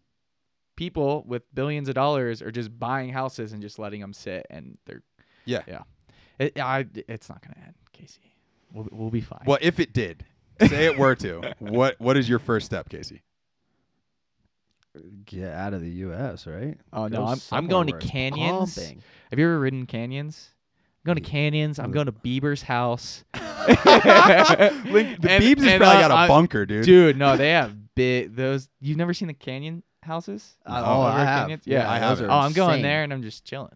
people 0.76 1.24
with 1.26 1.42
billions 1.54 1.88
of 1.88 1.94
dollars 1.94 2.40
are 2.40 2.50
just 2.50 2.76
buying 2.78 3.10
houses 3.10 3.52
and 3.52 3.60
just 3.60 3.78
letting 3.78 4.00
them 4.00 4.12
sit, 4.12 4.46
and 4.50 4.78
they're 4.86 5.02
Yeah. 5.44 5.62
yeah, 5.66 5.82
it, 6.38 6.58
I, 6.58 6.86
it's 7.08 7.28
not 7.28 7.42
gonna 7.42 7.66
end, 7.66 7.74
Casey. 7.92 8.32
We'll 8.72 8.88
we'll 8.90 9.10
be 9.10 9.20
fine. 9.20 9.42
Well, 9.46 9.58
if 9.60 9.78
it 9.80 9.92
did, 9.92 10.24
say 10.60 10.86
it 10.86 10.96
were 10.98 11.14
to, 11.16 11.54
what 11.58 12.00
what 12.00 12.16
is 12.16 12.28
your 12.28 12.38
first 12.38 12.66
step, 12.66 12.88
Casey? 12.88 13.22
Get 15.24 15.52
out 15.54 15.72
of 15.72 15.80
the 15.80 15.90
U.S. 15.90 16.46
Right? 16.46 16.78
Oh 16.92 17.08
no, 17.08 17.26
I'm 17.26 17.38
I'm 17.50 17.66
going 17.66 17.86
to 17.86 17.98
canyons. 17.98 18.74
pumping. 18.74 19.02
Have 19.30 19.38
you 19.38 19.46
ever 19.46 19.58
ridden 19.58 19.86
canyons? 19.86 20.50
I'm 21.04 21.14
going 21.14 21.22
to 21.22 21.28
canyons. 21.28 21.78
I'm 21.80 21.90
going 21.90 22.06
to 22.06 22.12
Bieber's 22.12 22.62
house. 22.62 23.24
Link, 23.34 25.20
the 25.20 25.30
And- 25.30 25.42
Beebs 25.42 25.62
has 25.64 25.78
probably 25.78 25.86
uh, 26.02 26.08
got 26.08 26.10
a 26.10 26.14
I- 26.14 26.28
bunker, 26.28 26.64
dude. 26.66 26.84
Dude, 26.84 27.16
no, 27.16 27.36
they 27.36 27.50
have 27.50 27.74
big 27.94 28.34
those. 28.36 28.68
You've 28.80 28.98
never 28.98 29.12
seen 29.14 29.28
the 29.28 29.34
canyon 29.34 29.82
houses? 30.02 30.56
Uh, 30.64 30.80
No. 30.80 30.86
oh, 30.86 31.00
I 31.02 31.24
have. 31.24 31.42
Canyons? 31.48 31.62
Yeah, 31.66 31.78
yeah 31.80 31.90
I 31.90 31.98
have. 31.98 32.20
Oh, 32.22 32.28
I'm 32.28 32.52
going 32.52 32.70
insane. 32.74 32.82
there 32.82 33.02
and 33.02 33.12
I'm 33.12 33.22
just 33.22 33.44
chilling. 33.44 33.74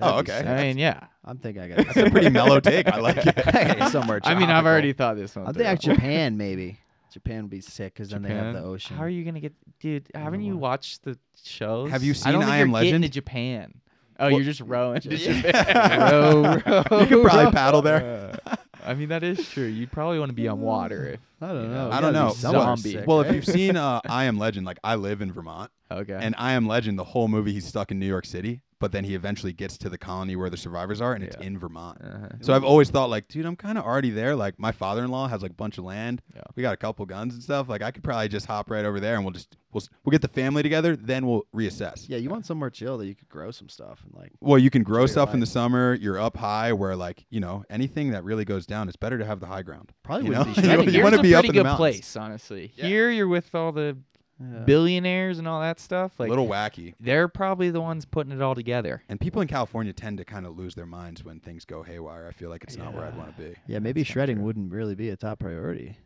Oh, 0.00 0.22
That'd 0.22 0.26
be 0.26 0.32
okay. 0.32 0.38
sick. 0.42 0.46
I 0.48 0.62
mean, 0.62 0.78
yeah. 0.78 1.06
I'm 1.24 1.38
thinking 1.38 1.62
I 1.62 1.68
got. 1.74 1.78
That's 1.78 1.96
a 1.96 2.10
pretty 2.10 2.30
mellow 2.30 2.60
take. 2.60 2.86
I 2.88 2.98
like 3.00 3.26
it. 3.26 3.36
hey, 3.44 3.88
somewhere. 3.90 4.20
I 4.22 4.34
mean, 4.36 4.48
I've 4.48 4.66
already 4.66 4.92
thought 4.92 5.16
this 5.16 5.34
one. 5.34 5.46
I 5.46 5.52
through. 5.52 5.64
think 5.64 5.80
Japan 5.80 6.36
maybe. 6.36 6.78
Japan 7.12 7.42
would 7.42 7.50
be 7.50 7.60
sick 7.62 7.94
because 7.94 8.10
then 8.10 8.22
they 8.22 8.28
have 8.28 8.54
the 8.54 8.62
ocean. 8.62 8.94
How 8.96 9.02
are 9.02 9.08
you 9.08 9.24
gonna 9.24 9.40
get, 9.40 9.54
dude? 9.80 10.06
Haven't 10.14 10.42
you 10.42 10.56
watched 10.56 11.02
the 11.04 11.18
shows? 11.42 11.90
Have 11.90 12.04
you 12.04 12.10
I 12.10 12.14
seen 12.14 12.32
don't 12.34 12.42
think 12.42 12.52
I 12.52 12.58
you're 12.58 12.66
Am 12.66 12.72
getting 12.72 12.86
Legend? 12.92 13.04
to 13.04 13.10
Japan. 13.10 13.74
Oh, 14.18 14.24
Well, 14.26 14.30
you're 14.32 14.44
just 14.44 14.60
rowing 14.60 15.00
to 15.00 15.16
Yeah. 15.16 16.10
Row, 16.10 16.42
row, 16.66 17.00
You 17.00 17.06
could 17.06 17.22
probably 17.24 17.44
row. 17.46 17.50
paddle 17.52 17.82
there. 17.82 18.38
I 18.84 18.94
mean, 18.94 19.10
that 19.10 19.22
is 19.22 19.46
true. 19.50 19.66
You'd 19.66 19.92
probably 19.92 20.18
want 20.18 20.30
to 20.30 20.34
be 20.34 20.48
on 20.48 20.60
water 20.60 21.06
if. 21.08 21.20
I 21.40 21.48
don't 21.48 21.62
You 21.62 21.68
know. 21.68 21.88
know, 21.88 21.90
I 21.92 22.00
don't 22.00 22.12
know. 22.14 22.30
Zombie. 22.30 22.92
sick, 22.92 23.06
well, 23.06 23.20
if 23.20 23.32
you've 23.34 23.44
seen 23.44 23.76
uh, 23.76 24.00
I 24.08 24.24
Am 24.24 24.38
Legend, 24.38 24.66
like 24.66 24.78
I 24.82 24.96
live 24.96 25.20
in 25.20 25.30
Vermont, 25.32 25.70
Okay. 25.90 26.18
and 26.20 26.34
I 26.38 26.52
Am 26.52 26.66
Legend, 26.66 26.98
the 26.98 27.04
whole 27.04 27.28
movie 27.28 27.52
he's 27.52 27.66
stuck 27.66 27.90
in 27.92 27.98
New 28.00 28.06
York 28.06 28.24
City, 28.26 28.60
but 28.80 28.92
then 28.92 29.04
he 29.04 29.14
eventually 29.14 29.52
gets 29.52 29.76
to 29.78 29.88
the 29.88 29.98
colony 29.98 30.36
where 30.36 30.50
the 30.50 30.56
survivors 30.56 31.00
are, 31.00 31.12
and 31.14 31.24
it's 31.24 31.36
Yeah. 31.40 31.46
in 31.46 31.58
Vermont. 31.58 31.98
uh-huh. 32.02 32.28
So 32.40 32.54
I've 32.54 32.64
always 32.64 32.90
thought 32.90 33.10
like, 33.10 33.28
dude, 33.28 33.44
I'm 33.46 33.56
kind 33.56 33.76
of 33.78 33.84
already 33.84 34.10
there. 34.10 34.36
Like 34.36 34.58
my 34.58 34.72
father-in-law 34.72 35.28
has 35.28 35.42
like 35.42 35.50
a 35.52 35.54
bunch 35.54 35.78
of 35.78 35.84
land. 35.84 36.22
Yeah. 36.34 36.42
We 36.54 36.62
got 36.62 36.74
a 36.74 36.76
couple 36.76 37.04
guns 37.06 37.34
and 37.34 37.42
stuff. 37.42 37.68
Like 37.68 37.82
I 37.82 37.90
could 37.90 38.04
probably 38.04 38.28
just 38.28 38.46
hop 38.46 38.70
right 38.70 38.84
over 38.84 39.00
there, 39.00 39.16
and 39.16 39.24
we'll 39.24 39.32
just 39.34 39.56
we'll 39.72 39.82
s- 39.82 39.88
we'll 40.04 40.12
get 40.12 40.22
the 40.22 40.28
family 40.28 40.62
together. 40.62 40.96
Then 40.96 41.26
we'll 41.26 41.44
reassess. 41.54 42.08
yeah, 42.08 42.18
you 42.18 42.30
want 42.30 42.46
somewhere 42.46 42.70
chill 42.70 42.98
that 42.98 43.06
you 43.06 43.14
could 43.14 43.28
grow 43.28 43.50
some 43.50 43.68
stuff 43.68 44.00
and 44.04 44.14
like. 44.14 44.32
Well, 44.40 44.58
you 44.58 44.70
can 44.70 44.82
grow 44.82 45.00
your 45.00 45.08
stuff 45.08 45.34
in 45.34 45.40
the 45.40 45.46
summer. 45.46 45.94
You're 45.94 46.18
up 46.18 46.36
high, 46.36 46.72
where 46.72 46.94
like 46.96 47.24
you 47.30 47.40
know 47.40 47.64
anything 47.70 48.10
that 48.12 48.24
really 48.24 48.44
goes 48.44 48.66
down, 48.66 48.88
it's 48.88 48.96
better 48.96 49.18
to 49.18 49.24
have 49.24 49.40
the 49.40 49.46
high 49.46 49.62
ground. 49.62 49.92
Probably 50.02 50.26
You 50.26 50.30
wouldn't 50.38 50.48
know? 50.48 50.54
be 50.54 50.60
You 50.62 50.66
shredding. 50.68 50.78
wanna- 50.86 50.90
Here's 50.92 51.04
wanna 51.04 51.18
a 51.18 51.22
be 51.22 51.34
up 51.34 51.40
pretty 51.44 51.48
in 51.48 51.52
the 51.54 51.58
good 51.58 51.64
mountains. 51.64 51.78
place, 51.96 52.16
honestly. 52.16 52.72
Yeah. 52.76 52.86
Here 52.86 53.10
you're 53.10 53.28
with 53.28 53.54
all 53.54 53.72
the 53.72 53.96
Yeah. 54.40 54.60
billionaires 54.60 55.38
and 55.38 55.48
all 55.48 55.60
that 55.60 55.80
stuff. 55.80 56.12
Like 56.18 56.28
a 56.28 56.30
little 56.30 56.46
wacky. 56.46 56.94
they're 57.00 57.26
probably 57.28 57.70
the 57.70 57.80
ones 57.80 58.04
putting 58.04 58.32
it 58.32 58.40
all 58.40 58.54
together. 58.54 59.02
And 59.08 59.20
people 59.20 59.42
in 59.42 59.48
California 59.48 59.92
tend 59.92 60.18
to 60.18 60.24
kind 60.24 60.46
of 60.46 60.56
lose 60.56 60.74
their 60.74 60.86
minds 60.86 61.24
when 61.24 61.40
things 61.40 61.64
go 61.64 61.82
haywire. 61.82 62.26
I 62.28 62.32
feel 62.32 62.48
like 62.48 62.62
it's 62.62 62.76
not 62.76 62.94
where 62.94 63.04
I'd 63.04 63.16
want 63.16 63.36
to 63.36 63.42
be. 63.42 63.54
Yeah, 63.66 63.80
maybe 63.80 64.02
That's 64.02 64.10
shredding 64.10 64.42
wouldn't 64.42 64.72
really 64.72 64.94
be 64.94 65.10
a 65.10 65.16
top 65.16 65.40
priority. 65.40 65.96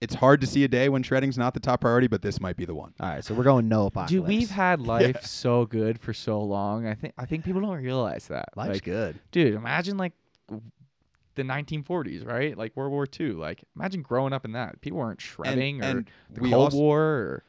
It's 0.00 0.14
hard 0.14 0.42
to 0.42 0.46
see 0.46 0.62
a 0.62 0.68
day 0.68 0.90
when 0.90 1.02
shredding's 1.02 1.38
not 1.38 1.54
the 1.54 1.60
top 1.60 1.80
priority, 1.80 2.06
but 2.06 2.20
this 2.20 2.38
might 2.38 2.56
be 2.56 2.66
the 2.66 2.74
one. 2.74 2.92
All 3.00 3.08
right, 3.08 3.24
so 3.24 3.32
we're 3.34 3.44
going 3.44 3.66
no 3.66 3.86
apocalypse. 3.86 4.10
Dude, 4.10 4.26
we've 4.26 4.50
had 4.50 4.80
life 4.82 5.24
so 5.24 5.64
good 5.64 5.98
for 5.98 6.12
so 6.12 6.40
long. 6.40 6.86
I 6.86 6.94
think 6.94 7.14
I 7.16 7.24
think 7.24 7.44
people 7.44 7.62
don't 7.62 7.82
realize 7.82 8.28
that. 8.28 8.50
life's 8.56 8.74
like, 8.74 8.84
good. 8.84 9.18
dude, 9.32 9.54
imagine 9.54 9.96
like 9.96 10.12
the 11.36 11.42
1940s, 11.42 12.26
right? 12.26 12.56
Like 12.58 12.76
World 12.76 12.92
War 12.92 13.06
II. 13.18 13.32
Like, 13.32 13.62
imagine 13.76 14.02
growing 14.02 14.32
up 14.32 14.44
in 14.44 14.52
that. 14.52 14.80
People 14.80 14.98
weren't 14.98 15.20
shredding 15.20 15.82
or 15.82 15.84
and 15.86 16.10
the 16.30 16.40
we 16.40 16.50
Cold 16.50 16.64
also, 16.64 16.76
War. 16.78 17.00
Or, 17.02 17.44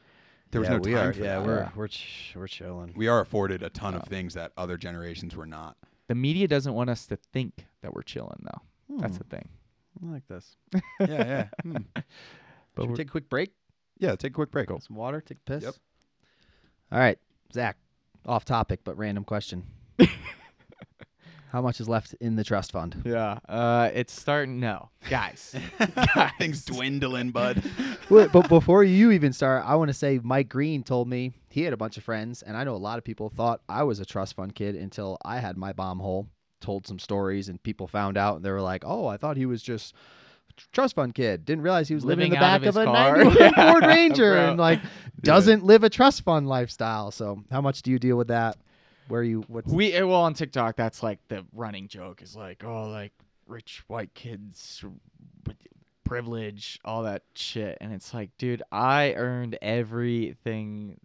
there 0.50 0.60
was 0.60 0.68
yeah, 0.70 0.76
no 0.76 0.80
we 0.82 0.92
time 0.94 1.08
are. 1.08 1.12
for 1.12 1.18
yeah, 1.20 1.38
that. 1.40 1.46
we're 1.46 1.58
Yeah. 1.58 1.70
we're 1.74 1.88
ch- 1.88 2.32
we're 2.36 2.46
chilling. 2.46 2.92
we 2.96 3.08
are 3.08 3.20
afforded 3.20 3.62
a 3.62 3.70
ton 3.70 3.94
of 3.94 4.04
things 4.04 4.34
that 4.34 4.52
other 4.56 4.76
generations 4.76 5.34
were 5.36 5.46
not. 5.46 5.76
the 6.06 6.14
media 6.14 6.48
doesn't 6.48 6.72
want 6.72 6.88
us 6.88 7.06
to 7.06 7.16
think 7.16 7.66
that 7.82 7.92
we're 7.92 8.02
chilling, 8.02 8.38
though. 8.42 8.98
That's 9.00 9.16
Hmm, 9.16 9.18
the 9.18 9.24
thing. 9.36 9.48
I 10.02 10.06
like 10.12 10.26
this. 10.28 10.56
yeah, 10.72 10.80
yeah. 11.00 11.44
Hmm. 11.62 11.76
But 12.74 12.82
Should 12.82 12.90
we 12.90 12.96
take 12.96 13.08
a 13.08 13.10
quick 13.10 13.28
break? 13.28 13.50
Yeah, 13.98 14.14
take 14.16 14.30
a 14.30 14.34
quick 14.34 14.50
break. 14.50 14.68
Some 14.80 14.96
water. 14.96 15.20
Take 15.20 15.38
a 15.38 15.40
piss. 15.50 15.64
Yep. 15.64 15.74
All 16.92 16.98
right, 16.98 17.18
Zak. 17.52 17.76
Off 18.26 18.44
topic, 18.44 18.80
but 18.84 18.96
random 18.96 19.24
question. 19.24 19.64
How 21.50 21.62
much 21.62 21.80
is 21.80 21.88
left 21.88 22.14
in 22.20 22.36
the 22.36 22.44
trust 22.44 22.72
fund? 22.72 23.02
yeah, 23.06 23.38
uh, 23.48 23.90
it's 23.94 24.12
starting. 24.12 24.60
No, 24.60 24.90
guys, 25.08 25.54
Things 26.38 26.64
dwindling, 26.64 27.30
bud. 27.30 27.62
Wait, 28.10 28.30
but 28.32 28.48
before 28.48 28.84
you 28.84 29.10
even 29.12 29.32
start, 29.32 29.64
I 29.66 29.74
want 29.76 29.88
to 29.88 29.94
say 29.94 30.20
Mike 30.22 30.48
Green 30.50 30.82
told 30.82 31.08
me 31.08 31.32
he 31.48 31.62
had 31.62 31.72
a 31.72 31.76
bunch 31.76 31.96
of 31.96 32.04
friends, 32.04 32.42
and 32.42 32.56
I 32.56 32.64
know 32.64 32.74
a 32.74 32.76
lot 32.76 32.98
of 32.98 33.04
people 33.04 33.30
thought 33.30 33.62
I 33.68 33.82
was 33.82 33.98
a 33.98 34.04
trust 34.04 34.36
fund 34.36 34.54
kid 34.54 34.76
until 34.76 35.16
I 35.24 35.38
had 35.38 35.56
my 35.56 35.72
bomb 35.72 36.00
hole. 36.00 36.26
Told 36.60 36.86
some 36.86 36.98
stories, 36.98 37.48
and 37.48 37.62
people 37.62 37.86
found 37.86 38.18
out, 38.18 38.36
and 38.36 38.44
they 38.44 38.50
were 38.50 38.60
like, 38.60 38.82
"Oh, 38.84 39.06
I 39.06 39.16
thought 39.16 39.36
he 39.36 39.46
was 39.46 39.62
just 39.62 39.94
a 40.50 40.60
trust 40.72 40.96
fund 40.96 41.14
kid. 41.14 41.44
Didn't 41.44 41.62
realize 41.62 41.88
he 41.88 41.94
was 41.94 42.04
living, 42.04 42.26
in 42.26 42.30
the 42.32 42.36
back 42.36 42.62
of 42.64 42.76
of, 42.76 42.82
a 42.82 42.84
car." 42.84 43.24
91 43.24 43.36
Yeah, 43.38 43.72
Ford 43.72 43.86
Ranger 43.86 44.36
and 44.36 44.58
like 44.58 44.80
doesn't 45.22 45.64
live 45.64 45.84
a 45.84 45.88
trust 45.88 46.24
fund 46.24 46.48
lifestyle." 46.48 47.10
So, 47.12 47.44
how 47.50 47.60
much 47.60 47.82
do 47.82 47.92
you 47.92 47.98
deal 47.98 48.16
with 48.16 48.28
that? 48.28 48.58
Where 49.08 49.22
you? 49.22 49.44
What's 49.48 49.72
we 49.72 49.92
eh, 49.92 50.02
well 50.02 50.22
on 50.22 50.34
TikTok. 50.34 50.76
That's 50.76 51.02
like 51.02 51.18
the 51.28 51.44
running 51.52 51.88
joke 51.88 52.22
is 52.22 52.36
like, 52.36 52.62
oh, 52.64 52.88
like 52.88 53.12
rich 53.46 53.82
white 53.88 54.14
kids 54.14 54.84
with 55.46 55.56
privilege, 56.04 56.80
all 56.84 57.02
that 57.02 57.22
shit, 57.34 57.76
and 57.80 57.92
it's 57.92 58.14
like, 58.14 58.30
dude, 58.38 58.62
I 58.72 59.12
earned 59.14 59.58
everything 59.60 60.98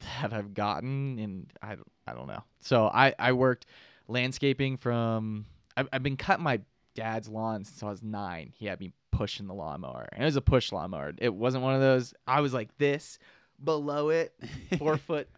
that 0.00 0.32
I've 0.32 0.54
gotten, 0.54 1.18
and 1.18 1.52
I 1.62 1.76
I 2.06 2.14
don't 2.14 2.26
know. 2.26 2.42
So 2.60 2.86
I 2.86 3.14
I 3.18 3.32
worked 3.32 3.66
landscaping 4.08 4.76
from 4.76 5.46
I've, 5.76 5.88
I've 5.92 6.02
been 6.02 6.16
cutting 6.16 6.44
my 6.44 6.60
dad's 6.94 7.28
lawn 7.28 7.64
since 7.64 7.82
I 7.82 7.86
was 7.86 8.02
nine. 8.02 8.52
He 8.54 8.66
had 8.66 8.80
me 8.80 8.92
pushing 9.12 9.46
the 9.46 9.54
lawnmower, 9.54 10.08
and 10.12 10.22
it 10.22 10.26
was 10.26 10.36
a 10.36 10.42
push 10.42 10.72
lawnmower. 10.72 11.12
It 11.18 11.32
wasn't 11.34 11.62
one 11.62 11.74
of 11.74 11.80
those. 11.80 12.12
I 12.26 12.40
was 12.40 12.52
like 12.52 12.76
this 12.78 13.18
below 13.62 14.08
it, 14.08 14.34
four 14.78 14.96
foot 14.96 15.28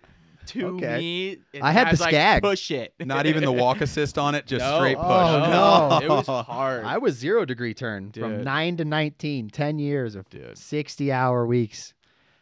to 0.47 0.67
Okay. 0.77 0.99
me. 0.99 1.39
and 1.55 1.63
I 1.63 1.73
had 1.73 1.87
the 1.87 1.91
Dad's 1.91 2.01
like, 2.01 2.11
Scag. 2.11 2.43
Push 2.43 2.71
it. 2.71 2.95
Not 3.01 3.27
even 3.27 3.45
the 3.45 3.53
walk 3.53 3.81
assist 3.81 4.19
on 4.19 4.35
it, 4.35 4.47
just 4.47 4.65
No. 4.65 4.77
straight 4.79 4.97
push. 4.97 5.05
Oh, 5.07 5.99
no. 6.01 6.05
It 6.05 6.09
was 6.09 6.27
hard. 6.47 6.85
I 6.85 6.99
was 6.99 7.17
zero 7.17 7.45
degree 7.45 7.75
turn 7.75 8.13
from 8.13 8.43
nine 8.43 8.77
to 8.79 8.85
19, 8.85 9.51
10 9.51 9.79
years 9.79 10.15
of 10.15 10.29
Dude. 10.31 10.57
60 10.59 11.13
hour 11.13 11.47
weeks. 11.47 11.95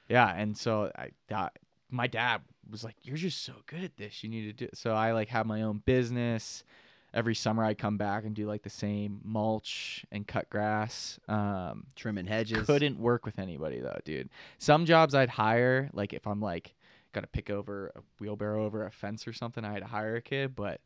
Yeah, 0.09 0.33
and 0.35 0.57
so 0.57 0.91
I 0.97 1.11
that, 1.29 1.53
my 1.91 2.07
dad 2.09 2.41
was 2.69 2.83
like, 2.83 2.97
"You're 3.03 3.17
just 3.17 3.45
so 3.45 3.53
good 3.67 3.85
at 3.85 3.97
this. 3.97 4.25
You 4.25 4.29
need 4.29 4.43
to 4.47 4.53
do." 4.53 4.65
It. 4.65 4.77
So 4.77 4.93
I 4.93 5.13
like 5.13 5.29
have 5.29 5.47
my 5.47 5.63
own 5.63 5.83
business. 5.87 6.65
Every 7.13 7.35
summer 7.35 7.65
I 7.65 7.75
come 7.75 7.97
back 7.97 8.25
and 8.25 8.35
do 8.35 8.47
like 8.47 8.63
the 8.63 8.71
same 8.71 9.21
mulch 9.25 10.05
and 10.13 10.27
cut 10.27 10.49
grass. 10.51 11.19
Um, 11.29 11.87
Trimming 11.97 12.27
hedges. 12.27 12.67
couldn't 12.67 12.99
work 13.01 13.25
with 13.27 13.39
anybody 13.41 13.81
though, 13.81 13.99
dude. 14.05 14.31
Some 14.59 14.85
jobs 14.85 15.15
I'd 15.15 15.29
hire, 15.29 15.91
like 15.93 16.13
if 16.13 16.27
I'm 16.27 16.41
like 16.41 16.75
got 17.13 17.23
to 17.23 17.27
pick 17.27 17.51
over 17.51 17.93
a 17.97 18.01
wheelbarrow 18.19 18.65
over 18.65 18.87
a 18.87 18.91
fence 18.91 19.27
or 19.27 19.33
something, 19.33 19.65
I 19.65 19.73
had 19.73 19.83
to 19.83 19.89
hire 19.89 20.17
a 20.17 20.23
kid. 20.23 20.55
But 20.55 20.81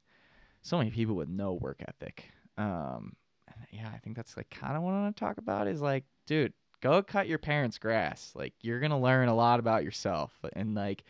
so 0.62 0.78
many 0.78 0.90
people 0.90 1.14
with 1.14 1.28
no 1.28 1.54
work 1.54 1.82
ethic. 1.86 2.24
Um, 2.56 3.14
yeah, 3.70 3.90
I 3.92 3.98
think 3.98 4.16
that's 4.16 4.36
like 4.36 4.50
kind 4.50 4.76
of 4.76 4.82
what 4.82 4.92
I 4.92 5.02
want 5.02 5.16
to 5.16 5.20
talk 5.20 5.38
about. 5.38 5.66
Is 5.68 5.80
like, 5.80 6.04
dude, 6.26 6.52
go 6.80 7.02
cut 7.02 7.28
your 7.28 7.38
parents' 7.38 7.78
grass. 7.78 8.32
Like 8.34 8.54
you're 8.60 8.80
gonna 8.80 9.00
learn 9.00 9.28
a 9.28 9.34
lot 9.34 9.60
about 9.60 9.84
yourself. 9.84 10.32
And 10.54 10.74
like, 10.74 11.04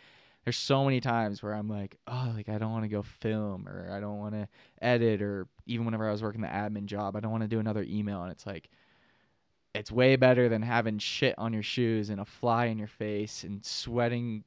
there's 0.44 0.56
so 0.56 0.84
many 0.84 1.00
times 1.00 1.42
where 1.42 1.54
I'm 1.54 1.68
like, 1.68 1.96
oh, 2.06 2.32
like 2.34 2.48
I 2.48 2.58
don't 2.58 2.72
want 2.72 2.84
to 2.84 2.88
go 2.88 3.02
film 3.02 3.68
or 3.68 3.90
I 3.90 4.00
don't 4.00 4.18
want 4.18 4.34
to 4.34 4.48
edit 4.82 5.22
or 5.22 5.46
even 5.66 5.84
whenever 5.86 6.08
I 6.08 6.12
was 6.12 6.22
working 6.22 6.42
the 6.42 6.48
admin 6.48 6.86
job, 6.86 7.16
I 7.16 7.20
don't 7.20 7.30
want 7.30 7.42
to 7.42 7.48
do 7.48 7.60
another 7.60 7.84
email. 7.88 8.22
And 8.22 8.32
it's 8.32 8.46
like 8.46 8.68
it's 9.74 9.90
way 9.90 10.16
better 10.16 10.48
than 10.48 10.62
having 10.62 10.98
shit 10.98 11.34
on 11.36 11.52
your 11.52 11.62
shoes 11.62 12.10
and 12.10 12.20
a 12.20 12.24
fly 12.24 12.66
in 12.66 12.78
your 12.78 12.88
face 12.88 13.42
and 13.42 13.64
sweating 13.64 14.44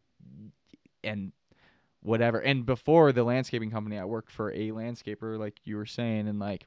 and 1.07 1.31
whatever. 2.01 2.39
And 2.39 2.65
before 2.65 3.11
the 3.11 3.23
landscaping 3.23 3.71
company, 3.71 3.97
I 3.97 4.05
worked 4.05 4.31
for 4.31 4.51
a 4.51 4.71
landscaper, 4.71 5.39
like 5.39 5.59
you 5.63 5.75
were 5.77 5.85
saying, 5.85 6.27
and 6.27 6.39
like 6.39 6.65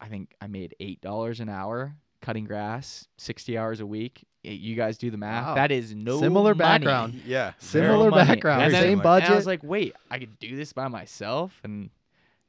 I 0.00 0.08
think 0.08 0.34
I 0.40 0.46
made 0.46 0.74
eight 0.80 1.00
dollars 1.00 1.40
an 1.40 1.48
hour 1.48 1.96
cutting 2.20 2.44
grass, 2.44 3.06
sixty 3.16 3.56
hours 3.56 3.80
a 3.80 3.86
week. 3.86 4.24
You 4.42 4.76
guys 4.76 4.96
do 4.96 5.10
the 5.10 5.16
math. 5.16 5.46
Wow. 5.48 5.54
That 5.56 5.72
is 5.72 5.92
no 5.94 6.20
Similar 6.20 6.54
money. 6.54 6.84
background. 6.84 7.20
Yeah. 7.26 7.52
Similar 7.58 8.10
No 8.10 8.16
background, 8.16 8.62
And 8.62 8.74
then- 8.74 8.82
same 8.82 8.92
and 8.94 9.02
budget. 9.02 9.26
And 9.26 9.34
I 9.34 9.36
was 9.36 9.46
like, 9.46 9.64
wait, 9.64 9.94
I 10.10 10.18
could 10.20 10.38
do 10.38 10.54
this 10.54 10.72
by 10.72 10.86
myself, 10.88 11.60
and 11.64 11.90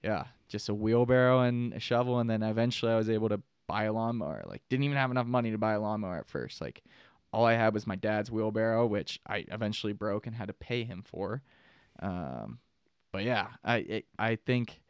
yeah, 0.03 0.26
just 0.48 0.69
a 0.69 0.76
wheelbarrow 0.76 1.41
and 1.41 1.74
a 1.74 1.80
shovel, 1.80 2.19
and 2.19 2.30
then 2.30 2.44
eventually 2.44 2.91
I 2.91 2.98
was 2.98 3.10
able 3.10 3.30
to 3.30 3.41
buy 3.68 3.86
a 3.86 3.94
lawnmower. 3.94 4.44
Like, 4.45 4.61
didn't 4.69 4.84
even 4.84 4.95
have 4.98 5.10
enough 5.10 5.26
money 5.26 5.49
to 5.52 5.57
buy 5.57 5.74
a 5.74 5.80
lawnmower 5.82 6.18
at 6.19 6.28
first. 6.30 6.61
Like, 6.61 6.84
all 7.31 7.45
I 7.45 7.53
had 7.53 7.73
was 7.73 7.85
my 7.85 7.95
dad's 7.95 8.31
wheelbarrow, 8.31 8.85
which 8.85 9.19
I 9.27 9.45
eventually 9.49 9.93
broke 9.93 10.27
and 10.27 10.35
had 10.35 10.47
to 10.47 10.53
pay 10.53 10.83
him 10.83 11.03
for. 11.05 11.41
Um, 11.99 12.59
but 13.11 13.23
yeah, 13.23 13.47
I 13.63 13.77
it, 13.77 14.05
I 14.17 14.35
think 14.35 14.81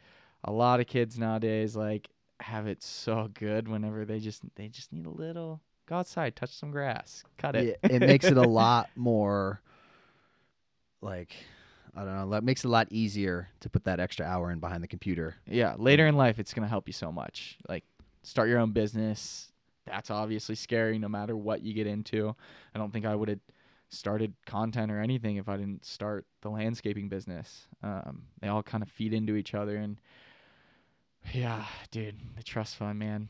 a 0.43 0.51
lot 0.51 0.80
of 0.80 0.88
kids 0.88 1.18
nowadays 1.18 1.76
like 1.76 2.09
have 2.39 2.68
it 2.68 2.84
so 2.84 3.30
good 3.34 3.68
whenever 3.68 4.05
they 4.05 4.19
just 4.19 4.43
they 4.55 4.68
just 4.68 4.93
need 4.93 5.05
a 5.05 5.11
little 5.11 5.61
go 5.88 5.97
outside, 5.97 6.35
touch 6.35 6.51
some 6.51 6.72
grass, 6.72 7.23
cut 7.38 7.55
it. 7.55 7.80
it, 7.84 7.91
it 7.91 7.99
makes 8.01 8.26
it 8.26 8.38
a 8.38 8.47
lot 8.47 8.89
more 8.95 9.61
like 11.01 11.35
I 11.95 12.03
don't 12.03 12.15
know. 12.15 12.30
That 12.30 12.43
makes 12.43 12.64
it 12.64 12.68
a 12.68 12.72
lot 12.72 12.88
easier 12.91 13.49
to 13.61 13.69
put 13.69 13.85
that 13.85 13.99
extra 13.99 14.26
hour 14.26 14.51
in 14.51 14.59
behind 14.59 14.84
the 14.84 14.88
computer. 14.88 15.35
Yeah, 15.47 15.76
later 15.77 16.05
in 16.05 16.15
life, 16.15 16.38
it's 16.38 16.53
gonna 16.53 16.68
help 16.68 16.88
you 16.88 16.93
so 16.93 17.11
much. 17.11 17.57
Like, 17.68 17.84
start 18.22 18.49
your 18.49 18.59
own 18.59 18.72
business. 18.72 19.51
That's 19.88 20.11
obviously 20.11 20.55
scary, 20.55 20.99
no 20.99 21.07
matter 21.09 21.35
what 21.35 21.64
you 21.64 21.73
get 21.73 21.88
into. 21.88 22.35
I 22.76 22.77
don't 22.77 22.91
think 22.91 23.05
I 23.05 23.15
would 23.15 23.30
have 23.30 23.39
started 23.89 24.34
content 24.45 24.91
or 24.91 24.99
anything 24.99 25.38
if 25.38 25.47
I 25.47 25.55
didn't 25.57 25.85
start 25.85 26.26
the 26.41 26.49
landscaping 26.49 27.07
business. 27.09 27.68
Um, 27.84 28.23
they 28.41 28.47
all 28.47 28.64
kind 28.64 28.84
of 28.84 28.89
feed 28.89 29.14
into 29.14 29.35
each 29.35 29.53
other, 29.53 29.77
and 29.77 29.97
yeah, 31.34 31.65
dude, 31.91 32.15
the 32.35 32.43
trust 32.43 32.76
fund, 32.76 32.99
man. 32.99 33.27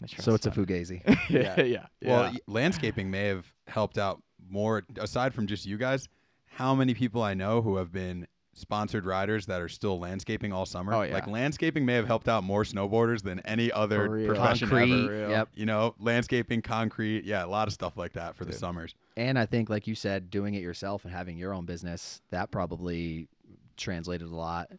The 0.00 0.08
trust 0.08 0.24
So 0.24 0.34
it's 0.34 0.46
a 0.46 0.50
fugazi. 0.50 1.02
yeah, 1.30 1.60
yeah, 1.60 1.86
Well, 2.02 2.32
yeah. 2.32 2.38
landscaping 2.46 3.10
may 3.10 3.26
have 3.26 3.46
helped 3.66 3.98
out 3.98 4.22
more 4.48 4.82
aside 4.98 5.34
from 5.34 5.46
just 5.46 5.66
you 5.66 5.76
guys. 5.76 6.08
How 6.46 6.74
many 6.74 6.94
people 6.94 7.22
I 7.22 7.34
know 7.34 7.62
who 7.62 7.76
have 7.76 7.92
been 7.92 8.26
sponsored 8.60 9.04
riders 9.04 9.46
that 9.46 9.60
are 9.60 9.68
still 9.68 9.98
landscaping 9.98 10.52
all 10.52 10.66
summer? 10.66 10.94
Oh, 10.94 11.02
yeah. 11.02 11.14
Like 11.14 11.26
landscaping 11.26 11.84
may 11.84 11.94
have 11.94 12.06
helped 12.06 12.28
out 12.28 12.44
more 12.44 12.62
snowboarders 12.64 13.22
than 13.22 13.40
any 13.40 13.72
other 13.72 14.08
profession 14.26 14.68
Concrete. 14.68 15.04
ever. 15.04 15.12
real. 15.12 15.30
Yep. 15.30 15.48
You 15.54 15.66
know, 15.66 15.94
landscaping, 15.98 16.62
concrete, 16.62 17.24
yeah, 17.24 17.44
a 17.44 17.48
lot 17.48 17.66
of 17.68 17.74
stuff 17.74 17.96
like 17.96 18.12
that 18.12 18.36
for 18.36 18.44
the 18.44 18.52
summers. 18.52 18.94
And 19.16 19.38
I 19.38 19.46
think, 19.46 19.68
like 19.68 19.86
you 19.86 19.94
said, 19.94 20.30
doing 20.30 20.54
it 20.54 20.62
yourself 20.62 21.04
and 21.04 21.12
having 21.12 21.36
your 21.36 21.52
own 21.52 21.64
business, 21.64 22.20
that 22.30 22.50
probably 22.50 23.28
translated 23.76 24.28
a 24.28 24.34
lot 24.34 24.70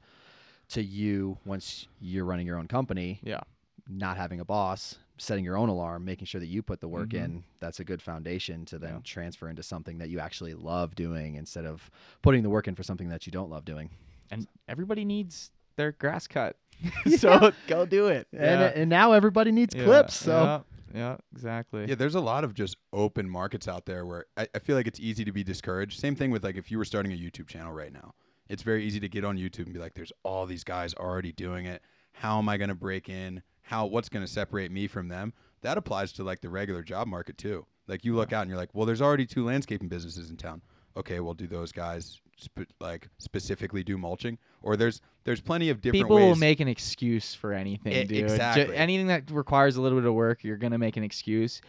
to 0.69 0.81
you 0.81 1.37
once 1.45 1.87
you're 1.99 2.25
running 2.25 2.47
your 2.47 2.57
own 2.57 2.67
company. 2.67 3.19
yeah. 3.23 3.41
not 3.89 4.15
having 4.15 4.39
a 4.39 4.45
boss, 4.45 4.95
setting 5.21 5.45
your 5.45 5.55
own 5.57 5.69
alarm, 5.69 6.03
making 6.03 6.25
sure 6.25 6.39
that 6.41 6.47
you 6.47 6.61
put 6.63 6.79
the 6.81 6.87
work 6.87 7.09
Mhm. 7.09 7.23
in, 7.25 7.43
that's 7.59 7.79
a 7.79 7.83
good 7.83 8.01
foundation 8.01 8.65
to 8.65 8.79
then 8.79 8.95
Yeah. 8.95 8.99
transfer 9.03 9.47
into 9.49 9.61
something 9.63 9.99
that 9.99 10.09
you 10.09 10.19
actually 10.19 10.53
love 10.55 10.95
doing 10.95 11.35
instead 11.35 11.65
of 11.65 11.91
putting 12.21 12.41
the 12.43 12.49
work 12.49 12.67
in 12.67 12.73
for 12.75 12.83
something 12.83 13.09
that 13.09 13.25
you 13.27 13.31
don't 13.31 13.49
love 13.49 13.63
doing. 13.63 13.89
And 14.31 14.47
everybody 14.67 15.05
needs 15.05 15.51
their 15.75 15.91
grass 15.91 16.27
cut. 16.27 16.57
so 17.17 17.51
go 17.67 17.85
do 17.85 18.07
it. 18.07 18.27
And 18.33 18.61
and 18.61 18.89
now 18.89 19.11
everybody 19.11 19.51
needs 19.51 19.73
clips, 19.75 20.15
so 20.15 20.43
yeah, 20.43 20.61
yeah, 20.99 21.17
exactly. 21.31 21.85
Yeah, 21.87 21.95
there's 21.95 22.15
a 22.15 22.19
lot 22.21 22.43
of 22.43 22.53
just 22.55 22.75
open 22.91 23.29
markets 23.29 23.67
out 23.67 23.85
there 23.85 24.05
where 24.05 24.25
I, 24.35 24.47
I 24.55 24.59
feel 24.59 24.75
like 24.75 24.87
it's 24.87 24.99
easy 24.99 25.23
to 25.25 25.31
be 25.31 25.43
discouraged. 25.43 25.99
Same 25.99 26.15
thing 26.15 26.31
with 26.31 26.43
like 26.43 26.55
if 26.57 26.71
you 26.71 26.77
were 26.79 26.85
starting 26.85 27.11
a 27.13 27.15
YouTube 27.15 27.47
channel 27.47 27.71
right 27.71 27.93
now, 27.93 28.15
it's 28.49 28.63
very 28.63 28.83
easy 28.85 28.99
to 28.99 29.07
get 29.07 29.23
on 29.23 29.37
YouTube 29.37 29.65
and 29.65 29.73
be 29.73 29.79
like, 29.79 29.93
"There's 29.93 30.11
all 30.23 30.47
these 30.47 30.63
guys 30.63 30.95
already 30.95 31.31
doing 31.31 31.67
it. 31.67 31.83
How 32.13 32.39
am 32.39 32.49
I 32.49 32.57
going 32.57 32.69
to 32.69 32.75
break 32.75 33.07
in? 33.07 33.43
How 33.63 33.85
what's 33.85 34.09
going 34.09 34.25
to 34.25 34.31
separate 34.31 34.71
me 34.71 34.87
from 34.87 35.07
them?" 35.07 35.33
That 35.61 35.77
applies 35.77 36.11
to 36.13 36.23
like 36.23 36.41
the 36.41 36.49
regular 36.49 36.81
job 36.83 37.07
market 37.07 37.37
too. 37.37 37.65
Like 37.87 38.03
you 38.05 38.15
look 38.15 38.33
out 38.33 38.41
and 38.41 38.49
you're 38.49 38.57
like, 38.57 38.73
"Well, 38.73 38.85
there's 38.85 39.01
already 39.01 39.25
two 39.25 39.45
landscaping 39.45 39.87
businesses 39.89 40.29
in 40.29 40.37
town. 40.37 40.61
Okay, 40.97 41.19
well, 41.21 41.33
do 41.33 41.47
those 41.47 41.71
guys 41.71 42.19
spe- 42.37 42.69
like 42.81 43.07
specifically 43.17 43.83
do 43.83 43.97
mulching? 43.97 44.37
Or 44.61 44.75
there's 44.75 45.01
there's 45.23 45.39
plenty 45.41 45.69
of 45.69 45.79
different 45.81 46.03
People 46.03 46.17
ways. 46.17 46.25
will 46.25 46.35
make 46.35 46.59
an 46.59 46.67
excuse 46.67 47.33
for 47.33 47.53
anything, 47.53 47.93
E- 47.93 48.03
dude. 48.05 48.23
Exactly. 48.23 48.75
anything 48.75 49.07
that 49.07 49.29
requires 49.31 49.77
a 49.77 49.81
little 49.81 49.99
bit 49.99 50.07
of 50.07 50.13
work, 50.13 50.43
you're 50.43 50.57
gonna 50.57 50.77
make 50.77 50.97
an 50.97 51.03
excuse. 51.03 51.61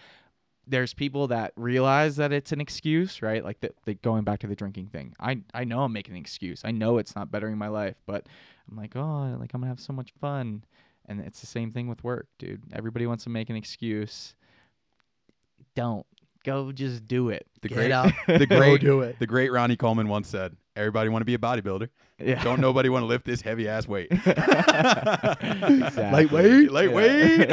There's 0.66 0.94
people 0.94 1.26
that 1.28 1.52
realize 1.56 2.16
that 2.16 2.32
it's 2.32 2.52
an 2.52 2.60
excuse, 2.60 3.20
right? 3.20 3.44
Like 3.44 3.60
the, 3.60 3.72
the 3.84 3.94
going 3.94 4.22
back 4.24 4.38
to 4.40 4.46
the 4.46 4.54
drinking 4.56 4.88
thing. 4.88 5.14
I 5.20 5.42
I 5.52 5.64
know 5.64 5.80
I'm 5.82 5.92
making 5.92 6.14
an 6.14 6.20
excuse. 6.20 6.62
I 6.64 6.70
know 6.70 6.98
it's 6.98 7.14
not 7.16 7.30
bettering 7.30 7.58
my 7.58 7.68
life, 7.68 7.96
but 8.06 8.26
I'm 8.70 8.76
like, 8.76 8.94
oh, 8.96 9.36
like 9.40 9.52
I'm 9.54 9.60
gonna 9.60 9.66
have 9.68 9.80
so 9.80 9.92
much 9.92 10.12
fun. 10.20 10.64
And 11.06 11.20
it's 11.20 11.40
the 11.40 11.46
same 11.46 11.70
thing 11.70 11.88
with 11.88 12.02
work, 12.04 12.28
dude. 12.38 12.62
Everybody 12.72 13.06
wants 13.06 13.24
to 13.24 13.30
make 13.30 13.50
an 13.50 13.56
excuse. 13.56 14.34
Don't 15.74 16.06
go, 16.44 16.70
just 16.72 17.06
do 17.08 17.28
it. 17.30 17.46
the 17.60 17.68
Get 17.68 17.74
great 17.76 17.92
out, 17.92 18.12
the 18.26 18.46
great 18.48 18.80
do 18.80 19.00
it. 19.00 19.18
the 19.18 19.26
great 19.26 19.50
Ronnie 19.52 19.76
Coleman 19.76 20.08
once 20.08 20.28
said, 20.28 20.56
"Everybody 20.76 21.08
want 21.10 21.22
to 21.22 21.26
be 21.26 21.34
a 21.34 21.38
bodybuilder." 21.38 21.88
Yeah. 22.18 22.42
Don't 22.44 22.60
nobody 22.60 22.88
want 22.88 23.02
to 23.02 23.06
lift 23.06 23.24
this 23.24 23.40
heavy 23.40 23.68
ass 23.68 23.88
weight. 23.88 24.08
Exactly. 25.42 26.02
Lightweight? 26.12 26.70
Lightweight. 26.72 27.48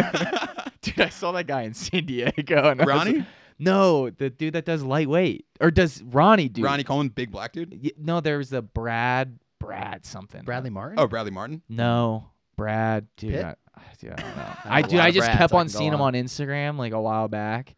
Dude, 0.81 0.99
I 0.99 1.09
saw 1.09 1.31
that 1.33 1.45
guy 1.47 1.63
in 1.63 1.73
San 1.73 2.05
Diego. 2.05 2.69
And 2.69 2.85
Ronnie? 2.85 3.17
like- 3.19 3.27
no, 3.61 4.09
the 4.09 4.29
dude 4.29 4.53
that 4.53 4.63
does 4.65 4.83
lightweight, 4.83 5.45
or 5.59 5.69
does 5.71 6.01
Ronnie 6.03 6.47
do? 6.47 6.63
Ronnie 6.63 6.83
Coleman, 6.85 7.09
big 7.09 7.29
black 7.31 7.51
dude. 7.51 7.77
Y- 7.83 7.91
No, 7.97 8.21
there 8.21 8.37
was 8.37 8.53
a 8.53 8.61
Brad, 8.61 9.37
Brad 9.59 10.05
something. 10.05 10.43
Bradley 10.43 10.69
Martin? 10.69 10.97
Oh, 10.99 11.07
Bradley 11.07 11.31
Martin. 11.31 11.61
No, 11.67 12.29
Brad, 12.59 13.07
dude. 13.17 13.33
Pitt? 13.33 13.45
I, 13.75 13.81
dude, 13.99 14.11
I 14.11 14.15
don't 14.21 14.37
know. 14.37 14.43
I 14.65 14.69
know 14.69 14.71
I 14.75 14.79
a 14.79 14.83
dude, 14.83 14.99
I 14.99 15.11
just 15.11 15.25
Brads 15.27 15.37
kept 15.37 15.53
I 15.53 15.57
on 15.57 15.65
can 15.65 15.73
go 15.73 15.79
seeing 15.79 15.93
him 15.93 16.01
on. 16.01 16.15
on 16.15 16.21
Instagram 16.21 16.77
like 16.77 16.93
a 16.93 17.01
while 17.01 17.27
back. 17.27 17.75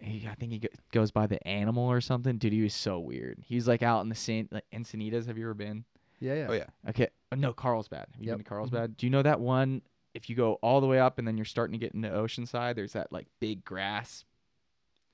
He, 0.00 0.26
I 0.28 0.34
think 0.34 0.52
he 0.52 0.62
goes 0.92 1.10
by 1.12 1.26
the 1.26 1.44
animal 1.46 1.84
or 1.84 2.00
something. 2.00 2.36
Dude, 2.38 2.52
he 2.52 2.62
was 2.62 2.74
so 2.74 2.98
weird. 2.98 3.38
He's 3.44 3.68
like 3.68 3.82
out 3.82 4.00
in 4.02 4.08
the 4.08 4.14
San 4.14 4.48
like 4.50 4.64
Encinitas. 4.72 5.26
Have 5.26 5.38
you 5.38 5.44
ever 5.44 5.54
been? 5.54 5.84
yeah, 6.20 6.34
yeah. 6.34 6.46
Oh 6.48 6.52
yeah. 6.52 6.66
Okay. 6.90 7.08
Oh, 7.32 7.36
no, 7.36 7.52
Carlsbad. 7.52 8.06
Have 8.12 8.20
you 8.20 8.28
Yep. 8.28 8.36
been 8.38 8.44
to 8.44 8.48
Carlsbad? 8.48 8.82
Mm-hmm. 8.90 8.92
Do 8.98 9.06
you 9.06 9.10
know 9.10 9.22
that 9.22 9.40
one? 9.40 9.82
If 10.14 10.28
you 10.28 10.36
go 10.36 10.54
all 10.62 10.80
the 10.80 10.86
way 10.86 10.98
up 11.00 11.18
and 11.18 11.26
then 11.26 11.36
you're 11.38 11.44
starting 11.46 11.72
to 11.72 11.78
get 11.78 11.94
into 11.94 12.08
Oceanside, 12.10 12.74
there's 12.74 12.92
that 12.92 13.10
like 13.12 13.26
big 13.40 13.64
grass 13.64 14.24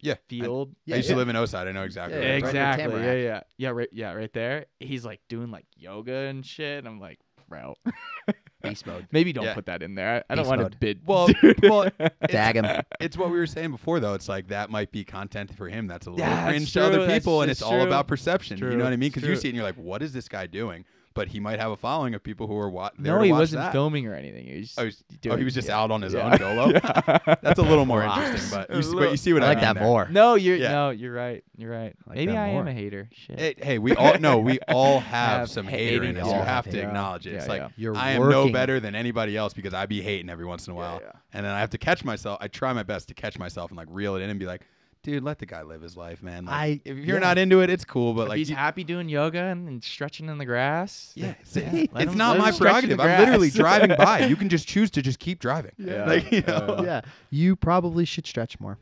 Yeah. 0.01 0.15
I- 0.15 0.19
field. 0.29 0.75
I, 0.91 0.97
used 0.97 1.09
to 1.11 1.17
live 1.17 1.29
in 1.29 1.37
Oside. 1.37 1.69
I 1.69 1.73
know 1.73 1.85
exactly. 1.85 2.19
Yeah, 2.19 2.25
where 2.25 2.33
right 2.33 2.45
it's 2.45 2.55
at. 2.55 2.75
exactly. 2.81 3.03
Yeah, 3.05 3.13
yeah, 3.13 3.41
yeah. 3.59 3.69
Right, 3.71 3.89
yeah, 3.93 4.13
right 4.15 4.33
there. 4.33 4.67
He's 4.81 5.05
like 5.05 5.21
doing 5.29 5.51
like 5.51 5.67
yoga 5.77 6.13
and 6.13 6.45
shit. 6.45 6.79
And 6.79 6.89
I'm 6.89 6.99
like, 6.99 7.21
bro, 7.49 7.75
Beast 8.63 8.89
uh, 8.89 8.93
mode. 8.93 9.07
maybe 9.13 9.33
don't 9.33 9.45
Yeah. 9.45 9.55
put 9.55 9.67
that 9.67 9.83
in 9.83 9.95
there. 9.95 10.25
I, 10.29 10.33
I 10.33 10.35
don't 10.35 10.45
Beast 10.45 10.49
want 10.49 10.59
to 10.61 10.65
mode. 10.65 10.81
bid. 10.81 11.01
Well, 11.07 11.27
dude. 11.29 11.63
well, 11.63 11.91
Tag 12.29 12.57
him. 12.57 12.83
It's 13.01 13.17
what 13.17 13.31
we 13.31 13.39
were 13.39 13.47
saying 13.47 13.71
before, 13.71 14.01
though. 14.01 14.15
It's 14.15 14.29
like 14.29 14.49
that 14.49 14.69
might 14.71 14.91
be 14.91 15.05
content 15.05 15.55
for 15.57 15.69
him. 15.69 15.87
That's 15.87 16.07
a 16.07 16.11
little 16.11 16.27
Yeah, 16.27 16.35
that's 16.35 16.49
cringe 16.51 16.73
true, 16.73 16.83
to 16.83 16.89
other 16.89 16.99
that's- 17.01 17.19
people, 17.21 17.43
and 17.43 17.51
it's 17.51 17.61
it's 17.61 17.65
all 17.67 17.79
true. 17.79 17.87
about 17.87 18.09
perception. 18.09 18.59
You 18.59 18.65
True, 18.67 18.77
know 18.77 18.85
what 18.85 18.93
I 18.93 18.97
mean? 18.97 19.07
it's 19.09 19.15
Because 19.15 19.29
you 19.29 19.35
true. 19.35 19.41
see 19.41 19.49
it 19.49 19.51
and 19.51 19.57
you're 19.57 19.65
like, 19.65 19.77
"What 19.77 20.03
is 20.03 20.13
this 20.13 20.29
guy 20.29 20.47
doing?" 20.47 20.85
But 21.19 21.29
he 21.29 21.41
might 21.41 21.59
have 21.59 21.71
a 21.73 21.77
following 21.77 22.15
of 22.15 22.23
people 22.23 22.47
who 22.47 22.57
are 22.59 22.71
wa- 22.71 22.91
there 22.99 23.15
no, 23.15 23.19
to 23.21 23.25
he 23.27 23.33
wasn't 23.33 23.63
that. 23.63 23.73
filming 23.73 24.07
or 24.07 24.15
anything. 24.15 24.47
He 24.47 24.59
was 24.61 24.75
oh, 24.79 24.87
just 24.87 25.03
Oh, 25.03 25.07
he's- 25.11 25.21
doing, 25.21 25.35
oh, 25.35 25.37
he 25.39 25.45
was 25.45 25.55
just 25.55 25.69
yeah. 25.69 25.79
out 25.79 25.91
on 25.91 26.01
his 26.03 26.15
Yeah. 26.15 26.31
own 26.33 26.39
dolo. 26.39 26.71
Yeah. 26.79 27.35
That's 27.43 27.59
a 27.59 27.63
little 27.63 27.85
more 27.87 28.01
Wow. 28.01 28.23
interesting, 28.23 28.51
but 28.59 28.71
you, 28.75 28.83
see, 28.83 28.89
little- 28.89 29.01
but 29.01 29.11
you 29.11 29.17
see 29.17 29.33
what 29.33 29.43
I 29.43 29.47
I, 29.47 29.49
like 29.49 29.57
mean 29.59 29.65
that 29.65 29.75
there. 29.75 29.83
more. 29.83 30.09
No, 30.11 30.35
you're 30.37 30.57
Yeah. 30.57 30.71
no, 30.73 30.91
you're 30.91 31.13
right. 31.13 31.43
You're 31.57 31.73
right. 31.73 31.95
I 32.07 32.11
like 32.11 32.17
Maybe 32.19 32.33
that 32.33 32.39
I 32.45 32.49
am 32.51 32.69
a 32.69 32.73
hater. 32.73 33.09
Shit. 33.13 33.39
Hey, 33.41 33.55
hey, 33.59 33.79
we 33.79 33.95
all 33.97 34.19
no, 34.21 34.39
we 34.39 34.59
all 34.69 35.01
have, 35.01 35.41
Have 35.41 35.51
some 35.51 35.67
hating 35.67 35.89
hater 35.89 36.05
in 36.05 36.17
us. 36.19 36.27
You 36.27 36.33
have 36.35 36.47
have 36.47 36.71
to 36.71 36.79
acknowledge 36.81 37.27
it. 37.27 37.35
It's 37.35 37.49
like. 37.49 37.63
You're 37.77 37.97
I 37.97 38.13
am 38.13 38.29
no 38.29 38.51
better 38.53 38.79
than 38.81 38.95
anybody 38.95 39.37
else 39.37 39.53
because 39.55 39.75
I 39.75 39.87
be 39.87 40.01
hating 40.01 40.31
every 40.31 40.47
once 40.47 40.67
in 40.69 40.73
a 40.73 40.77
while, 40.77 41.01
and 41.33 41.45
then 41.45 41.53
I 41.53 41.59
have 41.61 41.71
to 41.71 41.79
catch 41.79 42.05
myself. 42.05 42.39
I 42.41 42.49
try 42.49 42.73
my 42.73 42.83
best 42.85 43.09
to 43.09 43.15
catch 43.15 43.39
myself 43.39 43.71
and 43.71 43.77
like 43.77 43.89
reel 43.91 44.15
it 44.17 44.23
in 44.23 44.31
and 44.31 44.39
be 44.39 44.47
like, 44.47 44.63
"Dude, 45.03 45.23
let 45.23 45.39
the 45.39 45.47
guy 45.47 45.63
live 45.63 45.81
his 45.83 45.97
life, 45.97 46.23
man. 46.23 46.45
Like, 46.47 46.55
I- 46.55 46.81
if 46.85 46.97
you're 46.99 47.17
yeah. 47.17 47.21
not 47.21 47.39
into 47.39 47.61
it, 47.61 47.71
it's 47.71 47.85
cool, 47.85 48.15
but 48.15 48.23
If 48.25 48.29
like, 48.31 48.39
he's 48.39 48.51
you- 48.51 48.57
happy 48.57 48.85
doing 48.85 49.09
yoga 49.09 49.39
and, 49.39 49.69
and 49.69 49.83
stretching 49.85 50.29
in 50.29 50.39
the 50.39 50.45
grass. 50.45 51.13
yeah, 51.15 51.27
then- 51.27 51.37
it's, 51.41 51.57
yeah, 51.57 51.71
it's 51.75 51.93
let 51.95 52.09
him- 52.09 52.19
not 52.19 52.33
let 52.37 52.39
my 52.41 52.49
him 52.49 52.55
stretch 52.55 52.85
in 52.85 52.91
the 52.91 52.97
prerogative. 52.97 53.19
I'm 53.19 53.25
literally 53.27 53.51
grass. 53.51 53.79
driving 53.89 53.97
by. 53.97 54.27
You 54.27 54.37
can 54.37 54.49
just 54.49 54.67
choose 54.69 54.91
to 54.93 55.03
just 55.03 55.19
keep 55.19 55.39
driving. 55.39 55.73
Yeah. 55.79 56.05
Like, 56.09 56.31
you 56.33 56.43
know? 56.43 56.81
yeah, 56.85 57.01
you 57.31 57.55
probably 57.57 58.05
should 58.05 58.27
stretch 58.27 58.59
more. 58.61 58.79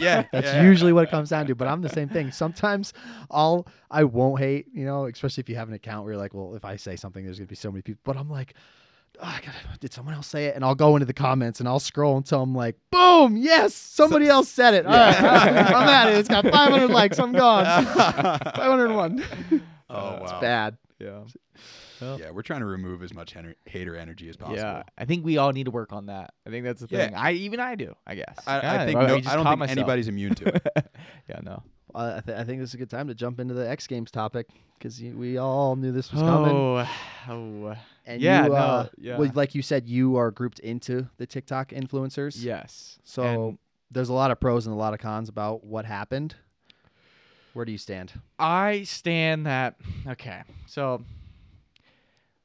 yeah, 0.00 0.24
That's 0.32 0.46
yeah. 0.46 0.62
usually 0.62 0.92
what 0.92 1.04
it 1.04 1.10
comes 1.10 1.28
down 1.30 1.46
to. 1.46 1.54
But 1.54 1.68
I'm 1.68 1.82
the 1.82 1.88
same 1.88 2.08
thing. 2.08 2.30
Sometimes 2.32 2.92
I'll 3.30 3.66
I 3.90 4.04
won't 4.04 4.40
hate, 4.40 4.66
you 4.72 4.84
know, 4.84 5.06
especially 5.06 5.42
if 5.42 5.48
you 5.48 5.56
have 5.56 5.68
an 5.68 5.74
account 5.74 6.04
where 6.04 6.14
you're 6.14 6.20
like, 6.22 6.34
well, 6.34 6.54
if 6.54 6.64
I 6.64 6.76
say 6.76 6.96
something, 6.96 7.24
there's 7.24 7.38
gonna 7.38 7.46
be 7.46 7.54
so 7.54 7.70
many 7.70 7.82
people. 7.82 8.00
But 8.04 8.16
I'm 8.16 8.30
like, 8.30 8.54
"Oh, 9.20 9.24
I 9.26 9.40
gotta, 9.40 9.78
did 9.80 9.92
someone 9.92 10.14
else 10.14 10.26
say 10.26 10.46
it? 10.46 10.54
And 10.56 10.64
I'll 10.64 10.74
go 10.74 10.96
into 10.96 11.06
the 11.06 11.12
comments 11.12 11.60
and 11.60 11.68
I'll 11.68 11.80
scroll 11.80 12.16
until 12.16 12.42
I'm 12.42 12.54
like, 12.54 12.76
boom, 12.90 13.36
yes, 13.36 13.74
somebody 13.74 14.28
else 14.28 14.48
said 14.48 14.74
it. 14.74 14.86
All 14.86 14.92
right, 14.92 15.16
I'm 15.16 15.88
at 15.88 16.08
it. 16.08 16.18
It's 16.18 16.28
got 16.28 16.44
500 16.46 16.88
likes. 16.88 17.18
I'm 17.18 17.32
gone. 17.32 17.64
501. 17.84 19.24
Oh, 19.50 19.62
wow. 19.94 20.18
It's 20.22 20.32
bad. 20.34 20.76
Yeah. 21.02 22.16
Yeah, 22.18 22.30
we're 22.30 22.42
trying 22.42 22.60
to 22.60 22.66
remove 22.66 23.02
as 23.02 23.12
much 23.14 23.32
hater, 23.34 23.54
hater 23.66 23.96
energy 23.96 24.28
as 24.28 24.36
possible. 24.36 24.56
Yeah, 24.56 24.82
I 24.98 25.04
think 25.04 25.24
we 25.24 25.36
all 25.38 25.52
need 25.52 25.64
to 25.64 25.70
work 25.70 25.92
on 25.92 26.06
that. 26.06 26.34
I 26.46 26.50
think 26.50 26.64
that's 26.64 26.80
the 26.80 26.88
Yeah. 26.90 27.06
thing. 27.06 27.14
I 27.14 27.32
even 27.32 27.60
I 27.60 27.74
do. 27.74 27.94
I 28.06 28.14
guess. 28.14 28.38
I, 28.46 28.56
Yeah, 28.60 28.72
I 28.82 28.86
think 28.86 28.98
well, 28.98 29.08
no, 29.08 29.16
just 29.18 29.28
I 29.28 29.36
don't 29.36 29.44
think 29.46 29.58
myself. 29.58 29.78
anybody's 29.78 30.08
immune 30.08 30.34
to 30.36 30.54
it. 30.56 30.66
yeah, 31.28 31.40
no. 31.42 31.62
Uh, 31.94 32.14
I, 32.16 32.20
th- 32.20 32.38
I 32.38 32.44
think 32.44 32.60
this 32.60 32.70
is 32.70 32.74
a 32.74 32.78
good 32.78 32.88
time 32.90 33.08
to 33.08 33.14
jump 33.14 33.38
into 33.38 33.52
the 33.54 33.68
X 33.68 33.86
Games 33.86 34.10
topic 34.10 34.48
because 34.78 35.00
we 35.00 35.36
all 35.36 35.76
knew 35.76 35.92
this 35.92 36.10
was 36.10 36.22
coming. 36.22 36.50
Oh, 36.56 36.88
oh, 37.28 37.74
And 38.06 38.22
yeah, 38.22 38.44
you, 38.44 38.48
no, 38.48 38.54
uh, 38.54 38.86
yeah. 38.96 39.18
well, 39.18 39.30
like 39.34 39.54
you 39.54 39.60
said, 39.62 39.86
you 39.86 40.16
are 40.16 40.30
grouped 40.30 40.58
into 40.60 41.06
the 41.18 41.26
TikTok 41.26 41.68
influencers. 41.70 42.42
yes. 42.42 42.98
So 43.04 43.22
And 43.22 43.58
there's 43.90 44.08
a 44.08 44.14
lot 44.14 44.30
of 44.30 44.40
pros 44.40 44.66
and 44.66 44.74
a 44.74 44.78
lot 44.78 44.94
of 44.94 45.00
cons 45.00 45.28
about 45.28 45.64
what 45.64 45.84
happened. 45.84 46.34
Where 47.54 47.64
do 47.64 47.72
you 47.72 47.78
stand? 47.78 48.12
I 48.38 48.82
stand 48.84 49.46
that. 49.46 49.76
Okay, 50.06 50.42
so 50.66 51.02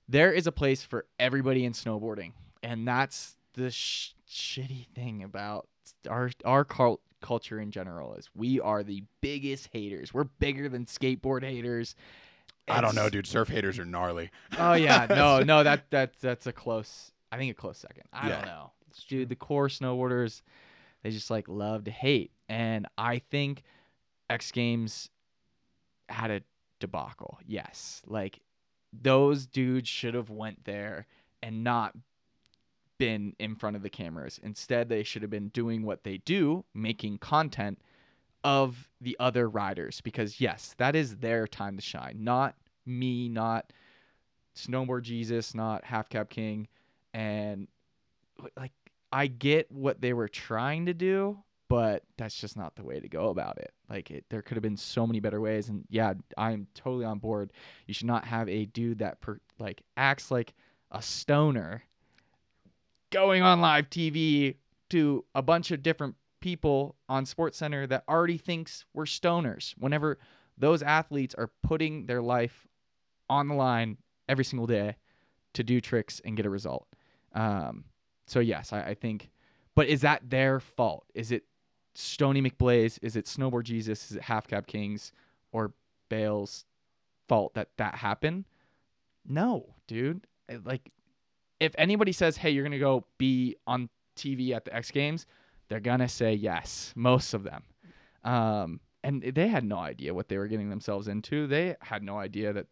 there 0.09 0.31
is 0.31 0.47
a 0.47 0.51
place 0.51 0.83
for 0.83 1.05
everybody 1.19 1.65
in 1.65 1.73
snowboarding, 1.73 2.33
and 2.63 2.87
that's 2.87 3.35
the 3.53 3.71
sh- 3.71 4.13
shitty 4.29 4.87
thing 4.95 5.23
about 5.23 5.67
our 6.09 6.29
our 6.45 6.63
cul- 6.65 6.99
culture 7.21 7.59
in 7.59 7.71
general 7.71 8.13
is 8.15 8.29
we 8.35 8.59
are 8.59 8.83
the 8.83 9.03
biggest 9.21 9.69
haters. 9.73 10.13
We're 10.13 10.25
bigger 10.25 10.69
than 10.69 10.85
skateboard 10.85 11.43
haters. 11.43 11.95
I 12.69 12.81
don't 12.81 12.95
know, 12.95 13.09
dude. 13.09 13.25
Surf 13.27 13.47
haters 13.47 13.79
are 13.79 13.85
gnarly. 13.85 14.29
Oh 14.59 14.73
yeah, 14.73 15.07
no, 15.09 15.39
no, 15.41 15.63
that 15.63 15.89
that 15.91 16.13
that's 16.19 16.47
a 16.47 16.51
close. 16.53 17.11
I 17.31 17.37
think 17.37 17.51
a 17.51 17.53
close 17.55 17.77
second. 17.77 18.03
I 18.13 18.27
Yeah. 18.29 18.35
don't 18.37 18.45
know, 18.45 18.71
dude. 19.07 19.29
The 19.29 19.35
core 19.35 19.67
snowboarders, 19.69 20.41
they 21.03 21.11
just 21.11 21.29
like 21.29 21.47
love 21.47 21.85
to 21.85 21.91
hate, 21.91 22.31
and 22.49 22.87
I 22.97 23.19
think 23.19 23.63
X 24.29 24.51
Games 24.51 25.09
had 26.09 26.31
a 26.31 26.41
debacle. 26.79 27.39
Yes, 27.45 28.01
like 28.05 28.39
those 28.93 29.45
dudes 29.45 29.87
should 29.87 30.13
have 30.13 30.29
went 30.29 30.65
there 30.65 31.05
and 31.41 31.63
not 31.63 31.95
been 32.97 33.35
in 33.39 33.55
front 33.55 33.75
of 33.75 33.83
the 33.83 33.89
cameras. 33.89 34.39
Instead, 34.43 34.89
they 34.89 35.03
should 35.03 35.21
have 35.21 35.31
been 35.31 35.49
doing 35.49 35.83
what 35.83 36.03
they 36.03 36.17
do, 36.17 36.65
making 36.73 37.19
content 37.19 37.79
of 38.43 38.89
the 39.01 39.15
other 39.19 39.49
riders 39.49 40.01
because 40.01 40.39
yes, 40.39 40.73
that 40.77 40.95
is 40.95 41.17
their 41.17 41.47
time 41.47 41.75
to 41.75 41.81
shine. 41.81 42.17
Not 42.23 42.55
me, 42.85 43.29
not 43.29 43.71
Snowboard 44.55 45.03
Jesus, 45.03 45.53
not 45.53 45.83
Half 45.83 46.09
Cab 46.09 46.29
King 46.29 46.67
and 47.13 47.67
like 48.55 48.71
I 49.11 49.27
get 49.27 49.71
what 49.71 50.01
they 50.01 50.13
were 50.13 50.27
trying 50.27 50.85
to 50.85 50.93
do, 50.93 51.37
but 51.69 52.03
that's 52.17 52.39
just 52.39 52.55
not 52.55 52.75
the 52.75 52.83
way 52.83 52.99
to 52.99 53.09
go 53.09 53.29
about 53.29 53.57
it. 53.57 53.73
Like 53.89 54.11
it, 54.11 54.25
there 54.29 54.41
could 54.41 54.55
have 54.55 54.63
been 54.63 54.77
so 54.77 55.05
many 55.05 55.19
better 55.19 55.41
ways 55.41 55.69
and 55.69 55.85
yeah, 55.89 56.13
I'm 56.37 56.67
totally 56.73 57.05
on 57.05 57.19
board. 57.19 57.51
You 57.85 57.93
should 57.93 58.07
not 58.07 58.25
have 58.25 58.47
a 58.47 58.65
dude 58.65 58.99
that 58.99 59.19
per, 59.21 59.39
like 59.59 59.81
acts 59.95 60.31
like 60.31 60.53
a 60.91 61.01
stoner 61.01 61.83
going 63.09 63.41
on 63.41 63.61
live 63.61 63.89
TV 63.89 64.55
to 64.89 65.25
a 65.35 65.41
bunch 65.41 65.71
of 65.71 65.83
different 65.83 66.15
people 66.39 66.95
on 67.09 67.25
Sports 67.25 67.57
Center 67.57 67.87
that 67.87 68.03
already 68.07 68.37
thinks 68.37 68.85
we're 68.93 69.05
stoners. 69.05 69.73
Whenever 69.77 70.17
those 70.57 70.81
athletes 70.81 71.35
are 71.35 71.51
putting 71.63 72.05
their 72.05 72.21
life 72.21 72.67
on 73.29 73.47
the 73.47 73.53
line 73.53 73.97
every 74.29 74.45
single 74.45 74.67
day 74.67 74.95
to 75.53 75.63
do 75.63 75.81
tricks 75.81 76.21
and 76.23 76.37
get 76.37 76.45
a 76.45 76.49
result. 76.49 76.87
Um, 77.33 77.85
so 78.25 78.39
yes, 78.39 78.71
I, 78.71 78.81
I 78.81 78.93
think. 78.93 79.29
But 79.75 79.87
is 79.87 80.01
that 80.01 80.29
their 80.29 80.59
fault? 80.59 81.05
Is 81.13 81.31
it 81.31 81.43
Stony 81.99 82.43
McBlaze? 82.43 82.99
Is 83.01 83.15
it 83.15 83.25
Snowboard 83.25 83.63
Jesus? 83.63 84.11
Is 84.11 84.17
it 84.17 84.23
Half 84.23 84.47
Cab 84.47 84.67
Kings 84.67 85.11
or 85.51 85.73
Bale's 86.09 86.63
fault 87.27 87.55
that 87.55 87.69
that 87.77 87.95
happened? 87.95 88.45
No, 89.25 89.73
dude. 89.87 90.27
Like, 90.63 90.91
if 91.59 91.73
anybody 91.75 92.11
says, 92.11 92.37
"Hey, 92.37 92.51
you're 92.51 92.63
gonna 92.63 92.77
go 92.77 93.05
be 93.17 93.55
on 93.65 93.89
TV 94.15 94.53
at 94.53 94.63
the 94.63 94.75
X 94.75 94.91
Games," 94.91 95.25
they're 95.69 95.79
gonna 95.79 96.07
say 96.07 96.35
yes. 96.35 96.93
Most 96.95 97.33
of 97.33 97.43
them, 97.43 97.63
um, 98.23 98.79
and 99.03 99.23
they 99.23 99.47
had 99.47 99.63
no 99.63 99.77
idea 99.77 100.13
what 100.13 100.29
they 100.29 100.37
were 100.37 100.47
getting 100.47 100.69
themselves 100.69 101.07
into. 101.07 101.47
They 101.47 101.75
had 101.81 102.03
no 102.03 102.19
idea 102.19 102.53
that 102.53 102.67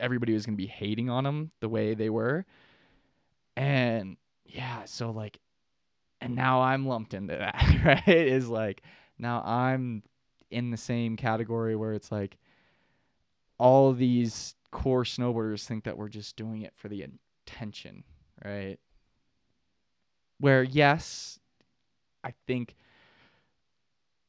everybody 0.00 0.32
was 0.32 0.46
gonna 0.46 0.56
be 0.56 0.66
hating 0.66 1.10
on 1.10 1.24
them 1.24 1.50
the 1.60 1.68
way 1.68 1.92
they 1.92 2.08
were, 2.08 2.46
and 3.56 4.16
yeah, 4.46 4.84
so 4.86 5.10
like, 5.10 5.38
and 6.20 6.34
now 6.34 6.60
I'm 6.60 6.86
lumped 6.86 7.14
into 7.14 7.36
that. 7.36 7.54
Right? 7.84 8.08
Is 8.08 8.48
like 8.48 8.82
now 9.18 9.42
I'm 9.44 10.02
in 10.50 10.70
the 10.70 10.76
same 10.76 11.16
category 11.16 11.76
where 11.76 11.92
it's 11.92 12.10
like 12.10 12.38
all 13.58 13.92
these 13.92 14.54
core 14.70 15.04
snowboarders 15.04 15.64
think 15.64 15.84
that 15.84 15.96
we're 15.96 16.08
just 16.08 16.36
doing 16.36 16.62
it 16.62 16.72
for 16.76 16.88
the 16.88 17.06
attention, 17.46 18.04
right? 18.44 18.78
Where 20.38 20.62
yes, 20.62 21.38
I 22.22 22.34
think 22.46 22.74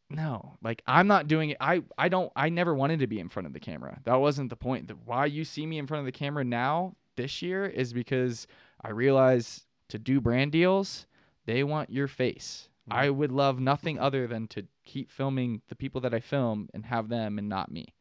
no, 0.10 0.58
like 0.64 0.82
I'm 0.88 1.08
not 1.08 1.28
doing 1.28 1.52
it. 1.52 1.58
I 1.60 1.84
I 1.98 2.10
don't. 2.10 2.32
I 2.36 2.50
never 2.50 2.74
wanted 2.74 3.00
to 3.00 3.08
be 3.08 3.20
in 3.20 3.30
front 3.30 3.46
of 3.46 3.54
the 3.54 3.60
camera. 3.60 4.00
That 4.06 4.16
wasn't 4.16 4.50
the 4.50 4.56
point. 4.56 4.88
The, 4.88 4.96
why 5.06 5.28
you 5.28 5.46
see 5.46 5.66
me 5.66 5.78
in 5.78 5.86
front 5.86 6.00
of 6.00 6.06
the 6.06 6.12
camera 6.12 6.44
now 6.44 6.96
this 7.16 7.42
year 7.42 7.66
is 7.66 7.94
because 7.94 8.48
I 8.82 8.90
realize 8.90 9.66
to 9.90 10.00
do 10.00 10.20
brand 10.20 10.52
deals, 10.52 11.06
they 11.46 11.64
want 11.64 11.90
your 11.90 12.08
face. 12.08 12.70
Mhm. 12.90 12.94
I 12.96 13.10
would 13.10 13.32
love 13.32 13.60
nothing 13.60 14.00
other 14.00 14.28
than 14.28 14.48
to 14.50 14.68
keep 14.84 15.12
filming 15.12 15.62
the 15.68 15.76
people 15.76 16.02
that 16.02 16.14
I 16.14 16.20
film 16.20 16.70
and 16.74 16.86
have 16.86 17.10
them 17.10 17.38
and 17.38 17.48
not 17.50 17.72
me. 17.72 17.94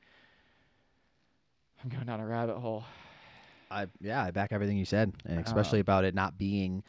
I'm 1.83 1.89
going 1.91 2.07
down 2.07 2.21
a 2.21 2.27
rabbit 2.27 2.59
hole. 2.59 2.85
I 3.71 3.87
yeah, 4.01 4.25
I 4.25 4.31
back 4.31 4.51
everything 4.53 4.79
you 4.79 4.85
said, 4.85 5.13
and 5.27 5.39
Uh, 5.39 5.43
especially 5.45 5.81
about 5.81 6.05
it 6.05 6.15
not 6.15 6.39
being 6.39 6.83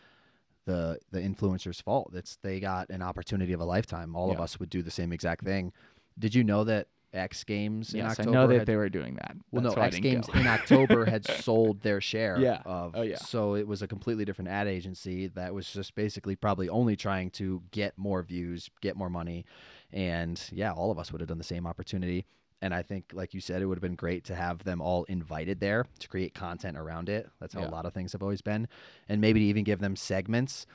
the 0.65 0.99
the 1.11 1.19
influencer's 1.19 1.81
fault. 1.81 2.11
It's 2.13 2.37
they 2.37 2.59
got 2.59 2.89
an 2.89 3.01
opportunity 3.01 3.53
of 3.53 3.59
a 3.59 3.65
lifetime. 3.65 4.15
All 4.15 4.31
of 4.31 4.39
us 4.39 4.59
would 4.59 4.69
do 4.69 4.81
the 4.81 4.91
same 4.91 5.11
exact 5.11 5.43
thing. 5.43 5.73
Did 6.17 6.33
you 6.35 6.43
know 6.43 6.63
that 6.63 6.87
X 7.13 7.43
Games 7.43 7.93
in 7.93 7.99
yes, 7.99 8.19
October 8.19 8.29
I 8.29 8.33
know 8.33 8.47
that 8.47 8.59
had, 8.59 8.67
they 8.67 8.75
were 8.75 8.89
doing 8.89 9.15
that. 9.15 9.35
well, 9.51 9.61
That's 9.63 9.75
no, 9.75 9.79
why 9.81 9.85
I 9.85 9.87
X 9.87 9.99
Games 9.99 10.29
in 10.29 10.47
October 10.47 11.05
had 11.05 11.25
sold 11.43 11.81
their 11.81 12.01
share 12.01 12.39
Yeah. 12.39 12.61
of. 12.65 12.95
Oh, 12.95 13.01
yeah. 13.01 13.17
So 13.17 13.55
it 13.55 13.67
was 13.67 13.81
a 13.81 13.87
completely 13.87 14.25
different 14.25 14.49
ad 14.49 14.67
agency 14.67 15.27
that 15.29 15.53
was 15.53 15.69
just 15.71 15.95
basically 15.95 16.35
probably 16.35 16.69
only 16.69 16.95
trying 16.95 17.31
to 17.31 17.61
get 17.71 17.97
more 17.97 18.21
views, 18.23 18.69
get 18.81 18.95
more 18.95 19.09
money, 19.09 19.45
and 19.91 20.41
yeah, 20.51 20.71
all 20.71 20.91
of 20.91 20.99
us 20.99 21.11
would 21.11 21.21
have 21.21 21.27
done 21.27 21.37
the 21.39 21.43
same 21.43 21.65
opportunity. 21.65 22.25
And 22.61 22.73
I 22.73 22.81
think, 22.81 23.11
like 23.13 23.33
you 23.33 23.39
said, 23.39 23.61
it 23.61 23.65
would 23.67 23.77
have 23.77 23.81
been 23.81 23.95
great 23.95 24.25
to 24.25 24.35
have 24.35 24.61
them 24.65 24.81
all 24.81 25.05
invited 25.05 25.61
there 25.61 25.85
to 25.99 26.07
create 26.09 26.33
content 26.33 26.77
around 26.77 27.07
it. 27.07 27.29
That's 27.39 27.53
how 27.53 27.61
Yeah. 27.61 27.69
a 27.69 27.71
lot 27.71 27.85
of 27.85 27.93
things 27.93 28.11
have 28.11 28.21
always 28.21 28.41
been, 28.41 28.67
and 29.07 29.21
maybe 29.21 29.39
to 29.39 29.45
even 29.45 29.63
give 29.63 29.79
them 29.79 29.95
segments. 29.95 30.65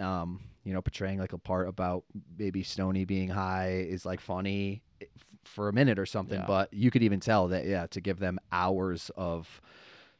Um, 0.00 0.40
you 0.64 0.72
know, 0.72 0.80
portraying 0.82 1.18
like 1.20 1.34
a 1.34 1.38
part 1.38 1.68
about 1.68 2.04
maybe 2.36 2.62
Stony 2.64 3.04
being 3.04 3.28
high 3.28 3.86
is 3.88 4.04
like 4.06 4.18
funny 4.20 4.82
f- 5.00 5.08
for 5.48 5.68
a 5.68 5.72
minute 5.72 5.98
or 5.98 6.06
something, 6.06 6.40
Yeah. 6.40 6.46
but 6.46 6.72
you 6.72 6.90
could 6.90 7.02
even 7.02 7.20
tell 7.20 7.48
that 7.48 7.64
yeah, 7.66 7.86
to 7.88 8.00
give 8.00 8.18
them 8.18 8.38
hours 8.52 9.10
of 9.16 9.60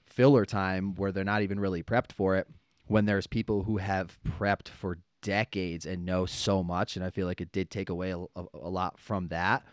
filler 0.06 0.44
time 0.44 0.94
where 0.94 1.12
they're 1.12 1.24
not 1.24 1.42
even 1.42 1.58
really 1.58 1.82
prepped 1.82 2.12
for 2.12 2.36
it 2.36 2.46
when 2.86 3.04
there's 3.06 3.26
people 3.26 3.62
who 3.64 3.78
have 3.78 4.16
prepped 4.24 4.68
for 4.68 4.98
decades 5.22 5.86
and 5.86 6.04
know 6.04 6.26
so 6.26 6.62
much 6.62 6.96
and 6.96 7.04
I 7.04 7.10
feel 7.10 7.26
like 7.26 7.40
it 7.40 7.50
did 7.50 7.70
take 7.70 7.88
away 7.88 8.10
a, 8.10 8.18
a, 8.18 8.44
a 8.54 8.68
lot 8.68 8.98
from 8.98 9.28
that 9.28 9.64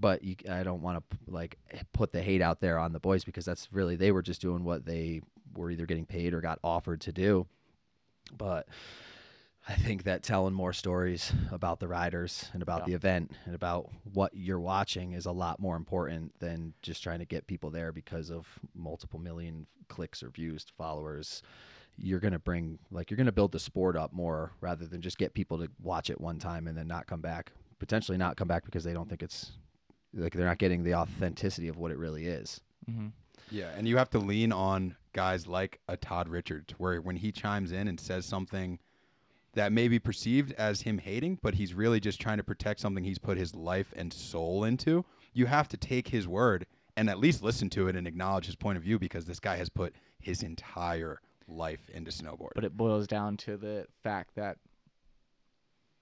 but 0.00 0.24
you, 0.24 0.34
I 0.50 0.62
don't 0.64 0.80
want 0.80 1.04
to 1.10 1.16
like 1.30 1.58
put 1.92 2.10
the 2.10 2.22
hate 2.22 2.40
out 2.40 2.60
there 2.60 2.78
on 2.78 2.92
the 2.92 2.98
boys 2.98 3.22
because 3.22 3.44
that's 3.44 3.68
really 3.70 3.96
they 3.96 4.10
were 4.12 4.22
just 4.22 4.40
doing 4.40 4.64
what 4.64 4.86
they 4.86 5.20
were 5.54 5.70
either 5.70 5.84
getting 5.86 6.06
paid 6.06 6.32
or 6.32 6.40
got 6.40 6.58
offered 6.64 7.02
to 7.02 7.12
do 7.12 7.46
but 8.36 8.66
I 9.66 9.74
think 9.74 10.02
that 10.04 10.22
telling 10.22 10.52
more 10.52 10.74
stories 10.74 11.32
about 11.50 11.80
the 11.80 11.88
riders 11.88 12.50
and 12.52 12.62
about 12.62 12.80
Yeah. 12.80 12.86
the 12.86 12.92
event 12.94 13.32
and 13.46 13.54
about 13.54 13.90
what 14.12 14.34
you're 14.34 14.60
watching 14.60 15.12
is 15.12 15.24
a 15.24 15.32
lot 15.32 15.58
more 15.58 15.74
important 15.76 16.38
than 16.38 16.74
just 16.82 17.02
trying 17.02 17.20
to 17.20 17.24
get 17.24 17.46
people 17.46 17.70
there 17.70 17.90
because 17.90 18.30
of 18.30 18.46
multiple 18.74 19.18
million 19.18 19.66
clicks 19.88 20.22
or 20.22 20.28
views, 20.28 20.64
to 20.66 20.72
followers. 20.74 21.42
You're 21.96 22.20
going 22.20 22.32
to 22.32 22.38
bring, 22.38 22.78
like, 22.90 23.10
you're 23.10 23.16
going 23.16 23.26
to 23.26 23.32
build 23.32 23.52
the 23.52 23.58
sport 23.58 23.96
up 23.96 24.12
more 24.12 24.52
rather 24.60 24.86
than 24.86 25.00
just 25.00 25.16
get 25.16 25.32
people 25.32 25.58
to 25.58 25.70
watch 25.80 26.10
it 26.10 26.20
one 26.20 26.38
time 26.38 26.66
and 26.66 26.76
then 26.76 26.88
not 26.88 27.06
come 27.06 27.20
back. 27.22 27.52
Potentially 27.78 28.18
not 28.18 28.36
come 28.36 28.48
back 28.48 28.64
because 28.66 28.84
they 28.84 28.92
don't 28.92 29.08
think 29.08 29.22
it's 29.22 29.52
like 30.12 30.34
they're 30.34 30.46
not 30.46 30.58
getting 30.58 30.82
the 30.84 30.94
authenticity 30.94 31.68
of 31.68 31.78
what 31.78 31.90
it 31.90 31.98
really 31.98 32.26
is. 32.26 32.60
hmm 32.86 33.08
Yeah, 33.50 33.70
and 33.76 33.88
you 33.88 33.96
have 33.96 34.10
to 34.10 34.18
lean 34.18 34.52
on 34.52 34.96
guys 35.12 35.46
like 35.46 35.80
a 35.88 35.96
Todd 35.96 36.28
Richards, 36.28 36.74
where 36.78 37.00
when 37.00 37.16
he 37.16 37.32
chimes 37.32 37.72
in 37.72 37.88
and 37.88 37.98
says 37.98 38.26
something 38.26 38.78
that 39.54 39.72
may 39.72 39.88
be 39.88 39.98
perceived 39.98 40.52
as 40.52 40.82
him 40.82 40.98
hating, 40.98 41.38
but 41.42 41.54
he's 41.54 41.74
really 41.74 42.00
just 42.00 42.20
trying 42.20 42.38
to 42.38 42.44
protect 42.44 42.80
something 42.80 43.04
he's 43.04 43.18
put 43.18 43.36
his 43.36 43.54
life 43.54 43.92
and 43.96 44.12
soul 44.12 44.64
into, 44.64 45.04
you 45.32 45.46
have 45.46 45.68
to 45.68 45.76
take 45.76 46.08
his 46.08 46.28
word 46.28 46.66
and 46.96 47.10
at 47.10 47.18
least 47.18 47.42
listen 47.42 47.68
to 47.70 47.88
it 47.88 47.96
and 47.96 48.06
acknowledge 48.06 48.46
his 48.46 48.56
point 48.56 48.76
of 48.76 48.82
view 48.82 48.98
because 48.98 49.24
this 49.24 49.40
guy 49.40 49.56
has 49.56 49.68
put 49.68 49.94
his 50.20 50.42
entire 50.42 51.20
life 51.48 51.90
into 51.92 52.10
snowboard. 52.10 52.50
But 52.54 52.64
it 52.64 52.76
boils 52.76 53.06
down 53.06 53.36
to 53.38 53.56
the 53.56 53.86
fact 54.02 54.34
that 54.36 54.58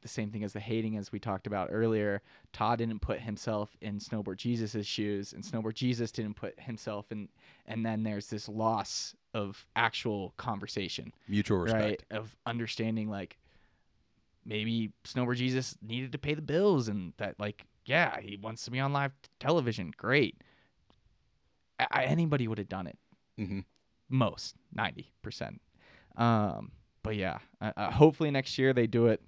the 0.02 0.08
same 0.08 0.30
thing 0.30 0.44
as 0.44 0.52
the 0.52 0.60
hating, 0.60 0.96
as 0.96 1.12
we 1.12 1.18
talked 1.18 1.46
about 1.46 1.68
earlier. 1.70 2.20
Todd 2.52 2.78
didn't 2.78 3.00
put 3.00 3.20
himself 3.20 3.76
in 3.80 3.98
Snowboard 3.98 4.36
Jesus's 4.36 4.86
shoes, 4.86 5.32
and 5.32 5.42
Snowboard 5.42 5.74
Jesus 5.74 6.10
didn't 6.10 6.34
put 6.34 6.58
himself 6.60 7.10
in. 7.10 7.28
And 7.66 7.86
then 7.86 8.02
there's 8.02 8.26
this 8.26 8.48
loss 8.48 9.14
of 9.32 9.64
actual 9.76 10.34
conversation, 10.36 11.12
Mutual 11.28 11.58
respect. 11.58 12.04
right? 12.10 12.18
Of 12.18 12.36
understanding, 12.44 13.08
like 13.08 13.38
maybe 14.44 14.92
Snowboard 15.04 15.36
Jesus 15.36 15.76
needed 15.82 16.12
to 16.12 16.18
pay 16.18 16.34
the 16.34 16.42
bills, 16.42 16.88
and 16.88 17.12
that, 17.18 17.38
like, 17.38 17.66
yeah, 17.84 18.20
he 18.20 18.36
wants 18.36 18.64
to 18.64 18.70
be 18.70 18.78
on 18.80 18.92
live 18.92 19.12
t- 19.22 19.28
television. 19.40 19.92
Great. 19.96 20.36
I, 21.90 22.04
anybody 22.04 22.46
would 22.46 22.58
have 22.58 22.68
done 22.68 22.86
it 22.86 22.96
hmm 23.36 23.60
most 24.08 24.54
90% 24.76 25.58
um 26.16 26.70
but 27.02 27.16
yeah 27.16 27.38
uh, 27.60 27.72
uh, 27.76 27.90
hopefully 27.90 28.30
next 28.30 28.56
year 28.58 28.72
they 28.72 28.86
do 28.86 29.06
it 29.06 29.20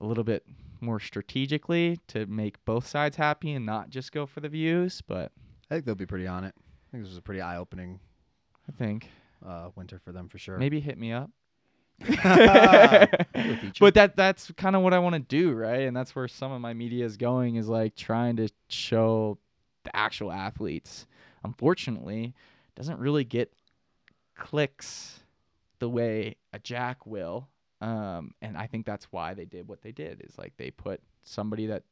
a 0.00 0.06
little 0.06 0.24
bit 0.24 0.44
more 0.80 0.98
strategically 0.98 2.00
to 2.08 2.26
make 2.26 2.64
both 2.64 2.86
sides 2.86 3.16
happy 3.16 3.52
and 3.52 3.66
not 3.66 3.90
just 3.90 4.10
go 4.12 4.24
for 4.26 4.40
the 4.40 4.48
views 4.48 5.02
but 5.06 5.30
I 5.70 5.74
think 5.74 5.84
they'll 5.84 5.94
be 5.94 6.06
pretty 6.06 6.26
on 6.26 6.44
it. 6.44 6.54
I 6.56 6.90
think 6.90 7.04
this 7.04 7.10
was 7.10 7.18
a 7.18 7.22
pretty 7.22 7.42
eye 7.42 7.58
opening 7.58 8.00
i 8.68 8.72
think 8.72 9.10
uh, 9.46 9.68
winter 9.76 9.98
for 9.98 10.10
them 10.10 10.28
for 10.28 10.38
sure. 10.38 10.58
maybe 10.58 10.80
hit 10.80 10.98
me 10.98 11.12
up 11.12 11.28
Do 11.28 11.28
a 11.28 11.28
feature. 11.28 11.37
but 13.80 13.94
that 13.94 14.12
that's 14.14 14.52
kind 14.56 14.76
of 14.76 14.82
what 14.82 14.94
i 14.94 15.00
want 15.00 15.14
to 15.14 15.18
do 15.18 15.52
right? 15.52 15.82
And 15.82 15.96
that's 15.96 16.14
where 16.14 16.28
some 16.28 16.52
of 16.52 16.60
my 16.60 16.72
media 16.72 17.04
is 17.04 17.16
going 17.16 17.56
is 17.56 17.68
like 17.68 17.96
trying 17.96 18.36
to 18.36 18.48
show 18.68 19.38
the 19.84 19.94
actual 19.96 20.30
athletes. 20.30 21.06
Unfortunately 21.44 22.34
doesn't 22.78 23.00
really 23.00 23.24
get 23.24 23.52
clicks 24.36 25.18
the 25.80 25.88
way 25.88 26.36
a 26.52 26.60
jack 26.60 27.04
will 27.04 27.48
um, 27.80 28.32
and 28.40 28.56
i 28.56 28.66
think 28.68 28.86
that's 28.86 29.06
why 29.10 29.34
they 29.34 29.44
did 29.44 29.66
what 29.66 29.82
they 29.82 29.90
did 29.90 30.22
is 30.24 30.38
like 30.38 30.52
they 30.56 30.70
put 30.70 31.00
somebody 31.24 31.66
that 31.66 31.82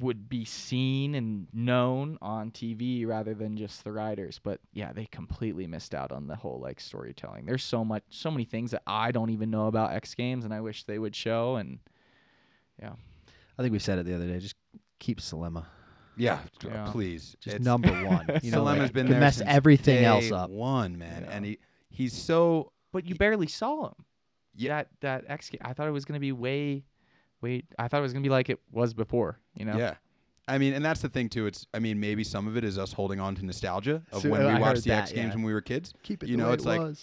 would 0.00 0.28
be 0.28 0.44
seen 0.44 1.14
and 1.14 1.46
known 1.52 2.18
on 2.20 2.50
TV 2.50 3.06
rather 3.06 3.32
than 3.34 3.56
just 3.56 3.84
the 3.84 3.92
riders. 3.92 4.38
But 4.42 4.60
yeah, 4.72 4.92
they 4.92 5.06
completely 5.06 5.66
missed 5.66 5.94
out 5.94 6.12
on 6.12 6.26
the 6.26 6.36
whole 6.36 6.60
like 6.60 6.78
storytelling. 6.80 7.46
There's 7.46 7.64
so 7.64 7.84
much, 7.84 8.02
so 8.10 8.30
many 8.30 8.44
things 8.44 8.70
that 8.72 8.82
I 8.86 9.12
don't 9.12 9.30
even 9.30 9.50
know 9.50 9.66
about 9.66 9.92
X 9.92 10.14
Games, 10.14 10.44
and 10.44 10.52
I 10.52 10.60
wish 10.60 10.84
they 10.84 10.98
would 10.98 11.16
show. 11.16 11.56
And 11.56 11.78
yeah, 12.80 12.92
I 13.58 13.62
think 13.62 13.72
we 13.72 13.78
said 13.78 13.98
it 13.98 14.04
the 14.06 14.14
other 14.14 14.26
day. 14.26 14.38
Just 14.38 14.56
keep 14.98 15.20
Selema. 15.20 15.64
Yeah, 16.16 16.40
Yeah. 16.64 16.84
Uh, 16.84 16.90
please. 16.92 17.36
Just 17.40 17.54
It's- 17.56 17.64
number 17.64 17.90
one. 18.04 18.26
You 18.42 18.50
know, 18.50 18.58
Selema's 18.64 18.78
like, 18.80 18.92
been 18.92 19.06
there 19.08 19.20
mess 19.20 19.36
since 19.38 19.48
everything 19.48 20.04
else 20.04 20.30
up. 20.32 20.50
One 20.50 20.98
man, 20.98 21.22
Yeah. 21.24 21.30
and 21.34 21.44
he 21.44 21.58
he's 21.90 22.12
so 22.12 22.72
but 22.92 23.06
you 23.06 23.14
barely 23.14 23.46
saw 23.46 23.86
him. 23.88 23.94
Yeah. 24.54 24.68
That 24.76 24.88
that 25.00 25.24
X 25.28 25.48
Games, 25.48 25.62
I 25.64 25.72
thought 25.72 25.88
it 25.88 25.92
was 25.92 26.04
gonna 26.04 26.20
be 26.20 26.32
way, 26.32 26.84
way. 27.40 27.64
I 27.78 27.88
thought 27.88 27.98
it 27.98 28.02
was 28.02 28.12
gonna 28.12 28.22
be 28.22 28.28
like 28.28 28.48
it 28.48 28.60
was 28.72 28.94
before. 28.94 29.38
You 29.54 29.64
know. 29.64 29.76
Yeah. 29.76 29.94
I 30.46 30.56
mean, 30.56 30.72
and 30.72 30.82
that's 30.84 31.02
the 31.02 31.10
thing 31.10 31.28
too. 31.28 31.46
It's 31.46 31.66
I 31.74 31.78
mean, 31.78 32.00
maybe 32.00 32.24
some 32.24 32.48
of 32.48 32.56
it 32.56 32.64
is 32.64 32.78
us 32.78 32.92
holding 32.92 33.20
on 33.20 33.34
to 33.36 33.44
nostalgia 33.44 34.02
of 34.12 34.22
So, 34.22 34.30
when 34.30 34.40
I 34.40 34.46
we 34.46 34.52
heard 34.52 34.60
watched 34.60 34.84
the 34.84 34.90
that, 34.90 35.02
X 35.02 35.12
Games 35.12 35.28
yeah. 35.28 35.34
when 35.34 35.44
we 35.44 35.52
were 35.52 35.60
kids. 35.60 35.92
Keep 36.02 36.22
it 36.22 36.28
You 36.28 36.36
know, 36.36 36.52
it's 36.52 36.64
like 36.64 36.96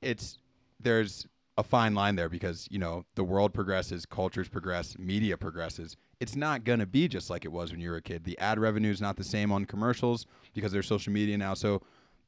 it's 0.00 0.38
there's 0.80 1.26
a 1.58 1.62
fine 1.62 1.94
line 1.94 2.16
there 2.16 2.28
because 2.28 2.68
you 2.70 2.78
know 2.78 3.04
the 3.16 3.24
world 3.24 3.52
progresses, 3.52 4.06
cultures 4.06 4.48
progress, 4.48 4.96
media 4.98 5.36
progresses. 5.36 5.96
It's 6.20 6.36
not 6.36 6.62
gonna 6.64 6.86
be 6.86 7.08
just 7.08 7.28
like 7.28 7.44
it 7.44 7.50
was 7.52 7.72
when 7.72 7.80
you 7.80 7.90
were 7.90 7.96
a 7.96 8.02
kid. 8.02 8.22
The 8.24 8.38
ad 8.38 8.58
revenue 8.58 8.90
is 8.90 9.00
not 9.00 9.16
the 9.16 9.24
same 9.24 9.50
on 9.50 9.64
commercials 9.64 10.26
because 10.54 10.70
there's 10.70 10.86
social 10.86 11.12
media 11.12 11.36
now. 11.36 11.54
So 11.54 11.82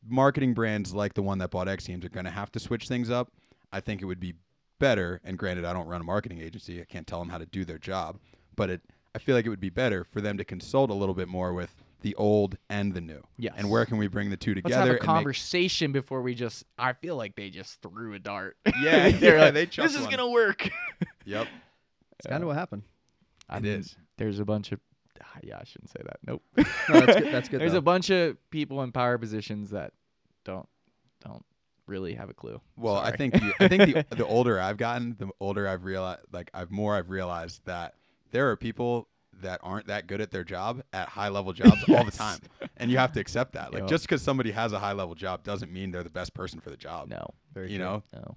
marketing 0.07 0.55
brands 0.55 0.93
like 0.93 1.15
the 1.15 1.23
one 1.23 1.39
that 1.39 1.51
bought 1.51 1.69
X 1.69 1.87
Games 1.87 2.05
are 2.05 2.09
gonna 2.09 2.31
have 2.31 2.51
to 2.53 2.59
switch 2.59 2.89
things 2.89 3.11
up. 3.11 3.33
I 3.73 3.81
think 3.81 4.03
it 4.03 4.05
would 4.07 4.21
be 4.21 4.35
better. 4.79 5.21
And 5.25 5.39
granted, 5.39 5.65
I 5.65 5.73
don't 5.73 5.87
run 5.87 6.01
a 6.01 6.05
marketing 6.05 6.41
agency. 6.41 6.81
I 6.81 6.85
can't 6.85 7.07
tell 7.07 7.19
them 7.19 7.29
how 7.29 7.39
to 7.39 7.47
do 7.47 7.65
their 7.65 7.79
job, 7.79 8.19
but 8.57 8.71
it. 8.71 8.83
I 9.17 9.21
feel 9.21 9.37
like 9.37 9.47
it 9.47 9.49
would 9.49 9.61
be 9.61 9.71
better 9.71 10.03
for 10.03 10.21
them 10.21 10.37
to 10.39 10.45
consult 10.45 10.91
a 10.91 10.95
little 10.95 11.15
bit 11.15 11.29
more 11.29 11.53
with 11.53 11.73
the 12.01 12.17
old 12.17 12.59
and 12.69 12.93
the 12.95 13.01
new. 13.01 13.23
Yes. 13.39 13.55
And 13.57 13.71
where 13.71 13.87
can 13.87 13.97
we 13.97 14.09
bring 14.09 14.29
the 14.29 14.37
two 14.37 14.55
together? 14.55 14.75
Let's 14.75 14.75
together? 14.75 14.81
have 14.81 14.89
a 14.89 14.99
and 14.99 15.07
make- 15.07 15.07
conversation 15.23 15.93
before 15.93 16.21
we 16.21 16.35
just. 16.35 16.65
I 16.77 16.95
feel 16.95 17.15
like 17.17 17.37
they 17.37 17.49
just 17.49 17.81
threw 17.81 18.15
a 18.15 18.19
dart. 18.19 18.57
Yeah, 18.83 19.11
They're 19.11 19.37
yeah, 19.37 19.45
like, 19.45 19.55
they 19.55 19.65
This 19.67 19.75
chucked 19.77 19.95
is 19.95 20.07
gonna 20.09 20.29
work. 20.31 20.69
Yep. 21.27 21.47
It's 22.19 22.27
kind 22.27 22.43
of 22.43 22.49
what 22.49 22.57
happened. 22.57 22.83
I 23.49 23.59
It 23.59 23.63
mean, 23.63 23.73
is. 23.73 23.97
There's 24.19 24.41
a 24.41 24.45
bunch 24.45 24.73
of. 24.73 24.81
ah, 25.23 25.39
Yeah, 25.43 25.59
I 25.61 25.65
shouldn't 25.65 25.91
say 25.91 26.01
that. 26.05 26.17
Nope. 26.27 26.43
No, 26.57 26.65
that's 27.01 27.21
good. 27.21 27.33
That's 27.33 27.49
good. 27.49 27.61
There's 27.63 27.73
though. 27.73 27.79
a 27.79 27.83
bunch 27.83 28.11
of 28.11 28.37
people 28.51 28.83
in 28.83 28.91
power 28.93 29.17
positions 29.17 29.71
that 29.71 29.93
don't 30.45 30.69
don't 31.25 31.45
really 31.87 32.15
have 32.15 32.31
a 32.31 32.35
clue. 32.35 32.61
Well, 32.77 32.97
I 32.97 33.17
think 33.17 33.35
the, 33.35 33.55
I 33.61 33.69
think 33.69 34.09
the 34.11 34.17
the 34.17 34.27
older 34.27 34.61
I've 34.61 34.77
gotten, 34.77 35.17
the 35.19 35.31
older 35.41 35.69
I've 35.69 35.85
realized, 35.85 36.23
like 36.33 36.51
I've 36.55 36.71
more 36.71 36.95
I've 36.97 37.11
realized 37.11 37.61
that 37.67 37.95
there 38.31 38.51
are 38.51 38.57
people 38.57 39.09
that 39.43 39.61
aren't 39.63 39.89
that 39.89 40.07
good 40.07 40.21
at 40.21 40.31
their 40.31 40.45
job 40.45 40.83
at 40.93 41.09
high 41.09 41.29
level 41.29 41.53
jobs 41.63 41.85
all 41.89 42.05
the 42.05 42.11
time, 42.11 42.39
and 42.77 42.91
you 42.91 42.99
have 42.99 43.13
to 43.13 43.21
accept 43.21 43.53
that. 43.55 43.73
Like 43.73 43.83
Yep. 43.83 43.89
just 43.91 44.05
because 44.05 44.23
somebody 44.23 44.51
has 44.53 44.73
a 44.73 44.79
high 44.79 44.93
level 44.93 45.15
job 45.15 45.43
doesn't 45.43 45.73
mean 45.73 45.91
they're 45.91 46.03
the 46.05 46.11
best 46.11 46.35
person 46.35 46.61
for 46.61 46.71
the 46.71 46.77
job. 46.77 47.09
no, 47.09 47.27
very 47.53 47.71
you 47.71 47.79
true. 47.79 47.85
know? 47.87 48.03
no. 48.13 48.37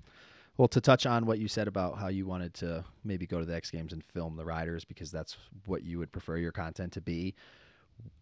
Well, 0.58 0.68
to 0.70 0.82
touch 0.82 1.06
on 1.06 1.28
what 1.28 1.38
you 1.38 1.48
said 1.48 1.68
about 1.68 2.00
how 2.00 2.08
you 2.08 2.26
wanted 2.26 2.56
to 2.56 2.84
maybe 3.04 3.28
go 3.28 3.40
to 3.40 3.46
the 3.46 3.56
X 3.56 3.70
Games 3.70 3.94
and 3.94 4.04
film 4.04 4.36
the 4.36 4.44
riders 4.44 4.84
because 4.86 5.12
that's 5.12 5.38
what 5.68 5.84
you 5.84 6.00
would 6.00 6.12
prefer 6.12 6.38
your 6.38 6.52
content 6.52 6.94
to 6.94 7.02
be. 7.02 7.36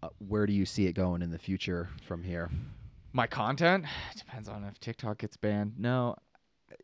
Uh, 0.04 0.10
where 0.28 0.46
do 0.46 0.52
you 0.52 0.66
see 0.66 0.86
it 0.86 0.94
going 0.94 1.22
in 1.22 1.32
the 1.32 1.40
future 1.40 1.88
from 2.06 2.24
here? 2.24 2.50
My 3.16 3.28
content 3.28 3.86
depends 4.18 4.50
on 4.50 4.66
if 4.66 4.78
TikTok 4.82 5.20
gets 5.20 5.38
banned. 5.38 5.76
No, 5.80 6.18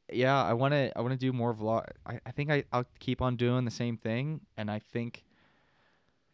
yeah, 0.09 0.41
I 0.41 0.53
want 0.53 0.73
to. 0.73 0.97
I 0.97 1.01
want 1.01 1.11
to 1.11 1.17
do 1.17 1.33
more 1.33 1.53
vlog. 1.53 1.87
I, 2.05 2.21
I 2.25 2.31
think 2.31 2.49
I 2.49 2.63
I'll 2.71 2.85
keep 2.99 3.21
on 3.21 3.35
doing 3.35 3.65
the 3.65 3.71
same 3.71 3.97
thing, 3.97 4.39
and 4.55 4.71
I 4.71 4.79
think, 4.79 5.25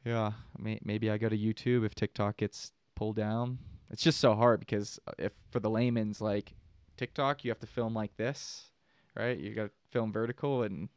yeah, 0.06 0.34
may, 0.60 0.80
maybe 0.84 1.10
I 1.10 1.18
go 1.18 1.30
to 1.30 1.38
YouTube 1.38 1.84
if 1.84 1.96
TikTok 1.96 2.38
gets 2.38 2.74
pulled 2.94 3.16
down. 3.16 3.58
It's 3.90 4.04
just 4.04 4.20
so 4.20 4.36
hard 4.36 4.60
because 4.60 5.00
uh, 5.08 5.14
if 5.18 5.32
for 5.50 5.60
the 5.60 5.70
layman's 5.70 6.22
like 6.22 6.54
TikTok, 6.96 7.44
you 7.44 7.50
have 7.50 7.60
to 7.62 7.68
film 7.68 7.96
like 7.96 8.16
this, 8.18 8.70
right? 9.16 9.38
You 9.38 9.56
got 9.56 9.64
to 9.64 9.72
film 9.90 10.12
vertical, 10.12 10.62
and 10.62 10.90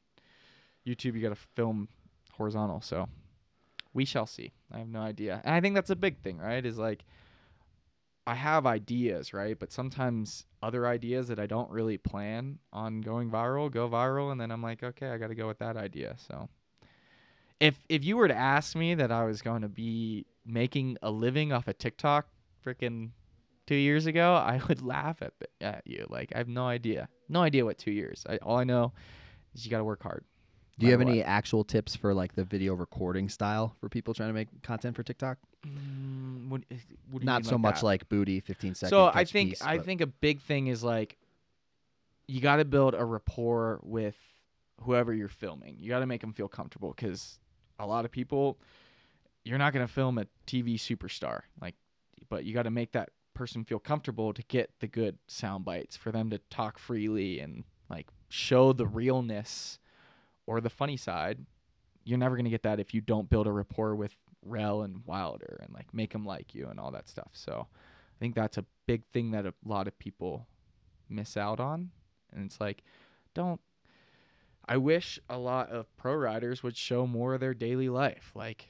YouTube, 0.86 1.14
you 1.14 1.22
got 1.22 1.34
to 1.34 1.40
film 1.56 1.88
horizontal. 2.32 2.82
So 2.82 3.08
we 3.94 4.04
shall 4.04 4.26
see. 4.26 4.52
I 4.70 4.80
have 4.80 4.88
no 4.88 5.00
idea, 5.00 5.40
and 5.42 5.54
I 5.54 5.62
think 5.62 5.74
that's 5.74 5.88
a 5.88 5.96
big 5.96 6.18
thing, 6.18 6.36
right? 6.36 6.66
Is 6.66 6.76
like. 6.76 7.02
I 8.26 8.34
have 8.34 8.66
ideas, 8.66 9.32
right? 9.32 9.58
But 9.58 9.72
sometimes 9.72 10.44
other 10.62 10.86
ideas 10.86 11.28
that 11.28 11.38
I 11.38 11.46
don't 11.46 11.70
really 11.70 11.98
plan 11.98 12.58
on 12.72 13.00
going 13.00 13.30
viral 13.30 13.70
go 13.70 13.88
viral, 13.88 14.32
and 14.32 14.40
then 14.40 14.50
I'm 14.50 14.62
like, 14.62 14.82
okay, 14.82 15.08
I 15.08 15.18
got 15.18 15.28
to 15.28 15.34
go 15.34 15.48
with 15.48 15.58
that 15.58 15.76
idea. 15.76 16.16
So, 16.28 16.48
if 17.58 17.78
if 17.88 18.04
you 18.04 18.16
were 18.16 18.28
to 18.28 18.36
ask 18.36 18.76
me 18.76 18.94
that 18.94 19.10
I 19.10 19.24
was 19.24 19.42
going 19.42 19.62
to 19.62 19.68
be 19.68 20.26
making 20.46 20.98
a 21.02 21.10
living 21.10 21.52
off 21.52 21.68
of 21.68 21.78
TikTok, 21.78 22.26
freaking 22.64 23.10
two 23.66 23.74
years 23.74 24.06
ago, 24.06 24.34
I 24.34 24.60
would 24.68 24.82
laugh 24.82 25.22
at 25.22 25.32
at 25.60 25.86
you. 25.86 26.06
Like 26.08 26.32
I 26.34 26.38
have 26.38 26.48
no 26.48 26.66
idea, 26.66 27.08
no 27.28 27.42
idea 27.42 27.64
what 27.64 27.78
two 27.78 27.92
years. 27.92 28.24
I, 28.28 28.36
all 28.38 28.58
I 28.58 28.64
know 28.64 28.92
is 29.54 29.64
you 29.64 29.70
got 29.70 29.78
to 29.78 29.84
work 29.84 30.02
hard. 30.02 30.24
Do 30.80 30.86
you 30.86 30.92
have 30.92 31.02
any 31.02 31.22
actual 31.22 31.62
tips 31.62 31.94
for 31.94 32.14
like 32.14 32.34
the 32.34 32.42
video 32.42 32.72
recording 32.74 33.28
style 33.28 33.76
for 33.80 33.90
people 33.90 34.14
trying 34.14 34.30
to 34.30 34.32
make 34.32 34.48
content 34.62 34.96
for 34.96 35.02
TikTok? 35.02 35.36
Mm, 35.66 36.48
what, 36.48 36.62
what 37.10 37.20
do 37.20 37.24
you 37.24 37.26
Not 37.26 37.44
so 37.44 37.58
much 37.58 37.80
that? 37.80 37.86
like 37.86 38.08
booty, 38.08 38.40
15 38.40 38.74
second. 38.74 38.88
so 38.90 39.10
I 39.12 39.24
think 39.24 39.50
piece, 39.50 39.62
I 39.62 39.76
but- 39.76 39.84
think 39.84 40.00
a 40.00 40.06
big 40.06 40.40
thing 40.40 40.68
is 40.68 40.82
like 40.82 41.18
you 42.26 42.40
got 42.40 42.56
to 42.56 42.64
build 42.64 42.94
a 42.94 43.04
rapport 43.04 43.78
with 43.82 44.16
whoever 44.80 45.12
you're 45.12 45.28
filming. 45.28 45.76
You 45.78 45.90
got 45.90 45.98
to 45.98 46.06
make 46.06 46.22
them 46.22 46.32
feel 46.32 46.48
comfortable 46.48 46.94
because 46.96 47.38
a 47.78 47.86
lot 47.86 48.06
of 48.06 48.10
people 48.10 48.58
you're 49.44 49.58
not 49.58 49.74
going 49.74 49.86
to 49.86 49.92
film 49.92 50.16
a 50.18 50.26
TV 50.46 50.74
superstar 50.76 51.40
like 51.60 51.74
but 52.28 52.44
you 52.44 52.54
got 52.54 52.62
to 52.64 52.70
make 52.70 52.92
that 52.92 53.10
person 53.34 53.64
feel 53.64 53.78
comfortable 53.78 54.32
to 54.32 54.42
get 54.44 54.70
the 54.80 54.86
good 54.86 55.18
sound 55.28 55.64
bites 55.64 55.96
for 55.96 56.10
them 56.10 56.30
to 56.30 56.38
talk 56.50 56.78
freely 56.78 57.40
and 57.40 57.64
like 57.90 58.06
show 58.30 58.72
the 58.72 58.86
realness 58.86 59.78
or 60.50 60.60
the 60.60 60.68
funny 60.68 60.96
side. 60.96 61.38
You're 62.02 62.18
never 62.18 62.34
going 62.34 62.44
to 62.44 62.50
get 62.50 62.64
that 62.64 62.80
if 62.80 62.92
you 62.92 63.00
don't 63.00 63.30
build 63.30 63.46
a 63.46 63.52
rapport 63.52 63.94
with 63.94 64.16
Rel 64.42 64.82
and 64.82 65.06
Wilder 65.06 65.60
and 65.62 65.72
like 65.72 65.94
make 65.94 66.12
them 66.12 66.26
like 66.26 66.56
you 66.56 66.66
and 66.66 66.80
all 66.80 66.90
that 66.90 67.08
stuff. 67.08 67.30
So 67.34 67.68
I 67.70 68.18
think 68.18 68.34
that's 68.34 68.58
a 68.58 68.64
big 68.86 69.04
thing 69.12 69.30
that 69.30 69.46
a 69.46 69.54
lot 69.64 69.86
of 69.86 69.96
people 70.00 70.48
miss 71.08 71.36
out 71.36 71.60
on. 71.60 71.90
And 72.32 72.46
it's 72.46 72.60
like, 72.60 72.82
don't. 73.32 73.60
I 74.66 74.76
wish 74.76 75.20
a 75.28 75.38
lot 75.38 75.70
of 75.70 75.86
pro 75.96 76.14
riders 76.14 76.64
would 76.64 76.76
show 76.76 77.06
more 77.06 77.34
of 77.34 77.40
their 77.40 77.54
daily 77.54 77.88
life. 77.88 78.32
Like, 78.34 78.66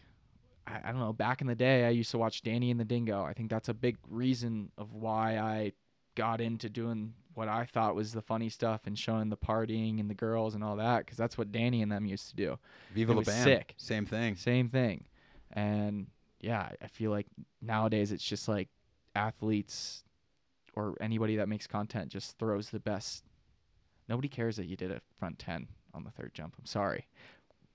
I, 0.66 0.80
I 0.84 0.92
don't 0.92 1.00
know, 1.00 1.14
back 1.14 1.40
in 1.40 1.46
the 1.46 1.54
day, 1.54 1.86
I 1.86 1.90
used 1.90 2.10
to 2.10 2.18
watch 2.18 2.42
Danny 2.42 2.70
and 2.70 2.78
the 2.78 2.84
Dingo. 2.84 3.24
I 3.24 3.32
think 3.32 3.48
that's 3.48 3.70
a 3.70 3.74
big 3.74 3.96
reason 4.06 4.70
of 4.76 4.92
why 4.92 5.38
I 5.38 5.72
got 6.14 6.42
into 6.42 6.68
doing 6.68 7.14
what 7.40 7.48
I 7.48 7.64
thought 7.64 7.94
was 7.94 8.12
the 8.12 8.20
funny 8.20 8.50
stuff 8.50 8.82
and 8.84 8.98
showing 8.98 9.30
the 9.30 9.36
partying 9.36 9.98
and 9.98 10.10
the 10.10 10.14
girls 10.14 10.54
and 10.54 10.62
all 10.62 10.76
that 10.76 10.98
because 11.06 11.16
that's 11.16 11.38
what 11.38 11.50
Danny 11.50 11.80
and 11.80 11.90
them 11.90 12.04
used 12.04 12.28
to 12.28 12.36
do. 12.36 12.58
Viva 12.92 13.14
la 13.14 13.22
Bam. 13.22 13.44
sick. 13.44 13.74
Same 13.78 14.04
thing. 14.04 14.36
Same 14.36 14.68
thing. 14.68 15.06
And 15.52 16.06
yeah, 16.40 16.60
I- 16.60 16.76
I 16.84 16.86
feel 16.88 17.10
like 17.10 17.26
nowadays 17.62 18.12
it's 18.12 18.22
just 18.22 18.46
like 18.46 18.68
athletes 19.14 20.04
or 20.74 20.96
anybody 21.00 21.36
that 21.36 21.48
makes 21.48 21.66
content 21.66 22.10
just 22.12 22.38
throws 22.38 22.68
the 22.68 22.78
best. 22.80 23.24
Nobody 24.06 24.28
cares 24.28 24.56
that 24.56 24.66
you 24.66 24.76
did 24.76 24.90
a 24.90 25.00
front 25.18 25.38
10 25.38 25.66
on 25.94 26.04
the 26.04 26.10
third 26.10 26.32
jump. 26.34 26.54
I'm 26.58 26.66
sorry. 26.66 27.06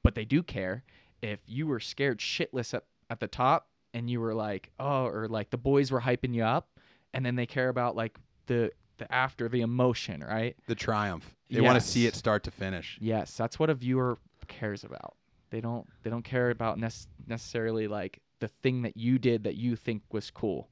But 0.03 0.13
they 0.15 0.25
do 0.25 0.43
care 0.43 0.83
if 1.23 1.39
you 1.47 1.65
were 1.65 1.79
scared 1.79 2.19
shitless 2.19 2.73
at, 2.75 2.83
at 3.09 3.19
the 3.19 3.27
top 3.27 3.67
and 3.95 4.09
you 4.09 4.21
were 4.21 4.35
like, 4.35 4.71
oh, 4.79 5.05
or 5.07 5.27
like 5.27 5.49
the 5.49 5.57
boys 5.57 5.91
were 5.91 6.01
hyping 6.01 6.35
you 6.35 6.43
up 6.43 6.69
and 7.13 7.25
then 7.25 7.35
they 7.35 7.45
care 7.47 7.69
about 7.69 7.95
like 7.95 8.17
the, 8.45 8.71
the 8.97 9.11
after, 9.13 9.47
the 9.49 9.61
emotion, 9.61 10.23
right? 10.23 10.55
The 10.67 10.75
triumph. 10.75 11.35
They 11.49 11.61
want 11.61 11.79
to 11.79 11.85
see 11.85 12.05
it 12.07 12.15
start 12.15 12.43
to 12.43 12.51
finish. 12.51 12.97
Yes, 12.99 13.35
that's 13.37 13.59
what 13.59 13.69
a 13.69 13.73
viewer 13.75 14.17
cares 14.47 14.83
about. 14.83 15.15
They 15.49 15.61
don't 15.61 15.87
they 16.03 16.09
don't 16.09 16.23
care 16.23 16.49
about 16.49 16.77
nec- 16.79 16.93
necessarily 17.27 17.87
like 17.87 18.21
the 18.39 18.47
thing 18.47 18.81
that 18.81 18.97
you 18.97 19.17
did 19.19 19.43
that 19.43 19.55
you 19.55 19.75
think 19.75 20.01
was 20.11 20.29
cool. 20.31 20.69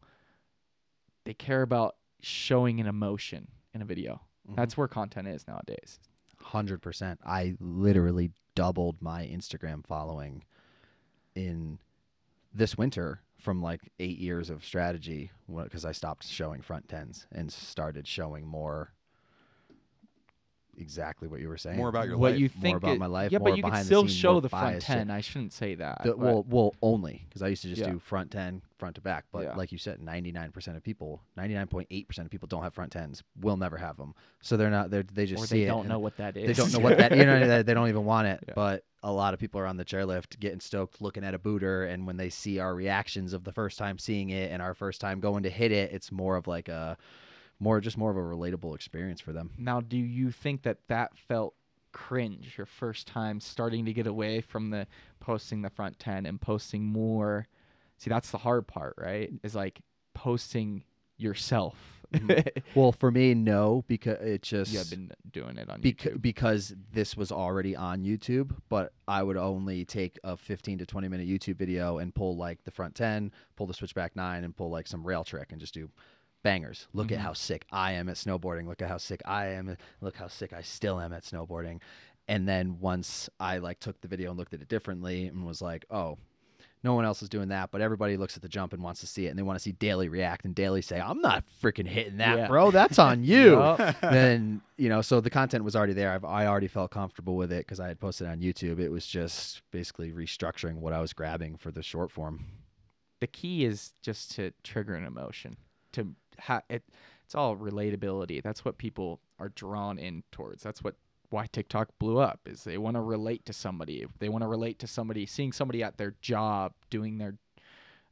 They 1.25 1.33
care 1.33 1.61
about 1.61 1.95
showing 2.21 2.79
an 2.79 2.87
emotion 2.87 3.47
in 3.73 3.81
a 3.81 3.85
video. 3.85 4.21
Mhm. 4.49 4.55
That's 4.55 4.75
where 4.75 4.87
content 4.87 5.27
is 5.27 5.47
nowadays. 5.47 5.99
Hundred 6.37 6.81
percent. 6.81 7.19
I 7.25 7.55
literally 7.59 8.31
doubled 8.55 9.01
my 9.01 9.25
Instagram 9.25 9.85
following 9.85 10.43
in 11.35 11.79
this 12.53 12.77
winter 12.77 13.21
from 13.43 13.61
like 13.61 13.81
eight 13.99 14.17
years 14.17 14.49
of 14.49 14.63
strategy 14.65 15.29
because 15.53 15.83
I 15.85 15.91
stopped 15.91 16.25
showing 16.25 16.61
front 16.61 16.87
tens 16.87 17.27
and 17.33 17.51
started 17.51 18.07
showing 18.07 18.47
more. 18.47 18.93
Exactly 20.75 21.27
what 21.27 21.39
you 21.39 21.49
were 21.49 21.57
saying. 21.57 21.77
More 21.77 21.89
about 21.89 22.07
your 22.07 22.17
what 22.17 22.31
life. 22.31 22.39
you 22.39 22.49
more 22.55 22.61
think 22.63 22.77
about 22.77 22.93
it- 22.95 22.99
my 22.99 23.05
life, 23.05 23.31
Yeah, 23.31 23.37
more 23.37 23.49
but 23.49 23.57
you 23.57 23.61
can 23.61 23.69
behind 23.69 23.83
the 23.83 23.85
still 23.85 24.07
scene, 24.07 24.17
show 24.17 24.39
the 24.39 24.49
front 24.49 24.65
biased 24.65 24.87
shit. 24.87 24.95
ten. 24.95 25.11
I 25.11 25.21
shouldn't 25.21 25.53
say 25.53 25.75
that. 25.75 26.01
The, 26.03 26.09
but- 26.11 26.17
well, 26.17 26.45
well, 26.49 26.73
only 26.81 27.25
because 27.29 27.43
I 27.43 27.49
used 27.49 27.61
to 27.61 27.67
just 27.67 27.81
Yeah. 27.81 27.91
do 27.91 27.99
front 27.99 28.31
ten, 28.31 28.63
front 28.79 28.95
to 28.95 29.01
back. 29.01 29.25
But 29.31 29.43
Yeah. 29.43 29.55
like 29.55 29.71
you 29.71 29.77
said, 29.77 30.01
ninety 30.01 30.31
nine 30.31 30.51
percent 30.51 30.75
of 30.75 30.81
people, 30.81 31.21
ninety 31.37 31.53
nine 31.53 31.67
point 31.67 31.89
eight 31.91 32.07
percent 32.07 32.25
of 32.25 32.31
people 32.31 32.47
don't 32.47 32.63
have 32.63 32.73
front 32.73 32.91
tens. 32.91 33.21
Will 33.39 33.55
never 33.57 33.77
have 33.77 33.97
them. 33.97 34.15
So 34.41 34.57
they're 34.57 34.71
not. 34.71 34.89
They 34.89 35.03
they 35.03 35.27
just 35.27 35.43
or 35.43 35.45
see 35.47 35.57
they 35.59 35.63
it 35.65 35.67
don't 35.67 35.81
and 35.81 35.89
know 35.89 35.99
what 35.99 36.17
that 36.17 36.37
is. 36.37 36.47
They 36.47 36.53
don't 36.63 36.73
know 36.73 36.79
what 36.79 36.97
that. 36.97 37.15
You 37.15 37.25
know, 37.25 37.39
they, 37.47 37.61
they 37.61 37.73
don't 37.75 37.89
even 37.89 38.05
want 38.05 38.27
it. 38.29 38.43
Yeah. 38.47 38.53
But 38.55 38.83
a 39.03 39.11
lot 39.11 39.33
of 39.33 39.39
people 39.39 39.59
are 39.59 39.67
on 39.67 39.77
the 39.77 39.85
chairlift, 39.85 40.39
getting 40.39 40.61
stoked, 40.61 41.01
looking 41.01 41.23
at 41.23 41.33
a 41.33 41.39
booter, 41.39 41.83
and 41.85 42.07
when 42.07 42.17
they 42.17 42.29
see 42.29 42.59
our 42.59 42.73
reactions 42.73 43.33
of 43.33 43.43
the 43.43 43.51
first 43.51 43.77
time 43.77 43.99
seeing 43.99 44.29
it 44.29 44.51
and 44.51 44.61
our 44.61 44.73
first 44.73 45.01
time 45.01 45.19
going 45.19 45.43
to 45.43 45.49
hit 45.49 45.71
it, 45.71 45.91
it's 45.91 46.11
more 46.11 46.37
of 46.37 46.47
like 46.47 46.69
a, 46.69 46.97
more 47.59 47.81
just 47.81 47.97
more 47.97 48.11
of 48.11 48.17
a 48.17 48.19
relatable 48.19 48.73
experience 48.73 49.19
for 49.19 49.33
them. 49.33 49.51
Now, 49.57 49.81
do 49.81 49.97
you 49.97 50.31
think 50.31 50.63
that 50.63 50.77
that 50.87 51.17
felt 51.17 51.53
cringe 51.91 52.55
your 52.57 52.65
first 52.65 53.05
time 53.05 53.39
starting 53.39 53.85
to 53.85 53.93
get 53.93 54.07
away 54.07 54.41
from 54.41 54.69
the 54.69 54.87
posting 55.19 55.61
the 55.61 55.69
front 55.69 55.99
10 55.99 56.25
and 56.25 56.39
posting 56.39 56.85
more? 56.85 57.47
See, 57.97 58.09
that's 58.09 58.31
the 58.31 58.37
hard 58.39 58.67
part, 58.67 58.95
right? 58.97 59.31
Is 59.43 59.53
like 59.53 59.81
posting 60.13 60.83
yourself. 61.17 62.02
Well, 62.75 62.91
for 62.91 63.11
me, 63.11 63.33
no, 63.33 63.83
because 63.87 64.17
it 64.21 64.41
just 64.41 64.71
you 64.71 64.79
have 64.79 64.89
been 64.89 65.11
doing 65.31 65.57
it 65.57 65.69
on 65.69 65.81
Bec- 65.81 65.97
YouTube. 65.97 66.21
because 66.21 66.73
this 66.91 67.15
was 67.15 67.31
already 67.31 67.75
on 67.75 68.03
YouTube, 68.03 68.55
but 68.69 68.93
I 69.07 69.21
would 69.23 69.37
only 69.37 69.85
take 69.85 70.17
a 70.23 70.35
15 70.37 70.79
to 70.79 70.85
20 70.85 71.07
minute 71.07 71.27
YouTube 71.27 71.55
video 71.57 71.97
and 71.99 72.13
pull 72.13 72.35
like 72.35 72.63
the 72.63 72.71
front 72.71 72.95
10, 72.95 73.31
pull 73.55 73.67
the 73.67 73.73
switchback 73.73 74.15
9, 74.15 74.43
and 74.43 74.55
pull 74.55 74.69
like 74.69 74.87
some 74.87 75.03
rail 75.05 75.23
trick 75.23 75.51
and 75.51 75.59
just 75.59 75.73
do 75.73 75.89
bangers. 76.43 76.87
Look 76.93 77.11
at 77.11 77.19
Mhm. 77.19 77.21
how 77.21 77.33
sick 77.33 77.65
I 77.71 77.93
am 77.93 78.09
at 78.09 78.15
snowboarding. 78.15 78.67
Look 78.67 78.81
at 78.81 78.89
how 78.89 78.97
sick 78.97 79.21
I 79.25 79.47
am. 79.47 79.77
Look 80.01 80.15
how 80.15 80.27
sick 80.27 80.51
I 80.53 80.61
still 80.61 80.99
am 80.99 81.13
at 81.13 81.23
snowboarding. 81.23 81.79
And 82.27 82.47
then 82.47 82.79
once 82.79 83.29
I 83.39 83.57
like 83.59 83.79
took 83.79 84.01
the 84.01 84.07
video 84.07 84.29
and 84.31 84.39
looked 84.39 84.53
at 84.53 84.61
it 84.61 84.67
differently 84.69 85.27
and 85.27 85.45
was 85.45 85.61
like, 85.61 85.85
oh, 85.89 86.17
No 86.83 86.93
one 86.95 87.05
else 87.05 87.21
is 87.23 87.29
doing 87.29 87.47
that, 87.47 87.71
but 87.71 87.79
everybody 87.79 88.17
looks 88.17 88.35
at 88.35 88.41
the 88.41 88.49
jump 88.49 88.73
and 88.73 88.83
wants 88.83 88.99
to 88.99 89.07
see 89.07 89.25
it, 89.25 89.29
and 89.29 89.39
they 89.39 89.43
want 89.43 89.57
to 89.57 89.63
see 89.63 89.71
Daly 89.71 90.09
react 90.09 90.43
and 90.43 90.53
Daly 90.53 90.81
say, 90.81 90.99
"I'm 90.99 91.19
not 91.21 91.45
freaking 91.61 91.87
hitting 91.87 92.17
that, 92.17 92.37
Yeah. 92.37 92.47
bro. 92.47 92.71
That's 92.71 92.99
on 92.99 93.23
you." 93.23 93.51
Yup. 93.53 93.95
then 94.01 94.61
you 94.77 94.89
know, 94.89 95.01
so 95.01 95.21
the 95.21 95.29
content 95.29 95.63
was 95.63 95.75
already 95.75 95.93
there. 95.93 96.11
I've, 96.11 96.25
I 96.25 96.45
already 96.45 96.67
felt 96.67 96.91
comfortable 96.91 97.35
with 97.37 97.51
it 97.53 97.59
because 97.65 97.79
I 97.79 97.87
had 97.87 97.99
posted 97.99 98.27
on 98.27 98.39
YouTube. 98.41 98.79
It 98.79 98.89
was 98.89 99.05
just 99.07 99.61
basically 99.71 100.11
restructuring 100.11 100.75
what 100.75 100.91
I 100.93 100.99
was 100.99 101.13
grabbing 101.13 101.55
for 101.55 101.71
the 101.71 101.81
short 101.83 102.11
form. 102.11 102.45
the 103.21 103.27
key 103.27 103.63
is 103.63 103.93
just 104.01 104.31
to 104.35 104.51
trigger 104.63 104.95
an 104.95 105.05
emotion 105.05 105.55
to 105.93 106.07
ha- 106.39 106.63
it 106.69 106.83
it's 107.23 107.35
all 107.35 107.55
relatability 107.55 108.43
that's 108.43 108.65
what 108.65 108.77
people 108.77 109.21
are 109.39 109.47
drawn 109.49 109.97
in 109.97 110.23
towards 110.33 110.61
that's 110.61 110.83
what 110.83 110.95
why 111.33 111.47
TikTok 111.51 111.89
blew 111.99 112.19
up 112.19 112.41
is 112.45 112.63
they 112.63 112.77
want 112.77 112.95
to 112.95 113.01
relate 113.01 113.43
to 113.47 113.53
somebody. 113.53 114.05
They 114.19 114.29
want 114.29 114.43
to 114.43 114.47
relate 114.47 114.77
to 114.79 114.87
somebody 114.87 115.25
seeing 115.25 115.51
somebody 115.51 115.81
at 115.81 115.97
their 115.97 116.13
job 116.21 116.73
doing 116.89 117.17
their 117.17 117.35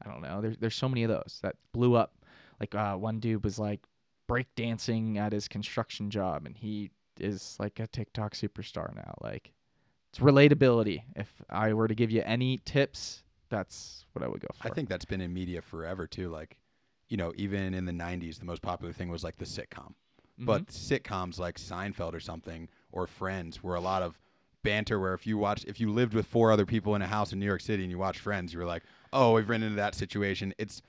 I 0.04 0.10
don't 0.10 0.24
know 0.24 0.42
there's 0.42 0.58
there's 0.58 0.76
so 0.76 0.90
many 0.90 1.04
of 1.04 1.10
those 1.10 1.40
that 1.44 1.56
blew 1.72 1.96
up. 1.96 2.16
Like 2.60 2.74
uh, 2.74 2.96
one 2.96 3.20
dude 3.20 3.44
was 3.44 3.60
like 3.60 3.82
break 4.28 4.48
dancing 4.56 5.20
at 5.20 5.34
his 5.34 5.48
construction 5.48 6.10
job 6.10 6.46
and 6.48 6.58
he 6.58 6.90
is 7.20 7.56
like 7.60 7.80
a 7.80 7.88
TikTok 7.88 8.34
superstar 8.34 8.94
now. 8.96 9.14
Like 9.22 9.54
it's 10.10 10.20
relatability. 10.20 11.04
If 11.16 11.32
I 11.50 11.74
were 11.74 11.88
to 11.88 11.96
give 11.96 12.10
you 12.10 12.24
any 12.26 12.60
tips 12.66 13.24
that's 13.50 14.06
what 14.14 14.24
I 14.24 14.28
would 14.28 14.42
go 14.42 14.48
for. 14.56 14.68
I 14.68 14.72
think 14.72 14.90
that's 14.90 15.06
been 15.06 15.22
in 15.22 15.32
media 15.32 15.62
forever 15.62 16.08
too. 16.08 16.30
Like, 16.30 16.58
you 17.10 17.18
know, 17.18 17.34
even 17.36 17.74
in 17.76 17.86
the 17.86 17.92
'90s, 17.92 18.40
the 18.40 18.46
most 18.46 18.62
popular 18.62 18.94
thing 18.94 19.10
was 19.10 19.24
like 19.24 19.38
the 19.38 19.46
sitcom. 19.46 19.94
But 20.40 20.68
sitcoms 20.68 21.38
like 21.38 21.60
Seinfeld 21.60 22.16
or 22.16 22.20
something 22.20 22.68
or 22.92 23.08
Friends 23.08 23.64
were 23.64 23.76
a 23.76 23.82
lot 23.82 24.02
of 24.02 24.20
banter. 24.64 25.00
Where 25.00 25.14
if 25.14 25.26
you 25.26 25.38
watch, 25.38 25.64
if 25.66 25.80
you 25.80 25.92
lived 25.92 26.14
with 26.14 26.26
four 26.26 26.52
other 26.52 26.66
people 26.66 26.96
in 26.96 27.02
a 27.02 27.08
house 27.08 27.34
in 27.34 27.40
New 27.40 27.46
York 27.46 27.62
City 27.62 27.84
and 27.84 27.92
you 27.92 27.98
watch 27.98 28.20
Friends, 28.20 28.54
you 28.54 28.60
were 28.60 28.66
like, 28.66 28.84
oh, 29.14 29.34
we've 29.34 29.50
run 29.50 29.64
into 29.64 29.76
that 29.76 29.96
situation. 29.96 30.54
It's 30.58 30.82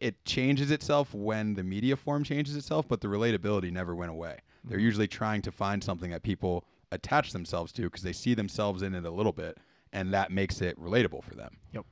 it 0.00 0.24
changes 0.24 0.70
itself 0.70 1.12
when 1.12 1.54
the 1.54 1.64
media 1.64 1.96
form 1.96 2.22
changes 2.22 2.56
itself, 2.56 2.86
but 2.86 3.00
the 3.00 3.08
relatability 3.08 3.72
never 3.72 3.94
went 3.94 4.10
away. 4.10 4.38
They're 4.64 4.78
mm-hmm. 4.78 4.84
usually 4.84 5.08
trying 5.08 5.42
to 5.42 5.50
find 5.52 5.82
something 5.82 6.10
that 6.10 6.22
people 6.22 6.64
attach 6.92 7.32
themselves 7.32 7.72
to 7.72 7.82
because 7.82 8.02
they 8.02 8.12
see 8.12 8.34
themselves 8.34 8.82
in 8.82 8.94
it 8.94 9.04
a 9.04 9.10
little 9.10 9.32
bit, 9.32 9.58
and 9.92 10.12
that 10.14 10.30
makes 10.30 10.60
it 10.60 10.80
relatable 10.80 11.24
for 11.24 11.34
them. 11.34 11.56
Yep, 11.72 11.84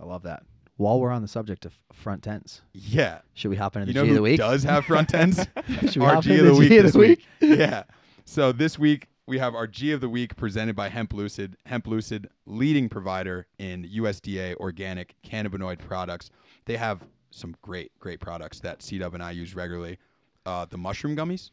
I 0.00 0.04
love 0.04 0.22
that. 0.22 0.42
While 0.76 0.98
we're 0.98 1.10
on 1.10 1.20
the 1.20 1.28
subject 1.28 1.66
of 1.66 1.74
front 1.92 2.22
tents, 2.22 2.62
Yeah. 2.72 3.18
should 3.34 3.50
we 3.50 3.56
hop 3.56 3.76
into 3.76 3.88
You 3.88 3.92
the 3.92 3.98
know 4.00 4.04
G 4.06 4.10
of 4.10 4.16
the 4.16 4.22
week? 4.22 4.38
does 4.38 4.62
have 4.64 4.86
front 4.86 5.12
ends? 5.14 5.46
Should 5.82 5.96
we 5.96 6.06
our 6.06 6.14
hop 6.14 6.24
G 6.24 6.30
into 6.32 6.48
of 6.48 6.54
the 6.54 6.58
week 6.58 6.68
G 6.70 6.76
of 6.78 6.84
this 6.84 6.92
the 6.94 6.98
week. 6.98 7.26
yeah. 7.40 7.82
So 8.30 8.52
this 8.52 8.78
week 8.78 9.08
we 9.26 9.38
have 9.40 9.56
our 9.56 9.66
G 9.66 9.90
of 9.90 10.00
the 10.00 10.08
week 10.08 10.36
presented 10.36 10.76
by 10.76 10.88
Hemp 10.88 11.12
Lucid. 11.12 11.56
Hemp 11.66 11.88
Lucid, 11.88 12.28
leading 12.46 12.88
provider 12.88 13.48
in 13.58 13.82
USDA 13.82 14.54
organic 14.58 15.16
cannabinoid 15.26 15.80
products. 15.80 16.30
They 16.64 16.76
have 16.76 17.00
some 17.32 17.56
great, 17.60 17.90
great 17.98 18.20
products 18.20 18.60
that 18.60 18.84
C 18.84 18.98
Dub 18.98 19.14
and 19.14 19.22
I 19.22 19.32
use 19.32 19.56
regularly. 19.56 19.98
Uh, 20.46 20.64
the 20.64 20.78
mushroom 20.78 21.16
gummies. 21.16 21.50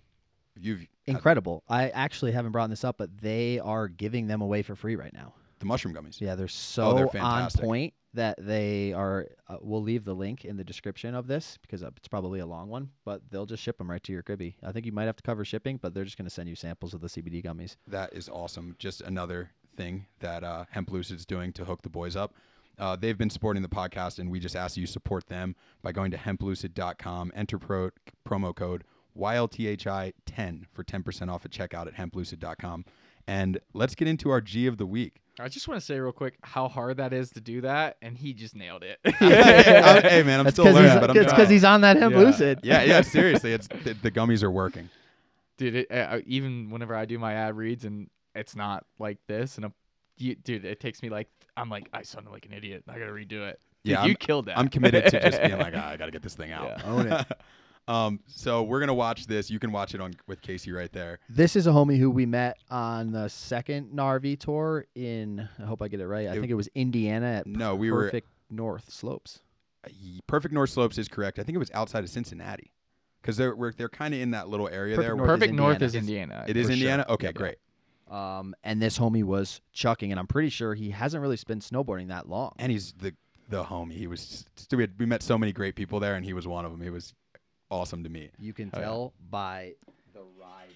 You've 0.56 0.86
Incredible. 1.08 1.64
I 1.68 1.90
actually 1.90 2.34
haven't 2.34 2.52
brought 2.52 2.70
this 2.70 2.84
up, 2.84 2.99
but 2.99 3.10
they 3.22 3.58
are 3.58 3.88
giving 3.88 4.28
them 4.28 4.41
away 4.41 4.62
for 4.62 4.76
free 4.76 4.95
right 4.95 5.14
now. 5.14 5.34
The 5.60 5.66
mushroom 5.66 5.94
gummies. 5.94 6.20
Yeah, 6.22 6.36
they're 6.36 6.46
Oh, 6.46 6.48
so 6.48 6.94
they're 6.94 7.04
on 7.06 7.10
fantastic. 7.12 7.64
point 7.64 7.94
that 8.14 8.36
they 8.40 8.94
are. 8.94 9.28
Uh, 9.48 9.58
we'll 9.62 9.82
leave 9.82 10.04
the 10.06 10.14
link 10.16 10.46
in 10.46 10.58
the 10.58 10.64
description 10.64 11.14
of 11.16 11.28
this 11.28 11.58
because 11.62 11.84
uh, 11.84 11.90
it's 11.98 12.08
probably 12.08 12.40
a 12.40 12.46
long 12.46 12.70
one, 12.70 12.90
but 13.06 13.22
they'll 13.30 13.46
just 13.46 13.62
ship 13.64 13.78
them 13.78 13.90
right 13.90 14.04
to 14.04 14.12
your 14.12 14.24
cribby. 14.24 14.58
I 14.64 14.72
think 14.72 14.86
you 14.86 14.92
might 14.92 15.06
have 15.06 15.16
to 15.18 15.24
cover 15.24 15.44
shipping, 15.46 15.78
but 15.82 15.94
they're 15.94 16.04
just 16.06 16.18
going 16.18 16.26
to 16.28 16.34
send 16.34 16.50
you 16.50 16.56
samples 16.56 16.94
of 16.94 17.02
the 17.02 17.08
CBD 17.08 17.44
gummies. 17.44 17.76
That 17.88 18.14
is 18.14 18.30
awesome. 18.30 18.76
Just 18.80 19.02
another 19.02 19.52
thing 19.76 20.06
that 20.20 20.44
uh, 20.44 20.66
Hemp 20.72 20.92
Lucid's 20.92 21.26
doing 21.26 21.54
to 21.54 21.66
hook 21.66 21.82
the 21.84 21.90
boys 21.90 22.16
up. 22.16 22.34
Uh, 22.80 22.96
they've 22.96 23.18
been 23.18 23.30
supporting 23.30 23.64
the 23.64 23.70
podcast, 23.70 24.20
and 24.20 24.30
we 24.30 24.40
just 24.40 24.56
ask 24.56 24.78
you 24.78 24.86
support 24.86 25.28
them 25.28 25.56
by 25.82 25.92
going 25.92 26.12
to 26.12 26.18
hemplucid.com, 26.18 27.32
enter 27.36 27.58
pro, 27.58 27.90
promo 28.28 28.56
code 28.56 28.84
YLTHI10 29.18 30.66
for 30.72 30.84
10% 30.84 31.30
off 31.32 31.46
at 31.46 31.52
checkout 31.52 31.88
at 31.88 31.96
hemplucid.com. 31.96 32.86
And 33.28 33.60
let's 33.74 33.94
get 33.95 34.08
into 34.08 34.30
our 34.30 34.40
G 34.41 34.68
of 34.68 34.78
the 34.78 34.86
week. 34.86 35.22
I 35.40 35.49
just 35.49 35.68
want 35.68 35.80
to 35.80 35.86
say 35.86 35.99
real 35.99 36.12
quick 36.14 36.36
how 36.41 36.68
hard 36.68 36.98
that 36.98 37.14
is 37.14 37.30
to 37.32 37.41
do 37.41 37.62
that, 37.62 37.98
and 38.02 38.18
he 38.18 38.34
just 38.34 38.56
nailed 38.56 38.84
it. 38.84 38.98
hey, 39.16 40.24
man, 40.24 40.40
I'm 40.40 40.45
That's 40.45 40.56
still 40.56 40.66
learning, 40.74 40.99
but 40.99 41.12
I'm 41.12 41.18
it's 41.18 41.32
because 41.32 41.49
he's 41.49 41.64
on 41.64 41.82
that 41.82 41.98
hemp 41.98 42.14
Yeah. 42.16 42.20
lucid. 42.22 42.60
yeah, 42.64 42.84
yeah, 42.84 43.02
seriously, 43.02 43.54
it's 43.54 43.68
the, 43.68 43.94
the 44.02 44.10
gummies 44.10 44.41
are 44.41 44.49
working. 44.49 44.90
dude, 45.58 45.76
it, 45.76 45.91
uh, 45.91 46.20
even 46.26 46.70
whenever 46.72 46.95
I 46.95 47.06
do 47.06 47.20
my 47.20 47.34
ad 47.34 47.56
reads 47.56 47.86
and 47.86 48.10
it's 48.34 48.56
not 48.56 48.86
like 48.98 49.20
this, 49.28 49.58
and 49.58 49.66
I'm, 49.66 49.74
you, 50.18 50.34
dude, 50.36 50.66
it 50.66 50.80
takes 50.80 51.04
me 51.04 51.10
like 51.10 51.28
I'm 51.56 51.70
like 51.70 51.88
I 51.94 52.02
sound 52.02 52.28
like 52.32 52.45
an 52.48 52.54
idiot. 52.54 52.84
I 52.88 52.94
gotta 52.94 53.12
redo 53.12 53.48
it. 53.48 53.60
Dude, 53.84 53.91
Yeah, 53.94 54.04
you 54.06 54.10
I'm- 54.12 54.16
killed 54.16 54.45
that. 54.48 54.58
I'm 54.58 54.70
committed 54.70 55.06
to 55.12 55.20
just 55.20 55.40
being 55.41 55.58
like, 55.60 55.74
ah, 55.76 55.90
I 55.90 55.98
got 55.98 56.06
to 56.06 56.12
get 56.12 56.24
this 56.24 56.34
thing 56.36 56.52
out. 56.52 56.66
Yeah. 56.80 56.84
Own 56.86 57.12
it. 57.12 57.28
Um, 57.88 58.19
so 58.27 58.64
we're 58.64 58.80
gonna 58.80 58.93
watch 58.93 59.27
this. 59.27 59.49
You 59.49 59.59
can 59.59 59.72
watch 59.72 59.95
it 59.95 60.01
on 60.01 60.14
with 60.27 60.41
Casey 60.41 60.72
right 60.72 60.91
there. 60.91 61.19
This 61.30 61.55
is 61.55 61.68
a 61.68 61.72
homie 61.72 61.97
who 61.97 62.09
we 62.11 62.26
met 62.26 62.57
on 62.69 63.11
the 63.11 63.27
second 63.30 63.91
Narvi 63.93 64.38
tour 64.39 64.85
in. 64.95 65.47
I 65.59 65.64
hope 65.65 65.81
I 65.81 65.88
get 65.88 65.99
it 65.99 66.07
right. 66.07 66.27
I 66.27 66.31
It- 66.35 66.39
think 66.39 66.51
it 66.51 66.55
was 66.55 66.69
Indiana 66.76 67.27
at 67.27 67.47
No, 67.47 67.76
we 67.76 67.91
were 67.91 68.05
Perfect 68.05 68.27
North 68.49 68.91
Slopes. 68.91 69.41
Perfect 70.27 70.53
North 70.53 70.69
Slopes 70.69 70.97
is 70.97 71.07
correct. 71.07 71.39
I 71.39 71.43
think 71.43 71.55
it 71.55 71.59
was 71.59 71.72
outside 71.73 72.03
of 72.03 72.09
Cincinnati, 72.09 72.72
because 73.22 73.38
they're 73.38 73.55
we're, 73.55 73.72
they're 73.72 73.88
kind 73.89 74.14
of 74.14 74.19
in 74.19 74.31
that 74.31 74.49
little 74.49 74.68
area 74.68 74.95
Perfect 74.95 75.07
there. 75.07 75.15
North 75.15 75.27
where 75.27 75.35
is 75.35 75.39
Perfect 75.39 75.53
North 75.55 75.81
is 75.81 75.95
Indiana. 75.95 76.45
it 76.47 76.57
is 76.57 76.65
for 76.68 76.72
sure. 76.73 76.73
Indiana. 76.73 77.05
Okay, 77.09 77.27
Yep. 77.27 77.35
great. 77.35 77.55
Um, 78.09 78.55
and 78.64 78.81
this 78.81 78.97
homie 78.97 79.23
was 79.23 79.61
chucking, 79.73 80.11
and 80.11 80.19
I'm 80.19 80.27
pretty 80.27 80.49
sure 80.49 80.73
he 80.73 80.91
hasn't 80.91 81.22
really 81.22 81.38
been 81.47 81.59
snowboarding 81.59 82.07
that 82.09 82.27
long. 82.30 82.53
And 82.57 82.72
he's 82.72 82.93
the 82.93 83.14
the 83.49 83.64
homie. 83.64 83.93
He 83.93 84.07
was 84.07 84.45
we, 84.73 84.84
had, 84.84 84.91
we 84.99 85.05
met 85.05 85.23
so 85.23 85.38
many 85.38 85.53
great 85.53 85.76
people 85.76 85.99
there, 86.01 86.15
and 86.15 86.26
he 86.26 86.34
was 86.34 86.45
one 86.47 86.65
of 86.65 86.72
them. 86.72 86.81
He 86.81 86.89
was 86.89 87.14
awesome 87.69 88.03
to 88.03 88.10
meet. 88.10 88.31
You 88.39 88.53
can 88.53 88.69
Oh, 88.73 88.80
yeah. 88.80 88.85
tell 88.85 89.14
by 89.30 89.73
the 90.14 90.22
riding. 90.39 90.73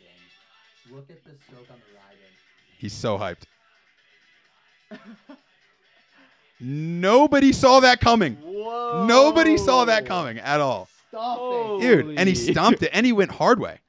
Look 0.92 1.10
at 1.10 1.24
the 1.24 1.32
stroke 1.48 1.68
on 1.72 1.78
the 1.78 1.96
riding. 1.96 2.20
He's 2.78 2.94
so 2.94 3.18
hyped. 3.18 3.44
Nobody 6.60 7.54
saw 7.54 7.80
that 7.80 8.02
coming. 8.02 8.36
Whoa. 8.36 9.06
Nobody 9.08 9.58
saw 9.58 9.86
that 9.86 10.06
coming 10.06 10.38
at 10.40 10.60
all, 10.62 10.88
Stop 11.10 11.82
dude. 11.82 12.18
And 12.20 12.30
he 12.30 12.36
stomped 12.36 12.84
it, 12.84 12.92
and 12.94 13.06
he 13.06 13.12
went 13.14 13.32
hard 13.32 13.60
way. 13.60 13.80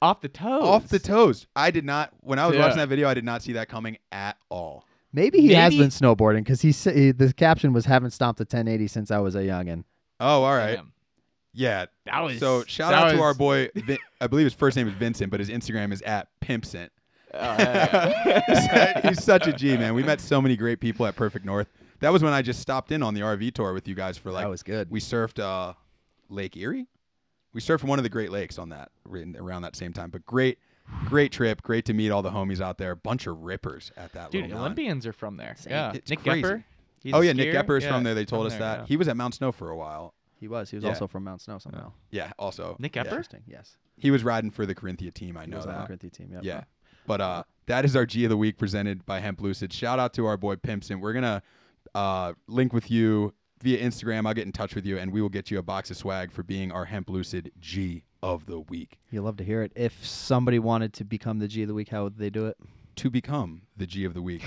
off 0.00 0.20
the 0.20 0.28
toes. 0.28 0.62
off 0.62 0.88
the 0.88 0.98
toes. 0.98 1.46
I 1.54 1.70
did 1.70 1.84
not 1.84 2.10
when 2.22 2.38
I 2.38 2.46
was 2.46 2.56
Yeah. 2.56 2.62
watching 2.62 2.78
that 2.78 2.88
video. 2.88 3.08
I 3.08 3.14
did 3.14 3.24
not 3.24 3.42
see 3.42 3.52
that 3.52 3.68
coming 3.68 3.98
at 4.10 4.36
all. 4.48 4.84
Maybe 5.12 5.40
he 5.40 5.52
has 5.52 5.76
been 5.76 5.90
snowboarding 5.90 6.38
because 6.38 6.60
he, 6.62 6.72
he 6.72 7.12
the 7.12 7.32
caption 7.34 7.72
was 7.74 7.84
haven't 7.84 8.10
stomped 8.12 8.40
a 8.40 8.44
1080 8.44 8.88
since 8.88 9.10
I 9.10 9.18
was 9.18 9.34
a 9.36 9.40
youngin. 9.42 9.84
Oh, 10.18 10.42
all 10.42 10.56
right, 10.56 10.76
Damn. 10.76 10.92
Yeah. 11.54 11.86
That 12.06 12.20
was 12.20 12.38
So 12.38 12.64
shout 12.64 12.92
that 12.92 13.04
out 13.08 13.10
to 13.12 13.20
our 13.20 13.34
boy. 13.34 13.68
Vin- 13.74 13.98
I 14.20 14.26
believe 14.26 14.44
his 14.44 14.54
first 14.54 14.76
name 14.76 14.88
is 14.88 14.94
Vincent, 14.94 15.30
but 15.30 15.40
his 15.40 15.48
Instagram 15.50 15.92
is 15.92 16.02
at 16.02 16.28
Pimpcent. 16.40 16.88
Oh, 17.34 17.38
yeah. 17.40 19.00
He's 19.08 19.22
such 19.22 19.46
a 19.46 19.52
G 19.52 19.76
man. 19.76 19.94
We 19.94 20.02
met 20.02 20.20
so 20.20 20.40
many 20.42 20.56
great 20.56 20.80
people 20.80 21.06
at 21.06 21.16
Perfect 21.16 21.44
North. 21.46 21.68
That 22.00 22.12
was 22.12 22.22
when 22.22 22.32
I 22.32 22.42
just 22.42 22.60
stopped 22.60 22.92
in 22.92 23.02
on 23.02 23.14
the 23.14 23.20
RV 23.20 23.54
tour 23.54 23.72
with 23.72 23.86
you 23.88 23.94
guys 23.94 24.18
for 24.18 24.30
like 24.32 24.44
that 24.44 24.50
was 24.50 24.62
good. 24.62 24.90
we 24.90 25.00
surfed 25.00 25.38
uh, 25.38 25.72
Lake 26.28 26.56
Erie. 26.56 26.88
We 27.54 27.60
surfed 27.60 27.84
one 27.84 27.98
of 27.98 28.02
the 28.02 28.08
Great 28.08 28.30
Lakes 28.30 28.58
on 28.58 28.70
that 28.70 28.90
around 29.06 29.62
that 29.62 29.76
same 29.76 29.92
time. 29.92 30.10
But 30.10 30.24
great, 30.26 30.58
great 31.06 31.32
trip. 31.32 31.62
Great 31.62 31.84
to 31.86 31.92
meet 31.94 32.10
all 32.10 32.22
the 32.22 32.30
homies 32.30 32.60
out 32.60 32.76
there. 32.78 32.94
Bunch 32.96 33.26
of 33.26 33.42
rippers 33.42 33.92
at 33.96 34.12
that 34.14 34.30
Dude, 34.30 34.42
little 34.42 34.56
mountain. 34.58 34.64
Olympians 34.72 35.06
are 35.06 35.12
from 35.12 35.36
there. 35.36 35.54
Same. 35.58 35.70
Yeah, 35.70 35.92
It's 35.94 36.10
Nick 36.10 36.22
crazy. 36.22 36.42
Goepper. 36.42 36.64
he's 37.02 37.14
Oh 37.14 37.20
a 37.20 37.24
yeah, 37.24 37.32
Nick 37.34 37.48
skier. 37.48 37.62
Goepper 37.62 37.78
is 37.78 37.84
Yeah, 37.84 37.92
from 37.94 38.04
there. 38.04 38.14
They 38.14 38.24
told 38.24 38.46
us 38.46 38.52
there, 38.54 38.60
that 38.60 38.78
yeah. 38.80 38.86
he 38.86 38.96
was 38.96 39.06
at 39.08 39.16
Mount 39.16 39.34
Snow 39.34 39.52
for 39.52 39.70
a 39.70 39.76
while. 39.76 40.14
He 40.42 40.48
was. 40.48 40.70
He 40.70 40.76
was 40.76 40.82
Yeah. 40.82 40.90
also 40.90 41.06
from 41.06 41.22
Mount 41.22 41.40
Snow 41.40 41.58
somehow. 41.58 41.92
Yeah, 42.10 42.32
also 42.36 42.74
Nick 42.80 42.96
yeah. 42.96 43.04
Goepper? 43.04 43.10
Interesting. 43.10 43.42
Yes. 43.46 43.76
He 43.96 44.10
was 44.10 44.24
riding 44.24 44.50
for 44.50 44.66
the 44.66 44.74
Carinthia 44.74 45.14
team. 45.14 45.36
I 45.36 45.44
He 45.44 45.50
know 45.52 45.58
was 45.58 45.66
on 45.66 45.74
the 45.74 45.78
that. 45.78 45.86
Corinthians 45.86 46.16
team. 46.16 46.30
Yep. 46.32 46.42
Yeah. 46.44 46.64
But 47.06 47.20
uh, 47.20 47.44
that 47.66 47.84
is 47.84 47.94
our 47.94 48.04
G 48.04 48.24
of 48.24 48.30
the 48.30 48.36
week 48.36 48.58
presented 48.58 49.06
by 49.06 49.20
Hemp 49.20 49.40
Lucid. 49.40 49.72
Shout 49.72 50.00
out 50.00 50.12
to 50.14 50.26
our 50.26 50.36
boy 50.36 50.56
Pimpcent. 50.56 51.00
We're 51.00 51.12
gonna 51.12 51.42
uh, 51.94 52.32
link 52.48 52.72
with 52.72 52.90
you 52.90 53.32
via 53.62 53.78
Instagram. 53.80 54.26
I'll 54.26 54.34
get 54.34 54.46
in 54.46 54.52
touch 54.52 54.74
with 54.74 54.84
you, 54.84 54.98
and 54.98 55.12
we 55.12 55.22
will 55.22 55.28
get 55.28 55.48
you 55.48 55.58
a 55.58 55.62
box 55.62 55.92
of 55.92 55.96
swag 55.96 56.32
for 56.32 56.42
being 56.42 56.72
our 56.72 56.86
Hemp 56.86 57.08
Lucid 57.08 57.52
G 57.60 58.02
of 58.20 58.46
the 58.46 58.58
week. 58.58 58.98
You'll 59.12 59.24
love 59.24 59.36
to 59.36 59.44
hear 59.44 59.62
it. 59.62 59.70
If 59.76 60.04
somebody 60.04 60.58
wanted 60.58 60.92
to 60.94 61.04
become 61.04 61.38
the 61.38 61.46
G 61.46 61.62
of 61.62 61.68
the 61.68 61.74
week, 61.74 61.90
how 61.90 62.02
would 62.04 62.18
they 62.18 62.30
do 62.30 62.46
it? 62.46 62.56
To 62.96 63.10
become 63.10 63.62
the 63.76 63.86
G 63.86 64.04
of 64.04 64.14
the 64.14 64.22
week, 64.22 64.42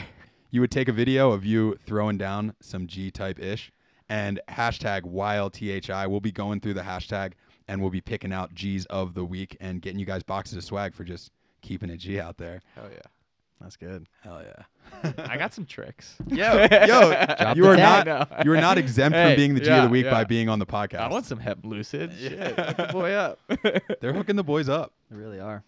you 0.52 0.60
would 0.60 0.72
take 0.72 0.90
a 0.90 0.94
video 0.94 1.32
of 1.32 1.46
you 1.46 1.78
throwing 1.86 2.18
down 2.18 2.54
some 2.62 2.86
G 2.88 3.12
type 3.12 3.40
ish, 3.40 3.72
and 4.10 4.40
hashtag 4.50 5.02
WildTHI. 5.04 6.10
We'll 6.10 6.20
be 6.20 6.32
going 6.32 6.60
through 6.60 6.76
the 6.76 6.82
hashtag, 6.82 7.34
and 7.68 7.82
we'll 7.82 7.90
be 7.92 8.02
picking 8.02 8.32
out 8.34 8.54
G's 8.54 8.86
of 8.88 9.14
the 9.14 9.26
week 9.26 9.58
and 9.60 9.82
getting 9.82 10.00
you 10.00 10.06
guys 10.06 10.24
boxes 10.24 10.58
of 10.58 10.64
swag 10.64 10.94
for 10.94 11.04
just 11.04 11.32
keeping 11.62 11.90
a 11.90 11.98
G 11.98 12.20
out 12.20 12.38
there. 12.38 12.62
Hell 12.76 12.90
yeah. 12.92 13.00
That's 13.62 13.78
good. 13.78 14.08
Hell 14.22 14.44
yeah. 14.44 15.14
I 15.30 15.38
got 15.38 15.54
some 15.54 15.66
tricks. 15.66 16.16
Yo, 16.28 16.62
yo, 16.64 16.68
Drop 17.40 17.56
you 17.56 17.66
are 17.68 17.78
not 17.78 18.08
I 18.08 18.12
know. 18.20 18.26
you 18.44 18.52
are 18.52 18.58
not 18.62 18.78
exempt 18.78 19.16
Hey, 19.16 19.30
from 19.30 19.36
being 19.38 19.54
the 19.56 19.62
G 19.62 19.72
of 19.72 19.84
the 19.84 19.90
week 19.90 20.10
by 20.10 20.24
being 20.26 20.50
on 20.50 20.60
the 20.60 20.66
podcast. 20.66 21.00
I 21.00 21.08
want 21.08 21.26
some 21.26 21.40
Hemp 21.40 21.66
Lucid. 21.66 22.12
Yeah. 22.14 22.30
Shit, 22.30 22.60
hook 22.60 22.78
the 22.78 22.90
boy 22.92 23.12
up. 23.14 23.40
They're 24.02 24.14
hooking 24.14 24.36
the 24.36 24.44
boys 24.44 24.68
up. 24.70 24.94
They 25.10 25.16
really 25.16 25.40
are. 25.40 25.64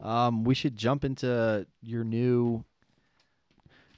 Um, 0.00 0.42
we 0.42 0.54
should 0.54 0.74
jump 0.76 1.04
into 1.04 1.66
your 1.82 2.02
new 2.02 2.64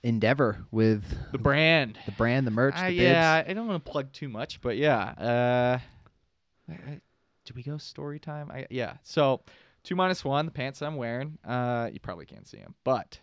endeavor 0.04 0.64
with 0.70 1.02
The 1.32 1.38
brand. 1.38 1.98
the 2.06 2.12
brand, 2.12 2.46
the 2.46 2.50
merch, 2.52 2.74
Uh, 2.76 2.82
the 2.90 2.98
bibs. 2.98 3.02
yeah, 3.02 3.42
I 3.46 3.52
don't 3.52 3.66
want 3.66 3.84
to 3.84 3.90
plug 3.90 4.12
too 4.12 4.28
much, 4.28 4.60
but 4.60 4.76
yeah. 4.76 5.00
Uh, 5.18 5.78
I- 6.70 6.74
I- 6.92 7.00
did 7.44 7.56
we 7.56 7.62
go 7.62 7.76
story 7.78 8.18
time? 8.20 8.50
I, 8.50 8.66
yeah. 8.70 8.98
So 9.02 9.42
two 9.82 9.96
minus 9.96 10.24
one, 10.24 10.44
the 10.46 10.52
pants 10.52 10.80
I'm 10.82 10.96
wearing. 10.96 11.38
Uh, 11.44 11.90
you 11.92 11.98
probably 12.00 12.26
can't 12.26 12.46
see 12.46 12.58
them, 12.58 12.74
but 12.84 13.18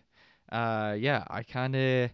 uh, 0.50 0.94
yeah, 0.98 1.24
I 1.30 1.42
kind 1.44 1.74
of 1.74 2.10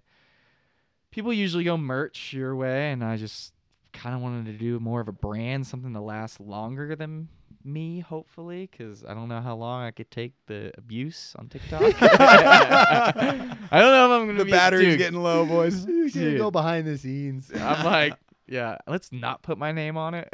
people 1.11 1.32
usually 1.32 1.65
go 1.65 1.77
merch 1.77 2.32
your 2.32 2.55
way, 2.55 2.93
and 2.93 3.03
I 3.03 3.16
just 3.16 3.53
kind 3.93 4.15
of 4.15 4.20
wanted 4.20 4.47
to 4.47 4.53
do 4.59 4.78
more 4.78 5.01
of 5.01 5.09
a 5.09 5.12
brand, 5.12 5.66
something 5.66 5.93
to 5.95 6.01
last 6.01 6.40
longer 6.40 6.95
than 6.95 7.28
me, 7.69 8.01
hopefully, 8.01 8.69
because 8.70 9.05
I 9.05 9.15
don't 9.15 9.28
know 9.28 9.40
how 9.40 9.55
long 9.55 9.82
I 9.85 9.90
could 9.90 10.11
take 10.11 10.32
the 10.47 10.73
abuse 10.78 11.35
on 11.39 11.49
TikTok. 11.49 11.82
I 12.03 13.57
don't 13.70 13.93
know 13.93 14.07
if 14.07 14.20
I'm 14.20 14.27
gonna 14.27 14.39
The 14.39 14.45
be 14.47 14.51
battery's 14.51 14.86
dude, 14.89 14.99
getting 14.99 15.23
low, 15.23 15.47
boys. 15.47 15.85
Dude. 15.85 16.39
go 16.39 16.51
behind 16.51 16.86
the 16.86 16.97
scenes. 16.97 17.53
I'm 17.55 17.85
like, 17.85 18.15
yeah, 18.47 18.78
let's 18.86 19.12
not 19.12 19.43
put 19.43 19.59
my 19.59 19.73
name 19.73 19.97
on 19.97 20.15
it. 20.15 20.32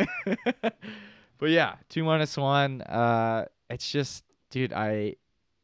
but 1.39 1.51
yeah, 1.51 1.75
two 1.89 2.05
minus 2.05 2.37
one. 2.37 2.81
Uh, 2.83 3.47
it's 3.69 3.91
just, 3.91 4.25
dude, 4.51 4.73
I, 4.73 5.17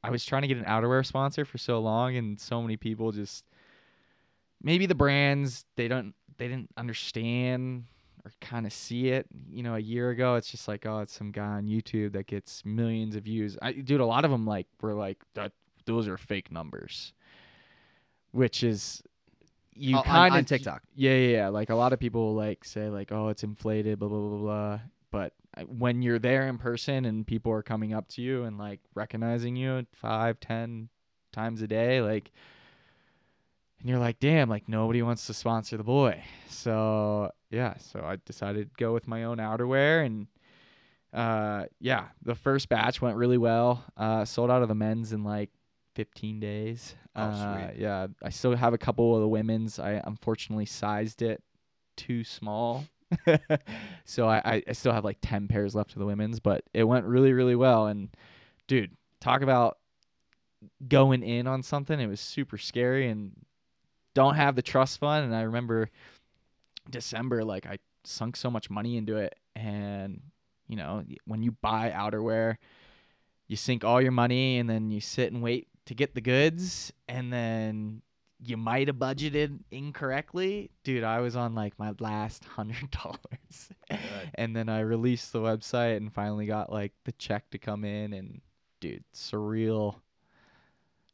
I 0.02 0.10
was 0.10 0.24
trying 0.24 0.42
to 0.42 0.48
get 0.48 0.56
an 0.58 0.64
outerwear 0.64 1.06
sponsor 1.06 1.44
for 1.44 1.58
so 1.58 1.78
long, 1.80 2.16
and 2.16 2.40
so 2.40 2.60
many 2.60 2.76
people 2.76 3.12
just, 3.12 3.44
maybe 4.62 4.86
the 4.86 4.94
brands 4.96 5.64
they 5.76 5.86
don't, 5.88 6.14
they 6.38 6.48
didn't 6.48 6.70
understand 6.76 7.84
or 8.24 8.32
kind 8.40 8.66
of 8.66 8.72
see 8.72 9.08
it. 9.08 9.26
You 9.50 9.62
know, 9.62 9.74
a 9.74 9.78
year 9.80 10.10
ago, 10.10 10.34
it's 10.36 10.50
just 10.50 10.68
like, 10.68 10.86
oh, 10.86 11.00
it's 11.00 11.12
some 11.16 11.30
guy 11.32 11.46
on 11.46 11.66
YouTube 11.66 12.12
that 12.12 12.26
gets 12.26 12.64
millions 12.64 13.16
of 13.16 13.24
views. 13.24 13.56
I, 13.62 13.72
dude, 13.72 14.00
a 14.00 14.06
lot 14.06 14.24
of 14.24 14.30
them 14.30 14.46
like 14.46 14.66
were 14.80 14.94
like 14.94 15.18
that. 15.34 15.52
Those 15.86 16.06
are 16.08 16.16
fake 16.18 16.52
numbers, 16.52 17.12
which 18.32 18.62
is. 18.62 19.02
You 19.74 19.96
Oh, 19.96 20.02
kind 20.02 20.34
on 20.34 20.40
of 20.40 20.46
TikTok. 20.46 20.82
yeah, 20.94 21.14
yeah, 21.14 21.28
yeah. 21.36 21.48
Like 21.48 21.70
a 21.70 21.74
lot 21.74 21.92
of 21.94 21.98
people 22.00 22.34
like 22.34 22.64
say 22.64 22.88
like, 22.90 23.12
"Oh, 23.12 23.28
it's 23.28 23.44
inflated," 23.44 23.98
blah 23.98 24.08
blah 24.08 24.18
blah 24.18 24.28
blah. 24.28 24.38
blah. 24.38 24.80
But 25.10 25.32
uh, 25.56 25.62
when 25.62 26.02
you're 26.02 26.18
there 26.18 26.48
in 26.48 26.58
person 26.58 27.06
and 27.06 27.26
people 27.26 27.50
are 27.52 27.62
coming 27.62 27.94
up 27.94 28.06
to 28.08 28.22
you 28.22 28.44
and 28.44 28.58
like 28.58 28.80
recognizing 28.94 29.56
you 29.56 29.86
five, 29.92 30.38
ten 30.38 30.88
times 31.32 31.62
a 31.62 31.66
day, 31.66 32.02
like, 32.02 32.30
and 33.80 33.88
you're 33.88 33.98
like, 33.98 34.20
"Damn!" 34.20 34.48
Like 34.48 34.68
nobody 34.68 35.02
wants 35.02 35.26
to 35.26 35.34
sponsor 35.34 35.76
the 35.76 35.84
boy. 35.84 36.22
So 36.48 37.30
yeah, 37.50 37.74
so 37.78 38.00
I 38.04 38.16
decided 38.24 38.68
to 38.68 38.74
go 38.76 38.92
with 38.92 39.08
my 39.08 39.24
own 39.24 39.38
outerwear 39.38 40.04
and. 40.04 40.26
Uh 41.12 41.64
yeah, 41.80 42.04
the 42.22 42.36
first 42.36 42.68
batch 42.68 43.02
went 43.02 43.16
really 43.16 43.36
well. 43.36 43.84
Uh 43.96 44.24
sold 44.24 44.48
out 44.48 44.62
of 44.62 44.68
the 44.68 44.76
men's 44.76 45.12
in 45.12 45.24
like 45.24 45.50
15 45.94 46.40
days. 46.40 46.94
Oh, 47.16 47.22
uh, 47.22 47.68
sweet. 47.68 47.80
Yeah, 47.80 48.06
I 48.22 48.30
still 48.30 48.54
have 48.54 48.74
a 48.74 48.78
couple 48.78 49.14
of 49.14 49.20
the 49.20 49.28
women's. 49.28 49.78
I 49.78 50.00
unfortunately 50.04 50.66
sized 50.66 51.22
it 51.22 51.42
too 51.96 52.24
small. 52.24 52.84
so 54.04 54.28
I, 54.28 54.40
I, 54.44 54.62
I 54.68 54.72
still 54.72 54.92
have 54.92 55.04
like 55.04 55.18
10 55.20 55.48
pairs 55.48 55.74
left 55.74 55.92
of 55.92 55.98
the 55.98 56.06
women's, 56.06 56.40
but 56.40 56.62
it 56.72 56.84
went 56.84 57.06
really, 57.06 57.32
really 57.32 57.56
well. 57.56 57.86
And 57.86 58.08
dude, 58.68 58.96
talk 59.20 59.42
about 59.42 59.78
going 60.86 61.22
in 61.22 61.46
on 61.46 61.62
something. 61.62 61.98
It 61.98 62.06
was 62.06 62.20
super 62.20 62.56
scary 62.56 63.08
and 63.08 63.32
don't 64.14 64.34
have 64.34 64.56
the 64.56 64.62
trust 64.62 64.98
fund. 64.98 65.24
And 65.24 65.34
I 65.34 65.42
remember 65.42 65.90
December, 66.88 67.44
like 67.44 67.66
I 67.66 67.78
sunk 68.04 68.36
so 68.36 68.50
much 68.50 68.70
money 68.70 68.96
into 68.96 69.16
it. 69.16 69.36
And, 69.56 70.22
you 70.68 70.76
know, 70.76 71.04
when 71.26 71.42
you 71.42 71.52
buy 71.52 71.90
outerwear, 71.90 72.56
you 73.48 73.56
sink 73.56 73.84
all 73.84 74.00
your 74.00 74.12
money 74.12 74.58
and 74.58 74.68
then 74.68 74.90
you 74.90 75.00
sit 75.00 75.32
and 75.32 75.42
wait 75.42 75.68
to 75.86 75.94
get 75.94 76.14
the 76.14 76.20
goods. 76.20 76.92
And 77.08 77.32
then 77.32 78.02
you 78.42 78.56
might 78.56 78.88
have 78.88 78.96
budgeted 78.96 79.58
incorrectly. 79.70 80.70
Dude 80.82 81.04
i 81.04 81.20
was 81.20 81.36
on 81.36 81.54
like 81.54 81.78
my 81.78 81.92
last 81.98 82.44
hundred 82.44 82.90
dollars. 83.02 83.70
And 84.34 84.56
then 84.56 84.68
i 84.68 84.80
released 84.80 85.32
the 85.32 85.40
website 85.40 85.96
and 85.96 86.12
finally 86.12 86.46
got 86.46 86.72
like 86.72 86.92
the 87.04 87.12
check 87.12 87.50
to 87.50 87.58
come 87.58 87.84
in. 87.84 88.12
And 88.12 88.40
dude 88.80 89.04
surreal 89.14 89.96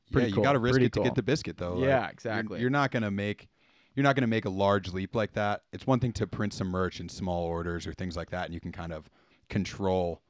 yeah, 0.09 0.13
Pretty 0.13 0.29
you 0.29 0.35
cool, 0.35 0.45
got 0.45 0.53
to 0.53 0.59
risk 0.59 0.73
pretty 0.75 0.87
it 0.87 0.93
to 0.95 1.03
get 1.03 1.15
the 1.15 1.23
biscuit, 1.23 1.57
though. 1.57 1.75
Like, 1.75 1.85
Yeah, 1.89 2.01
you're- 2.01 2.13
exactly. 2.13 2.61
You're, 2.61 2.71
not 2.71 2.91
gonna 2.91 3.11
make, 3.11 3.49
you're 3.95 4.05
not 4.05 4.15
gonna 4.17 4.27
make 4.27 4.45
a 4.45 4.51
large 4.51 4.93
leap 4.93 5.15
like 5.15 5.33
that. 5.35 5.63
It's 5.73 5.87
one 5.87 6.01
thing 6.01 6.13
to 6.15 6.27
print 6.27 6.53
some 6.55 6.69
merch 6.69 7.01
in 7.01 7.09
small 7.09 7.45
orders 7.45 7.87
or 7.87 7.93
things 7.95 8.17
like 8.17 8.31
that, 8.31 8.47
and 8.47 8.55
you 8.55 8.61
can 8.61 8.73
kind 8.73 8.93
of 8.93 9.09
control 9.49 10.23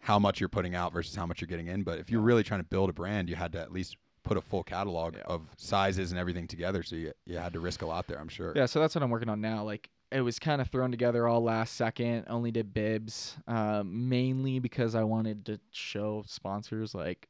how 0.00 0.18
much 0.18 0.38
you're 0.40 0.48
putting 0.48 0.74
out 0.74 0.92
versus 0.92 1.14
how 1.14 1.24
much 1.26 1.40
you're 1.40 1.48
getting 1.48 1.68
in. 1.68 1.82
But 1.82 1.98
if 1.98 2.10
you're 2.10 2.20
really 2.20 2.42
trying 2.42 2.60
to 2.60 2.66
build 2.66 2.90
a 2.90 2.92
brand, 2.92 3.28
you 3.30 3.36
had 3.36 3.52
to 3.52 3.60
at 3.60 3.72
least 3.72 3.96
put 4.22 4.36
a 4.36 4.40
full 4.40 4.62
catalog 4.62 5.14
Yeah. 5.16 5.22
of 5.26 5.48
sizes 5.56 6.10
and 6.12 6.18
everything 6.18 6.46
together. 6.46 6.82
So 6.82 6.96
you 6.96 7.12
you 7.26 7.38
had 7.38 7.52
to 7.54 7.60
risk 7.60 7.82
a 7.82 7.86
lot 7.86 8.06
there, 8.06 8.18
I'm 8.20 8.28
sure. 8.28 8.52
Yeah, 8.54 8.66
so 8.66 8.80
that's 8.80 8.94
what 8.94 9.02
I'm 9.02 9.10
working 9.10 9.28
on 9.28 9.40
now. 9.40 9.64
Like 9.64 9.90
it 10.12 10.20
was 10.20 10.38
kind 10.38 10.60
of 10.60 10.68
thrown 10.68 10.90
together 10.90 11.26
all 11.26 11.42
last 11.42 11.74
second. 11.74 12.24
Only 12.28 12.50
did 12.50 12.72
bibs, 12.74 13.36
um, 13.48 14.08
mainly 14.08 14.58
because 14.60 14.94
I 14.94 15.02
wanted 15.04 15.44
to 15.46 15.58
show 15.72 16.22
sponsors 16.26 16.94
like 16.94 17.28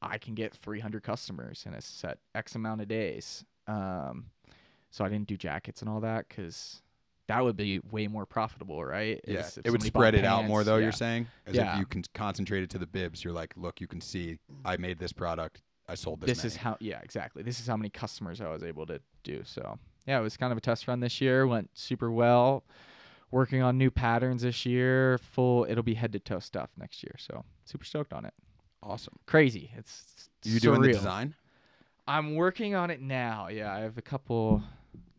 I 0.00 0.18
can 0.18 0.34
get 0.34 0.54
300 0.54 1.02
customers 1.02 1.64
in 1.66 1.74
a 1.74 1.80
set 1.80 2.18
X 2.34 2.54
amount 2.54 2.80
of 2.80 2.88
days. 2.88 3.44
Um, 3.66 4.26
so 4.90 5.04
I 5.04 5.08
didn't 5.08 5.26
do 5.28 5.36
jackets 5.36 5.80
and 5.82 5.88
all 5.90 6.00
that 6.00 6.28
because 6.28 6.82
that 7.26 7.42
would 7.44 7.56
be 7.56 7.80
way 7.90 8.06
more 8.06 8.24
profitable, 8.24 8.82
right? 8.84 9.20
Yeah, 9.26 9.40
Is 9.40 9.58
it 9.62 9.70
would 9.70 9.82
spread 9.82 10.14
it 10.14 10.24
out 10.24 10.46
more 10.46 10.64
though. 10.64 10.76
yeah. 10.76 10.84
You're 10.84 10.92
saying, 10.92 11.26
as 11.46 11.54
Yeah. 11.56 11.74
if 11.74 11.78
you 11.80 11.84
can 11.86 12.02
concentrate 12.14 12.62
it 12.62 12.70
to 12.70 12.78
the 12.78 12.86
bibs. 12.86 13.22
You're 13.22 13.34
like, 13.34 13.52
look, 13.56 13.80
you 13.80 13.86
can 13.86 14.00
see, 14.00 14.38
I 14.64 14.76
made 14.78 14.98
this 14.98 15.12
product, 15.12 15.60
I 15.90 15.94
sold 15.94 16.20
this. 16.20 16.28
this 16.28 16.44
is 16.44 16.56
how 16.56 16.76
yeah 16.80 17.00
exactly 17.02 17.42
this 17.42 17.60
is 17.60 17.66
how 17.66 17.74
many 17.78 17.88
customers 17.88 18.42
i 18.42 18.48
was 18.48 18.62
able 18.62 18.84
to 18.84 19.00
do 19.22 19.42
so 19.42 19.78
yeah 20.06 20.18
it 20.18 20.22
was 20.22 20.36
kind 20.36 20.52
of 20.52 20.58
a 20.58 20.60
test 20.60 20.86
run 20.86 21.00
this 21.00 21.18
year 21.18 21.46
went 21.46 21.70
super 21.72 22.10
well 22.10 22.62
working 23.30 23.62
on 23.62 23.78
new 23.78 23.90
patterns 23.90 24.42
this 24.42 24.66
year 24.66 25.16
full 25.16 25.64
it'll 25.66 25.82
be 25.82 25.94
head 25.94 26.12
to 26.12 26.18
toe 26.18 26.40
stuff 26.40 26.68
next 26.78 27.02
year 27.02 27.14
so 27.16 27.42
super 27.64 27.86
stoked 27.86 28.12
on 28.12 28.26
it 28.26 28.34
awesome. 28.82 29.14
crazy 29.26 29.70
it's 29.76 30.28
You 30.44 30.60
doing 30.60 30.80
the 30.82 30.92
design? 30.92 31.34
i'm 32.06 32.34
working 32.36 32.74
on 32.74 32.90
it 32.90 33.00
now 33.00 33.48
yeah 33.48 33.72
i 33.74 33.80
have 33.80 33.98
a 33.98 34.02
couple 34.02 34.62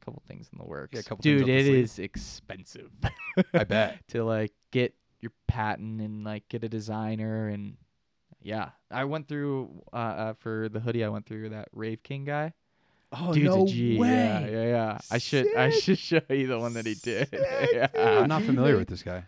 couple 0.03 0.21
things 0.27 0.49
in 0.51 0.57
the 0.57 0.65
works 0.65 0.93
Yeah, 0.93 1.01
a 1.01 1.03
couple 1.03 1.21
dude 1.23 1.41
up 1.41 1.47
the 1.47 1.57
it 1.57 1.65
sleeve. 1.65 1.83
is 1.83 1.99
expensive 1.99 2.89
I 3.53 3.63
bet. 3.65 3.99
to 4.09 4.23
like 4.23 4.53
get 4.71 4.93
your 5.21 5.31
patent 5.47 6.01
and 6.01 6.23
like 6.23 6.47
get 6.49 6.63
a 6.63 6.69
designer 6.69 7.47
and 7.47 7.75
yeah 8.41 8.69
i 8.89 9.03
went 9.03 9.27
through 9.27 9.69
uh, 9.91 9.95
uh 9.95 10.33
for 10.39 10.69
the 10.69 10.79
hoodie 10.79 11.03
i 11.03 11.09
went 11.09 11.25
through 11.25 11.49
that 11.49 11.67
rave 11.73 12.01
king 12.03 12.25
guy 12.25 12.53
Oh 13.11 13.33
Dude's 13.33 13.55
no 13.55 13.63
a 13.63 13.65
G. 13.65 13.97
way! 13.97 14.07
Yeah, 14.07 14.45
yeah, 14.47 14.63
yeah. 14.65 14.97
I 15.09 15.17
should 15.17 15.47
I 15.57 15.71
should 15.71 15.97
show 15.97 16.21
you 16.29 16.45
the 16.45 16.59
one 16.59 16.73
that 16.75 16.85
he 16.85 16.93
did. 16.93 17.27
Yeah. 17.73 17.87
I'm 17.97 18.27
not 18.29 18.43
familiar 18.43 18.77
with 18.77 18.87
this 18.87 19.01
guy. 19.01 19.23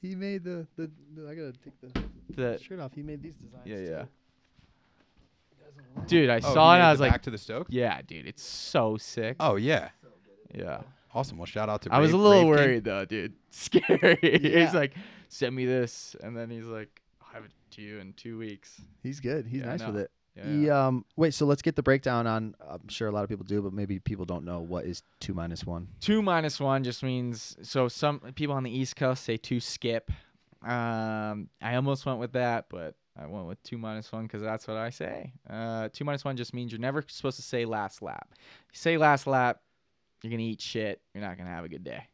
He 0.00 0.14
made 0.14 0.44
the, 0.44 0.66
the, 0.76 0.90
the 1.14 1.28
I 1.28 1.34
gotta 1.34 1.52
take 1.52 1.80
the 1.80 2.02
The, 2.34 2.58
shirt 2.62 2.78
off. 2.80 2.92
He 2.94 3.02
made 3.02 3.22
these 3.22 3.34
designs. 3.34 3.62
yeah, 3.66 3.76
too. 3.76 3.82
yeah. 3.82 3.88
You 3.88 5.56
guys 5.60 5.72
don't 5.76 5.96
know. 5.96 6.02
Dude, 6.06 6.30
I 6.30 6.36
Oh, 6.36 6.40
saw 6.40 6.72
he 6.74 6.78
it 6.78 6.80
and 6.80 6.82
made 6.82 6.86
I 6.86 6.90
was 6.92 7.00
like, 7.00 7.10
back 7.12 7.22
to 7.22 7.30
the 7.30 7.38
Stoke. 7.38 7.66
yeah, 7.70 8.00
dude, 8.06 8.26
it's 8.26 8.42
so 8.42 8.96
sick. 8.96 9.36
Oh 9.40 9.56
yeah, 9.56 9.88
yeah. 10.54 10.80
awesome. 11.14 11.36
Well, 11.38 11.46
shout 11.46 11.68
out 11.68 11.82
to. 11.82 11.92
I 11.92 11.98
was 11.98 12.12
a 12.12 12.14
Rave- 12.14 12.22
little 12.22 12.32
Rave 12.50 12.58
King. 12.58 12.66
worried 12.66 12.84
though, 12.84 13.04
dude. 13.04 13.32
Scary. 13.50 14.18
Yeah. 14.22 14.64
He's 14.64 14.74
like, 14.74 14.94
send 15.28 15.54
me 15.56 15.64
this, 15.66 16.14
and 16.22 16.36
then 16.36 16.48
he's 16.50 16.66
like, 16.66 17.00
I'll 17.20 17.32
have 17.34 17.44
it 17.44 17.50
to 17.72 17.82
you 17.82 17.98
in 17.98 18.12
two 18.12 18.38
weeks. 18.38 18.80
He's 19.02 19.18
good. 19.20 19.46
He's 19.46 19.60
Yeah, 19.62 19.66
I 19.68 19.70
nice 19.76 19.86
with 19.86 19.94
know. 19.96 20.00
it. 20.02 20.10
Yeah. 20.38 20.44
He, 20.44 20.70
um, 20.70 21.04
wait, 21.16 21.34
so 21.34 21.46
let's 21.46 21.62
get 21.62 21.76
the 21.76 21.82
breakdown 21.82 22.26
on. 22.26 22.54
I'm 22.66 22.88
sure 22.88 23.08
a 23.08 23.10
lot 23.10 23.24
of 23.24 23.28
people 23.28 23.44
do, 23.44 23.60
but 23.60 23.72
maybe 23.72 23.98
people 23.98 24.24
don't 24.24 24.44
know 24.44 24.60
what 24.60 24.84
is 24.84 25.02
two 25.20 25.34
minus 25.34 25.64
one. 25.64 25.88
Two 26.00 26.22
minus 26.22 26.60
one 26.60 26.84
just 26.84 27.02
means 27.02 27.56
so 27.62 27.88
some 27.88 28.20
people 28.34 28.54
on 28.54 28.62
the 28.62 28.70
East 28.70 28.96
Coast 28.96 29.24
say 29.24 29.36
two 29.36 29.60
skip. 29.60 30.10
Um, 30.62 31.48
I 31.62 31.74
almost 31.74 32.06
went 32.06 32.18
with 32.18 32.32
that, 32.32 32.66
but 32.68 32.94
I 33.16 33.26
went 33.26 33.46
with 33.46 33.62
two 33.62 33.78
minus 33.78 34.10
one 34.12 34.24
because 34.24 34.42
that's 34.42 34.68
what 34.68 34.76
I 34.76 34.90
say. 34.90 35.32
Uh, 35.48 35.88
two 35.92 36.04
minus 36.04 36.24
one 36.24 36.36
just 36.36 36.54
means 36.54 36.72
you're 36.72 36.80
never 36.80 37.02
supposed 37.06 37.36
to 37.36 37.42
say 37.42 37.64
last 37.64 38.00
lap. 38.02 38.28
You 38.38 38.78
say 38.78 38.96
last 38.96 39.26
lap, 39.26 39.60
you're 40.22 40.30
gonna 40.30 40.42
eat 40.42 40.60
shit. 40.60 41.00
You're 41.14 41.24
not 41.24 41.36
gonna 41.36 41.50
have 41.50 41.64
a 41.64 41.68
good 41.68 41.84
day. 41.84 42.04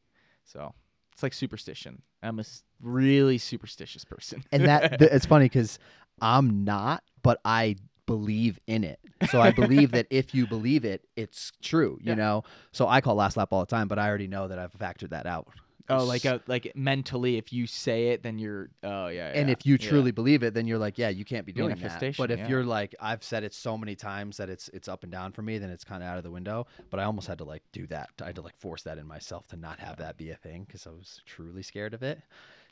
So 0.44 0.72
it's 1.12 1.22
like 1.22 1.34
superstition. 1.34 2.02
I'm 2.22 2.38
a 2.38 2.44
really 2.80 3.38
superstitious 3.38 4.05
person. 4.05 4.44
And 4.51 4.64
that 4.64 4.98
th- 4.98 5.10
it's 5.10 5.26
funny 5.26 5.44
because 5.46 5.78
I'm 6.20 6.64
not, 6.64 7.02
but 7.22 7.40
I 7.44 7.76
believe 8.06 8.59
in 8.66 8.85
it. 8.85 9.01
So 9.31 9.40
I 9.40 9.51
believe 9.62 9.93
that 9.93 10.06
if 10.10 10.35
you 10.35 10.47
believe 10.47 10.85
it, 10.85 11.06
it's 11.16 11.52
true. 11.62 11.98
You 12.02 12.10
Yeah. 12.10 12.14
know. 12.14 12.44
So 12.72 12.86
I 12.89 13.01
call 13.01 13.14
last 13.14 13.36
lap 13.36 13.48
all 13.52 13.60
the 13.60 13.66
time, 13.66 13.89
but 13.89 13.98
I 13.98 14.09
already 14.09 14.28
know 14.28 14.48
that 14.48 14.59
I've 14.59 14.72
factored 14.72 15.10
that 15.10 15.26
out. 15.26 15.48
oh, 15.90 16.02
like 16.05 16.24
a 16.24 16.40
like 16.47 16.72
mentally, 16.74 17.36
if 17.36 17.52
you 17.52 17.66
say 17.66 18.09
it, 18.09 18.22
then 18.22 18.39
you're. 18.39 18.70
Oh 18.82 19.09
yeah. 19.09 19.32
And 19.35 19.51
if 19.51 19.66
you 19.66 19.76
yeah. 19.78 19.89
truly 19.89 20.12
believe 20.12 20.43
it, 20.43 20.55
then 20.55 20.66
you're 20.66 20.78
like, 20.78 20.97
yeah, 20.97 21.10
you 21.10 21.24
can't 21.26 21.44
be 21.44 21.52
doing 21.52 21.68
that. 21.70 21.78
Manifestation, 21.78 22.22
But 22.22 22.31
if 22.31 22.39
yeah. 22.40 22.48
you're 22.48 22.64
like, 22.64 22.94
I've 23.01 23.22
said 23.22 23.44
it 23.44 23.52
so 23.52 23.76
many 23.76 23.94
times 23.94 24.39
that 24.39 24.48
it's 24.48 24.68
it's 24.72 24.89
up 24.89 25.02
and 25.02 25.12
down 25.12 25.32
for 25.32 25.43
me, 25.43 25.59
then 25.59 25.68
it's 25.70 25.85
kind 25.85 26.02
of 26.02 26.09
out 26.09 26.16
of 26.16 26.24
the 26.24 26.31
window. 26.31 26.66
But 26.90 27.01
I 27.01 27.05
almost 27.05 27.26
had 27.28 27.39
to 27.39 27.44
like 27.44 27.62
do 27.72 27.86
that. 27.89 28.09
I 28.22 28.26
had 28.26 28.36
to 28.36 28.43
like 28.43 28.56
force 28.56 28.82
that 28.85 28.97
in 28.98 29.06
myself 29.06 29.47
to 29.48 29.56
not 29.56 29.78
have 29.78 29.98
that 29.98 30.16
be 30.16 30.31
a 30.31 30.36
thing 30.36 30.64
because 30.66 30.86
I 30.86 30.90
was 30.90 31.20
truly 31.26 31.62
scared 31.62 31.93
of 31.93 32.02
it. 32.02 32.18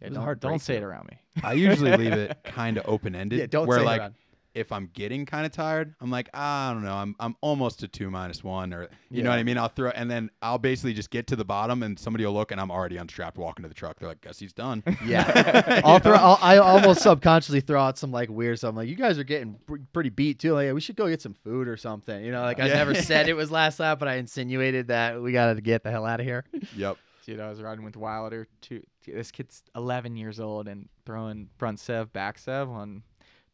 Yeah, 0.00 0.06
it 0.06 0.10
was 0.10 0.16
don't, 0.16 0.24
hard 0.24 0.40
don't 0.40 0.58
say 0.60 0.76
it 0.76 0.82
around 0.82 1.08
me. 1.10 1.18
I 1.44 1.52
usually 1.52 1.94
leave 1.96 2.12
it 2.14 2.38
kind 2.44 2.78
of 2.78 2.84
open 2.88 3.14
ended. 3.14 3.38
Yeah, 3.40 3.46
don't 3.46 3.66
where 3.66 3.78
say 3.78 3.82
it 3.82 3.86
like 3.86 4.00
around. 4.00 4.14
If 4.54 4.70
I'm 4.70 4.90
getting 4.92 5.24
kind 5.24 5.46
of 5.46 5.52
tired, 5.52 5.94
I'm 6.00 6.10
like, 6.10 6.28
ah, 6.34 6.70
I 6.70 6.72
don't 6.74 6.84
know, 6.84 6.94
I'm 6.94 7.14
I'm 7.18 7.36
almost 7.40 7.82
a 7.82 7.88
two 7.88 8.10
minus 8.10 8.44
one, 8.44 8.74
or 8.74 8.88
you 9.10 9.22
know 9.22 9.30
what 9.30 9.38
I 9.38 9.42
mean. 9.42 9.56
I'll 9.56 9.68
throw, 9.68 9.90
and 9.90 10.10
then 10.10 10.30
I'll 10.42 10.58
basically 10.58 10.92
just 10.92 11.10
get 11.10 11.26
to 11.28 11.36
the 11.36 11.44
bottom, 11.44 11.82
and 11.82 11.98
somebody 11.98 12.26
will 12.26 12.34
look, 12.34 12.52
and 12.52 12.60
I'm 12.60 12.70
already 12.70 12.96
unstrapped, 12.98 13.38
walking 13.38 13.62
to 13.62 13.68
the 13.68 13.74
truck. 13.74 13.98
They're 13.98 14.08
like, 14.08 14.20
guess 14.20 14.38
he's 14.38 14.52
done. 14.52 14.82
Yeah, 15.06 15.80
I'll 15.84 15.98
throw. 15.98 16.14
I'll, 16.14 16.38
I 16.42 16.58
almost 16.58 17.02
subconsciously 17.02 17.60
throw 17.60 17.80
out 17.80 17.96
some 17.98 18.12
like 18.12 18.28
weird 18.28 18.58
stuff. 18.58 18.70
I'm 18.70 18.76
like, 18.76 18.88
you 18.88 18.94
guys 18.96 19.18
are 19.18 19.24
getting 19.24 19.54
pr- 19.66 19.76
pretty 19.92 20.10
beat 20.10 20.38
too. 20.38 20.52
Like, 20.54 20.72
we 20.74 20.80
should 20.80 20.96
go 20.96 21.08
get 21.08 21.22
some 21.22 21.34
food 21.34 21.66
or 21.66 21.76
something. 21.76 22.24
You 22.24 22.30
know, 22.32 22.42
like 22.42 22.60
I 22.60 22.66
Yeah. 22.68 22.74
never 22.74 22.94
said 23.10 23.28
it 23.28 23.34
was 23.34 23.50
last 23.50 23.80
lap, 23.80 23.98
but 23.98 24.08
I 24.08 24.14
insinuated 24.16 24.88
that 24.88 25.20
we 25.20 25.32
got 25.32 25.54
to 25.54 25.60
get 25.60 25.82
the 25.82 25.90
hell 25.90 26.04
out 26.06 26.20
of 26.20 26.26
here. 26.26 26.44
yep. 26.76 26.98
Dude, 27.24 27.38
I 27.40 27.48
was 27.48 27.62
riding 27.62 27.84
with 27.84 27.96
Wilder. 27.96 28.48
Two, 28.60 28.82
this 29.06 29.30
kid's 29.30 29.62
11 29.76 30.16
years 30.16 30.40
old 30.40 30.66
and 30.66 30.88
throwing 31.06 31.48
front 31.56 31.78
sev, 31.78 32.12
back 32.12 32.36
sev 32.36 32.68
on 32.68 33.02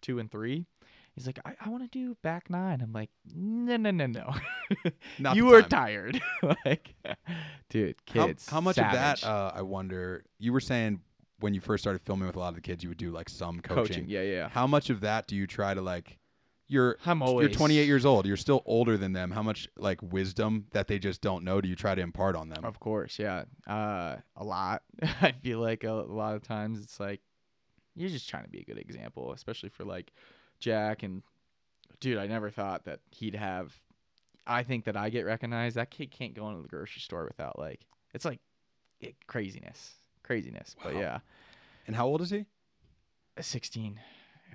two 0.01 0.19
and 0.19 0.31
three. 0.31 0.65
He's 1.19 1.27
like, 1.27 1.40
I, 1.45 1.55
I 1.61 1.69
want 1.69 1.82
to 1.82 1.89
do 1.89 2.16
back 2.23 2.49
nine. 2.49 2.81
I'm 2.81 2.93
like, 2.93 3.11
no, 3.35 3.77
no, 3.77 3.90
no, 3.90 4.07
no. 4.07 4.35
Not 5.19 5.35
you 5.35 5.47
were 5.47 5.62
tired. 5.62 6.20
like, 6.65 6.95
dude, 7.69 8.05
kids. 8.07 8.49
how 8.49 8.61
much 8.61 8.77
savage. 8.77 8.95
of 8.95 9.01
that? 9.01 9.24
Uh, 9.27 9.53
I 9.55 9.62
wonder. 9.62 10.24
You 10.39 10.53
were 10.53 10.61
saying 10.61 11.01
when 11.40 11.55
you 11.55 11.61
first 11.61 11.82
started 11.82 12.03
filming 12.03 12.27
with 12.27 12.36
a 12.36 12.39
lot 12.39 12.51
of 12.51 12.55
the 12.55 12.61
kids, 12.61 12.82
you 12.82 12.89
would 12.89 12.99
do 12.99 13.11
like 13.11 13.28
some 13.28 13.61
coaching. 13.61 13.85
coaching? 13.85 14.05
Yeah, 14.09 14.23
yeah. 14.23 14.49
How 14.49 14.66
much 14.66 14.90
of 14.90 15.01
that 15.01 15.27
do 15.27 15.35
you 15.35 15.47
try 15.47 15.74
to 15.74 15.82
like? 15.82 16.19
You're 16.70 16.99
I'm 17.07 17.23
always. 17.23 17.49
you're 17.49 17.57
28 17.57 17.86
years 17.86 18.05
old. 18.05 18.27
You're 18.27 18.36
still 18.36 18.62
older 18.66 18.97
than 18.97 19.12
them. 19.12 19.31
How 19.31 19.43
much 19.43 19.69
like 19.77 20.01
wisdom 20.03 20.66
that 20.73 20.86
they 20.86 20.99
just 20.99 21.23
don't 21.23 21.43
know 21.43 21.61
do 21.61 21.69
you 21.69 21.74
try 21.74 21.95
to 21.95 22.03
impart 22.03 22.36
on 22.36 22.49
them? 22.51 22.65
Of 22.65 22.78
course, 22.78 23.19
yeah. 23.19 23.45
Uh, 23.66 24.16
a 24.36 24.45
lot. 24.45 24.82
I 25.03 25.32
feel 25.32 25.61
like 25.61 25.82
a, 25.82 25.90
a 25.90 26.12
lot 26.12 26.36
of 26.36 26.43
times 26.43 26.82
it's 26.82 27.01
like 27.01 27.20
you're 27.97 28.11
just 28.11 28.28
trying 28.28 28.45
to 28.45 28.51
be 28.51 28.61
a 28.61 28.65
good 28.65 28.78
example, 28.78 29.32
especially 29.32 29.70
for 29.70 29.85
like 29.85 30.12
Jack 30.61 31.03
and 31.03 31.23
dude. 32.01 32.19
I 32.19 32.27
never 32.27 32.51
thought 32.51 32.85
that 32.85 33.01
he'd 33.11 33.35
have. 33.35 33.75
I 34.47 34.63
think 34.63 34.85
that 34.87 34.97
I 34.97 35.11
get 35.11 35.27
recognized. 35.27 35.77
That 35.77 35.91
kid 35.91 36.11
can't 36.11 36.35
go 36.35 36.49
into 36.49 36.63
the 36.63 36.69
grocery 36.69 37.01
store 37.01 37.25
without 37.25 37.59
like 37.59 37.81
it's 38.15 38.25
like 38.25 38.41
it, 39.01 39.15
craziness, 39.27 39.95
craziness. 40.23 40.75
But 40.83 40.95
yeah, 40.95 41.19
And 41.87 41.95
how 41.95 42.07
old 42.07 42.23
is 42.23 42.31
he? 42.31 42.47
Uh, 43.37 43.43
sixteen. 43.43 44.01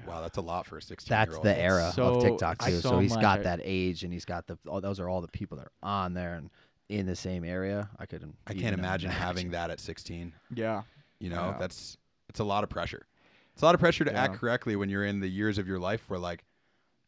Wow, 0.08 0.22
that's 0.22 0.40
a 0.40 0.42
lot 0.42 0.66
for 0.66 0.78
a 0.80 0.82
16 0.82 1.08
That's 1.08 1.30
year 1.30 1.36
old. 1.38 1.46
the 1.46 1.56
era 1.56 1.92
so- 1.94 2.16
of 2.16 2.24
TikTok 2.24 2.58
too. 2.66 2.80
So, 2.80 2.90
so 2.90 3.00
he's 3.00 3.12
much 3.12 3.22
got 3.22 3.40
I- 3.40 3.44
that 3.44 3.60
age, 3.64 4.04
and 4.04 4.12
he's 4.12 4.26
got 4.26 4.48
the. 4.48 4.58
Oh, 4.68 4.80
those 4.80 5.00
are 5.00 5.08
all 5.08 5.22
the 5.22 5.28
people 5.28 5.56
that 5.58 5.68
are 5.68 5.72
on 5.88 6.16
there 6.16 6.34
and 6.34 6.50
in 6.90 7.06
the 7.06 7.16
same 7.16 7.46
area. 7.46 7.88
I 8.00 8.08
couldn't. 8.08 8.36
I 8.48 8.54
can't 8.56 8.74
imagine 8.74 9.12
having 9.12 9.52
that 9.52 9.70
at 9.70 9.80
16. 9.80 10.34
Yeah, 10.56 10.82
You 11.20 11.30
know, 11.30 11.52
Yeah. 11.52 11.58
that's 11.60 11.96
it's 12.28 12.40
a 12.40 12.44
lot 12.44 12.64
of 12.64 12.72
pressure. 12.72 13.06
It's 13.54 13.62
a 13.62 13.66
lot 13.66 13.76
of 13.76 13.80
pressure 13.82 14.04
to 14.06 14.12
Yeah. 14.12 14.24
act 14.24 14.36
correctly 14.36 14.76
when 14.76 14.90
you're 14.90 15.06
in 15.06 15.20
the 15.20 15.28
years 15.30 15.58
of 15.58 15.68
your 15.68 15.80
life 15.80 16.10
where 16.10 16.20
like 16.20 16.44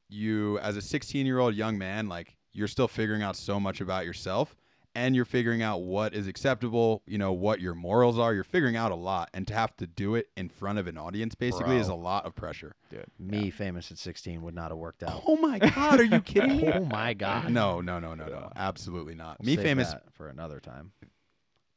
you 0.09 0.59
as 0.59 0.77
a 0.77 0.81
16 0.81 1.25
year 1.25 1.39
old 1.39 1.55
young 1.55 1.77
man, 1.77 2.07
like 2.07 2.37
you're 2.53 2.67
still 2.67 2.87
figuring 2.87 3.21
out 3.21 3.35
so 3.35 3.59
much 3.59 3.81
about 3.81 4.05
yourself 4.05 4.55
and 4.93 5.13
you're 5.15 5.25
figuring 5.25 5.61
out 5.61 5.81
what 5.81 6.13
is 6.13 6.25
acceptable, 6.27 7.01
you 7.05 7.17
know, 7.17 7.33
what 7.33 7.59
your 7.59 7.73
morals 7.75 8.17
are. 8.17 8.33
You're 8.33 8.45
figuring 8.45 8.77
out 8.77 8.91
a 8.91 8.95
lot 8.95 9.29
and 9.33 9.45
to 9.47 9.53
have 9.53 9.75
to 9.77 9.87
do 9.87 10.15
it 10.15 10.29
in 10.37 10.47
front 10.47 10.79
of 10.79 10.87
an 10.87 10.97
audience 10.97 11.35
basically 11.35 11.77
is 11.77 11.89
a 11.89 11.95
lot 11.95 12.25
of 12.25 12.35
pressure. 12.35 12.75
dude. 12.89 13.05
Me, 13.19 13.49
famous 13.49 13.91
at 13.91 13.97
16, 13.97 14.41
would 14.43 14.53
not 14.55 14.69
have 14.71 14.77
worked 14.77 15.03
out. 15.03 15.23
Oh 15.27 15.35
my 15.37 15.59
god, 15.59 15.99
are 15.99 16.03
you 16.03 16.21
kidding 16.21 16.57
me? 16.57 16.71
oh 16.73 16.85
my 16.85 17.13
god. 17.13 17.51
No, 17.51 17.81
no, 17.81 17.99
no, 17.99 18.13
no, 18.13 18.27
no. 18.27 18.51
Absolutely 18.55 19.15
not. 19.15 19.37
We'll 19.39 19.47
Me 19.47 19.55
save 19.55 19.63
famous 19.65 19.89
that 19.91 20.03
for 20.13 20.29
another 20.29 20.59
time. 20.59 20.91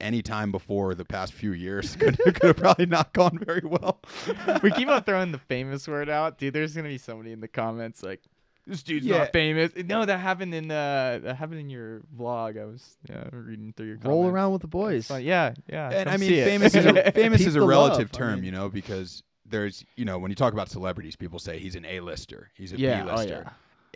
Any 0.00 0.22
time 0.22 0.52
before 0.52 0.94
the 0.94 1.04
past 1.04 1.32
few 1.32 1.52
years 1.52 1.96
could, 2.00 2.18
could 2.18 2.42
have 2.42 2.56
probably 2.56 2.86
not 2.86 3.12
gone 3.12 3.38
very 3.44 3.62
well. 3.64 4.00
we 4.62 4.70
keep 4.70 4.88
on 4.88 5.02
throwing 5.02 5.32
the 5.32 5.38
famous 5.38 5.86
word 5.88 6.08
out, 6.08 6.38
dude. 6.38 6.54
There's 6.54 6.74
gonna 6.74 6.88
be 6.88 6.98
somebody 6.98 7.32
in 7.32 7.40
the 7.40 7.48
comments 7.48 8.02
like, 8.02 8.20
"This 8.66 8.82
dude's 8.82 9.06
Yeah. 9.06 9.18
not 9.18 9.32
famous." 9.32 9.72
No, 9.76 10.04
that 10.04 10.18
happened 10.18 10.54
in 10.54 10.70
uh, 10.70 11.20
that 11.22 11.36
happened 11.36 11.60
in 11.60 11.70
your 11.70 12.02
vlog. 12.16 12.60
I 12.60 12.64
was 12.64 12.96
yeah, 13.08 13.24
reading 13.32 13.72
through 13.76 13.86
your 13.86 13.98
Roll 14.04 14.28
around 14.28 14.52
with 14.52 14.62
the 14.62 14.68
boys. 14.68 15.10
It's. 15.10 15.20
Yeah, 15.20 15.54
yeah. 15.68 15.90
and 15.90 16.08
I 16.08 16.16
mean, 16.16 16.30
famous 16.30 16.74
is 16.74 16.86
a, 16.86 17.12
famous 17.12 17.38
Peep 17.38 17.48
is 17.48 17.56
a 17.56 17.62
relative 17.62 18.12
love, 18.12 18.14
I 18.14 18.18
term, 18.18 18.34
mean- 18.36 18.44
you 18.44 18.52
know, 18.52 18.68
because 18.68 19.22
there's, 19.46 19.84
you 19.96 20.04
know, 20.04 20.18
when 20.18 20.30
you 20.30 20.34
talk 20.34 20.52
about 20.52 20.68
celebrities, 20.68 21.16
people 21.16 21.38
say 21.38 21.58
he's 21.58 21.74
an 21.74 21.86
A-lister, 21.86 22.50
he's 22.54 22.72
a 22.72 22.78
yeah, 22.78 23.06
oh 23.10 23.14
lister 23.16 23.42
yeah. 23.46 23.50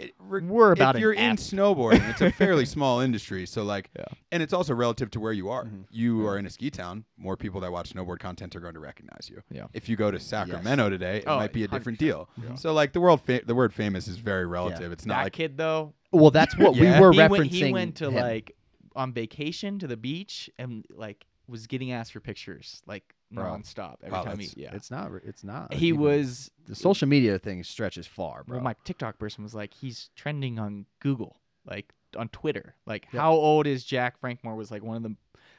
It, 0.05 0.15
re- 0.19 0.43
We're 0.43 0.73
about 0.73 0.97
if 0.97 1.01
you're 1.01 1.13
an 1.13 1.19
in 1.33 1.37
snowboarding, 1.37 2.09
it's 2.11 2.21
a 2.21 2.31
fairly 2.31 2.65
small 2.77 3.01
industry, 3.01 3.47
so 3.47 3.63
like, 3.63 3.91
Yeah. 3.97 4.05
and 4.31 4.43
it's 4.43 4.53
also 4.53 4.75
relative 4.75 5.11
to 5.13 5.21
where 5.21 5.33
you 5.33 5.49
are. 5.51 5.65
Mhm. 5.65 5.85
You 5.91 6.27
are 6.27 6.39
in 6.39 6.47
a 6.47 6.51
ski 6.51 6.71
town. 6.71 7.05
More 7.17 7.37
people 7.37 7.61
that 7.61 7.73
watch 7.73 7.93
snowboard 7.95 8.19
content 8.19 8.55
are 8.57 8.61
going 8.61 8.75
to 8.75 8.81
recognize 8.81 9.29
you. 9.31 9.43
Yeah. 9.51 9.67
If 9.73 9.89
you 9.89 9.97
go 9.97 10.11
to 10.11 10.19
Sacramento 10.21 10.91
today, 10.91 11.19
it 11.19 11.25
Oh, 11.27 11.37
might 11.37 11.53
be 11.53 11.65
a 11.65 11.69
different 11.69 11.99
100%. 11.99 12.01
deal. 12.01 12.29
Yeah. 12.43 12.55
So 12.57 12.73
like 12.73 12.93
the 12.93 13.01
world, 13.01 13.21
fa- 13.23 13.43
the 13.47 13.55
word 13.55 13.73
famous 13.75 14.09
is 14.09 14.17
very 14.19 14.47
relative. 14.47 14.93
It's 14.93 15.07
not 15.07 15.17
that 15.19 15.23
like 15.25 15.33
kid 15.33 15.57
though. 15.57 15.95
Well, 16.13 16.31
that's 16.31 16.57
what 16.59 16.75
Yeah. 16.77 16.99
we 16.99 17.01
were 17.07 17.13
he 17.13 17.19
referencing. 17.19 17.31
went, 17.31 17.51
he 17.53 17.73
went 17.73 17.97
to 17.97 18.09
him. 18.09 18.15
like 18.15 18.57
on 18.95 19.13
vacation 19.13 19.79
to 19.79 19.87
the 19.87 19.97
beach 19.97 20.51
and 20.59 20.85
like 20.95 21.25
was 21.49 21.67
getting 21.67 21.93
asked 21.93 22.13
for 22.13 22.21
pictures 22.21 22.83
like 22.87 23.15
Bro. 23.35 23.45
nonstop 23.45 23.97
every 24.03 24.13
Wow, 24.19 24.25
time 24.25 24.39
he 24.39 24.51
yeah. 24.57 24.75
It's 24.75 24.91
not. 24.91 25.11
It's 25.25 25.43
not. 25.45 25.73
he 25.75 25.89
even- 25.89 26.01
was 26.01 26.51
The 26.67 26.75
social 26.75 27.09
media 27.09 27.39
thing 27.39 27.63
stretches 27.65 28.07
far, 28.07 28.45
bro. 28.45 28.57
Well, 28.57 28.65
my 28.65 28.75
TikTok 28.85 29.19
person 29.19 29.43
was 29.45 29.55
like, 29.55 29.73
he's 29.75 30.11
trending 30.17 30.59
on 30.59 30.87
Google, 31.01 31.37
like 31.65 31.93
on 32.17 32.29
Twitter. 32.29 32.75
Like, 32.87 33.07
Yep. 33.13 33.21
how 33.21 33.33
old 33.33 33.67
is 33.67 33.85
Jack 33.85 34.19
Frankmore? 34.21 34.55
Was 34.55 34.71
like 34.71 34.83
one 34.83 34.97
of 34.97 35.03
the 35.03 35.17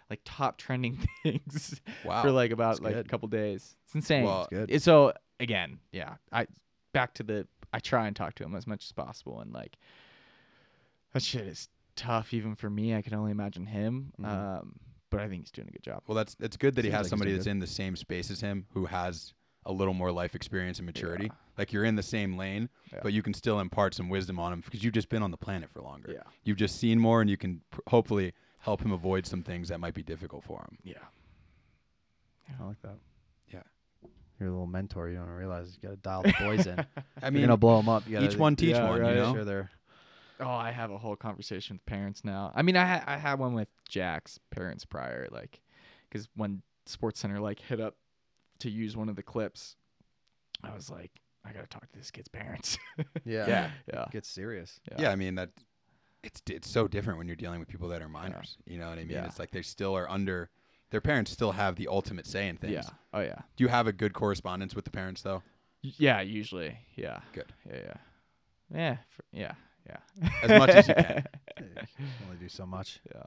like 0.10 0.22
top 0.26 0.58
trending 0.58 1.00
things 1.24 1.82
wow. 2.06 2.22
for 2.22 2.32
like 2.32 2.52
about 2.52 2.76
That's 2.82 2.82
like 2.82 2.96
a 2.96 3.04
couple 3.04 3.28
days. 3.30 3.76
It's 3.86 3.96
insane. 3.96 4.24
Well. 4.26 4.48
It's 4.52 4.86
so 4.86 5.14
again, 5.40 5.80
yeah. 5.92 6.16
I 6.32 6.48
back 6.94 7.14
to 7.16 7.24
the. 7.24 7.48
I 7.76 7.80
try 7.80 8.06
and 8.06 8.16
talk 8.16 8.36
to 8.36 8.44
him 8.44 8.54
as 8.56 8.68
much 8.68 8.86
as 8.86 8.92
possible, 8.92 9.40
and 9.40 9.52
like 9.52 9.78
that 11.14 11.24
shit 11.24 11.48
is 11.48 11.70
tough 11.96 12.34
even 12.34 12.56
for 12.56 12.70
me. 12.70 12.96
I 12.96 13.02
can 13.02 13.14
only 13.16 13.32
imagine 13.32 13.66
him. 13.66 14.14
Mhm. 14.22 14.26
Um, 14.28 14.80
but 15.14 15.22
I 15.22 15.30
think 15.30 15.44
he's 15.44 15.52
doing 15.52 15.68
a 15.68 15.72
good 15.72 15.84
job. 15.84 16.02
Well, 16.08 16.16
that's 16.16 16.36
it's 16.40 16.58
good 16.58 16.76
that 16.76 16.84
he 16.86 16.90
Seems 16.92 16.98
has 16.98 17.06
like 17.06 17.10
somebody 17.12 17.32
doing 17.32 17.38
that's 17.40 17.46
good. 17.46 17.52
in 17.52 17.60
the 17.60 17.68
same 17.68 17.96
space 17.96 18.30
as 18.32 18.42
him 18.42 18.66
who 18.74 18.86
has 18.86 19.34
a 19.66 19.72
little 19.72 19.94
more 19.94 20.12
life 20.12 20.36
experience 20.36 20.80
and 20.80 20.86
maturity. 20.86 21.26
Yeah. 21.26 21.32
Like 21.58 21.72
you're 21.72 21.86
in 21.86 21.96
the 21.96 22.04
same 22.04 22.36
lane, 22.38 22.68
Yeah. 22.92 23.00
but 23.02 23.14
you 23.14 23.22
can 23.24 23.34
still 23.34 23.60
impart 23.62 23.94
some 23.94 24.10
wisdom 24.10 24.38
on 24.40 24.52
him 24.52 24.62
because 24.66 24.84
you've 24.84 24.94
just 24.94 25.08
been 25.10 25.24
on 25.24 25.32
the 25.32 25.38
planet 25.38 25.70
for 25.70 25.82
longer. 25.82 26.12
Yeah. 26.12 26.24
You've 26.44 26.58
just 26.58 26.78
seen 26.80 27.00
more, 27.00 27.22
and 27.22 27.30
you 27.30 27.38
can 27.38 27.62
pr- 27.72 27.80
hopefully 27.88 28.34
help 28.60 28.82
him 28.82 28.92
avoid 28.92 29.26
some 29.26 29.42
things 29.44 29.70
that 29.70 29.80
might 29.80 29.94
be 29.94 30.04
difficult 30.04 30.44
for 30.44 30.60
him. 30.60 30.78
Yeah. 30.84 30.96
I 32.60 32.64
like 32.66 32.82
that. 32.82 32.98
Yeah. 33.54 33.62
You're 34.40 34.50
a 34.50 34.52
little 34.52 34.68
mentor. 34.68 35.10
You 35.10 35.18
don't 35.18 35.30
realize 35.30 35.78
you 35.82 35.88
got 35.88 35.96
to 35.96 36.02
dial 36.02 36.24
the 36.24 36.34
boys 36.40 36.68
in. 36.68 36.80
I 37.22 37.26
You're 37.26 37.32
mean, 37.32 37.42
gonna 37.44 37.58
blow 37.58 37.78
them 37.78 37.90
up. 37.90 38.04
You 38.06 38.14
gotta 38.14 38.26
each 38.26 38.36
one 38.38 38.56
teach 38.56 38.72
Yeah, 38.72 38.90
one. 38.90 39.00
right. 39.02 39.10
You 39.12 39.16
make 39.16 39.24
know. 39.24 39.34
sure 39.34 39.46
they're 39.46 39.72
Oh, 40.44 40.50
I 40.50 40.72
have 40.72 40.92
a 40.92 40.98
whole 40.98 41.16
conversation 41.16 41.76
with 41.76 41.86
parents 41.86 42.24
now. 42.24 42.52
I 42.56 42.62
mean, 42.62 42.76
I 42.76 42.86
ha- 42.86 43.04
I 43.08 43.18
had 43.18 43.40
one 43.40 43.54
with 43.54 43.70
Jack's 43.88 44.40
parents 44.52 44.86
prior, 44.86 45.28
like, 45.32 45.62
because 46.10 46.28
when 46.36 46.62
Sports 46.86 47.20
Center 47.20 47.40
like 47.40 47.60
hit 47.60 47.80
up 47.80 47.96
to 48.60 48.70
use 48.70 48.96
one 48.98 49.10
of 49.10 49.16
the 49.16 49.24
clips, 49.24 49.76
I 50.64 50.74
was 50.74 50.90
like, 50.90 51.12
I 51.46 51.52
gotta 51.52 51.68
talk 51.68 51.92
to 51.92 51.98
this 51.98 52.12
kid's 52.12 52.28
parents. 52.28 52.78
yeah. 53.26 53.48
Yeah. 53.48 53.72
yeah, 53.94 54.06
Gets 54.12 54.30
serious. 54.30 54.80
Yeah. 54.98 55.10
I 55.12 55.16
mean 55.16 55.36
that. 55.36 55.50
It's 56.24 56.42
it's 56.50 56.70
so 56.70 56.88
different 56.88 57.18
when 57.20 57.28
you're 57.28 57.36
dealing 57.36 57.60
with 57.60 57.68
people 57.68 57.90
that 57.90 58.02
are 58.02 58.08
minors. 58.08 58.58
You 58.66 58.80
know 58.80 58.88
what 58.88 58.98
I 58.98 59.04
mean? 59.04 59.10
Yeah. 59.18 59.26
It's 59.26 59.40
like 59.40 59.52
they 59.52 59.62
still 59.62 59.94
are 59.98 60.10
under. 60.10 60.50
Their 60.90 61.02
parents 61.02 61.32
still 61.32 61.52
have 61.52 61.76
the 61.76 61.88
ultimate 61.90 62.26
say 62.26 62.48
in 62.48 62.56
things. 62.56 62.74
yeah, 62.74 62.90
oh 63.14 63.20
yeah, 63.20 63.40
Do 63.58 63.64
you 63.64 63.68
have 63.68 63.88
a 63.88 63.92
good 63.92 64.14
correspondence 64.14 64.74
with 64.76 64.86
the 64.86 64.92
parents 64.92 65.22
though? 65.22 65.42
Yeah. 65.82 66.22
Usually, 66.22 66.78
yeah, 66.96 67.20
Good. 67.34 67.52
yeah, 67.70 67.76
yeah, 67.76 67.94
yeah, 68.74 68.98
for, 69.10 69.26
yeah, 69.34 69.52
yeah. 69.88 70.30
As 70.44 70.50
much 70.60 70.70
as 70.70 70.88
you 70.88 70.94
can. 70.96 71.26
You 71.58 71.66
can 71.76 72.08
only 72.26 72.38
do 72.40 72.50
so 72.50 72.66
much. 72.66 73.00
yeah. 73.14 73.22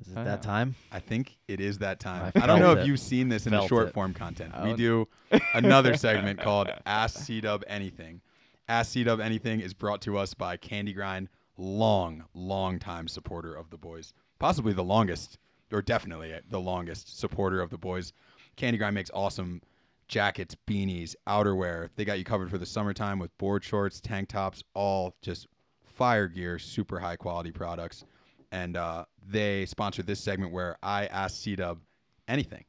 Is 0.00 0.08
it 0.12 0.14
that 0.14 0.24
yeah. 0.26 0.36
time? 0.36 0.74
I 0.92 1.00
think 1.00 1.36
it 1.48 1.60
is 1.60 1.78
that 1.78 2.00
time. 2.00 2.32
I 2.34 2.42
I, 2.42 2.46
don't 2.46 2.60
know 2.60 2.66
felt 2.66 2.78
if 2.78 2.86
you've 2.86 3.00
seen 3.00 3.28
this 3.28 3.46
in 3.46 3.52
a 3.52 3.58
Felt 3.58 3.68
short 3.68 3.88
it. 3.88 3.94
form 3.94 4.14
content. 4.14 4.52
I 4.54 4.62
We 4.62 4.68
don't- 4.70 4.78
do 4.78 5.08
another 5.54 5.96
segment 5.96 6.40
called 6.40 6.68
Ask 6.86 7.18
C 7.24 7.40
Dub 7.40 7.64
Anything. 7.66 8.20
Ask 8.68 8.92
C 8.92 9.04
Dub 9.04 9.20
Anything 9.20 9.60
is 9.60 9.74
brought 9.74 10.00
to 10.02 10.16
us 10.16 10.34
by 10.34 10.56
Candy 10.56 10.92
Grind, 10.92 11.28
long, 11.56 12.24
long 12.34 12.78
time 12.78 13.08
supporter 13.08 13.54
of 13.54 13.70
the 13.70 13.76
boys. 13.78 14.12
Possibly 14.38 14.72
the 14.72 14.84
longest, 14.84 15.38
or 15.72 15.82
definitely 15.82 16.32
the 16.48 16.60
longest 16.60 17.18
supporter 17.18 17.60
of 17.60 17.70
the 17.70 17.78
boys. 17.78 18.12
Candy 18.56 18.78
Grind 18.78 18.94
makes 18.94 19.10
awesome 19.12 19.60
jackets, 20.08 20.56
beanies, 20.66 21.14
outerwear. 21.26 21.90
They 21.96 22.04
got 22.04 22.18
you 22.18 22.24
covered 22.24 22.50
for 22.50 22.58
the 22.58 22.66
summertime 22.66 23.18
with 23.18 23.36
board 23.38 23.62
shorts, 23.62 24.00
tank 24.00 24.28
tops, 24.28 24.62
all 24.74 25.14
just 25.22 25.46
fire 25.84 26.28
gear, 26.28 26.58
super 26.58 26.98
high 26.98 27.16
quality 27.16 27.50
products. 27.50 28.04
And 28.50 28.76
uh, 28.76 29.04
they 29.26 29.66
sponsored 29.66 30.06
this 30.06 30.20
segment 30.20 30.52
where 30.52 30.76
I 30.82 31.06
ask 31.06 31.36
C 31.36 31.54
Dub 31.56 31.78
anything. 32.26 32.64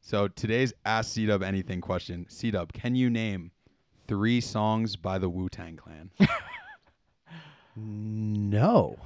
So 0.00 0.26
today's 0.26 0.72
Ask 0.84 1.12
C 1.12 1.26
Dub 1.26 1.42
anything 1.42 1.80
question 1.80 2.26
C 2.28 2.50
Dub, 2.50 2.72
can 2.72 2.94
you 2.96 3.08
name 3.10 3.52
three 4.08 4.40
songs 4.40 4.96
by 4.96 5.18
the 5.18 5.28
Wu 5.28 5.48
Tang 5.48 5.76
Clan? 5.76 6.10
No. 7.74 8.98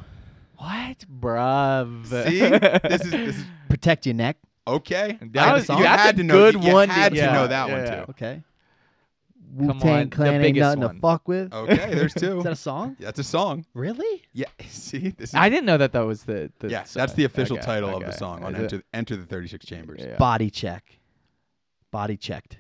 What, 0.56 1.04
bruv? 1.20 2.06
See? 2.06 2.40
This 2.40 3.04
is, 3.04 3.10
this 3.10 3.36
is 3.36 3.44
Protect 3.68 4.06
your 4.06 4.14
neck. 4.14 4.38
Okay. 4.66 5.18
That 5.32 5.52
was- 5.54 5.68
you 5.68 5.82
that's 5.82 6.02
had 6.02 6.16
to 6.16 6.22
know, 6.22 6.34
good 6.34 6.62
you 6.64 6.72
one 6.72 6.88
to- 6.88 6.94
had 6.94 7.12
to 7.12 7.18
yeah, 7.18 7.32
know 7.32 7.46
that 7.46 7.68
yeah, 7.68 7.74
one 7.74 7.84
yeah. 7.84 8.04
too. 8.04 8.10
Okay. 8.10 8.42
Wu 9.54 9.70
on, 9.70 9.78
Tang 9.78 10.10
the 10.10 10.16
Clan 10.16 10.34
ain't 10.34 10.42
biggest 10.42 10.60
nothing 10.76 10.82
one. 10.82 10.94
to 10.96 11.00
fuck 11.00 11.28
with. 11.28 11.52
Okay, 11.54 11.94
there's 11.94 12.12
two. 12.18 12.38
Is 12.38 12.44
that 12.44 12.52
a 12.52 12.56
song? 12.56 12.96
That's 13.00 13.18
a 13.18 13.24
song. 13.24 13.64
Really? 13.74 14.22
Yeah. 14.32 14.46
See, 14.68 15.10
this 15.16 15.30
is 15.30 15.34
I 15.34 15.48
didn't 15.48 15.64
know 15.66 15.78
that 15.78 15.92
that 15.92 16.00
was 16.00 16.24
the. 16.24 16.50
the 16.58 16.68
yeah. 16.68 16.82
song. 16.84 17.00
That's 17.00 17.12
the 17.14 17.24
official 17.24 17.56
Okay, 17.56 17.64
title 17.64 17.96
of 17.96 18.04
the 18.04 18.12
song 18.12 18.42
on 18.44 18.54
Is 18.54 18.60
it? 18.60 18.64
Enter 18.74 18.82
Enter 18.92 19.16
the 19.16 19.24
36 19.24 19.64
Chambers. 19.64 20.00
Yeah. 20.02 20.16
Body 20.16 20.50
check. 20.50 20.98
Body 21.90 22.16
checked. 22.16 22.58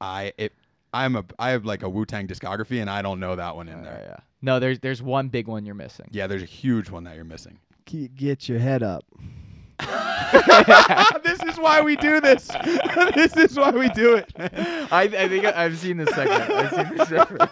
I 0.00 0.32
it 0.36 0.52
I'm 0.92 1.16
a 1.16 1.24
I 1.38 1.50
have 1.50 1.64
like 1.64 1.82
a 1.82 1.88
Wu 1.88 2.04
Tang 2.04 2.28
discography 2.28 2.80
and 2.80 2.90
I 2.90 3.02
don't 3.02 3.18
know 3.18 3.34
that 3.34 3.56
one 3.56 3.68
in 3.68 3.80
Uh, 3.80 3.82
there. 3.82 4.02
yeah. 4.08 4.16
No, 4.42 4.58
there's 4.60 4.78
there's 4.80 5.02
one 5.02 5.28
big 5.28 5.48
one 5.48 5.64
you're 5.64 5.74
missing. 5.74 6.06
Yeah, 6.12 6.26
there's 6.26 6.42
a 6.42 6.46
huge 6.46 6.90
one 6.90 7.04
that 7.04 7.16
you're 7.16 7.24
missing. 7.24 7.58
Get, 7.86 8.14
get 8.14 8.48
your 8.48 8.58
head 8.58 8.82
up. 8.82 9.04
this 11.24 11.42
is 11.42 11.58
why 11.58 11.80
we 11.82 11.96
do 11.96 12.20
this. 12.20 12.48
this 13.14 13.36
is 13.36 13.56
why 13.58 13.70
we 13.70 13.88
do 13.90 14.14
it. 14.16 14.30
I, 14.92 15.02
I 15.02 15.28
think 15.28 15.44
I- 15.44 15.64
I've 15.64 15.76
seen 15.78 15.96
this 15.96 16.08
segment. 16.14 16.50
I've 16.50 16.70
seen 16.72 16.96
this 16.96 17.08
segment. 17.08 17.50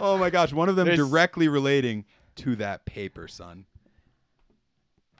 Oh 0.00 0.16
my 0.18 0.30
gosh, 0.30 0.52
one 0.52 0.68
of 0.68 0.76
them 0.76 0.86
There's- 0.86 0.98
directly 0.98 1.48
relating 1.48 2.04
to 2.36 2.56
that 2.56 2.84
paper, 2.86 3.28
son. 3.28 3.64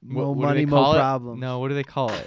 No 0.03 0.29
What- 0.29 0.29
what 0.29 0.35
do 0.43 0.47
money, 0.49 0.65
they 0.65 0.71
no 0.71 0.77
call 0.77 0.93
it? 0.95 0.99
problems. 0.99 1.41
No, 1.41 1.59
what 1.59 1.69
do 1.69 1.75
they 1.75 1.85
call 1.85 2.11
it? 2.13 2.27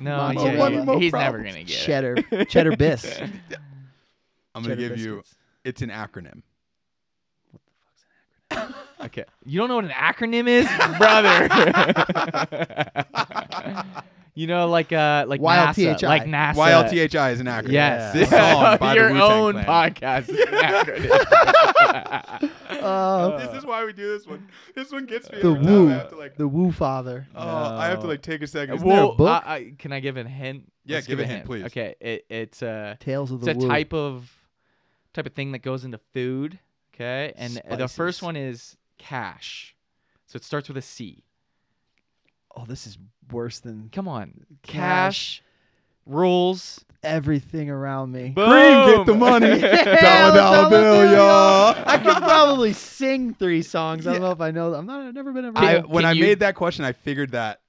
No, 0.00 0.16
Money, 0.16 0.44
yeah, 0.44 0.56
money, 0.56 0.76
yeah, 0.76 0.84
no 0.84 0.98
he's 0.98 1.12
never 1.12 1.38
problems. 1.38 1.54
gonna 1.54 1.64
get 1.64 1.76
Cheddar, 1.78 2.16
it. 2.30 2.48
cheddar 2.50 2.76
bis. 2.76 3.04
I'm 3.20 4.62
gonna 4.62 4.76
Cheddar 4.76 4.76
give 4.76 4.98
you 4.98 5.16
biscuits. 5.16 5.36
it's 5.64 5.82
an 5.82 5.90
acronym. 5.90 6.42
Okay, 9.00 9.24
you 9.44 9.58
don't 9.60 9.68
know 9.68 9.76
what 9.76 9.84
an 9.84 9.90
acronym 9.92 10.48
is, 10.48 10.66
brother. 10.98 11.48
you 14.34 14.46
know, 14.48 14.66
like 14.68 14.92
uh, 14.92 15.24
like 15.28 15.40
Wild 15.40 15.76
NASA, 15.76 15.98
THI. 16.00 16.06
like 16.06 16.24
NASA. 16.24 16.54
YLTHI 16.54 17.32
is 17.32 17.40
an 17.40 17.46
acronym. 17.46 17.72
Yes, 17.72 18.12
This 18.12 18.28
song 18.30 18.76
by 18.78 18.94
your 18.96 19.08
the 19.08 19.14
Wu-Tang 19.14 19.30
own 19.30 19.52
Clan. 19.52 19.64
podcast. 19.92 20.28
is 20.28 20.40
an 20.40 20.46
acronym. 22.42 22.50
Uh, 22.82 23.38
This 23.38 23.56
is 23.58 23.64
why 23.66 23.84
we 23.84 23.92
do 23.92 24.08
this 24.08 24.26
one. 24.26 24.48
This 24.74 24.90
one 24.90 25.06
gets 25.06 25.30
me 25.30 25.40
the 25.40 25.50
every 25.52 25.64
time. 25.64 25.74
Woo, 25.74 25.88
I 25.90 25.92
have 25.94 26.08
to 26.10 26.16
like 26.16 26.36
the 26.36 26.48
Woo 26.48 26.72
father. 26.72 27.26
Oh, 27.36 27.76
I 27.76 27.86
have 27.86 28.00
to 28.00 28.06
like 28.08 28.22
take 28.22 28.42
a 28.42 28.46
second. 28.46 28.76
Isn't 28.76 28.88
there 28.88 28.98
a 28.98 29.06
well, 29.06 29.14
book? 29.16 29.42
I, 29.46 29.54
I, 29.54 29.72
can 29.78 29.92
I 29.92 30.00
give 30.00 30.16
a 30.16 30.24
hint? 30.24 30.70
Yeah, 30.84 30.96
Let's 30.96 31.06
give 31.06 31.20
a 31.20 31.26
hint, 31.26 31.44
please. 31.44 31.64
Okay, 31.66 31.94
it, 32.00 32.24
it's 32.30 32.62
uh, 32.62 32.96
Tales 32.98 33.30
of 33.30 33.38
it's 33.42 33.46
the 33.46 33.52
a 33.52 33.56
Woo. 33.58 33.68
type 33.68 33.92
of 33.92 34.28
type 35.14 35.26
of 35.26 35.34
thing 35.34 35.52
that 35.52 35.60
goes 35.60 35.84
into 35.84 35.98
food. 36.12 36.58
Okay, 37.00 37.32
and 37.36 37.60
the 37.78 37.86
first 37.88 38.22
one 38.22 38.34
is 38.36 38.76
cash. 38.98 39.74
So 40.26 40.36
it 40.36 40.44
starts 40.44 40.68
with 40.68 40.76
a 40.76 40.82
C. 40.82 41.22
Oh, 42.56 42.64
this 42.66 42.86
is 42.86 42.98
worse 43.30 43.60
than 43.60 43.88
Come 43.92 44.08
on, 44.08 44.32
Cash. 44.62 44.72
cash, 44.72 45.42
rules. 46.06 46.84
everything 47.04 47.70
around 47.70 48.10
me. 48.10 48.30
Boom. 48.30 48.50
Cream, 48.50 48.96
get 48.96 49.06
the 49.06 49.14
money. 49.14 49.60
dollar 50.00 50.34
dollar 50.34 50.70
bill, 50.70 51.12
y'all. 51.12 51.76
I 51.86 51.98
could 51.98 52.16
probably 52.16 52.72
sing 52.72 53.32
three 53.34 53.62
songs. 53.62 54.06
I 54.06 54.12
don't 54.14 54.20
Yeah. 54.22 54.26
know 54.28 54.32
if 54.32 54.40
I 54.40 54.50
know. 54.50 54.74
I'm 54.74 54.86
not. 54.86 55.02
I've 55.06 55.14
never 55.14 55.32
been 55.32 55.44
a. 55.44 55.52
I, 55.54 55.74
Can- 55.80 55.88
when 55.88 56.02
can 56.02 56.08
I 56.10 56.12
you- 56.12 56.22
made 56.24 56.40
that 56.40 56.56
question, 56.56 56.84
I 56.84 56.92
figured 56.92 57.30
that 57.30 57.60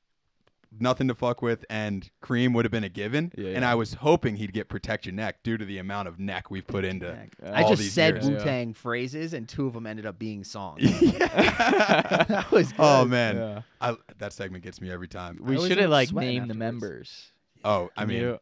nothing 0.77 1.07
to 1.07 1.15
fuck 1.15 1.41
with 1.41 1.65
and 1.69 2.09
cream 2.21 2.53
would 2.53 2.65
have 2.65 2.71
been 2.71 2.83
a 2.83 2.89
given. 2.89 3.31
Yeah, 3.37 3.49
And. 3.49 3.65
I 3.65 3.75
was 3.75 3.93
hoping 3.93 4.35
he'd 4.35 4.53
get 4.53 4.67
protect 4.69 5.05
your 5.05 5.13
neck 5.13 5.43
due 5.43 5.57
to 5.57 5.65
the 5.65 5.77
amount 5.77 6.07
of 6.07 6.19
neck 6.19 6.49
we've 6.51 6.65
put 6.65 6.85
into. 6.85 7.15
I 7.43 7.63
all 7.63 7.69
just 7.69 7.81
these 7.81 7.93
said 7.93 8.15
years. 8.15 8.29
Wu 8.29 8.39
Tang 8.39 8.73
phrases, 8.73 9.33
and 9.33 9.47
two 9.47 9.67
of 9.67 9.73
them 9.73 9.85
ended 9.85 10.05
up 10.05 10.17
being 10.19 10.43
songs. 10.43 10.81
Yeah. 11.01 12.23
that 12.29 12.51
was 12.51 12.71
oh, 12.77 13.03
good. 13.03 13.05
oh 13.05 13.05
man, 13.05 13.35
Yeah. 13.35 13.61
I, 13.81 13.95
that 14.17 14.33
segment 14.33 14.63
gets 14.63 14.81
me 14.81 14.91
every 14.91 15.07
time. 15.07 15.39
We 15.41 15.57
should 15.67 15.77
have 15.77 15.89
like 15.89 16.09
sweating 16.09 16.39
named 16.39 16.49
the 16.49 16.55
members. 16.55 17.31
Oh, 17.63 17.89
I 17.97 18.05
mean, 18.05 18.21
you- 18.21 18.39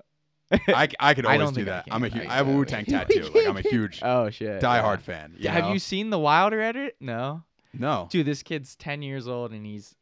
I, 0.51 0.87
I 0.99 1.13
could 1.13 1.25
always 1.25 1.39
don't 1.41 1.53
do 1.53 1.65
that. 1.65 1.85
I'm 1.91 2.03
a 2.03 2.09
hu- 2.09 2.21
I- 2.21 2.33
I 2.33 2.35
have 2.37 2.47
a 2.47 2.51
I- 2.51 2.55
Wu 2.55 2.65
Tang 2.65 2.85
tattoo. 2.85 3.29
Like 3.33 3.47
I'm 3.47 3.57
a 3.57 3.61
huge 3.61 3.99
oh 4.01 4.29
shit. 4.29 4.61
diehard 4.61 4.97
yeah. 4.99 5.03
fan. 5.03 5.35
You 5.37 5.49
Have 5.49 5.65
know? 5.65 5.73
you 5.73 5.79
seen 5.79 6.09
the 6.09 6.19
Wilder 6.19 6.61
edit? 6.61 6.95
No. 6.99 7.43
No. 7.73 8.07
Dude, 8.09 8.25
this 8.25 8.43
kid's 8.43 8.75
10 8.75 9.01
years 9.01 9.27
old 9.27 9.51
and 9.51 9.65
he's 9.65 9.95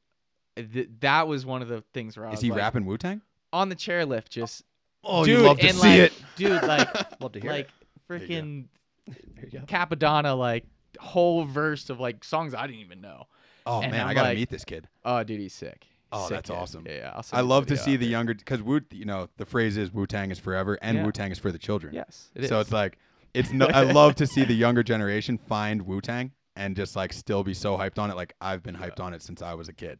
th- 0.56 0.90
that 1.02 1.27
was 1.27 1.45
one 1.45 1.61
of 1.61 1.68
the 1.68 1.84
things 1.94 2.18
where 2.18 2.26
I 2.26 2.30
Is 2.30 2.38
was 2.38 2.41
he 2.41 2.49
like, 2.52 2.60
rapping 2.60 2.86
Wu 2.86 2.98
Tang? 2.98 3.22
on 3.53 3.69
the 3.69 3.76
chairlift 3.76 4.30
just 4.30 4.64
Oh, 5.03 5.19
oh 5.22 5.26
dude, 5.26 5.40
you 5.40 5.45
love 5.45 5.60
to 5.60 5.68
and 5.68 5.77
see 5.77 6.02
like, 6.02 6.11
it. 6.11 6.14
Dude, 6.36 6.64
like 6.64 7.19
Love 7.22 7.32
to 7.34 7.40
hear 7.40 7.52
like 7.52 7.69
you 8.10 8.18
go. 8.18 8.26
freaking 8.26 8.65
There 9.07 9.45
you 9.52 9.60
go. 9.60 9.65
Cappadonna 9.65 10.38
like 10.38 10.65
whole 10.99 11.44
verse 11.45 11.90
of 11.90 11.99
like 11.99 12.23
songs 12.23 12.53
I 12.56 12.65
didn't 12.68 12.82
even 12.82 13.02
know. 13.02 13.26
Oh 13.68 13.82
and 13.82 13.91
man, 13.91 14.02
I'm 14.02 14.07
I 14.07 14.14
gotta 14.14 14.30
like- 14.30 14.38
meet 14.38 14.49
this 14.49 14.65
kid. 14.65 14.88
Oh, 15.03 15.23
dude, 15.23 15.40
he's 15.40 15.53
sick. 15.53 15.86
Oh, 16.11 16.23
sick 16.27 16.38
that's 16.38 16.49
kid. 16.49 16.56
awesome. 16.56 16.86
Yeah, 16.88 16.94
yeah. 16.95 17.11
I'll 17.15 17.23
send 17.23 17.38
I 17.40 17.41
you 17.44 17.48
love 17.48 17.65
to 17.68 17.73
video 17.76 17.84
see 17.86 17.95
the 17.98 18.06
after. 18.06 18.11
younger 18.11 18.34
because 18.36 18.61
Wu. 18.61 18.80
You 18.91 19.06
know, 19.06 19.27
the 19.38 19.45
phrase 19.45 19.76
is 19.77 19.91
Wu 19.91 20.06
Tang 20.07 20.32
is 20.32 20.40
forever, 20.40 20.77
and 20.82 20.98
Yeah. 20.98 21.06
Wu 21.06 21.11
Tang 21.11 21.32
is 21.32 21.38
for 21.40 21.52
the 21.52 21.57
children. 21.60 21.94
Yes, 21.94 22.30
it 22.36 22.44
is. 22.45 22.49
so 22.49 22.60
it's 22.60 22.72
like 22.72 22.98
it's 23.34 23.52
no, 23.52 23.68
I 23.68 23.84
love 23.84 24.15
to 24.15 24.27
see 24.27 24.44
the 24.45 24.53
younger 24.65 24.82
generation 24.84 25.38
find 25.38 25.82
Wu 25.84 26.02
Tang 26.02 26.32
and 26.56 26.76
just 26.76 26.95
like 26.95 27.11
still 27.14 27.44
be 27.44 27.53
so 27.53 27.77
hyped 27.77 27.99
on 27.99 28.10
it. 28.11 28.15
Like 28.15 28.34
I've 28.41 28.64
been 28.64 28.76
hyped 28.76 28.99
on 28.99 29.14
it 29.14 29.22
since 29.22 29.41
I 29.41 29.53
was 29.56 29.68
a 29.68 29.73
kid. 29.73 29.99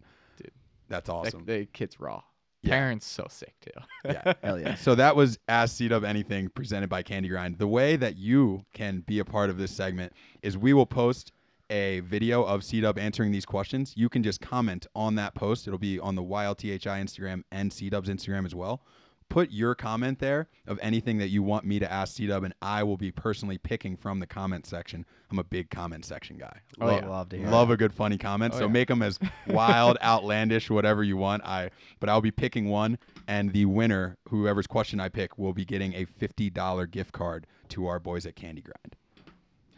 Dude. 0.88 0.96
that's 0.96 1.10
awesome. 1.10 1.46
the 1.46 1.68
kid's 1.74 2.00
raw. 2.00 2.22
Yeah. 2.62 2.72
Parents 2.72 3.06
so 3.06 3.28
sick 3.30 3.54
too. 3.62 3.80
yeah. 4.06 4.34
Hell 4.44 4.60
yeah. 4.60 4.76
So 4.76 4.96
that 4.96 5.16
was 5.16 5.38
Ask 5.48 5.76
C 5.76 5.88
Dub 5.88 6.04
Anything 6.04 6.50
presented 6.50 6.90
by 6.90 7.04
Candy 7.04 7.30
Grind. 7.30 7.60
The 7.60 7.68
way 7.68 7.96
that 7.96 8.18
you 8.18 8.66
can 8.74 9.02
be 9.02 9.20
a 9.20 9.26
part 9.26 9.50
of 9.52 9.58
this 9.58 9.72
segment 9.72 10.14
is 10.42 10.58
we 10.58 10.74
will 10.74 10.88
post 10.88 11.32
a 11.70 12.00
video 12.02 12.44
of 12.44 12.64
C 12.64 12.82
Dub 12.82 12.98
answering 12.98 13.32
these 13.32 13.46
questions. 13.46 13.94
You 13.96 14.10
can 14.10 14.24
just 14.24 14.42
comment 14.42 14.88
on 14.96 15.16
that 15.16 15.36
post. 15.36 15.68
It'll 15.68 15.78
be 15.80 16.00
on 16.00 16.16
the 16.16 16.24
YLTHI 16.24 16.80
Instagram 17.02 17.44
and 17.52 17.72
C 17.72 17.90
Dub's 17.90 18.10
Instagram 18.10 18.46
as 18.46 18.56
well. 18.56 18.82
Put 19.30 19.52
your 19.52 19.76
comment 19.76 20.20
there 20.20 20.48
of 20.68 20.80
anything 20.82 21.18
that 21.18 21.28
you 21.28 21.44
want 21.44 21.66
me 21.66 21.80
to 21.80 21.92
ask 21.92 22.16
C 22.16 22.28
Dub, 22.28 22.44
and 22.44 22.54
I 22.62 22.84
will 22.84 22.96
be 22.96 23.12
personally 23.12 23.58
picking 23.58 23.98
from 23.98 24.20
the 24.20 24.28
comment 24.28 24.66
section. 24.66 25.06
I'm 25.32 25.40
a 25.40 25.44
big 25.44 25.70
comment 25.70 26.06
section 26.06 26.38
guy. 26.38 26.60
Oh, 26.80 26.86
love, 26.86 27.02
yeah. 27.02 27.10
Love 27.10 27.30
to 27.30 27.38
hear 27.38 27.48
love 27.48 27.70
a 27.70 27.78
good 27.78 27.94
funny 27.94 28.18
comment. 28.18 28.54
Oh, 28.54 28.60
so 28.60 28.66
yeah. 28.66 28.72
make 28.72 28.88
them 28.88 29.02
as 29.02 29.20
wild, 29.48 29.98
outlandish, 30.02 30.70
whatever 30.70 31.04
you 31.04 31.18
want. 31.18 31.44
I 31.44 31.72
but 32.00 32.08
I'll 32.10 32.22
be 32.22 32.32
picking 32.32 32.70
one, 32.70 32.98
and 33.28 33.52
the 33.52 33.66
winner, 33.66 34.16
whoever's 34.30 34.68
question 34.68 35.00
I 35.00 35.10
pick, 35.10 35.38
will 35.38 35.54
be 35.54 35.66
getting 35.66 35.94
a 35.96 36.06
fifty 36.06 36.50
dollar 36.50 36.86
gift 36.86 37.12
card 37.12 37.48
to 37.70 37.88
our 37.88 38.00
boys 38.00 38.26
at 38.26 38.36
Candy 38.36 38.62
Grind. 38.62 38.96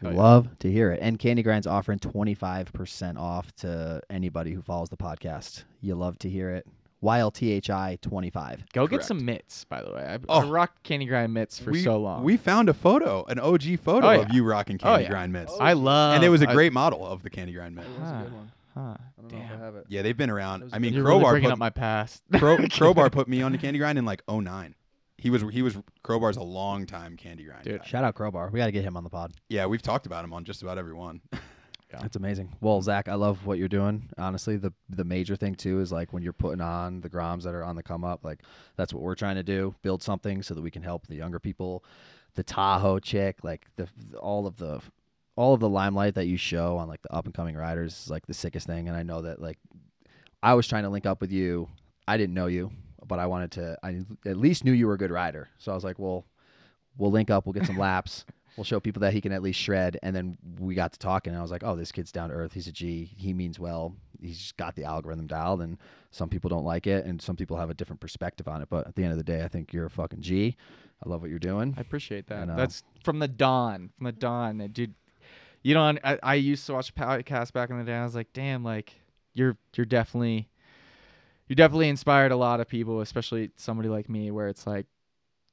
Oh, 0.02 0.10
yeah. 0.10 0.16
Love 0.16 0.58
to 0.60 0.70
hear 0.70 0.92
it. 0.92 1.00
And 1.02 1.18
Candy 1.18 1.42
Grind's 1.42 1.66
offering 1.66 1.98
25% 1.98 3.18
off 3.18 3.52
to 3.56 4.00
anybody 4.10 4.52
who 4.52 4.62
follows 4.62 4.90
the 4.90 4.96
podcast. 4.96 5.64
You 5.80 5.96
love 5.96 6.18
to 6.20 6.30
hear 6.30 6.50
it. 6.50 6.66
YLTHI 7.02 8.00
25. 8.00 8.64
Go 8.72 8.86
get 8.86 9.04
some 9.04 9.24
mitts, 9.24 9.64
by 9.64 9.82
the 9.82 9.92
way. 9.92 10.02
I, 10.02 10.14
I 10.14 10.18
Oh. 10.28 10.48
rocked 10.50 10.82
Candy 10.82 11.06
Grind 11.06 11.32
mitts 11.32 11.58
for 11.58 11.70
we, 11.70 11.82
so 11.82 11.98
long. 11.98 12.24
We 12.24 12.36
found 12.36 12.68
a 12.68 12.74
photo, 12.74 13.24
an 13.28 13.38
OG 13.38 13.76
photo 13.76 14.06
Oh, 14.08 14.20
of 14.22 14.32
you 14.32 14.44
rocking 14.44 14.76
Oh, 14.82 14.84
Candy 14.84 15.04
yeah. 15.04 15.10
Grind 15.10 15.32
mitts, 15.32 15.52
oh, 15.54 15.60
I 15.60 15.74
love, 15.74 16.14
and 16.16 16.24
it 16.24 16.28
was 16.28 16.42
a 16.42 16.46
great 16.46 16.72
model 16.72 17.06
of 17.06 17.22
the 17.22 17.30
Candy 17.30 17.52
Grind 17.52 17.74
mitt. 17.76 17.84
Huh. 18.00 18.22
Huh. 18.74 18.94
Damn. 19.28 19.40
have 19.58 19.74
it. 19.74 19.86
Yeah, 19.88 20.02
they've 20.02 20.16
been 20.16 20.30
around. 20.30 20.70
I 20.72 20.78
mean, 20.78 20.94
You're 20.94 21.02
really 21.02 21.16
Crowbar 21.18 21.32
bringing 21.32 21.48
put, 21.48 21.54
up 21.54 21.58
my 21.58 21.70
past. 21.70 22.22
Cro- 22.36 22.58
Crowbar 22.70 23.10
put 23.10 23.26
me 23.28 23.42
on 23.42 23.50
the 23.52 23.58
Candy 23.58 23.78
Grind 23.78 23.98
in 23.98 24.04
like 24.04 24.22
09. 24.30 24.74
He 25.16 25.30
was 25.30 25.42
he 25.50 25.62
was 25.62 25.76
Crowbar's 26.04 26.36
a 26.36 26.42
long 26.44 26.86
time 26.86 27.16
Candy 27.16 27.42
Grind. 27.44 27.64
Dude. 27.64 27.80
guy. 27.80 27.86
Shout 27.86 28.04
out 28.04 28.14
Crowbar. 28.14 28.50
We 28.52 28.58
got 28.60 28.66
to 28.66 28.72
get 28.72 28.84
him 28.84 28.96
on 28.96 29.02
the 29.02 29.10
pod. 29.10 29.32
Yeah, 29.48 29.66
we've 29.66 29.82
talked 29.82 30.06
about 30.06 30.24
him 30.24 30.32
on 30.32 30.44
just 30.44 30.62
about 30.62 30.78
every 30.78 30.94
one. 30.94 31.20
That's 31.90 32.16
amazing. 32.16 32.54
Well, 32.60 32.82
Zak, 32.82 33.08
I 33.08 33.14
love 33.14 33.46
what 33.46 33.58
you're 33.58 33.68
doing. 33.68 34.08
Honestly, 34.18 34.56
the 34.56 34.72
the 34.90 35.04
major 35.04 35.36
thing 35.36 35.54
too 35.54 35.80
is 35.80 35.90
like 35.90 36.12
when 36.12 36.22
you're 36.22 36.32
putting 36.32 36.60
on 36.60 37.00
the 37.00 37.08
groms 37.08 37.42
that 37.44 37.54
are 37.54 37.64
on 37.64 37.76
the 37.76 37.82
come 37.82 38.04
up, 38.04 38.24
like 38.24 38.40
that's 38.76 38.92
what 38.92 39.02
we're 39.02 39.14
trying 39.14 39.36
to 39.36 39.42
do. 39.42 39.74
Build 39.82 40.02
something 40.02 40.42
so 40.42 40.54
that 40.54 40.62
we 40.62 40.70
can 40.70 40.82
help 40.82 41.06
the 41.06 41.14
younger 41.14 41.38
people. 41.38 41.84
The 42.34 42.42
Tahoe 42.42 42.98
chick, 42.98 43.42
like 43.42 43.66
the 43.76 43.88
all 44.18 44.46
of 44.46 44.56
the 44.56 44.80
all 45.34 45.54
of 45.54 45.60
the 45.60 45.68
limelight 45.68 46.14
that 46.16 46.26
you 46.26 46.36
show 46.36 46.76
on 46.76 46.88
like 46.88 47.00
the 47.02 47.12
up 47.12 47.24
and 47.24 47.34
coming 47.34 47.56
riders 47.56 48.02
is 48.04 48.10
like 48.10 48.26
the 48.26 48.34
sickest 48.34 48.66
thing. 48.66 48.88
And 48.88 48.96
I 48.96 49.02
know 49.02 49.22
that 49.22 49.40
like 49.40 49.58
I 50.42 50.54
was 50.54 50.66
trying 50.66 50.82
to 50.82 50.90
link 50.90 51.06
up 51.06 51.20
with 51.20 51.32
you. 51.32 51.68
I 52.06 52.16
didn't 52.16 52.34
know 52.34 52.46
you, 52.46 52.70
but 53.06 53.18
I 53.18 53.26
wanted 53.26 53.52
to. 53.52 53.78
I 53.82 54.00
at 54.26 54.36
least 54.36 54.64
knew 54.64 54.72
you 54.72 54.86
were 54.86 54.94
a 54.94 54.98
good 54.98 55.10
rider. 55.10 55.48
So 55.58 55.72
I 55.72 55.74
was 55.74 55.84
like, 55.84 55.98
well, 55.98 56.24
we'll 56.96 57.10
link 57.10 57.30
up. 57.30 57.46
We'll 57.46 57.54
get 57.54 57.66
some 57.66 57.78
laps. 57.78 58.24
We'll 58.58 58.64
show 58.64 58.80
people 58.80 58.98
that 59.00 59.12
he 59.12 59.20
can 59.20 59.30
at 59.30 59.40
least 59.40 59.60
shred. 59.60 60.00
And 60.02 60.14
then 60.16 60.36
we 60.58 60.74
got 60.74 60.92
to 60.92 60.98
talking, 60.98 61.30
and 61.32 61.38
I 61.38 61.42
was 61.42 61.52
like, 61.52 61.62
oh, 61.64 61.76
this 61.76 61.92
kid's 61.92 62.10
down 62.10 62.30
to 62.30 62.34
earth. 62.34 62.52
He's 62.52 62.66
a 62.66 62.72
G. 62.72 63.08
He 63.16 63.32
means 63.32 63.60
well. 63.60 63.94
He's 64.20 64.36
just 64.36 64.56
got 64.56 64.74
the 64.74 64.82
algorithm 64.82 65.28
dialed, 65.28 65.62
and 65.62 65.78
some 66.10 66.28
people 66.28 66.50
don't 66.50 66.64
like 66.64 66.88
it, 66.88 67.06
and 67.06 67.22
some 67.22 67.36
people 67.36 67.56
have 67.56 67.70
a 67.70 67.74
different 67.74 68.00
perspective 68.00 68.48
on 68.48 68.60
it. 68.60 68.68
But 68.68 68.88
at 68.88 68.96
the 68.96 69.04
end 69.04 69.12
of 69.12 69.18
the 69.18 69.22
day, 69.22 69.44
I 69.44 69.48
think 69.48 69.72
you're 69.72 69.86
a 69.86 69.90
fucking 69.90 70.22
G. 70.22 70.56
I 71.04 71.08
love 71.08 71.20
what 71.20 71.30
you're 71.30 71.38
doing. 71.38 71.74
I 71.78 71.80
appreciate 71.80 72.26
that. 72.26 72.48
know. 72.48 72.54
Uh, 72.54 72.56
That's 72.56 72.82
from 73.04 73.20
the 73.20 73.28
dawn. 73.28 73.90
From 73.96 74.06
the 74.06 74.12
dawn, 74.12 74.58
dude. 74.72 74.94
You 75.62 75.74
know, 75.74 75.88
and 75.88 76.00
I, 76.02 76.18
I 76.20 76.34
used 76.34 76.66
to 76.66 76.72
watch 76.72 76.92
podcasts 76.96 77.52
back 77.52 77.70
in 77.70 77.78
the 77.78 77.84
day. 77.84 77.94
I 77.94 78.02
was 78.02 78.16
like, 78.16 78.32
damn, 78.32 78.64
like 78.64 78.92
you're 79.34 79.56
you're 79.76 79.86
definitely 79.86 80.48
you 81.48 81.56
definitely 81.56 81.88
inspired 81.88 82.32
a 82.32 82.36
lot 82.36 82.60
of 82.60 82.68
people, 82.68 83.00
especially 83.00 83.50
somebody 83.56 83.88
like 83.88 84.08
me, 84.08 84.30
where 84.30 84.48
it's 84.48 84.66
like, 84.66 84.86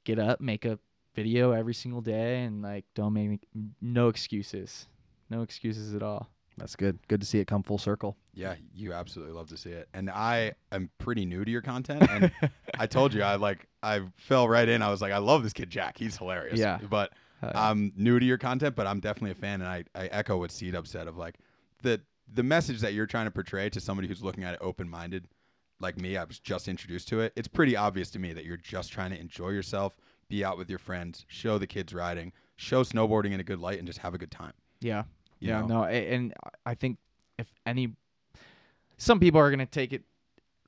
get 0.04 0.20
up, 0.20 0.42
make 0.42 0.66
a 0.66 0.78
video 1.16 1.52
every 1.52 1.74
single 1.74 2.02
day, 2.02 2.44
and 2.44 2.62
like 2.62 2.86
don't 2.94 3.14
make 3.14 3.30
me, 3.30 3.40
no 3.82 4.10
excuses, 4.10 4.88
no 5.30 5.42
excuses 5.42 5.96
at 5.96 6.04
all. 6.04 6.30
That's 6.58 6.76
good. 6.76 6.98
Good 7.08 7.20
to 7.20 7.28
see 7.28 7.40
it 7.40 7.48
come 7.48 7.64
full 7.64 7.78
circle. 7.78 8.16
Yeah, 8.34 8.56
you 8.74 8.94
absolutely 8.94 9.34
love 9.34 9.50
to 9.50 9.58
see 9.58 9.72
it. 9.72 9.90
And 9.94 10.10
I 10.10 10.54
am 10.72 10.90
pretty 11.00 11.26
new 11.26 11.44
to 11.44 11.52
your 11.52 11.62
content. 11.62 12.10
And 12.10 12.32
I 12.80 12.88
told 12.88 13.14
you, 13.14 13.24
I 13.24 13.36
like, 13.36 13.68
I 13.84 14.02
fell 14.18 14.48
right 14.48 14.68
in. 14.68 14.82
I 14.82 14.90
was 14.90 15.02
like, 15.02 15.12
I 15.12 15.18
love 15.18 15.44
this 15.44 15.54
kid, 15.54 15.70
Jack. 15.70 15.98
He's 15.98 16.18
hilarious. 16.18 16.58
Yeah. 16.58 16.80
But 16.90 17.12
Hell 17.42 17.52
yeah. 17.54 17.70
I'm 17.70 17.92
new 17.98 18.20
to 18.20 18.26
your 18.26 18.38
content, 18.38 18.76
but 18.76 18.88
I'm 18.88 19.02
definitely 19.02 19.32
a 19.32 19.36
fan. 19.36 19.62
And 19.62 19.70
I, 19.70 19.84
I 19.94 20.08
echo 20.08 20.38
what 20.38 20.52
C 20.52 20.72
Dub 20.72 20.88
said 20.88 21.08
of 21.08 21.18
like 21.18 21.36
the, 21.82 22.02
the 22.34 22.44
message 22.44 22.80
that 22.82 22.94
you're 22.94 23.06
trying 23.06 23.26
to 23.26 23.32
portray 23.32 23.70
to 23.70 23.82
somebody 23.82 24.08
who's 24.08 24.24
looking 24.24 24.46
at 24.46 24.54
it 24.54 24.60
open 24.62 24.90
minded, 24.90 25.28
like 25.82 26.00
me, 26.00 26.16
I 26.16 26.24
was 26.24 26.40
just 26.40 26.70
introduced 26.70 27.10
to 27.10 27.20
it. 27.20 27.34
It's 27.36 27.50
pretty 27.50 27.76
obvious 27.76 28.10
to 28.12 28.20
me 28.20 28.32
that 28.32 28.46
you're 28.46 28.56
just 28.56 28.94
trying 28.94 29.12
to 29.12 29.20
enjoy 29.20 29.50
yourself, 29.50 29.98
be 30.28 30.44
out 30.44 30.58
with 30.58 30.70
your 30.70 30.80
friends, 30.80 31.26
show 31.28 31.58
the 31.58 31.68
kids 31.68 31.94
riding, 31.94 32.32
show 32.56 32.84
snowboarding 32.84 33.32
in 33.32 33.40
a 33.40 33.44
good 33.44 33.60
light, 33.60 33.78
and 33.78 33.88
just 33.88 34.00
have 34.00 34.14
a 34.14 34.18
good 34.18 34.32
time. 34.32 34.54
Yeah. 34.82 35.04
You 35.40 35.50
yeah. 35.50 35.62
know? 35.62 35.68
No. 35.68 35.84
And 35.86 36.34
I 36.66 36.76
think 36.76 36.98
if 37.38 37.48
any, 37.66 37.94
some 38.98 39.20
people 39.20 39.40
are 39.40 39.50
gonna 39.50 39.66
take 39.66 39.94
it 39.94 40.04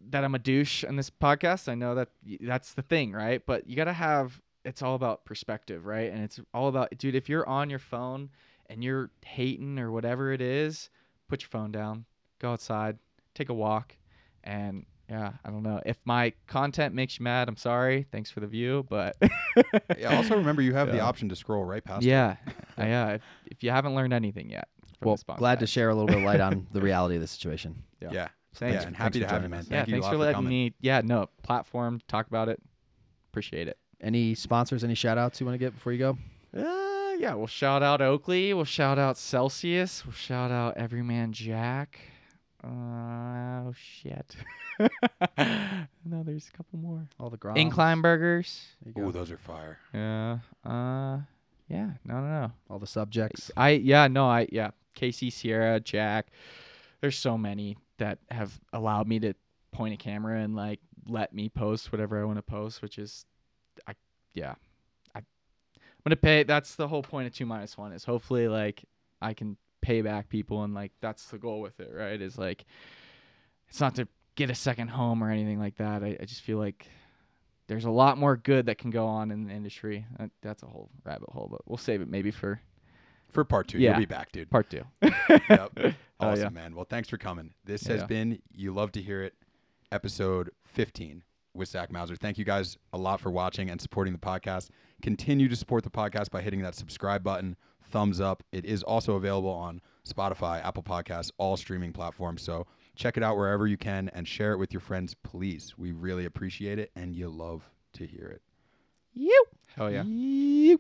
that 0.10 0.24
I'm 0.24 0.36
a 0.36 0.40
douche 0.40 0.84
on 0.84 0.96
this 0.96 1.10
podcast. 1.10 1.70
I 1.70 1.76
know 1.76 1.96
that 1.96 2.10
that's 2.42 2.74
the 2.74 2.82
thing, 2.82 3.12
right? 3.12 3.42
But 3.46 3.68
you 3.68 3.76
gotta 3.76 3.94
have. 3.94 4.42
It's 4.66 4.82
all 4.82 4.96
about 4.96 5.24
perspective, 5.24 5.86
right? 5.86 6.12
And 6.12 6.24
it's 6.24 6.42
all 6.54 6.68
about, 6.68 6.98
dude. 6.98 7.16
If 7.16 7.30
you're 7.30 7.48
on 7.48 7.70
your 7.70 7.80
phone 7.80 8.30
and 8.70 8.84
you're 8.84 9.10
hating 9.26 9.80
or 9.80 9.92
whatever 9.92 10.34
it 10.34 10.42
is, 10.42 10.90
put 11.30 11.42
your 11.42 11.50
phone 11.50 11.72
down, 11.72 12.04
go 12.40 12.52
outside, 12.52 12.98
take 13.34 13.48
a 13.48 13.54
walk, 13.54 13.96
and 14.44 14.86
yeah, 15.10 15.34
I 15.46 15.50
don't 15.50 15.64
know. 15.64 15.82
If 15.86 15.98
my 16.06 16.34
content 16.48 16.94
makes 16.94 17.18
you 17.20 17.24
mad, 17.24 17.48
I'm 17.48 17.56
sorry. 17.58 18.06
Thanks 18.12 18.30
for 18.30 18.40
the 18.42 18.48
view, 18.48 18.86
but 18.90 19.16
Yeah. 19.98 20.16
Also, 20.16 20.36
remember 20.36 20.62
you 20.62 20.74
have 20.74 20.92
the 20.92 21.00
option 21.00 21.30
to 21.30 21.36
scroll 21.36 21.64
right 21.64 21.84
past. 21.84 22.06
it. 22.06 22.10
yeah, 22.10 22.36
uh, 22.78 22.84
yeah. 22.84 23.10
If, 23.14 23.22
if 23.46 23.64
you 23.64 23.72
haven't 23.72 23.96
learned 23.96 24.14
anything 24.14 24.50
yet, 24.50 24.68
from 25.00 25.08
Well, 25.08 25.16
this 25.16 25.24
glad 25.38 25.60
to 25.62 25.68
share 25.68 25.90
a 25.90 25.94
little 25.96 26.08
bit 26.08 26.18
of 26.18 26.24
light 26.24 26.42
on 26.42 26.68
the 26.74 26.82
reality 26.82 27.16
of 27.16 27.22
the 27.22 27.28
situation. 27.28 27.76
Yeah. 28.02 28.10
Yeah. 28.12 28.28
Thanks. 28.56 28.82
yeah, 28.82 28.88
and 28.88 28.96
happy 28.96 29.20
to 29.20 29.26
for 29.26 29.34
have 29.34 29.44
you, 29.44 29.50
joining 29.50 29.52
man. 29.52 29.60
us. 29.60 29.68
Thank 29.68 29.88
yeah, 29.88 29.96
you 29.96 30.02
thanks 30.02 30.14
for 30.14 30.18
letting 30.18 30.36
coming. 30.36 30.50
me. 30.50 30.74
Yeah, 30.82 31.02
no 31.04 31.30
platform 31.44 32.02
talk 32.08 32.26
about 32.28 32.50
it. 32.50 32.60
Appreciate 33.32 33.68
it. 33.68 33.78
Any 34.02 34.34
sponsors, 34.36 34.84
any 34.84 34.96
shout 34.96 35.18
outs 35.20 35.40
you 35.40 35.46
want 35.46 35.54
to 35.54 35.60
get 35.60 35.74
before 35.76 35.94
you 35.94 36.00
go? 36.00 36.18
Uh, 36.58 37.14
yeah, 37.20 37.34
we'll 37.36 37.46
shout 37.48 37.84
out 37.84 38.02
Oakley. 38.02 38.54
We'll 38.56 38.66
shout 38.66 38.98
out 38.98 39.18
Celsius. 39.18 40.06
We'll 40.06 40.14
shout 40.14 40.50
out 40.50 40.76
Every 40.76 41.04
Man 41.04 41.32
Jack. 41.34 42.00
Oh 42.64 43.72
shit. 43.76 44.36
no, 46.06 46.24
there's 46.24 46.48
a 46.48 46.58
couple 46.58 46.80
more. 46.80 47.08
All 47.20 47.30
the 47.30 47.38
Groms. 47.38 47.58
Incline 47.58 48.02
Burgers. 48.02 48.66
There 48.84 48.94
you 48.96 49.02
go. 49.02 49.10
Ooh, 49.10 49.12
those 49.12 49.32
are 49.32 49.38
fire. 49.38 49.78
Yeah. 49.94 50.40
Uh, 50.66 51.20
yeah. 51.70 51.92
No, 52.04 52.16
no, 52.16 52.28
no. 52.28 52.52
All 52.70 52.80
the 52.80 52.88
subjects. 52.88 53.52
I 53.56 53.72
yeah 53.72 54.08
no 54.08 54.26
I 54.26 54.48
yeah 54.52 54.72
Casey 54.96 55.30
Sierra 55.30 55.80
Jack. 55.80 56.28
There's 57.02 57.18
so 57.18 57.38
many 57.38 57.78
that 58.00 58.20
have 58.32 58.60
allowed 58.74 59.08
me 59.08 59.20
to 59.20 59.34
point 59.72 59.94
a 59.94 59.98
camera 59.98 60.42
and 60.42 60.56
like 60.56 60.80
let 61.08 61.34
me 61.34 61.50
post 61.50 61.92
whatever 61.92 62.20
I 62.20 62.26
want 62.26 62.38
to 62.38 62.44
post, 62.44 62.82
which 62.82 62.98
is 62.98 63.26
I 63.88 63.94
yeah 64.34 64.56
I 65.14 65.20
I'm 65.20 66.04
gonna 66.04 66.16
pay. 66.16 66.44
That's 66.44 66.76
the 66.76 66.88
whole 66.88 67.04
point 67.04 67.28
of 67.28 67.36
two 67.36 67.46
minus 67.46 67.78
one 67.78 67.92
is 67.92 68.04
hopefully 68.04 68.48
like 68.48 68.84
I 69.22 69.34
can 69.34 69.58
pay 69.82 70.02
back 70.02 70.28
people 70.30 70.64
and 70.64 70.74
like 70.74 70.92
that's 71.02 71.26
the 71.28 71.38
goal 71.38 71.62
with 71.62 71.80
it 71.80 71.92
right 71.94 72.22
is 72.22 72.38
like 72.38 72.66
it's 73.70 73.80
not 73.80 73.96
to 73.96 74.08
get 74.36 74.50
a 74.50 74.56
second 74.56 74.88
home 74.90 75.24
or 75.24 75.30
anything 75.32 75.60
like 75.60 75.78
that. 75.78 76.04
I, 76.04 76.16
I 76.22 76.26
just 76.26 76.42
feel 76.42 76.58
like 76.58 76.88
there's 77.68 77.86
a 77.86 77.90
lot 77.92 78.18
more 78.18 78.38
good 78.38 78.68
that 78.68 78.78
can 78.78 78.92
go 78.92 79.06
on 79.08 79.30
in 79.32 79.46
the 79.48 79.54
industry. 79.54 80.06
Uh, 80.20 80.28
that's 80.42 80.64
a 80.64 80.68
whole 80.68 80.90
rabbit 81.04 81.30
hole, 81.30 81.48
but 81.52 81.62
we'll 81.68 81.78
save 81.78 82.02
it 82.02 82.08
maybe 82.08 82.32
for 82.32 82.62
For 83.34 83.44
part 83.44 83.68
two, 83.68 83.78
Yeah. 83.80 83.92
you'll 83.92 84.00
be 84.00 84.06
back, 84.06 84.32
dude. 84.32 84.50
part 84.50 84.70
two. 84.70 84.84
Yep. 85.50 85.72
Oh, 86.20 86.30
Awesome, 86.30 86.44
yeah. 86.44 86.50
man. 86.62 86.76
Well, 86.76 86.86
thanks 86.90 87.08
for 87.10 87.18
coming. 87.18 87.54
This 87.66 87.86
Yeah. 87.86 87.94
has 87.98 88.04
been 88.06 88.42
You 88.52 88.74
Love 88.74 88.92
to 88.94 89.02
Hear 89.02 89.22
It, 89.22 89.36
episode 89.92 90.50
15 90.66 91.24
with 91.54 91.70
Zak 91.70 91.92
Mauser. 91.92 92.16
Thank 92.16 92.38
you 92.40 92.46
guys 92.46 92.78
a 92.94 92.98
lot 92.98 93.20
for 93.20 93.30
watching 93.32 93.70
and 93.70 93.80
supporting 93.82 94.14
the 94.14 94.20
podcast. 94.20 94.70
Continue 95.02 95.48
to 95.50 95.56
support 95.56 95.84
the 95.84 95.90
podcast 95.92 96.32
by 96.32 96.42
hitting 96.42 96.62
that 96.64 96.74
subscribe 96.76 97.22
button, 97.24 97.56
thumbs 97.90 98.22
up. 98.22 98.44
It 98.52 98.66
is 98.66 98.84
also 98.84 99.16
available 99.16 99.50
on 99.50 99.82
Spotify, 100.08 100.64
Apple 100.64 100.84
Podcasts, 100.84 101.32
all 101.38 101.58
streaming 101.58 101.94
platforms. 101.94 102.42
So 102.42 102.68
check 102.96 103.18
it 103.18 103.24
out 103.24 103.38
wherever 103.38 103.68
you 103.68 103.78
can 103.78 104.10
and 104.10 104.28
share 104.28 104.54
it 104.54 104.58
with 104.58 104.74
your 104.74 104.82
friends, 104.82 105.14
please. 105.24 105.76
We 105.78 105.92
really 105.92 106.26
appreciate 106.26 106.80
it 106.80 106.92
and 106.96 107.16
you 107.16 107.30
love 107.30 107.70
to 107.94 108.06
hear 108.06 108.28
it. 108.28 108.42
You. 109.14 109.46
Hell 109.76 109.92
yeah. 109.92 110.04
You. 110.04 110.80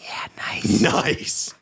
Yeah, 0.00 0.26
nice. 0.36 0.80
Nice. 0.80 1.54